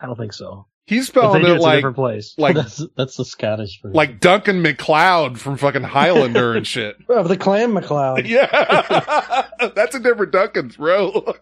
[0.00, 0.66] I don't think so.
[0.90, 2.34] He's If spelling it it's a like different place.
[2.36, 3.94] like that's that's the Scottish version.
[3.94, 6.96] like Duncan MacLeod from fucking Highlander and shit.
[7.08, 8.26] Of the Clan MacLeod.
[8.26, 9.46] Yeah,
[9.76, 11.32] that's a different Duncan's, bro.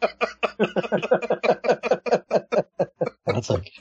[3.26, 3.72] That's like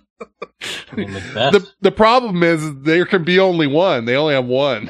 [0.91, 1.51] I mean, Macbeth.
[1.53, 4.05] the the problem is there can be only one.
[4.05, 4.89] They only have one.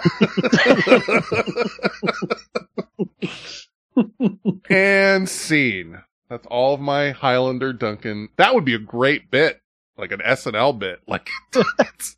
[4.69, 6.01] and scene.
[6.29, 8.29] That's all of my Highlander Duncan.
[8.37, 9.61] That would be a great bit,
[9.97, 11.01] like an SNL bit.
[11.07, 11.29] Like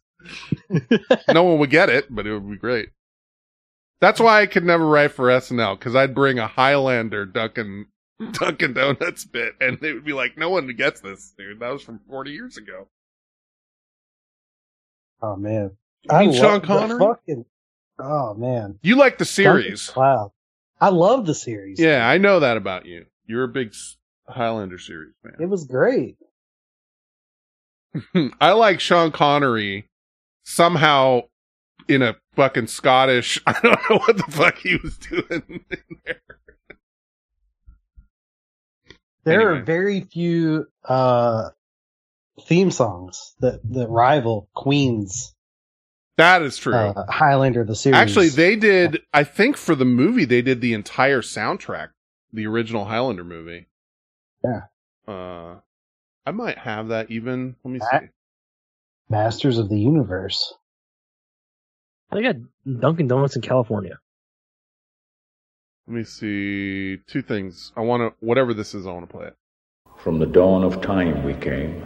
[1.34, 2.90] no one would get it, but it would be great.
[4.02, 7.88] That's why I could never write for SNL because I'd bring a Highlander Duncan
[8.32, 11.60] Dunkin' Donuts bit, and they would be like, "No one gets this, dude.
[11.60, 12.88] That was from 40 years ago."
[15.22, 15.72] Oh man,
[16.04, 17.00] You mean Sean love the Connery?
[17.00, 17.46] Fucking,
[18.00, 19.94] oh man, You like the series?
[19.96, 20.32] Wow,
[20.80, 21.80] I love the series.
[21.80, 23.06] Yeah, I know that about you.
[23.26, 23.74] You're a big
[24.28, 25.36] Highlander series fan.
[25.40, 26.18] It was great.
[28.42, 29.90] I like Sean Connery
[30.44, 31.22] somehow
[31.88, 33.42] in a fucking Scottish.
[33.48, 35.60] I don't know what the fuck he was doing in
[36.06, 36.22] there.
[39.26, 39.60] There Anyway.
[39.60, 41.50] are very few uh
[42.46, 45.36] theme songs that that rival Queen's
[46.18, 46.74] That is true.
[46.74, 47.98] uh, Highlander the series.
[47.98, 49.02] Actually, they did.
[49.14, 51.90] I think for the movie, they did the entire soundtrack,
[52.32, 53.68] the original Highlander movie.
[54.44, 54.62] Yeah.
[55.08, 55.60] Uh,
[56.26, 57.56] I might have that even.
[57.64, 58.08] Let me That- see.
[59.10, 60.54] Masters of the Universe.
[62.12, 62.36] They got
[62.80, 63.98] Dunkin' Donuts in California.
[65.88, 66.98] Let me see.
[67.08, 67.72] Two things.
[67.76, 68.26] I want to.
[68.26, 69.36] Whatever this is, I want to play it.
[69.98, 71.86] From the dawn of time we came,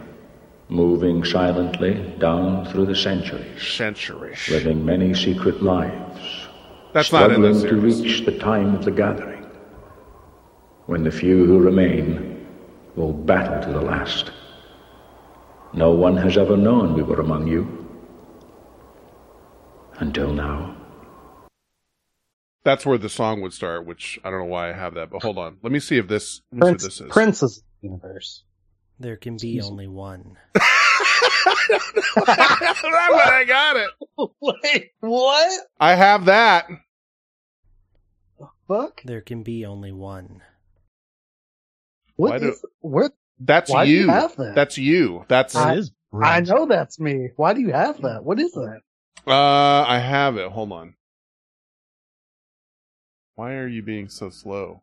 [0.68, 4.48] moving silently down through the centuries, Centuries.
[4.50, 6.48] living many secret lives,
[6.92, 9.44] That's not in struggling this to reach the time of the gathering,
[10.86, 12.33] when the few who remain
[12.96, 14.30] will battle to the last.
[15.72, 17.88] No one has ever known we were among you
[19.96, 20.76] until now.
[22.64, 25.22] That's where the song would start, which I don't know why I have that, but
[25.22, 25.58] hold on.
[25.62, 26.40] Let me see if this.
[26.52, 27.12] Let me see what Prince, this is.
[27.12, 28.44] Princess Universe.
[28.98, 30.38] There can be only one.
[32.16, 33.90] but I got it.
[34.40, 35.66] Wait, what?
[35.78, 36.68] I have that.
[38.68, 39.02] Fuck?
[39.04, 40.42] There can be only one.
[42.16, 43.12] What Why do- is- what?
[43.40, 44.00] That's Why do you.
[44.02, 44.54] you have that?
[44.54, 45.24] That's you.
[45.28, 45.56] That's.
[45.56, 45.80] I,
[46.22, 47.30] I know that's me.
[47.36, 48.24] Why do you have that?
[48.24, 48.80] What is that?
[49.26, 50.50] Uh, I have it.
[50.52, 50.94] Hold on.
[53.34, 54.82] Why are you being so slow?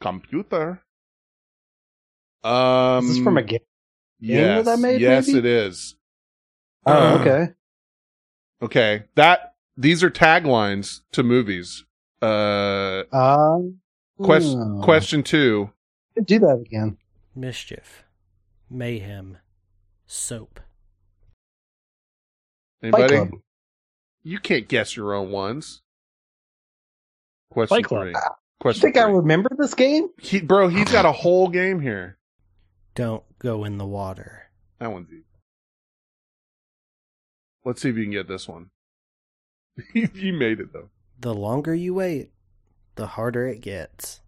[0.00, 0.82] Computer.
[2.44, 3.60] Um, Is this from a game?
[4.20, 5.38] game Yes, that I made, yes, maybe?
[5.38, 5.94] it is.
[6.84, 7.52] Oh, okay.
[8.60, 11.84] Okay, that these are taglines to movies.
[12.20, 13.78] Uh, Um,
[14.20, 14.82] quest, hmm.
[14.82, 15.70] question two.
[16.24, 16.98] Do that again.
[17.34, 18.04] Mischief.
[18.68, 19.38] Mayhem.
[20.06, 20.60] Soap.
[22.82, 23.16] Anybody?
[23.16, 23.30] Club.
[24.22, 25.82] You can't guess your own ones.
[27.50, 28.02] Question Fight Club.
[28.02, 28.10] three.
[28.10, 28.20] You
[28.60, 30.08] Question think I remember this game?
[30.18, 32.18] He, bro, he's got a whole game here.
[32.94, 34.50] Don't go in the water.
[34.78, 35.24] That one's easy.
[37.64, 38.70] Let's see if you can get this one.
[39.94, 40.90] you made it though.
[41.20, 42.30] The longer you wait,
[42.96, 44.20] the harder it gets.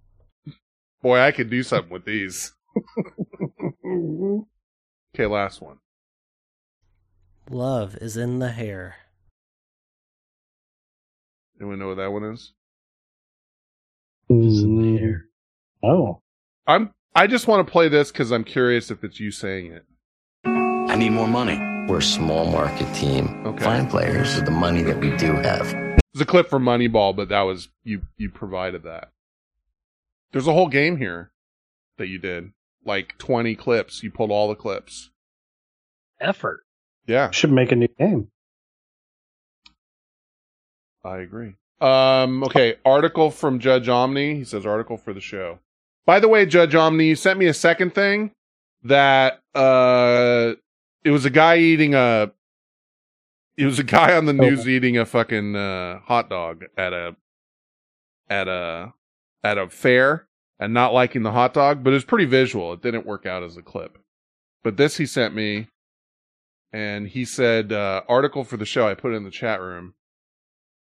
[1.02, 2.52] Boy, I could do something with these.
[5.14, 5.78] Okay, last one.
[7.48, 8.96] Love is in the hair.
[11.60, 12.52] Anyone know what that one is?
[14.28, 15.20] Mm,
[15.84, 16.20] Oh.
[16.66, 16.90] I'm.
[17.14, 19.84] I just want to play this because I'm curious if it's you saying it.
[20.44, 21.58] I need more money.
[21.88, 23.46] We're a small market team.
[23.46, 23.62] Okay.
[23.62, 25.83] Find players with the money that we do have.
[26.14, 28.02] It's a clip from Moneyball, but that was you.
[28.16, 29.10] You provided that.
[30.32, 31.32] There's a whole game here
[31.98, 32.52] that you did,
[32.84, 34.02] like 20 clips.
[34.02, 35.10] You pulled all the clips.
[36.20, 36.60] Effort.
[37.06, 38.28] Yeah, Should make a new game.
[41.04, 41.54] I agree.
[41.80, 44.36] Um, okay, article from Judge Omni.
[44.36, 45.58] He says article for the show.
[46.06, 48.30] By the way, Judge Omni, you sent me a second thing
[48.84, 50.52] that uh
[51.04, 52.30] it was a guy eating a
[53.56, 57.16] it was a guy on the news eating a fucking uh hot dog at a
[58.28, 58.92] at a
[59.42, 60.26] at a fair
[60.58, 62.72] and not liking the hot dog, but it was pretty visual.
[62.72, 63.98] It didn't work out as a clip.
[64.62, 65.68] But this he sent me
[66.72, 68.88] and he said uh article for the show.
[68.88, 69.94] I put it in the chat room.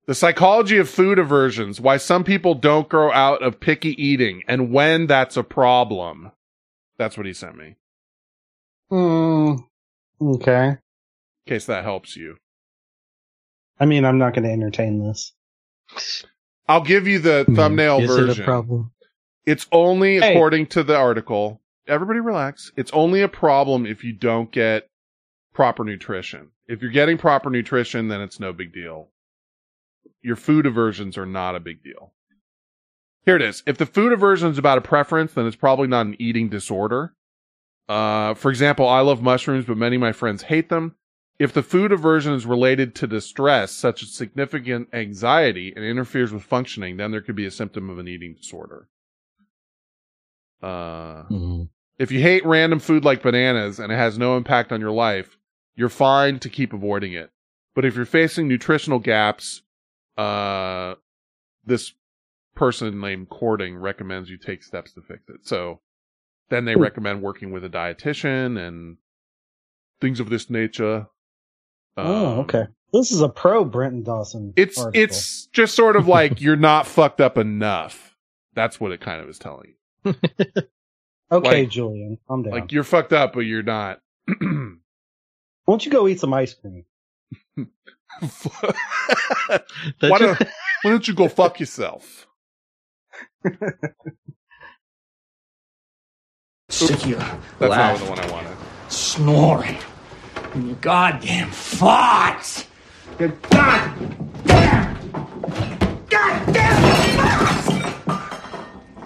[0.05, 4.71] The psychology of food aversions, why some people don't grow out of picky eating, and
[4.71, 6.31] when that's a problem.
[6.97, 7.75] That's what he sent me.
[8.89, 9.55] Hmm.
[10.21, 10.67] Okay.
[10.69, 10.77] In
[11.45, 12.37] case that helps you.
[13.79, 15.33] I mean, I'm not going to entertain this.
[16.67, 18.91] I'll give you the thumbnail Is it a problem?
[19.45, 20.33] It's only Hey.
[20.33, 21.61] according to the article.
[21.87, 22.71] Everybody relax.
[22.75, 24.89] It's only a problem if you don't get
[25.53, 26.49] proper nutrition.
[26.67, 29.09] If you're getting proper nutrition, then it's no big deal.
[30.21, 32.13] Your food aversions are not a big deal.
[33.25, 33.63] Here it is.
[33.65, 37.13] If the food aversion is about a preference, then it's probably not an eating disorder.
[37.87, 40.95] Uh, for example, I love mushrooms, but many of my friends hate them.
[41.39, 46.43] If the food aversion is related to distress, such as significant anxiety, and interferes with
[46.43, 48.87] functioning, then there could be a symptom of an eating disorder.
[50.61, 51.23] Uh,
[51.99, 55.37] if you hate random food like bananas and it has no impact on your life,
[55.75, 57.29] you're fine to keep avoiding it.
[57.75, 59.61] But if you're facing nutritional gaps,
[60.17, 60.95] uh,
[61.63, 61.93] this
[62.55, 65.45] person named Cording recommends you take steps to fix it.
[65.45, 65.81] So
[66.49, 66.81] then they Hmm.
[66.81, 68.97] recommend working with a dietitian and
[70.01, 71.05] things of this nature.
[71.97, 72.65] Oh, Um, okay.
[72.93, 74.53] This is a pro Brenton Dawson.
[74.55, 75.01] It's article.
[75.03, 78.15] it's just sort of like you're not fucked up enough.
[78.53, 79.73] That's what it kind of is telling
[80.05, 80.13] you.
[81.31, 82.53] okay, like- Julian, calm down.
[82.53, 83.99] Like you're fucked up, but you're not.
[84.27, 84.37] Why
[85.67, 86.85] don't you go eat some ice cream?
[87.57, 87.65] why,
[90.17, 92.25] don't, why don't you go fuck yourself?
[96.69, 97.19] Sick of your
[97.59, 98.57] That's not the one I wanted.
[98.89, 99.77] snoring,
[100.57, 102.65] and your goddamn farts.
[103.19, 104.97] Your goddamn,
[106.09, 106.83] goddamn
[107.19, 108.07] farts.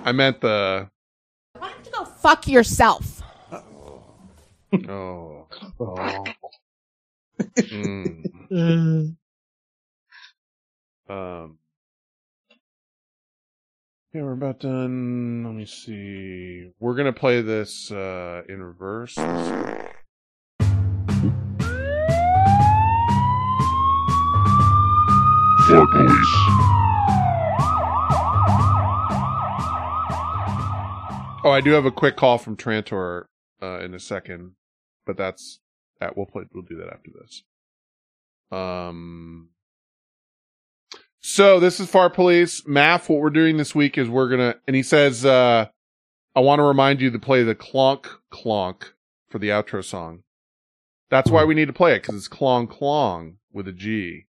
[0.05, 0.89] I meant the.
[1.57, 3.21] Why don't you go fuck yourself?
[3.51, 5.47] Oh.
[7.57, 9.15] Mm.
[11.09, 11.57] Um.
[14.13, 15.43] Yeah, we're about done.
[15.43, 16.71] Let me see.
[16.79, 19.17] We're gonna play this uh, in reverse.
[25.71, 26.35] Police.
[31.43, 33.27] Oh, I do have a quick call from Trantor
[33.63, 34.55] uh, in a second,
[35.05, 35.59] but that's
[36.01, 36.17] that.
[36.17, 36.43] We'll play.
[36.53, 37.43] We'll do that after this.
[38.51, 39.49] Um.
[41.21, 42.63] So this is Fart Police.
[42.63, 45.67] Maff, what we're doing this week is we're gonna, and he says, uh,
[46.35, 48.91] I want to remind you to play the clonk clonk
[49.29, 50.23] for the outro song.
[51.09, 54.25] That's why we need to play it because it's clong clong with a G,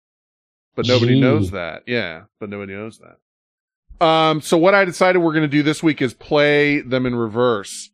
[0.75, 1.21] but nobody G.
[1.21, 1.83] knows that.
[1.87, 4.05] Yeah, but nobody knows that.
[4.05, 7.15] Um, so what I decided we're going to do this week is play them in
[7.15, 7.91] reverse.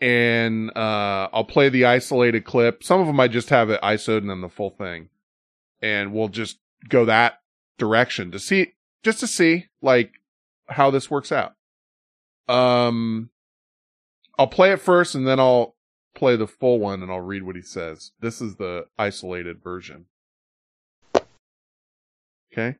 [0.00, 2.82] And, uh, I'll play the isolated clip.
[2.82, 5.08] Some of them I just have it ISO'd and then the full thing.
[5.80, 7.40] And we'll just go that
[7.78, 10.14] direction to see, just to see, like,
[10.68, 11.54] how this works out.
[12.48, 13.30] Um,
[14.38, 15.76] I'll play it first and then I'll
[16.14, 18.12] play the full one and I'll read what he says.
[18.20, 20.06] This is the isolated version.
[22.56, 22.76] Okay.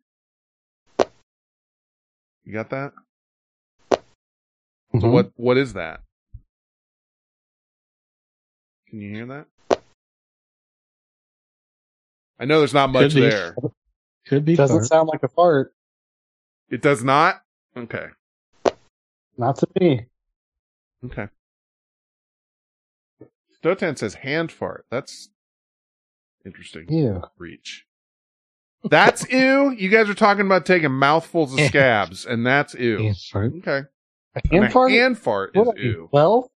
[2.44, 2.92] You got that?
[3.90, 3.98] So
[5.00, 5.10] Mhm.
[5.10, 6.02] what what is that?
[8.86, 9.48] Can you hear that?
[12.38, 13.56] I know there's not much Could there.
[14.26, 14.54] Could be.
[14.54, 14.86] Doesn't fart.
[14.86, 15.74] sound like a fart.
[16.68, 17.44] It does not?
[17.76, 18.10] Okay.
[19.36, 20.06] Not to me.
[21.04, 21.28] Okay.
[23.60, 24.86] Stotan says hand fart.
[24.90, 25.30] That's
[26.44, 26.86] interesting.
[26.88, 27.22] Yeah.
[27.38, 27.86] Reach.
[28.90, 29.70] That's ew.
[29.70, 32.98] You guys are talking about taking mouthfuls of scabs, and that's ew.
[32.98, 33.52] Hand fart.
[33.58, 33.82] Okay.
[34.36, 34.90] A And hand a fart?
[34.90, 36.08] hand fart is ew.
[36.12, 36.50] Well,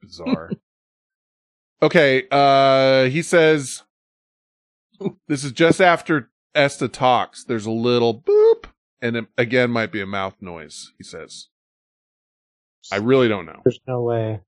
[0.00, 0.50] Bizarre.
[1.82, 3.82] okay, uh he says
[5.28, 7.44] this is just after Esta talks.
[7.44, 8.66] There's a little boop,
[9.02, 11.48] and it again might be a mouth noise, he says.
[12.92, 13.60] I really don't know.
[13.64, 14.40] there's no way,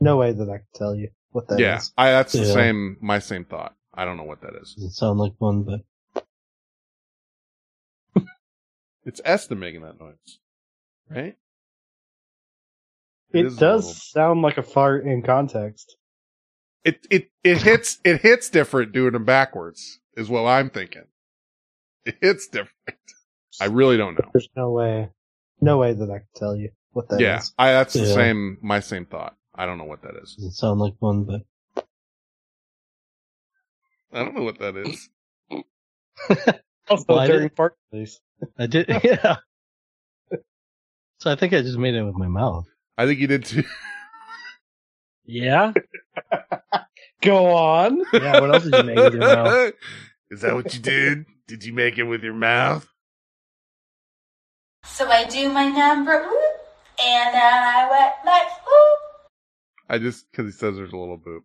[0.00, 1.60] no way that I can tell you what that is.
[1.60, 2.52] yeah, I that's the Yeah.
[2.54, 3.74] same my same thought.
[3.94, 4.74] I don't know what that is.
[4.74, 5.80] Doesn't sound like one, but
[9.04, 10.38] It's Esta making that noise.
[11.10, 11.36] Right?
[13.32, 15.96] It, a does little- sound like a fart in context.
[16.84, 21.04] It it it hits it hits different doing them backwards, is what I'm thinking.
[22.04, 22.72] It's different.
[23.60, 24.28] I really don't know.
[24.32, 25.10] There's no way,
[25.60, 27.20] no way that I can tell you what that is.
[27.22, 28.14] yeah, I that's the Yeah.
[28.14, 28.58] same.
[28.60, 29.36] My same thought.
[29.54, 30.34] I don't know what that is.
[30.34, 31.42] Doesn't sound like one, but
[34.12, 35.08] I don't know what that is.
[36.88, 38.20] Also, Well, I during didn't- fart police.
[38.58, 38.88] I did.
[39.04, 39.36] Yeah.
[41.20, 42.66] So I think I just made it with my mouth.
[42.98, 43.62] I think you did too.
[45.24, 45.72] Yeah?
[47.22, 48.02] Go on.
[48.12, 49.72] Yeah, what else did you make with your mouth?
[50.30, 51.24] Is that what you did?
[51.46, 52.88] Did you make it with your mouth?
[54.84, 58.98] So I do my number, whoop, and then I wet my whoop.
[59.88, 61.42] I just because he says there's a little boop.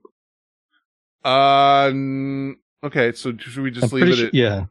[1.23, 1.91] Uh,
[2.85, 3.11] okay.
[3.13, 4.15] So should we just I'm leave it?
[4.17, 4.65] sure- At, yeah.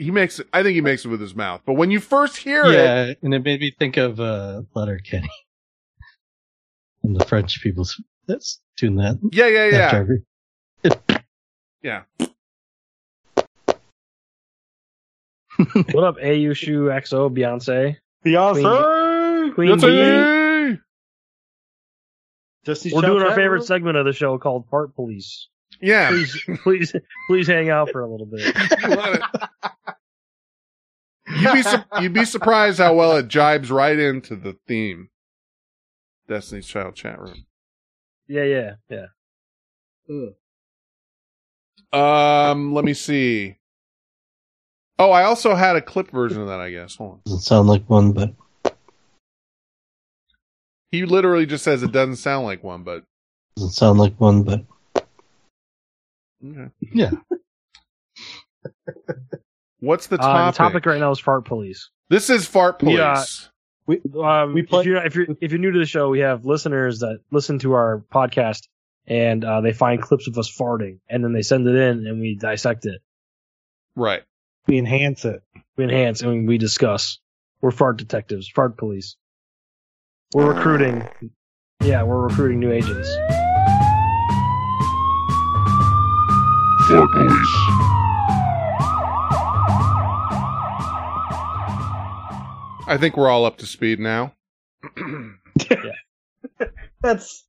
[0.00, 0.46] He makes it.
[0.52, 1.62] I think he makes it with his mouth.
[1.66, 5.28] But when you first hear it, Yeah, and it made me think of uh, Letterkenny.
[7.04, 9.18] And the French people s- that's doing that.
[9.32, 11.22] yeah, yeah, yeah, after every-
[11.82, 12.02] yeah.
[15.92, 17.96] What up, AU Shoe XO Beyonce?
[18.26, 19.54] Beyonce.
[19.54, 19.86] Queen Bee.
[19.86, 20.47] Beyonce!
[22.68, 23.66] Destiny's We're doing our favorite room?
[23.66, 25.48] segment of the show called Fart Police.
[25.80, 26.10] Yeah.
[26.10, 26.92] Please, please,
[27.28, 28.54] please hang out for a little bit.
[31.40, 35.10] You'd be su- you'd be surprised how well it jibes right into the theme.
[36.26, 37.44] Destiny's Child chat room.
[38.26, 39.06] Yeah, yeah, yeah.
[41.92, 43.56] Um, let me see.
[44.98, 46.60] Oh, I also had a clip version of that.
[46.60, 46.96] I guess.
[46.96, 47.20] Hold on.
[47.26, 48.32] Doesn't sound like one, but
[50.90, 53.04] He literally just says it doesn't sound like one, but
[53.56, 54.64] doesn't sound like one, but
[56.44, 56.70] okay.
[56.94, 57.10] yeah.
[59.80, 60.54] What's the Uh, topic?
[60.54, 61.90] the topic right now is Fart Police.
[62.10, 62.96] This is fart police.
[62.96, 63.22] Yeah.
[63.86, 66.20] We, Um, We play- if you're if you're if you're new to the show, we
[66.20, 68.66] have listeners that listen to our podcast
[69.06, 72.20] and uh, they find clips of us farting, and then they send it in, and
[72.20, 73.00] we dissect it,
[73.96, 74.22] Right.
[74.66, 75.42] we enhance it.
[75.78, 77.18] we enhance, and we discuss.
[77.62, 79.16] We're fart detectives, fart police.
[80.34, 81.08] We're recruiting.
[81.82, 83.08] Yeah, we're recruiting new agents.
[86.86, 87.56] Fart police.
[92.86, 94.34] I think we're all up to speed now.
[97.00, 97.46] That's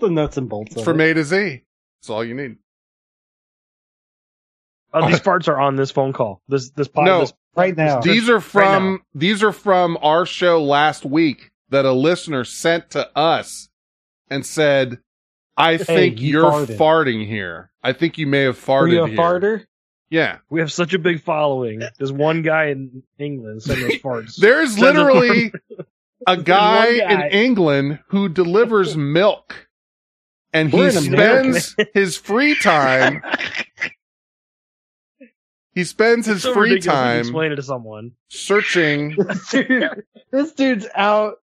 [0.00, 0.72] the nuts and bolts.
[0.72, 1.10] It's of from it.
[1.10, 1.62] A to Z.
[2.00, 2.56] That's all you need.
[4.94, 6.40] Uh, these parts are on this phone call.
[6.48, 7.04] This this pod.
[7.04, 7.20] No.
[7.20, 8.00] This, right now.
[8.00, 12.90] These are Right from these are from our show last week that a listener sent
[12.90, 13.68] to us
[14.30, 14.98] and said,
[15.56, 17.70] "I think you you're farted." farting here.
[17.82, 19.66] I think you may have farted you a here." farter?
[20.10, 20.38] Yeah.
[20.50, 21.82] we have such a big following.
[21.98, 24.36] There's one guy in England sending us farts.
[24.36, 25.52] There's literally
[26.26, 27.12] a guy, guy.
[27.26, 29.68] in England who delivers milk,
[30.52, 33.22] and We're he spends his free time.
[35.74, 38.12] He spends his so free time Explain it to someone.
[38.28, 39.16] searching.
[40.30, 41.38] This dude's out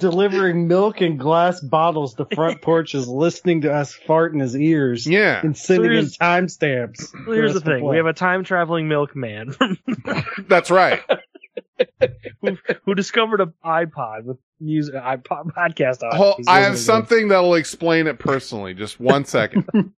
[0.00, 5.06] delivering milk in glass bottles to front porches, listening to us fart in his ears,
[5.06, 7.26] Yeah, and sending So him here's- timestamps.
[7.26, 9.54] Well, here's the thing: we have a time traveling milkman
[10.48, 11.00] that's right.
[12.42, 16.36] who, who discovered an iPod with music, iPod podcast on.
[16.40, 16.48] it.
[16.48, 18.74] I have listening to something that'll explain it personally.
[18.74, 19.92] Just one second.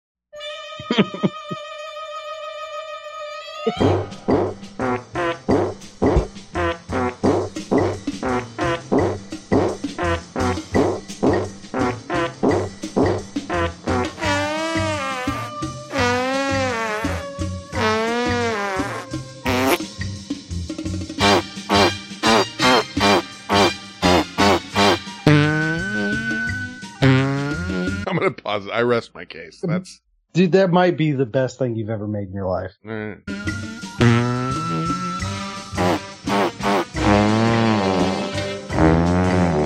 [28.30, 28.70] Gonna pause it.
[28.70, 29.62] I rest my case.
[29.64, 30.00] Um, That's
[30.32, 32.72] Dude, that might be the best thing you've ever made in your life.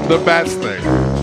[0.08, 1.13] the best thing.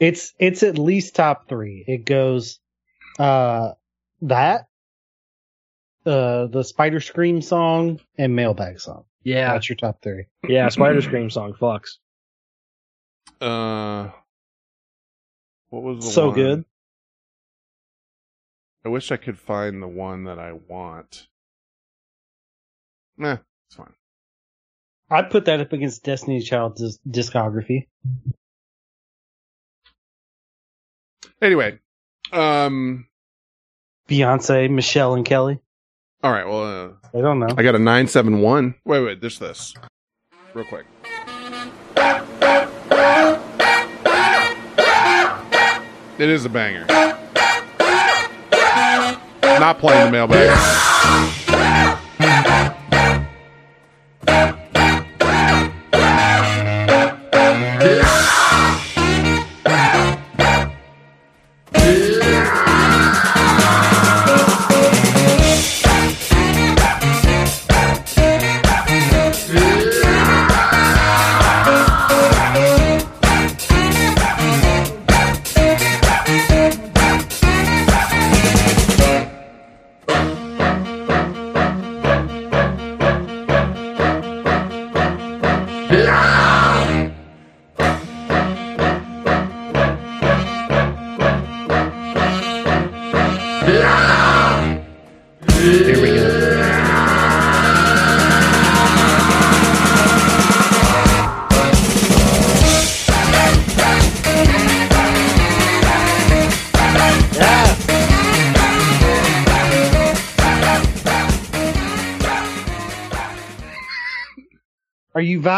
[0.00, 1.84] It's it's at least top three.
[1.86, 2.60] It goes
[3.18, 3.72] uh
[4.22, 4.66] that
[6.06, 9.04] uh the Spider Scream song and Mailbag song.
[9.24, 10.26] Yeah, That's your top three.
[10.48, 10.68] yeah.
[10.70, 11.96] Spider Scream song fucks.
[13.40, 14.10] Uh,
[15.70, 16.34] what was the So one?
[16.34, 16.64] good.
[18.84, 21.26] I wish I could find the one that I want.
[23.18, 23.92] Nah, it's fine.
[25.10, 27.88] I'd put that up against Destiny's Child's discography.
[31.40, 31.78] Anyway,
[32.32, 33.06] um,
[34.08, 35.60] Beyonce, Michelle, and Kelly.
[36.22, 36.46] All right.
[36.46, 37.48] Well, uh, I don't know.
[37.56, 38.74] I got a nine seven one.
[38.84, 39.20] Wait, wait.
[39.20, 39.74] There's this.
[40.54, 40.86] Real quick.
[46.18, 46.84] It is a banger.
[49.60, 50.56] Not playing the mailbag.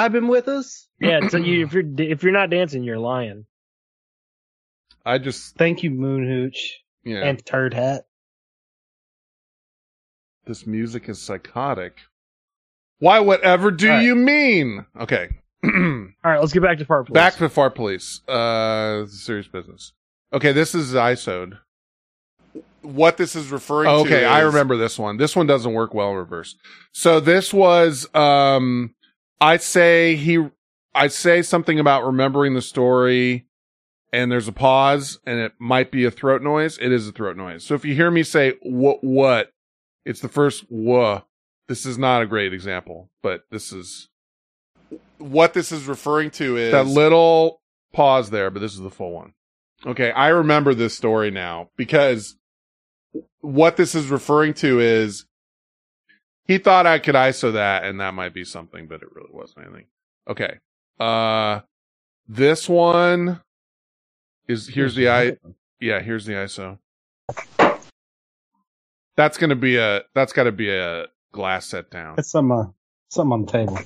[0.08, 0.88] Vibing with us?
[1.00, 3.46] Yeah, so you, if you're if you're not dancing, you're lying.
[5.04, 7.24] I just Thank you, Moon Hooch yeah.
[7.24, 8.04] and Turd Hat.
[10.46, 11.98] this music is psychotic.
[12.98, 13.20] Why?
[13.20, 14.02] Whatever do All right.
[14.04, 14.84] you mean?
[15.00, 15.28] Okay.
[15.64, 15.70] All
[16.24, 17.14] right, let's get back to far police.
[17.14, 18.26] Back to far Police.
[18.28, 19.92] Uh, serious business.
[20.32, 21.58] Okay, this is ISO'd.
[22.82, 23.94] What this is referring to.
[24.06, 25.16] Okay, I is- remember this one.
[25.18, 26.56] This one doesn't work well in reverse.
[26.92, 28.94] So this was, um,
[29.40, 30.48] I say he,
[30.94, 33.46] I say something about remembering the story
[34.12, 36.78] and there's a pause and it might be a throat noise.
[36.78, 37.64] It is a throat noise.
[37.64, 39.52] So if you hear me say what, what,
[40.04, 41.22] it's the first wha.
[41.68, 44.08] This is not a great example, but this is
[45.18, 47.60] What this is referring to is that little
[47.92, 49.34] pause there, but this is the full one.
[49.86, 52.36] Okay, I remember this story now because
[53.40, 55.26] what this is referring to is
[56.50, 59.66] he thought I could ISO that and that might be something, but it really wasn't
[59.66, 59.86] anything.
[60.28, 60.58] Okay.
[60.98, 61.60] Uh
[62.26, 63.40] this one
[64.48, 65.36] is here's the I
[65.78, 66.78] yeah, here's the ISO.
[69.16, 72.64] That's gonna be a that's gotta be a glass set down, It's some uh,
[73.10, 73.78] something on the table.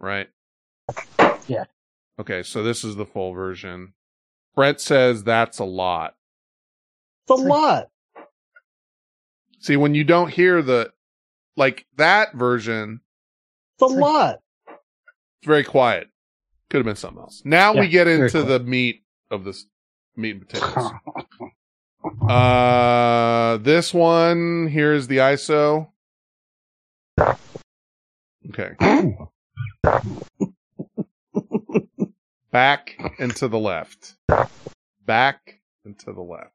[0.00, 0.30] right?
[1.46, 1.64] Yeah.
[2.18, 3.92] Okay, so this is the full version.
[4.54, 6.14] Brent says that's a lot.
[7.26, 7.90] It's a lot.
[9.60, 10.90] See, when you don't hear the
[11.56, 13.00] like that version,
[13.78, 14.40] It's a lot.
[14.68, 16.08] it's very quiet.
[16.70, 17.42] Could have been something else.
[17.44, 19.66] Now we get into the meat of this
[20.16, 20.92] meat and potatoes.
[22.28, 25.88] uh this one here's the ISO.
[28.48, 28.72] Okay.
[32.50, 34.16] Back and to the left.
[35.06, 36.52] Back and to the left.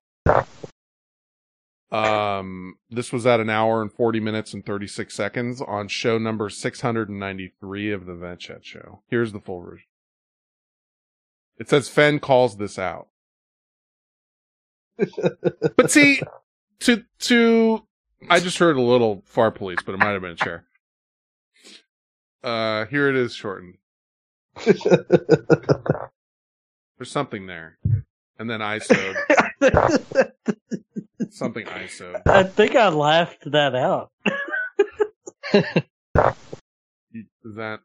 [1.91, 6.49] Um, this was at an hour and 40 minutes and 36 seconds on show number
[6.49, 9.01] 693 of the Vent Chat show.
[9.07, 9.85] Here's the full version.
[11.57, 13.07] It says Fen calls this out.
[15.77, 16.21] but see,
[16.79, 17.83] to, to,
[18.29, 20.65] I just heard a little far police, but it might have been a chair.
[22.43, 23.77] Uh, here it is shortened.
[24.65, 24.81] There's
[27.05, 27.77] something there.
[28.39, 29.15] And then I ISO.
[31.31, 32.21] something ISO.
[32.25, 34.11] I think I laughed that out.
[37.13, 37.79] Is that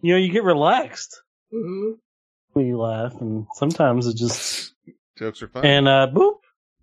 [0.00, 4.74] You know, you get relaxed when you laugh, and sometimes it just
[5.18, 5.64] jokes are fun?
[5.64, 6.38] and uh, boop.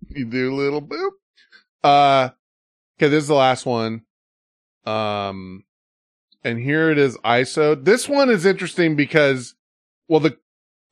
[0.08, 1.10] You do a little boop.
[1.84, 2.30] Uh,
[2.98, 4.02] okay, this is the last one.
[4.86, 5.64] Um,
[6.42, 7.82] and here it is ISO.
[7.84, 9.54] This one is interesting because,
[10.08, 10.38] well, the,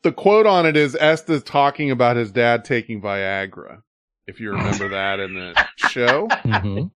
[0.03, 3.83] the quote on it is Esta's talking about his dad taking Viagra.
[4.27, 6.29] If you remember that in the show.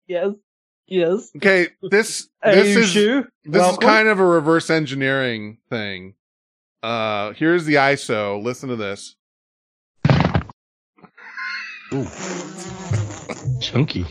[0.07, 0.33] Yes,
[0.87, 1.31] yes.
[1.37, 3.27] Okay, this, Hey, this you is, shoe?
[3.45, 6.15] this is kind of a reverse engineering thing.
[6.83, 8.41] Uh, here's the ISO.
[8.41, 9.15] Listen to this.
[13.61, 14.05] Chunky.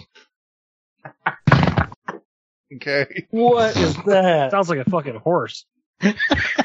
[2.77, 3.27] Okay.
[3.31, 4.51] What is that?
[4.53, 5.65] Sounds like a fucking horse.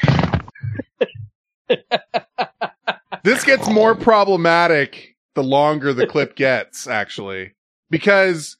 [3.24, 7.52] this gets more problematic the longer the clip gets, actually.
[7.90, 8.56] Because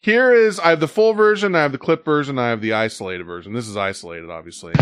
[0.00, 2.72] here is, I have the full version, I have the clip version, I have the
[2.72, 3.52] isolated version.
[3.52, 4.74] This is isolated, obviously.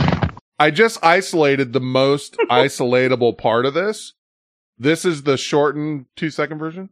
[0.58, 4.14] I just isolated the most isolatable part of this.
[4.78, 6.90] This is the shortened two second version.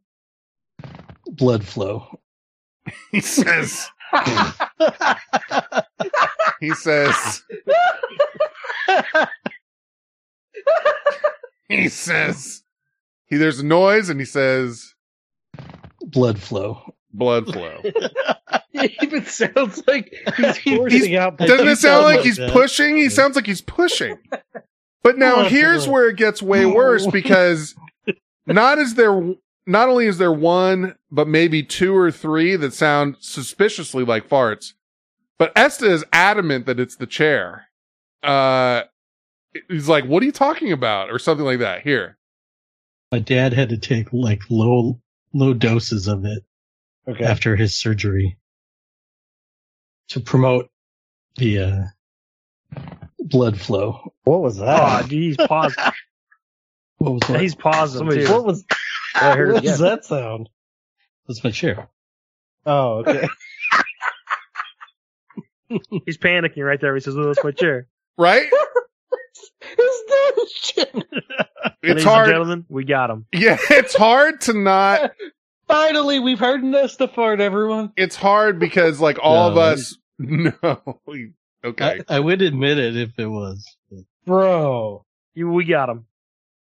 [1.27, 2.21] Blood flow.
[3.11, 3.89] He says.
[6.61, 7.43] he says.
[11.69, 12.63] he says.
[13.27, 14.95] He there's a noise and he says
[16.03, 16.95] Blood flow.
[17.13, 17.81] blood flow.
[18.77, 21.39] It even sounds like he's forcing He's- out.
[21.39, 22.51] doesn't it sound like he's that.
[22.51, 22.97] pushing?
[22.97, 24.19] He sounds like he's pushing.
[25.05, 27.75] But now here's where it gets way worse because
[28.47, 29.13] not is there
[29.67, 34.73] not only is there one, but maybe two or three that sound suspiciously like farts.
[35.39, 37.69] But Esta is adamant that it's the chair.
[38.25, 38.83] Uh
[39.69, 41.83] he's like, "What are you talking about?" or something like that.
[41.83, 42.17] Here.
[43.13, 45.01] My dad had to take like low
[45.33, 46.45] low doses of it
[47.07, 47.25] Okay.
[47.25, 48.37] after his surgery
[50.09, 50.71] to promote
[51.37, 51.83] the uh,
[53.19, 54.13] blood flow.
[54.25, 55.09] What was Oh, that?
[55.09, 55.85] dude, he's pausing.
[56.99, 57.41] What was that?
[57.41, 58.33] he's pausing too.
[58.33, 58.65] what was?
[59.17, 59.91] I heard what does again.
[59.91, 60.49] that sound?
[61.29, 61.89] That's my chair.
[62.65, 63.29] Oh, okay.
[66.07, 66.95] He's panicking right there.
[66.95, 68.49] He says, "Oh, that's my chair." Right?
[69.37, 69.51] Is
[70.07, 72.27] that It's Ladies hard.
[72.29, 73.27] and gentlemen, we got him.
[73.33, 75.13] Yeah, it's hard to not
[75.69, 77.93] Finally, we've heard Nesta fart, everyone.
[77.97, 81.01] it's hard because like all of No, us no
[81.65, 83.77] okay I, I would admit it if it was.
[84.27, 85.05] Bro.
[85.35, 86.07] You, we got him.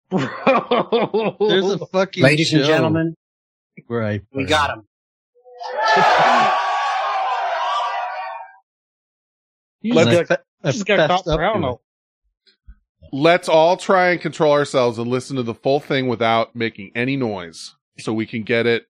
[0.09, 1.35] Bro.
[1.40, 3.16] There's a fucking Ladies and gentlemen,
[3.88, 4.83] where I we got him.
[9.82, 11.77] You Let's- just got, I just got caught up brown.
[13.11, 13.15] It.
[13.15, 17.15] let's all try and control ourselves and listen to the full thing without making any
[17.17, 18.85] noise so we can get it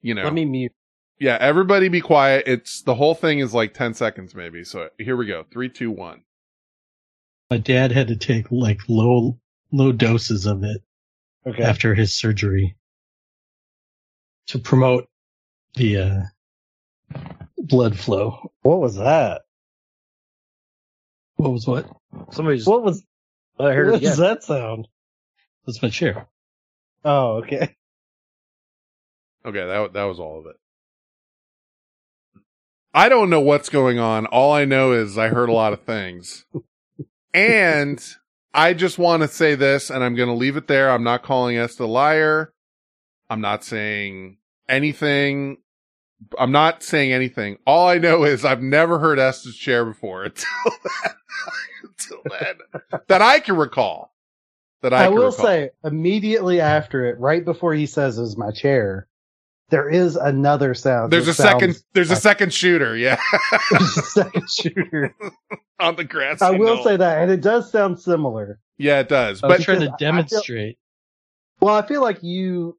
[0.00, 0.72] you know Let me mute.
[1.18, 5.16] yeah everybody be quiet it's the whole thing is like 10 seconds maybe so here
[5.16, 6.22] we go three two one
[7.50, 9.38] My dad had to take like low
[9.72, 10.82] low doses of it
[11.44, 11.62] Okay.
[11.64, 12.76] after his surgery
[14.46, 15.08] to promote
[15.74, 16.20] the uh,
[17.58, 18.52] blood flow.
[18.62, 19.42] What was that?
[21.36, 21.90] What was what?
[22.32, 22.66] Somebody's.
[22.66, 23.04] What was?
[23.58, 24.88] I heard it What does that sound?
[25.66, 26.26] That's my chair.
[27.04, 27.74] Oh, okay.
[29.46, 30.56] okay that, that was all of it
[32.94, 35.82] i don't know what's going on all i know is i heard a lot of
[35.82, 36.44] things
[37.34, 38.16] and
[38.54, 41.22] i just want to say this and i'm going to leave it there i'm not
[41.22, 42.52] calling Esta a liar
[43.30, 45.58] i'm not saying anything
[46.38, 50.44] i'm not saying anything all i know is i've never heard Esta's chair before until
[50.84, 51.12] then,
[51.82, 54.14] until then that i can recall
[54.82, 55.44] that i, I can will recall.
[55.46, 59.06] say immediately after it, right before he says is my chair,
[59.70, 61.12] there is another sound.
[61.12, 63.20] there's a second sounds there's a second shooter yeah
[63.70, 65.14] there's a second shooter.
[65.80, 68.58] on the grass I will say that, and it does sound similar.
[68.78, 70.78] yeah it does I but trying because to I feel- demonstrate.
[71.60, 72.76] Well, I feel like you.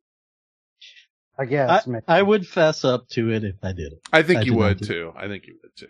[1.38, 1.88] I I, guess.
[1.88, 2.04] maybe.
[2.08, 4.02] I would fess up to it if I did it.
[4.12, 5.14] I think I you would do- too.
[5.16, 5.88] I think you would too.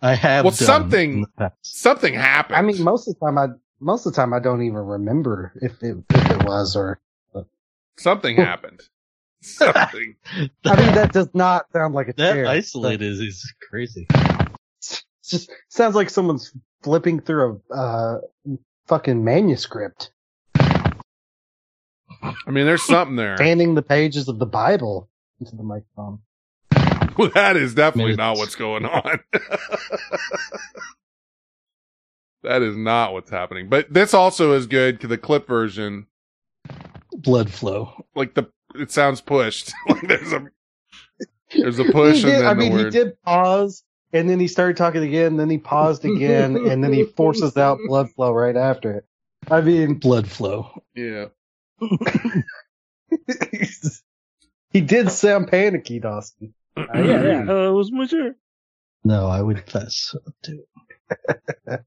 [0.00, 0.44] I have.
[0.44, 1.54] Well, done something- in the past.
[1.62, 2.56] Something happened.
[2.56, 3.48] I mean, most of the time, I
[3.80, 7.00] most of the time I don't even remember if it if it was or.
[7.96, 8.80] something happened.
[9.42, 10.16] Something.
[10.64, 12.46] I mean, that does not sound like a that chair.
[12.46, 14.06] isolated is, is crazy.
[14.10, 16.52] It just sounds like someone's
[16.82, 18.18] flipping through a uh,
[18.88, 20.10] fucking manuscript,
[22.22, 23.36] I mean, there's something there.
[23.36, 25.08] fanning the pages of the Bible
[25.40, 26.20] into the microphone.
[27.18, 29.20] Well, that is definitely Maybe not what's going on.
[32.42, 33.68] that is not what's happening.
[33.68, 36.06] But this also is good to the clip version.
[37.16, 38.04] Blood flow.
[38.14, 39.72] Like the, it sounds pushed.
[39.88, 40.46] like there's a,
[41.56, 42.84] there's a push He and did- then I the mean, word.
[42.92, 45.36] he did pause, and then he started talking again.
[45.38, 49.06] Then he paused again, and then he forces out blood flow right after it.
[49.50, 50.82] I mean, Blood flow.
[50.94, 51.26] Yeah.
[54.70, 56.54] He did sound panicky, Dawson.
[56.76, 57.44] Uh, yeah, yeah.
[57.48, 58.36] Uh, it was my chair.
[59.04, 60.62] No, I would fess up to
[61.68, 61.80] it.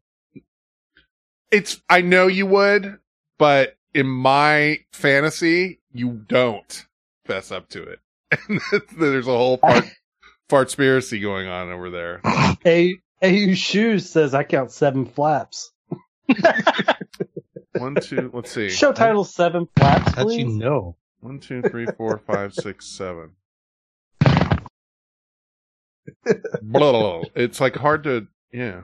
[1.52, 3.00] It's, I know you would,
[3.38, 6.86] but in my fantasy, you don't
[7.26, 8.00] fess up to it.
[8.48, 8.62] And
[8.98, 9.86] there's a whole part,
[10.50, 12.22] fartspiracy going on over there.
[12.66, 15.72] A AU Shoes says I count seven flaps.
[17.80, 18.70] One, two, let's see.
[18.70, 20.38] Show title seven flaps, How'd please.
[20.40, 20.96] you know?
[21.22, 23.32] One, two, three, four, five, six, seven.
[24.22, 24.52] Blah,
[26.62, 27.24] blah, blah.
[27.36, 28.82] It's like hard to, yeah.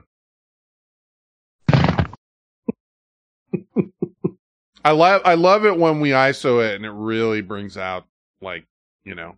[4.84, 8.06] I love, I love it when we ISO it and it really brings out
[8.40, 8.64] like,
[9.04, 9.36] you know,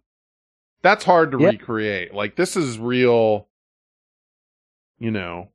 [0.82, 1.52] that's hard to Yep.
[1.52, 2.14] recreate.
[2.14, 3.48] Like this is real,
[4.98, 5.48] you know,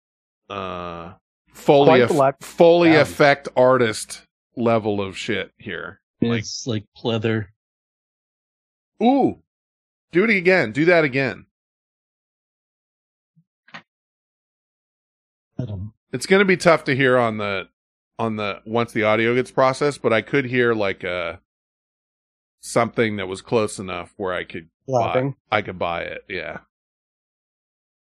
[0.49, 1.13] uh,
[1.53, 3.01] Foley, eff- the Foley Yeah.
[3.01, 4.25] effect artist
[4.55, 6.01] level of shit here.
[6.21, 7.47] Like- It's like pleather.
[9.01, 9.41] Ooh,
[10.11, 10.71] Do it again.
[10.71, 11.45] Do that again.
[13.73, 15.93] I don't.
[16.11, 17.67] It's going to be tough to hear on the
[18.19, 21.41] on the once the audio gets processed, but I could hear like a
[22.61, 26.21] something that was close enough where I could buy, I could buy it.
[26.29, 26.59] Yeah.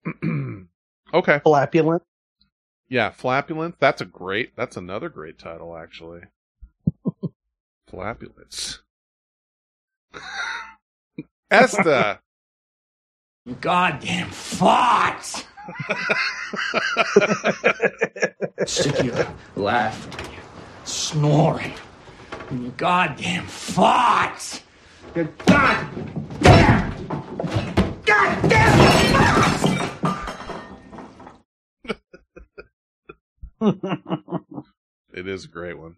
[1.13, 1.39] okay.
[1.43, 2.03] Flapulent.
[2.89, 3.75] Yeah, Flapulent.
[3.79, 4.55] That's a great.
[4.55, 6.21] That's another great title, actually.
[7.87, 8.79] Flapulence.
[11.51, 12.19] Esta.
[13.61, 15.43] Goddamn farts!
[18.67, 19.11] Sticky
[19.55, 20.07] laugh,
[20.83, 21.73] snoring,
[22.49, 24.61] and you goddamn farts!
[25.15, 26.93] You goddamn,
[28.05, 29.28] goddamn
[35.13, 35.95] it is a great one.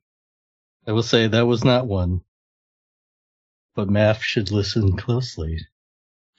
[0.88, 2.22] I will say that was not one.
[3.76, 5.60] But Maff should listen closely.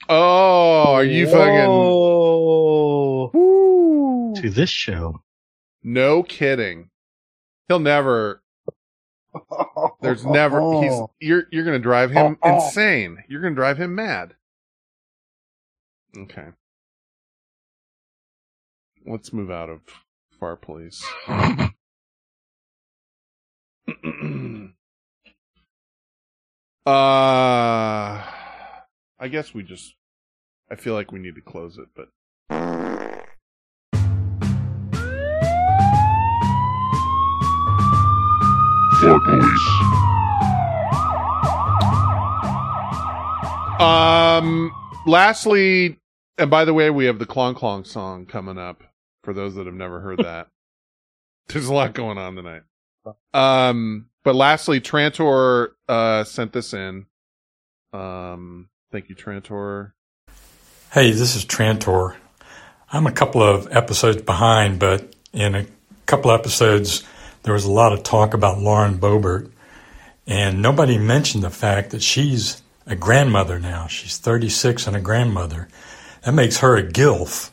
[0.09, 1.71] Oh, are you fucking?
[4.43, 5.23] To this show.
[5.83, 6.91] No kidding.
[7.69, 8.43] He'll never.
[10.01, 10.83] There's never.
[10.83, 11.01] He's.
[11.21, 11.45] You're.
[11.51, 13.23] You're gonna drive him insane.
[13.29, 14.35] You're gonna drive him mad.
[16.17, 16.49] Okay.
[19.07, 19.81] Let's move out of
[20.43, 21.07] Far Police.
[21.29, 21.69] uh,
[26.85, 28.25] I
[29.31, 29.95] guess we just.
[30.69, 32.09] I feel like we need to close it, but.
[39.01, 39.69] Far Police.
[43.81, 44.73] Um.
[45.07, 46.01] Lastly,
[46.37, 48.83] and by the way, we have the Clong Clong song coming up.
[49.23, 50.49] For those that have never heard that,
[51.49, 52.63] there's a lot going on tonight.
[53.35, 54.07] Um.
[54.25, 57.07] But lastly, Trantor uh sent this in.
[57.93, 58.69] Um.
[58.91, 59.93] Thank you, Trantor.
[60.93, 62.17] Hey, this is Trantor.
[62.93, 65.67] I'm a couple of episodes behind, but in a
[66.05, 67.03] couple episodes,
[67.43, 69.51] there was a lot of talk about Lauren Boebert,
[70.27, 73.87] and nobody mentioned the fact that she's a grandmother now.
[73.87, 75.69] She's 36 and a grandmother.
[76.23, 77.51] That makes her a GILF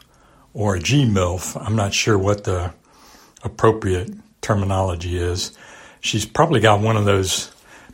[0.54, 1.56] or a G-MILF.
[1.66, 2.74] I'm not sure what the
[3.44, 4.12] appropriate
[4.42, 5.58] terminology is.
[6.02, 7.52] She's probably got one of those,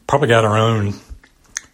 [0.08, 0.94] probably got her own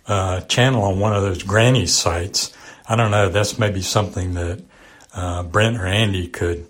[0.08, 2.54] uh, channel on one of those granny sites.
[2.88, 3.30] I don't know.
[3.30, 4.64] That's maybe something that
[5.14, 6.68] uh, Brent or Andy could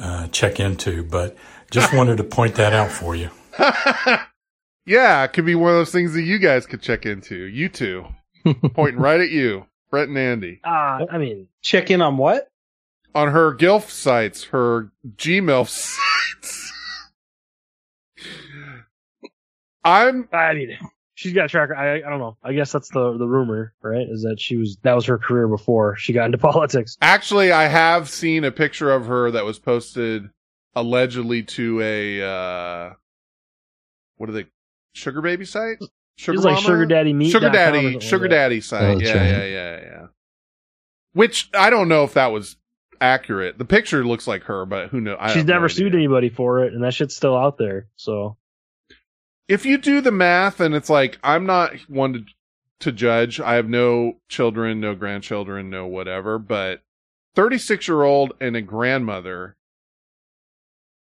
[0.00, 1.36] uh, check into, but
[1.70, 3.30] just wanted to point that out for you.
[4.86, 7.36] yeah, it could be one of those things that you guys could check into.
[7.36, 8.06] You two,
[8.74, 10.60] pointing right at you, Brett and Andy.
[10.64, 12.48] Uh, I mean, check in on what?
[13.14, 16.72] On her GILF sites, her Gmilf sites.
[19.84, 20.28] I'm.
[20.32, 20.76] I mean,
[21.14, 21.70] she's got a track.
[21.76, 22.36] I, I don't know.
[22.42, 24.06] I guess that's the the rumor, right?
[24.08, 26.96] Is that she was that was her career before she got into politics.
[27.00, 30.30] Actually, I have seen a picture of her that was posted
[30.74, 32.94] allegedly to a uh
[34.16, 34.46] what are they
[34.94, 35.78] sugar baby site?
[36.16, 38.96] Sugar like sugar daddy meat Sugar dot com or daddy, sugar daddy site.
[38.96, 39.26] Oh, yeah, right.
[39.26, 40.06] yeah, yeah, yeah.
[41.12, 42.56] Which I don't know if that was
[43.04, 43.58] accurate.
[43.58, 45.18] The picture looks like her, but who knows?
[45.28, 47.88] She's have no never sued anybody for it, and that shit's still out there.
[47.96, 48.36] So
[49.48, 52.24] if you do the math and it's like I'm not one to
[52.80, 53.40] to judge.
[53.40, 56.82] I have no children, no grandchildren, no whatever, but
[57.34, 59.56] 36 year old and a grandmother.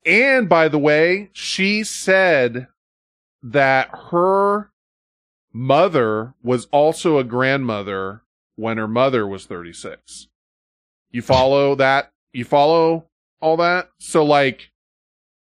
[0.06, 2.68] And by the way, she said
[3.44, 4.72] that her
[5.53, 8.24] mother was also a grandmother
[8.56, 10.28] when her mother was 36.
[11.11, 12.11] You follow that?
[12.33, 13.06] You follow
[13.41, 13.90] all that?
[13.99, 14.72] So like,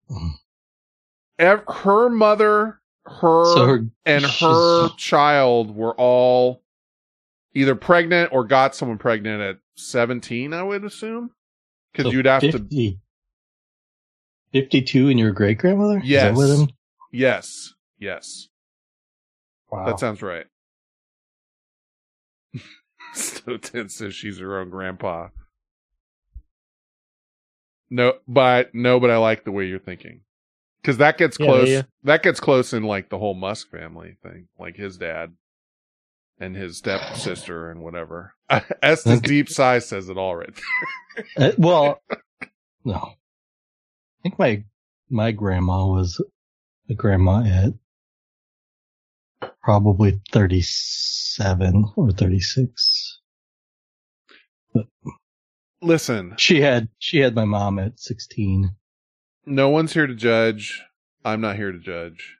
[1.39, 6.61] ev- her mother, her, So her- and her child were all
[7.53, 11.31] either pregnant or got someone pregnant at 17, I would assume.
[11.93, 12.99] Cause So you'd have to, 50
[14.53, 16.01] 52 and your great grandmother?
[16.03, 16.69] yes, Is that what I'm-
[17.11, 18.47] yes, yes.
[19.69, 19.85] Wow.
[19.85, 20.45] That sounds right.
[23.15, 25.29] Stoten says she's her own grandpa.
[27.91, 30.21] No, but no, but I like the way you're thinking.
[30.83, 31.83] Cause that gets Yeah, close, yeah.
[32.05, 35.33] that gets close in like the whole Musk family thing, like his dad
[36.39, 38.33] and his stepsister and whatever.
[38.83, 39.27] Esta's Okay.
[39.27, 40.53] deep sigh says it all right
[41.37, 42.01] Uh, well,
[42.85, 42.95] no.
[42.95, 43.15] I
[44.23, 44.63] think my
[45.09, 46.23] my grandma was
[46.89, 47.73] a grandma at
[49.63, 53.19] probably 37 or 36.
[55.81, 58.71] Listen, She had she had my mom at 16.
[59.45, 60.81] no one's here to judge.
[61.25, 62.37] I'm not here to judge.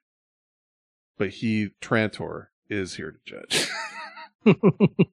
[1.18, 3.68] But he, Trantor, is here to judge.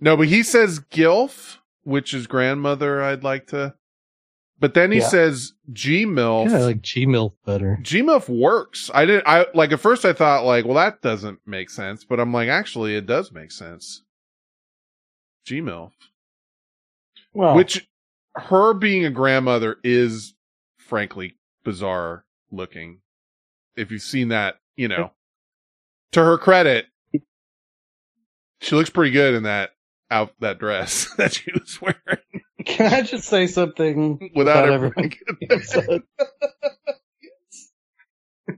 [0.00, 3.00] No, but he says gilf, which is grandmother.
[3.04, 3.74] I'd like to.
[4.58, 5.06] But then he Yeah.
[5.08, 6.50] says G milf.
[6.50, 7.78] Yeah, I like G milf better.
[7.82, 8.90] Gmilf works.
[8.92, 12.18] I didn't I like at first I thought like, well, that doesn't make sense, but
[12.18, 14.02] I'm like, actually, it does make sense.
[15.46, 15.92] Gmilf,
[17.34, 17.86] Well, which
[18.34, 20.34] her being a grandmother is
[20.78, 23.00] frankly bizarre looking.
[23.76, 25.12] If you've seen that, you know,
[26.12, 26.86] to her credit,
[28.60, 29.70] she looks pretty good in that
[30.10, 35.12] out that dress that she was wearing can I just say something without about everyone.
[35.50, 36.02] everyone?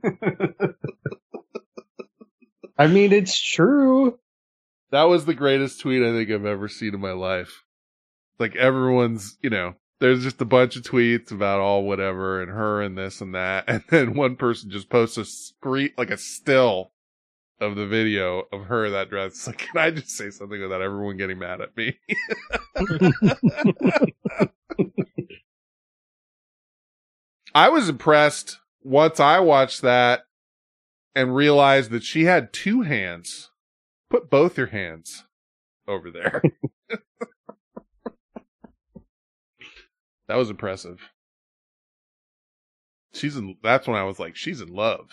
[2.77, 4.19] I mean, it's true.
[4.91, 7.64] That was the greatest tweet I think I've ever seen in my life.
[8.39, 12.83] Like everyone's, you know, there's just a bunch of tweets about all whatever and her
[12.83, 13.65] and this and that.
[13.69, 16.93] And then one person just posts a screen, like a still
[17.61, 19.47] of the video of her that dress.
[19.47, 21.99] Like, can I just say something without everyone getting mad at me?
[27.55, 30.25] I was impressed once I watched that
[31.15, 33.51] and realized that she had two hands.
[34.11, 35.25] Put both your hands
[35.87, 36.43] over there.
[40.29, 40.99] That was impressive.
[43.13, 45.09] She's in, that's when I was like, she's in love.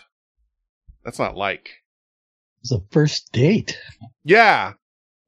[1.04, 1.70] That's not like.
[2.62, 3.78] It's a first date,
[4.24, 4.74] Yeah.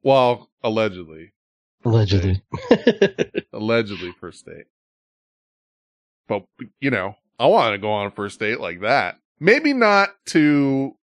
[0.03, 1.33] Well, allegedly.
[1.85, 2.41] allegedly.
[3.53, 4.65] Allegedly first date.
[6.27, 6.43] But,
[6.79, 9.15] you know, I want to go on a first date like that.
[9.39, 10.95] Maybe not to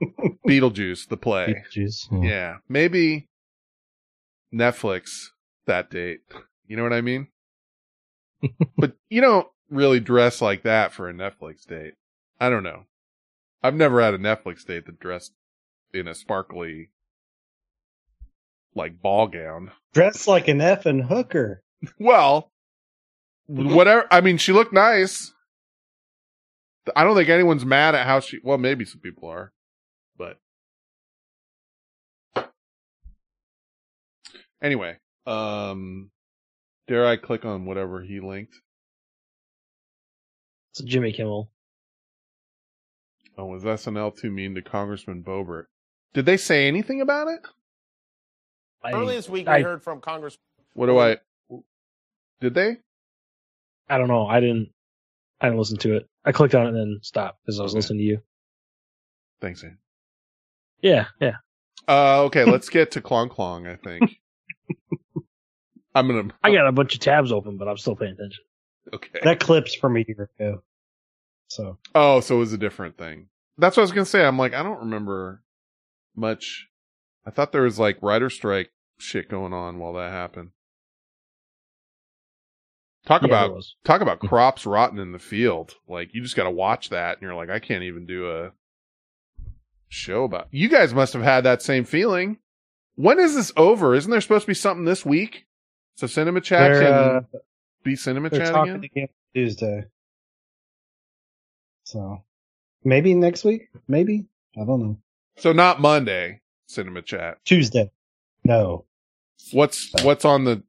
[0.46, 1.62] Beetlejuice, the play.
[1.76, 2.24] Beetlejuice.
[2.24, 2.56] Yeah.
[2.68, 3.28] Maybe
[4.54, 5.08] Netflix
[5.66, 6.20] that date.
[6.66, 7.28] You know what I mean?
[8.76, 11.94] But you don't really dress like that for a Netflix date.
[12.40, 12.84] I don't know.
[13.62, 15.32] I've never had a Netflix date that dressed
[15.94, 16.90] in a sparkly,
[18.74, 19.70] like ball gown.
[19.92, 21.62] Dressed like an effing hooker.
[21.98, 22.50] Well,
[23.46, 24.06] whatever.
[24.10, 25.32] I mean, she looked nice.
[26.96, 28.40] I don't think anyone's mad at how she.
[28.42, 29.52] Well, maybe some people are,
[30.16, 30.38] but
[34.60, 34.98] anyway.
[35.26, 36.10] Um,
[36.92, 38.54] dare I click on whatever he linked?
[40.72, 41.50] It's Jimmy Kimmel.
[43.38, 45.64] Oh, was SNL too mean to Congressman Boebert?
[46.12, 47.40] Did they say anything about it?
[48.84, 50.36] Early this week, I- we heard from Congress.
[50.74, 51.16] What do I?
[52.42, 52.76] Did they?
[53.88, 54.26] I don't know.
[54.26, 54.70] I didn't.
[55.40, 56.10] I didn't listen to it.
[56.26, 57.78] I clicked on it and then stopped because I was Okay.
[57.78, 58.22] listening to you.
[59.40, 59.78] Thanks, Ann.
[60.82, 61.36] Yeah, yeah.
[61.88, 63.66] Uh, okay, let's get to Clong Clong.
[63.66, 64.20] I think.
[65.94, 66.32] I'm gonna.
[66.42, 68.44] I got a bunch of tabs open, but I'm still paying attention.
[68.92, 69.20] Okay.
[69.22, 70.62] That clip's from a year ago.
[71.48, 73.28] So Oh, so it was a different thing.
[73.58, 74.24] That's what I was gonna say.
[74.24, 75.42] I'm like, I don't remember
[76.16, 76.68] much.
[77.26, 80.50] I thought there was like writer strike shit going on while that happened.
[83.04, 84.28] Talk Yeah, about talk about hmm.
[84.28, 85.74] crops rotting in the field.
[85.88, 88.52] Like you just got to watch that, and you're like, I can't even do a
[89.88, 90.48] show about.
[90.50, 92.38] You guys must have had that same feeling.
[92.94, 93.94] When is this over?
[93.94, 95.46] Isn't there supposed to be something this week?
[95.96, 97.22] So cinema chat They're, can uh,
[97.84, 98.84] be cinema chat talking again.
[98.84, 99.86] again Tuesday.
[101.84, 102.22] So
[102.84, 103.68] maybe next week.
[103.88, 104.26] Maybe
[104.60, 104.98] I don't know.
[105.38, 107.38] So not Monday cinema chat.
[107.44, 107.90] Tuesday.
[108.44, 108.86] No.
[109.52, 110.64] What's what's on the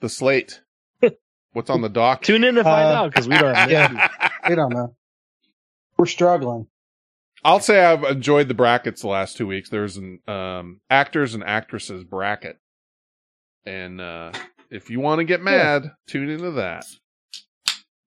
[0.00, 0.62] the slate?
[1.52, 2.24] What's on the dock?
[2.24, 3.54] Tune in to find Uh, out because we don't.
[3.56, 3.88] Have Yeah,
[4.48, 4.96] we don't know.
[5.98, 6.68] We're struggling.
[7.44, 9.70] I'll say I've enjoyed the brackets the last two weeks.
[9.70, 12.58] There's an um, actors and actresses bracket,
[13.66, 14.32] and uh,
[14.70, 16.86] if you want to get mad, tune into that.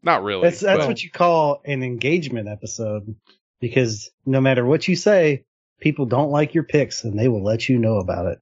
[0.02, 0.44] Not really.
[0.44, 3.16] That's that's but- what you call an engagement episode
[3.62, 5.46] because no matter what you say,
[5.80, 8.40] people don't like your picks and they will let you know about it.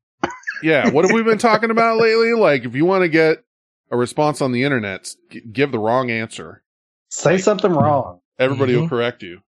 [0.63, 0.89] yeah.
[0.89, 2.33] What have we been talking about lately?
[2.33, 3.43] Like, if you want to get
[3.91, 6.63] a response on the internet, g- give the wrong answer.
[7.09, 8.21] Say something wrong.
[8.39, 8.89] Everybody will Mhm.
[8.89, 9.41] correct you.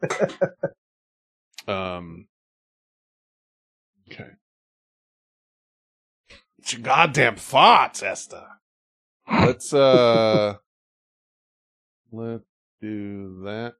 [1.66, 2.26] um.
[4.12, 4.28] Okay.
[6.68, 8.46] It's your goddamn thoughts, Esta.
[9.26, 10.56] Let's uh.
[12.12, 12.44] let's
[12.82, 13.72] do that.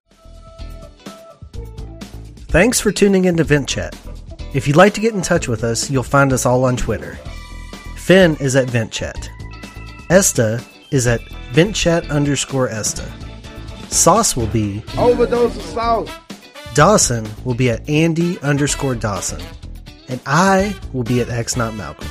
[2.47, 3.95] Thanks for tuning in to Vent Chat.
[4.55, 7.19] If you'd like to get in touch with us, you'll find us all on Twitter.
[7.99, 9.29] Fen is at Vent Chat.
[10.09, 11.21] Esta is at
[11.53, 13.07] VentChat underscore Esta.
[13.91, 16.11] Sauce will be Overdose of salt.
[16.73, 19.43] Dawson will be at Andy underscore Dawson.
[20.09, 22.09] And I will be at X Not Malcolm.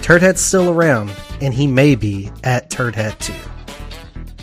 [0.00, 3.34] Turdhat's still around, and he may be at Turdhat too.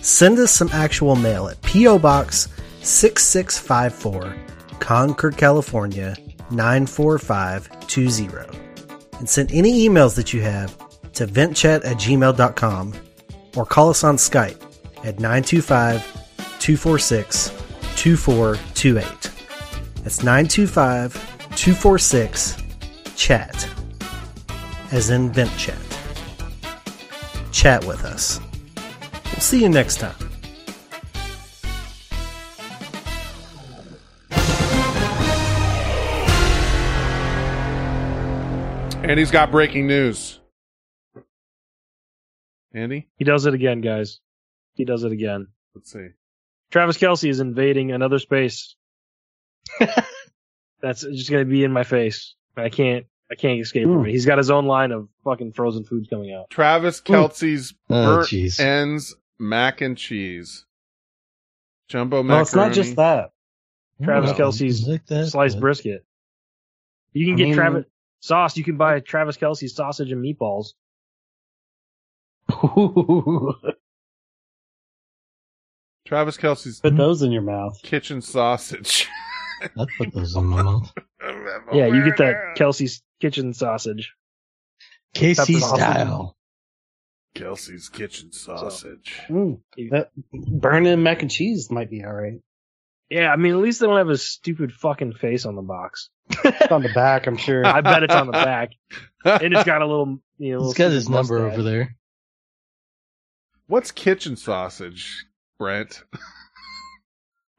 [0.02, 1.98] Send us some actual mail at P.O.
[2.00, 2.50] Box
[2.82, 4.36] 6654,
[4.80, 6.16] Concord, California
[6.52, 8.60] 94520.
[9.18, 10.78] and send any emails that you have
[11.14, 12.94] to ventchat at gmail.com
[13.56, 14.62] or call us on Skype
[15.04, 16.04] at 925
[16.60, 17.50] 246
[17.96, 19.06] 2428.
[20.04, 21.14] That's 925
[21.56, 22.58] 246
[23.16, 23.68] chat,
[24.96, 25.78] as in vent chat.
[27.52, 28.40] Chat with us.
[29.26, 30.16] We'll see you next time.
[39.04, 40.40] And he's got breaking news.
[42.74, 43.10] Andy?
[43.18, 44.22] He does it again, guys.
[44.76, 45.48] He does it again.
[45.76, 46.08] Let's see.
[46.72, 48.76] Travis Kelce is invading another space.
[50.82, 52.36] That's just gonna be in my face.
[52.56, 53.06] I can't.
[53.32, 54.04] I can't escape from it.
[54.04, 54.10] Hmm.
[54.10, 56.50] He's got his own line of fucking frozen foods coming out.
[56.50, 57.14] Travis hmm.
[57.14, 58.60] Kelce's Oh, burnt jeez.
[58.60, 60.66] ends mac and cheese.
[61.90, 62.34] Jumbo macaroni.
[62.36, 63.32] Well, it's not just that.
[64.04, 66.06] Travis Oh, Kelce's like that, sliced but- brisket.
[67.14, 67.86] You can I get mean- Travis
[68.20, 68.58] sauce.
[68.58, 70.74] You can buy Travis Kelce's sausage and meatballs.
[76.06, 77.82] Travis Kelce's Put those in your mouth.
[77.82, 79.08] kitchen sausage.
[79.62, 80.92] I'd put those in my mouth.
[81.74, 84.14] Yeah, you get that Kelce's kitchen sausage.
[85.14, 86.38] Casey Pepper style.
[87.36, 89.20] Kelce's kitchen sausage.
[89.28, 89.60] Mm,
[89.90, 92.40] that burning mac and cheese might be all right.
[93.10, 96.10] Yeah, I mean, at least they don't have a stupid fucking face on the box.
[96.44, 97.66] It's on the back, I'm sure.
[97.66, 98.72] I bet it's on the back,
[99.26, 101.54] and it's got a little, you know, He's little got his number mustache.
[101.54, 101.96] over there.
[103.68, 105.26] What's kitchen sausage,
[105.58, 106.04] Brent?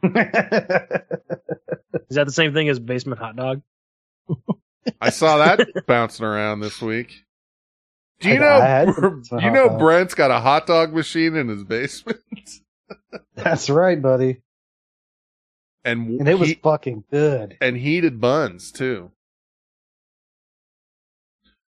[0.04, 0.12] Is
[2.16, 3.62] that the same thing as basement hot dog?
[5.00, 7.24] I saw that bouncing around this week.
[8.20, 8.46] Do you I- know?
[8.48, 9.78] I had you know dogs.
[9.80, 12.20] Brent's got a hot dog machine in his basement,
[13.34, 14.42] That's right, buddy.
[15.84, 17.56] and And it was fucking good.
[17.60, 19.10] and heated buns too.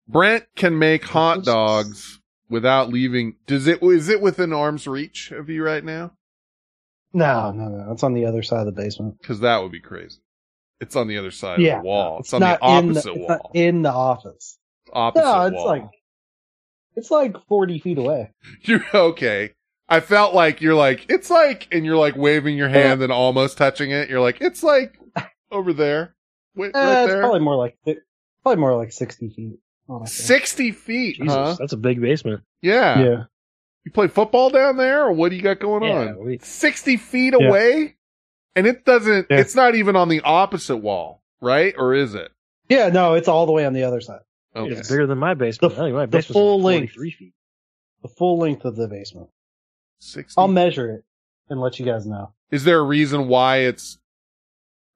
[0.08, 3.36] Brent can make hot dogs without leaving.
[3.46, 3.82] Does it?
[3.82, 6.12] Is it within arm's reach of you right now?
[7.12, 7.92] No, no, no.
[7.92, 9.18] It's on the other side of the basement.
[9.20, 10.20] Because that would be crazy.
[10.80, 11.76] It's on the other side yeah.
[11.78, 12.18] of the wall.
[12.20, 13.28] It's, It's, on the not in the, opposite it's wall.
[13.28, 14.58] not in the office.
[14.92, 15.66] opposite no, it's wall.
[15.66, 15.84] like
[16.96, 18.30] it's like forty feet away.
[18.62, 19.52] You're okay.
[19.88, 23.58] I felt like you're like it's like, and you're like waving your hand and almost
[23.58, 24.08] touching it.
[24.08, 24.96] You're like it's like
[25.50, 26.14] over there,
[26.54, 27.76] Wait, Eh, right it's there, probably more like
[28.44, 29.58] probably more like sixty feet.
[29.88, 30.24] honestly.
[30.24, 31.56] sixty feet, Jesus, huh?
[31.58, 32.42] that's a big basement.
[32.62, 33.00] Yeah.
[33.02, 33.22] Yeah.
[33.84, 36.24] You play football down there, or what do you got going Yeah, on?
[36.24, 37.48] we- Sixty feet Yeah.
[37.48, 37.96] away,
[38.54, 39.26] and it doesn't.
[39.30, 39.38] Yeah.
[39.38, 41.74] It's not even on the opposite wall, right?
[41.78, 42.30] Or is it?
[42.68, 44.20] Yeah, no, it's all the way on the other side.
[44.54, 44.72] Okay.
[44.74, 45.74] It's bigger than my basement.
[45.74, 46.92] The- I think my the full length.
[46.94, 47.32] three feet.
[48.02, 49.28] The full length of the basement.
[49.98, 50.38] Sixty.
[50.38, 51.04] I'll measure it
[51.48, 52.32] and let you guys know.
[52.50, 53.98] Is there a reason why it's?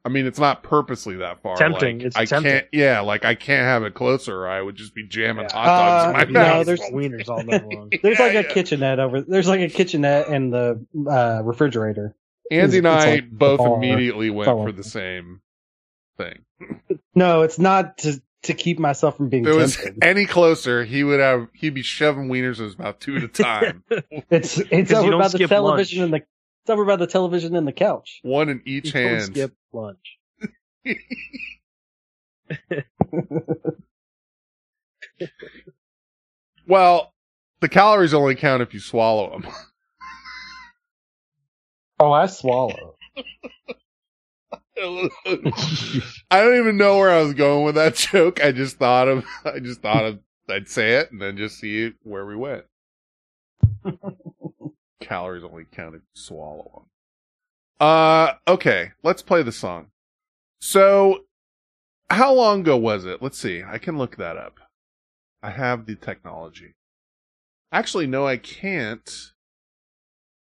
[0.07, 1.57] I mean, it's not purposely that far.
[1.57, 1.99] Tempting.
[1.99, 2.53] Like, It's I tempting.
[2.53, 2.67] can't.
[2.73, 4.47] Yeah, like I can't have it closer.
[4.47, 6.57] I would just be jamming hot Uh, dogs in no, my mouth.
[6.59, 7.91] No, there's- wieners all night long.
[8.03, 8.53] There's Yeah, like a yeah.
[8.55, 9.23] kitchenette over.
[9.23, 12.15] There's like a kitchenette and the uh, refrigerator.
[12.51, 15.41] Andy and I like both immediately went for the same
[16.19, 16.45] thing.
[17.15, 20.05] No, it's not to to keep myself from being If it was tempted.
[20.05, 21.49] any closer, he would have.
[21.55, 23.83] He'd be shoving wieners in his mouth two at a time,
[24.31, 26.13] It's it's you over by the television lunch.
[26.13, 26.27] and the
[26.65, 28.21] it's over by the television and the couch.
[28.23, 29.23] one in each hand.
[29.25, 30.19] skip lunch.
[36.67, 37.13] Well,
[37.61, 39.47] the calories only count if you swallow them.
[42.01, 42.97] Oh, I swallow.
[44.77, 45.09] I
[46.33, 48.43] don't even know where I was going with that joke.
[48.43, 50.19] I just thought of, I just thought of,
[50.49, 52.65] I'd say it and then just see where we went.
[55.05, 57.87] Calories only count if you swallow them.
[57.87, 59.89] Uh, okay, let's play the song.
[60.61, 61.25] So,
[62.11, 63.23] how long ago was it?
[63.23, 63.63] Let's see.
[63.67, 64.59] I can look that up.
[65.43, 66.73] I have the technology.
[67.73, 69.33] Actually, no, I can't.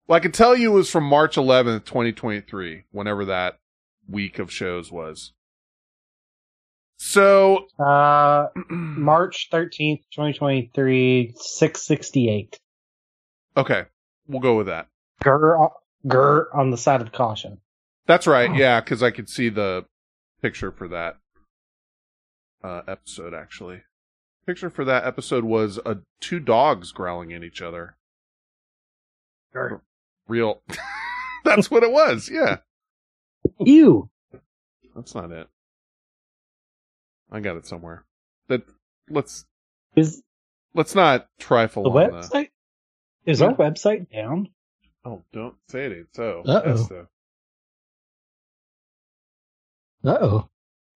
[0.07, 3.59] Well, I can tell you it was from March 11th, 2023, whenever that
[4.09, 5.33] week of shows was.
[6.99, 12.59] So, Uh, March thirteenth, twenty twenty three, six sixty eight.
[13.57, 13.85] okay,
[14.29, 14.89] we'll go with that.
[15.23, 15.71] Grr,
[16.07, 17.61] grr on the side of caution.
[18.07, 18.55] That's right.
[18.55, 19.85] Yeah, because I could see the
[20.41, 21.17] picture for that
[22.63, 23.35] uh, episode.
[23.35, 23.83] Actually,
[24.47, 27.97] picture for that episode was uh, two dogs growling at each other.
[30.29, 30.63] Real.
[31.45, 32.29] That's what it was.
[32.31, 32.59] Yeah,
[33.59, 34.11] You.
[34.95, 35.49] that's not it.
[37.31, 38.05] I got it somewhere.
[38.49, 38.63] That
[39.09, 39.47] let's
[39.97, 40.23] Is
[40.75, 42.49] let's not trifle the on website?
[43.29, 44.49] Is our website down?
[45.05, 46.43] Oh, don't say it ain't so.
[46.47, 47.07] Uh-oh.
[50.03, 50.49] Uh oh.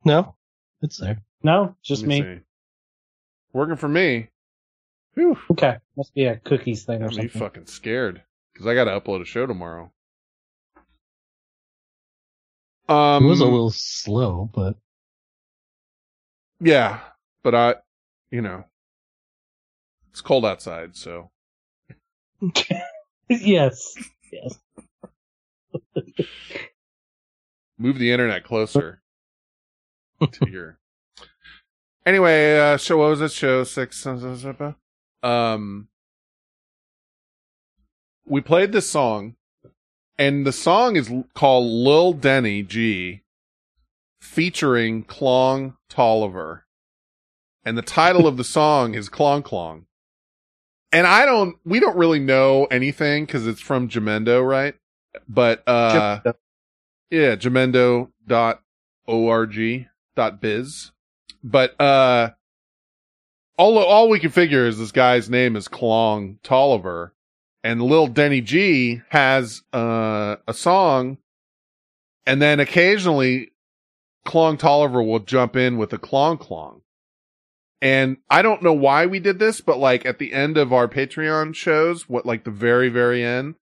[0.06, 0.34] No,
[0.80, 1.18] it's there.
[1.42, 2.20] No, just Let me.
[2.22, 2.40] see.
[3.52, 4.28] Working for me.
[5.50, 5.76] Okay.
[5.94, 7.38] Must be a cookies thing or Got me something.
[7.40, 8.22] fucking scared
[8.54, 9.92] because I got to upload a show tomorrow.
[12.88, 14.76] Um, it was a little slow, but
[16.60, 17.00] yeah,
[17.42, 17.74] but I,
[18.30, 18.64] you know,
[20.10, 21.30] it's cold outside, so
[23.28, 23.94] yes.
[24.32, 24.58] Yes.
[27.78, 29.02] move the internet closer
[30.20, 30.78] to your.
[32.04, 33.32] Anyway, uh, show what was it?
[33.32, 34.06] Show six.
[35.22, 35.88] Um,
[38.26, 39.36] we played this song,
[40.18, 43.22] and the song is called Lil Denny G,
[44.20, 46.66] featuring Clong Tolliver,
[47.64, 49.86] and the title of the song is Clong Clong.
[50.92, 54.74] And I don't, we don't really know anything because it's from Jamendo, right?
[55.28, 56.20] But uh,
[57.10, 58.08] yeah, jamendo.org
[60.14, 60.92] dot biz.
[61.44, 62.30] But uh
[63.58, 67.12] all all we can figure is this guy's name is Clong Tolliver.
[67.64, 71.18] And Lil Denny G has uh a song
[72.26, 73.52] and then occasionally
[74.24, 76.81] Clong Tolliver will jump in with a clong clong.
[77.82, 80.86] And I don't know why we did this, but like at the end of our
[80.86, 83.56] Patreon shows, what like the very, very end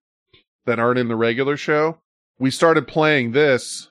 [0.67, 1.97] that aren't in the regular show,
[2.37, 3.89] we started playing this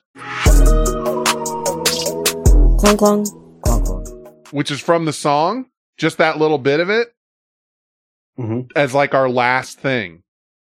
[2.77, 3.25] Clong clong.
[3.61, 4.05] Clong clong.
[4.51, 5.65] which is from the song,
[5.97, 7.13] just that little bit of it,
[8.39, 8.61] mm-hmm.
[8.73, 10.23] as like our last thing.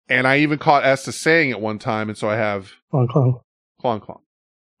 [0.09, 3.39] And I even caught Esta saying it one time, and so I have Clong clong.
[3.79, 4.19] clong clong,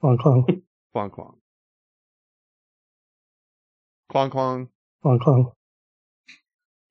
[0.01, 0.61] Clong clong.
[0.91, 1.37] clong clong,
[4.15, 4.69] clong clong.
[5.01, 5.51] Clong clong.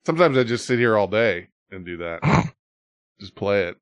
[0.05, 2.21] Sometimes I just sit here all day and do that.
[3.19, 3.77] just play it.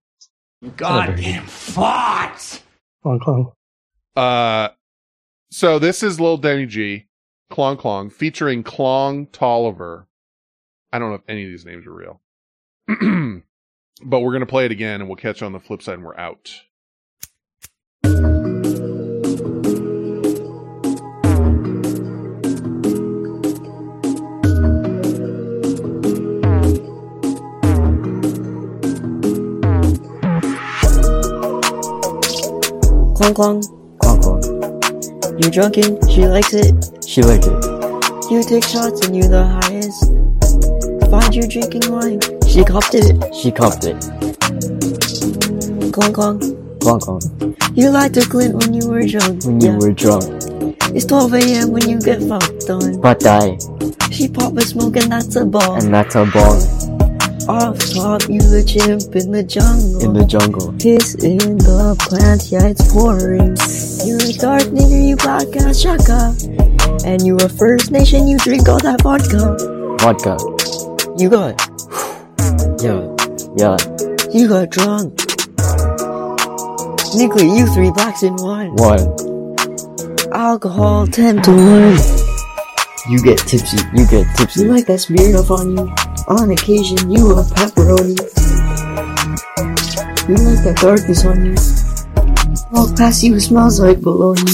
[0.77, 2.61] Goddamn farts!
[3.01, 3.51] Clong clong.
[4.15, 4.69] Uh,
[5.51, 7.07] so this is Lil Denny G,
[7.49, 10.07] Clong Clong, featuring Clong Tolliver.
[10.93, 12.21] I don't know if any of these names are real.
[14.05, 15.95] but we're going to play it again and we'll catch you on the flip side
[15.95, 16.49] and we're out.
[33.23, 33.97] Clong clong.
[33.99, 34.43] Clong clong.
[35.39, 36.75] You're drunken, she likes it.
[37.07, 37.63] She likes it.
[38.29, 40.11] You take shots and you're the highest.
[41.09, 42.19] Find you drinking wine.
[42.45, 43.33] She copped it.
[43.33, 43.95] She copped it.
[45.93, 46.41] Clong clong.
[46.81, 47.55] Clong clong.
[47.73, 49.45] You lied to Clint when you were drunk.
[49.45, 50.25] When you were drunk.
[50.91, 51.71] It's 12 a.m.
[51.71, 52.99] when you get fucked on.
[52.99, 53.57] But die.
[54.11, 55.75] She pop a smoke and that's a ball.
[55.75, 56.59] And that's a ball.
[57.49, 60.01] Off top, you a chimp in the jungle.
[60.01, 60.71] In the jungle.
[60.79, 63.59] Piss in the plant, yeah, it's pouring.
[64.07, 66.31] You a dark nigga, you black ass shaka.
[67.05, 69.59] And you a First Nation, you drink all that vodka.
[69.99, 70.39] Vodka.
[71.19, 71.59] You got,
[72.79, 73.11] Yeah.
[73.59, 73.75] Yeah.
[74.31, 75.15] you got drunk.
[77.19, 78.73] Nigga, you three blacks in one.
[78.75, 79.03] One.
[80.31, 83.11] Alcohol, 10 to 1.
[83.11, 83.77] You get tipsy.
[83.93, 84.63] You get tipsy.
[84.63, 86.12] You like that Smirnoff on you.
[86.27, 88.15] On occasion, you a pepperoni.
[90.29, 91.55] You like that darkness on you.
[92.71, 94.53] Walk past you, smells like bologna.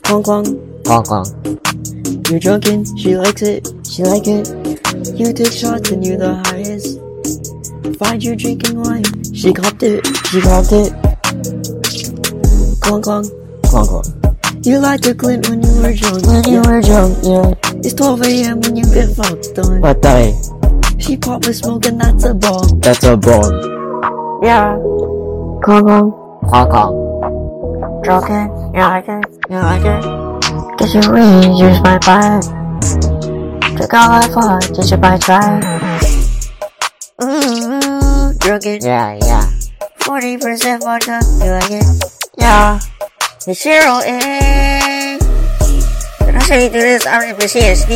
[0.00, 0.82] Clong clong.
[0.84, 1.26] Clong clong.
[2.30, 4.48] You're drunken, she likes it, she like it.
[5.18, 6.98] You take shots and you're the highest.
[7.98, 10.92] Find you drinking wine, she copped it, she copped it.
[12.80, 13.28] Clong clong.
[13.64, 14.04] Clong clong.
[14.64, 16.26] You lied to Clint when you were drunk.
[16.26, 17.71] When you were drunk, yeah.
[17.84, 18.60] It's 12 a.m.
[18.60, 19.80] when you get fucked on.
[19.80, 20.34] But die.
[20.98, 22.64] She pop a smoke and that's a ball.
[22.76, 23.50] That's a ball.
[24.42, 24.78] Yeah.
[25.62, 26.40] Clong clong.
[26.48, 28.02] Clong clong.
[28.02, 30.78] Drunken, you like it, you like it.
[30.78, 32.42] Get your wings, use my pipe.
[33.78, 35.58] Took all I fought, just your bite try.
[37.22, 38.38] Ooh, mm-hmm.
[38.38, 38.78] drunken.
[38.82, 39.50] Yeah, yeah.
[40.00, 42.30] 40% vodka, you like it?
[42.38, 42.80] Yeah.
[43.46, 44.71] The Cheryl is.
[46.42, 47.86] When I show you do this, I remember she is.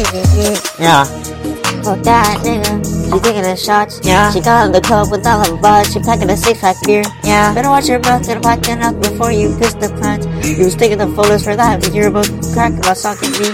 [0.78, 1.02] Yeah.
[1.02, 2.78] Oh, Fuck that nigga.
[2.78, 3.98] She taking the shots.
[4.06, 4.30] Yeah.
[4.30, 5.92] She got in the club with all her buds.
[5.92, 7.02] She packing a six pack beer.
[7.24, 7.52] Yeah.
[7.54, 10.22] Better watch your mouth and packing up before you piss the plant.
[10.46, 13.50] You was taking the photos for that, but you're about to crack about sucking me.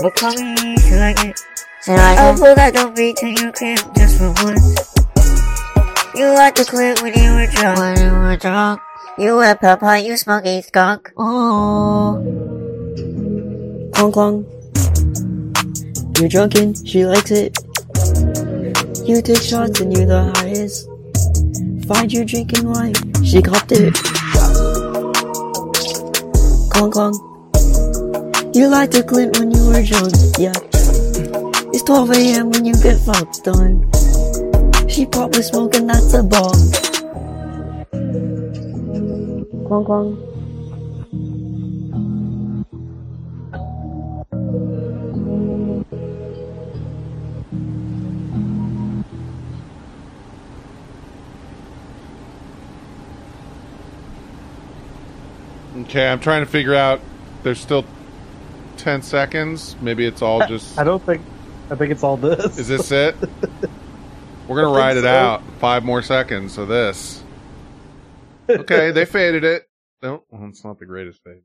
[0.00, 1.36] But call me if you like it.
[1.82, 4.72] Say like I'll pull that don't beat to your crib just for once.
[6.16, 7.76] You like to quit when you were drunk.
[7.76, 8.80] When you were drunk.
[9.18, 11.12] You wear pepper, you smoke a skunk.
[11.18, 12.59] Oh.
[14.00, 14.46] Clong clong.
[16.16, 17.52] You're drunken, she likes it.
[19.06, 20.88] You take shots and you're the highest.
[21.86, 23.92] Find you drinking wine, she copped it.
[26.72, 27.12] Clong clong.
[28.54, 30.56] You liked to Clint when you were drunk, yeah.
[31.68, 32.50] It's 12 a.m.
[32.52, 33.84] when you get fucked on.
[34.88, 36.72] She probably smoking, that's a bomb.
[39.68, 40.29] Clong clong.
[55.90, 57.00] Okay, I'm trying to figure out.
[57.42, 57.84] There's still
[58.76, 59.74] ten seconds.
[59.80, 60.78] Maybe it's all just.
[60.78, 61.20] I don't think.
[61.68, 62.58] I think it's all this.
[62.58, 63.16] Is this it?
[64.46, 65.08] We're gonna ride it so.
[65.08, 65.42] out.
[65.58, 67.24] Five more seconds of this.
[68.48, 69.68] Okay, they faded it.
[70.00, 71.42] No, well, it's not the greatest fade.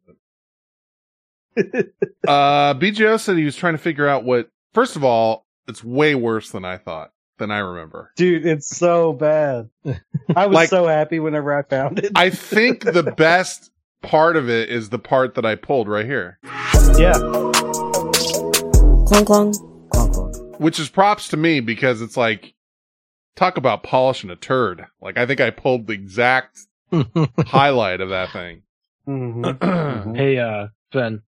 [1.55, 1.87] But...
[2.27, 4.49] uh, BGO said he was trying to figure out what.
[4.75, 7.11] First of all, it's way worse than I thought.
[7.39, 8.11] Than I remember.
[8.15, 9.71] Dude, it's so bad.
[10.35, 12.11] I was Like- so happy whenever I found it.
[12.15, 13.71] I think the best
[14.05, 16.39] part of it is the part that I pulled right here,
[16.97, 17.13] yeah.
[19.07, 19.53] Clong clong.
[19.91, 20.33] Clong clong.
[20.59, 22.53] which is props to me because it's like
[23.35, 24.85] talk about polishing a turd.
[25.01, 26.59] Like I think I pulled the exact
[27.47, 28.61] highlight of that thing.
[29.07, 30.15] Mhm.
[30.17, 31.21] hey, uh, Ben,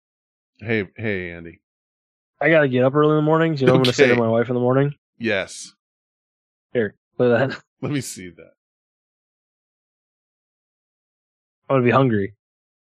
[0.60, 1.60] Hey, hey, Andy.
[2.40, 3.60] I gotta get up early in the mornings.
[3.62, 4.94] You know, I'm gonna say to my wife in the morning.
[5.18, 5.74] Yes.
[6.74, 7.62] Here, play that.
[7.82, 8.52] Let me see that.
[11.70, 12.36] I'm gonna be hungry.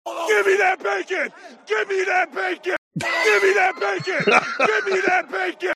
[0.05, 1.29] Give me that bacon!
[1.67, 2.75] Give me that bacon!
[2.97, 4.23] Give me that bacon!
[4.67, 5.73] Give me that bacon!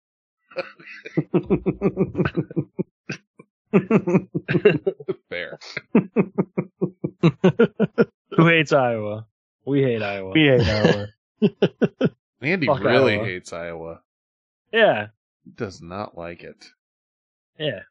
[5.29, 5.59] Fair.
[8.35, 9.27] Who hates Iowa?
[9.65, 10.31] We hate Iowa.
[10.31, 11.07] We hate Iowa.
[12.41, 13.25] Andy Fuck really Iowa.
[13.25, 14.01] hates Iowa.
[14.71, 15.07] Yeah,
[15.43, 16.65] He does not like it.
[17.59, 17.81] yeah.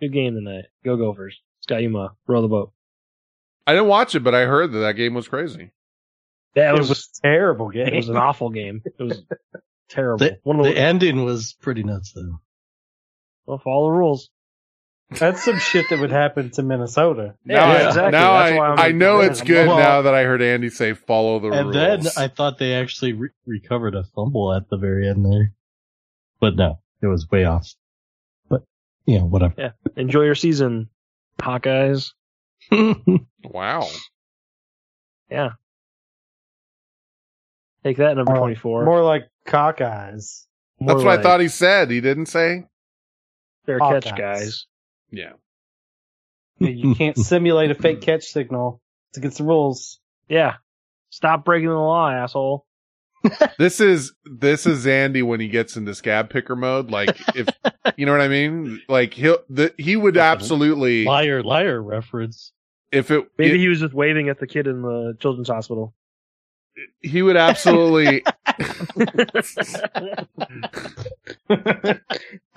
[0.00, 0.66] Good game tonight.
[0.84, 1.40] Go Gophers.
[1.60, 2.72] Scott Yuma, row the boat.
[3.66, 5.72] I didn't watch it, but I heard that that game was crazy.
[6.54, 7.88] That It was, was a terrible game.
[7.88, 8.82] it was an awful game.
[8.84, 9.22] It was
[9.88, 10.18] terrible.
[10.18, 12.40] The, One of the the, ending was pretty nuts though.
[13.46, 14.30] well, follow the rules.
[15.10, 17.34] That's some shit that would happen to Minnesota.
[17.44, 18.10] Now, Yeah, I, exactly.
[18.12, 20.68] now That's I, why I'm I know it's good well- now that I heard Andy
[20.70, 21.76] say follow the And rules.
[21.76, 25.52] And then I thought they actually re- recovered a fumble at the very end there,
[26.40, 27.72] but no, it was way off.
[28.48, 28.64] But
[29.04, 29.54] you know, whatever.
[29.56, 29.70] Yeah.
[29.96, 30.88] Enjoy your season,
[31.40, 32.12] Hawkeyes.
[33.44, 33.88] wow.
[35.30, 35.50] Yeah.
[37.84, 38.84] Take that, number More- 24.
[38.84, 40.46] More like cockeyes.
[40.78, 41.90] More That's what like I thought he said.
[41.90, 42.64] He didn't say?
[43.64, 44.16] Fair catch, Hawkeyes.
[44.18, 44.66] guys.
[45.10, 45.32] Yeah.
[46.58, 48.80] You can't simulate a fake catch signal.
[49.10, 50.00] It's against the rules.
[50.28, 50.54] Yeah.
[51.10, 52.64] Stop breaking the law, asshole.
[53.58, 56.90] This is this is Andy when he gets into scab picker mode.
[56.92, 57.48] Like if
[57.96, 58.80] you know what I mean.
[58.88, 62.52] Like he'll the, he would absolutely Liar, liar reference.
[62.96, 65.94] If it, Maybe it- he was just waving at the kid in the children's hospital.
[67.00, 68.22] he would absolutely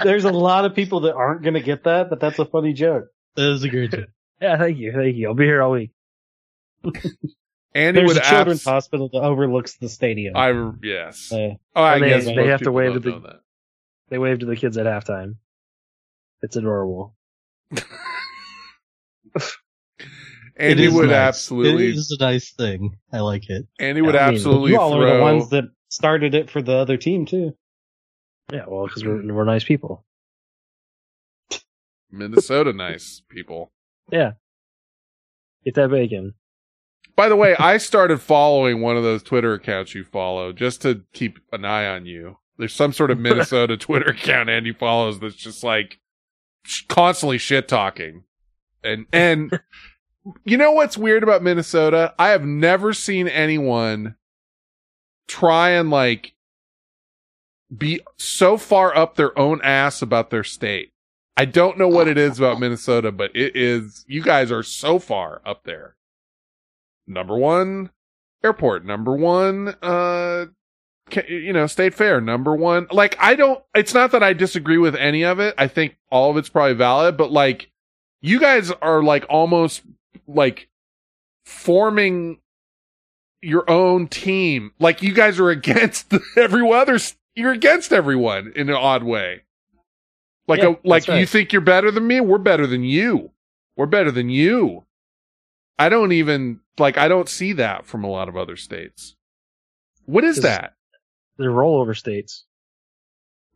[0.04, 2.74] There's a lot of people that aren't going to get that, but that's a funny
[2.74, 3.06] joke.
[3.36, 4.10] That is a great joke.
[4.42, 4.92] Yeah, thank you.
[4.94, 5.28] Thank you.
[5.28, 5.92] I'll be here all week.
[7.76, 10.36] Andy There's would a children's abs- hospital that overlooks the stadium.
[10.36, 11.32] I yes.
[11.32, 13.40] Uh, Oh, I they- guess they have to wave don't the-
[14.10, 15.36] They wave to the kids at halftime.
[16.42, 17.16] It's adorable.
[20.60, 21.16] Andy It is would nice.
[21.16, 22.98] absolutely It is a nice thing.
[23.14, 23.66] I like it.
[23.80, 26.74] Andy would I mean, absolutely you all are the ones that started it for the
[26.74, 27.56] other team too.
[28.52, 30.06] Yeah, well, because we're, we're nice people.
[32.12, 33.72] Minnesota nice people.
[34.12, 34.32] Yeah.
[35.64, 36.34] Get that bacon.
[37.16, 41.04] By the way, I started following one of those Twitter accounts you follow just to
[41.14, 42.38] keep an eye on you.
[42.58, 46.00] There's some sort of Minnesota Twitter account Andy follows that's just like
[46.88, 48.24] constantly shit talking.
[48.84, 49.60] And and
[50.46, 52.14] you know what's weird about Minnesota?
[52.20, 54.16] I have never seen anyone
[55.28, 56.34] try and like
[57.76, 60.92] be so far up their own ass about their state.
[61.38, 65.00] I don't know what it is about Minnesota, but it is you guys are so
[65.00, 65.96] far up there
[67.10, 67.90] number one
[68.44, 70.46] airport, number one, uh,
[71.28, 72.88] you know, state fair, number one.
[72.92, 75.56] Like, I don't, it's not that I disagree with any of it.
[75.58, 77.72] I think all of it's probably valid, but like,
[78.22, 79.82] you guys are like almost
[80.34, 80.70] like
[81.46, 82.40] forming
[83.42, 84.72] your own team.
[84.80, 87.00] Like, you guys are against everyone other,
[87.36, 89.42] you're against everyone in an odd way.
[90.48, 91.20] Like, Yeah, a, like right.
[91.20, 92.20] you think you're better than me?
[92.22, 93.32] We're better than you.
[93.78, 94.86] We're better than you.
[95.78, 99.16] I don't even like I don't see that from a lot of other states.
[100.06, 100.74] What is that?
[101.38, 102.44] They're rollover states.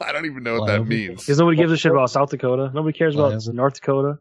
[0.00, 1.20] I don't even know what that means.
[1.20, 2.72] Because nobody gives a shit about South Dakota.
[2.74, 3.54] Nobody cares about Flyover.
[3.54, 4.18] North Dakota.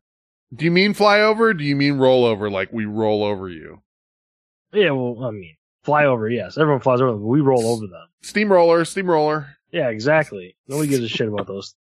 [0.54, 1.40] Do you mean flyover?
[1.40, 2.52] Or do you mean rollover?
[2.52, 3.82] Like we roll over you?
[4.72, 6.58] Yeah, well, I mean, Fly over, yes.
[6.58, 8.08] Everyone flies over them, we roll over them.
[8.22, 9.58] Steamroller, steamroller.
[9.72, 10.56] Yeah, exactly.
[10.68, 11.76] Nobody gives a shit about those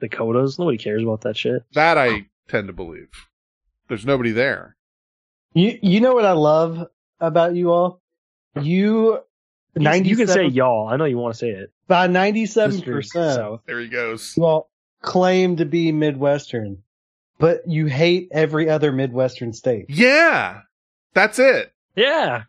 [0.00, 0.58] Dakotas.
[0.58, 1.62] Nobody cares about that shit.
[1.74, 3.08] That I tend to believe.
[3.88, 4.76] There's nobody there.
[5.52, 6.86] You you know what I love
[7.20, 8.00] about you all?
[8.60, 9.18] You
[9.74, 10.88] You, ninety you can say y'all.
[10.88, 11.70] I know you want to say it.
[11.86, 13.34] by ninety seven percent.
[13.36, 13.60] South.
[13.66, 14.34] There he goes.
[14.36, 14.70] you all
[15.02, 16.82] claim to be Midwestern,
[17.38, 19.86] but you hate every other Midwestern state.
[19.88, 20.60] Yeah.
[21.14, 21.72] That's it.
[21.96, 22.44] Yeah.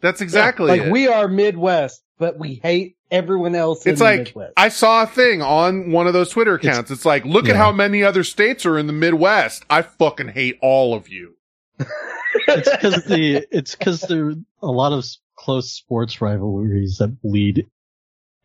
[0.00, 0.92] That's exactly like it.
[0.92, 4.52] we are Midwest, but we hate everyone else it's in like the Midwest.
[4.56, 6.90] I saw a thing on one of those Twitter accounts.
[6.90, 9.64] It's, like, look at how many other states are in the Midwest.
[9.70, 11.36] I fucking hate all of you.
[11.78, 15.04] it's because the it's because there are a lot of
[15.36, 17.66] close sports rivalries that lead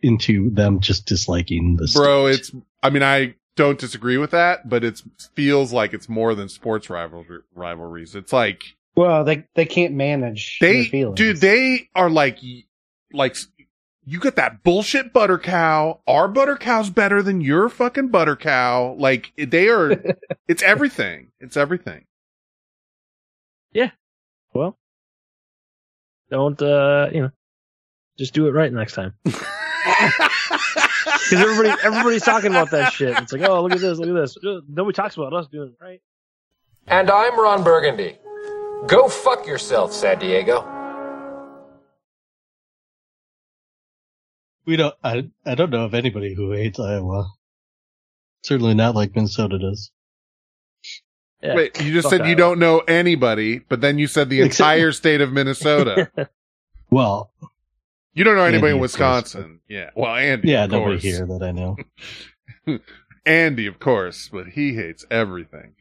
[0.02, 2.40] into them just disliking the Bro, state.
[2.40, 5.04] it's I mean I don't disagree with that, but it
[5.36, 8.16] feels like it's more than sports rivalry, rivalries.
[8.16, 8.64] It's like
[8.96, 11.18] well, they they can't manage their they feelings.
[11.18, 12.40] dude, they are like
[13.12, 13.36] like
[14.06, 16.00] you got that bullshit butter cow.
[16.08, 18.96] Our butter cow's better than your fucking butter cow.
[18.98, 19.92] Like they are
[20.48, 21.34] it's everything.
[21.42, 22.06] It's everything.
[23.74, 23.92] Yeah.
[24.54, 24.78] Well,
[26.32, 27.32] don't uh, you know,
[28.18, 29.16] just do it right next time.
[31.06, 33.18] Because everybody, everybody's talking about that shit.
[33.18, 34.38] It's like, oh, look at this, look at this.
[34.38, 36.02] Uh, nobody talks about us doing it right.
[36.88, 38.18] And I'm Ron Burgundy.
[38.88, 40.66] Go fuck yourself, San Diego.
[44.66, 44.94] we don't.
[45.04, 47.28] I I don't know of anybody who hates Iowa.
[48.44, 49.92] Certainly not like Minnesota does.
[51.42, 54.42] Yeah, Wait, you just fuck said you don't know anybody, but then you said the
[54.42, 56.10] Except- entire state of Minnesota.
[56.92, 57.30] Well,
[58.20, 59.60] you don't know anybody in Andy, of course, Wisconsin.
[59.70, 59.92] Yeah.
[59.96, 60.50] Well, Andy.
[60.50, 61.04] yeah, of nobody course.
[61.04, 61.78] here that I know.
[63.26, 65.76] Andy, of course, but he hates everything.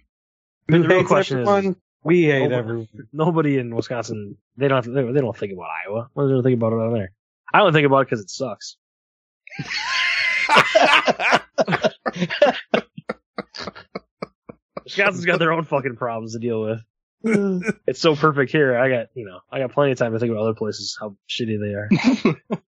[0.68, 2.88] The real hates question is, we hate Nobody- everyone.
[3.12, 6.10] nobody in Wisconsin, they don't, have to, they don't think about Iowa.
[6.14, 7.10] What do they think about it down there?
[7.52, 8.76] I don't think about it because it sucks.
[14.84, 16.78] Wisconsin's got their own fucking problems to deal with.
[17.22, 18.76] It's so perfect here.
[18.76, 21.16] I got, you know, I got plenty of time to think about other places, how
[21.28, 22.60] shitty they are.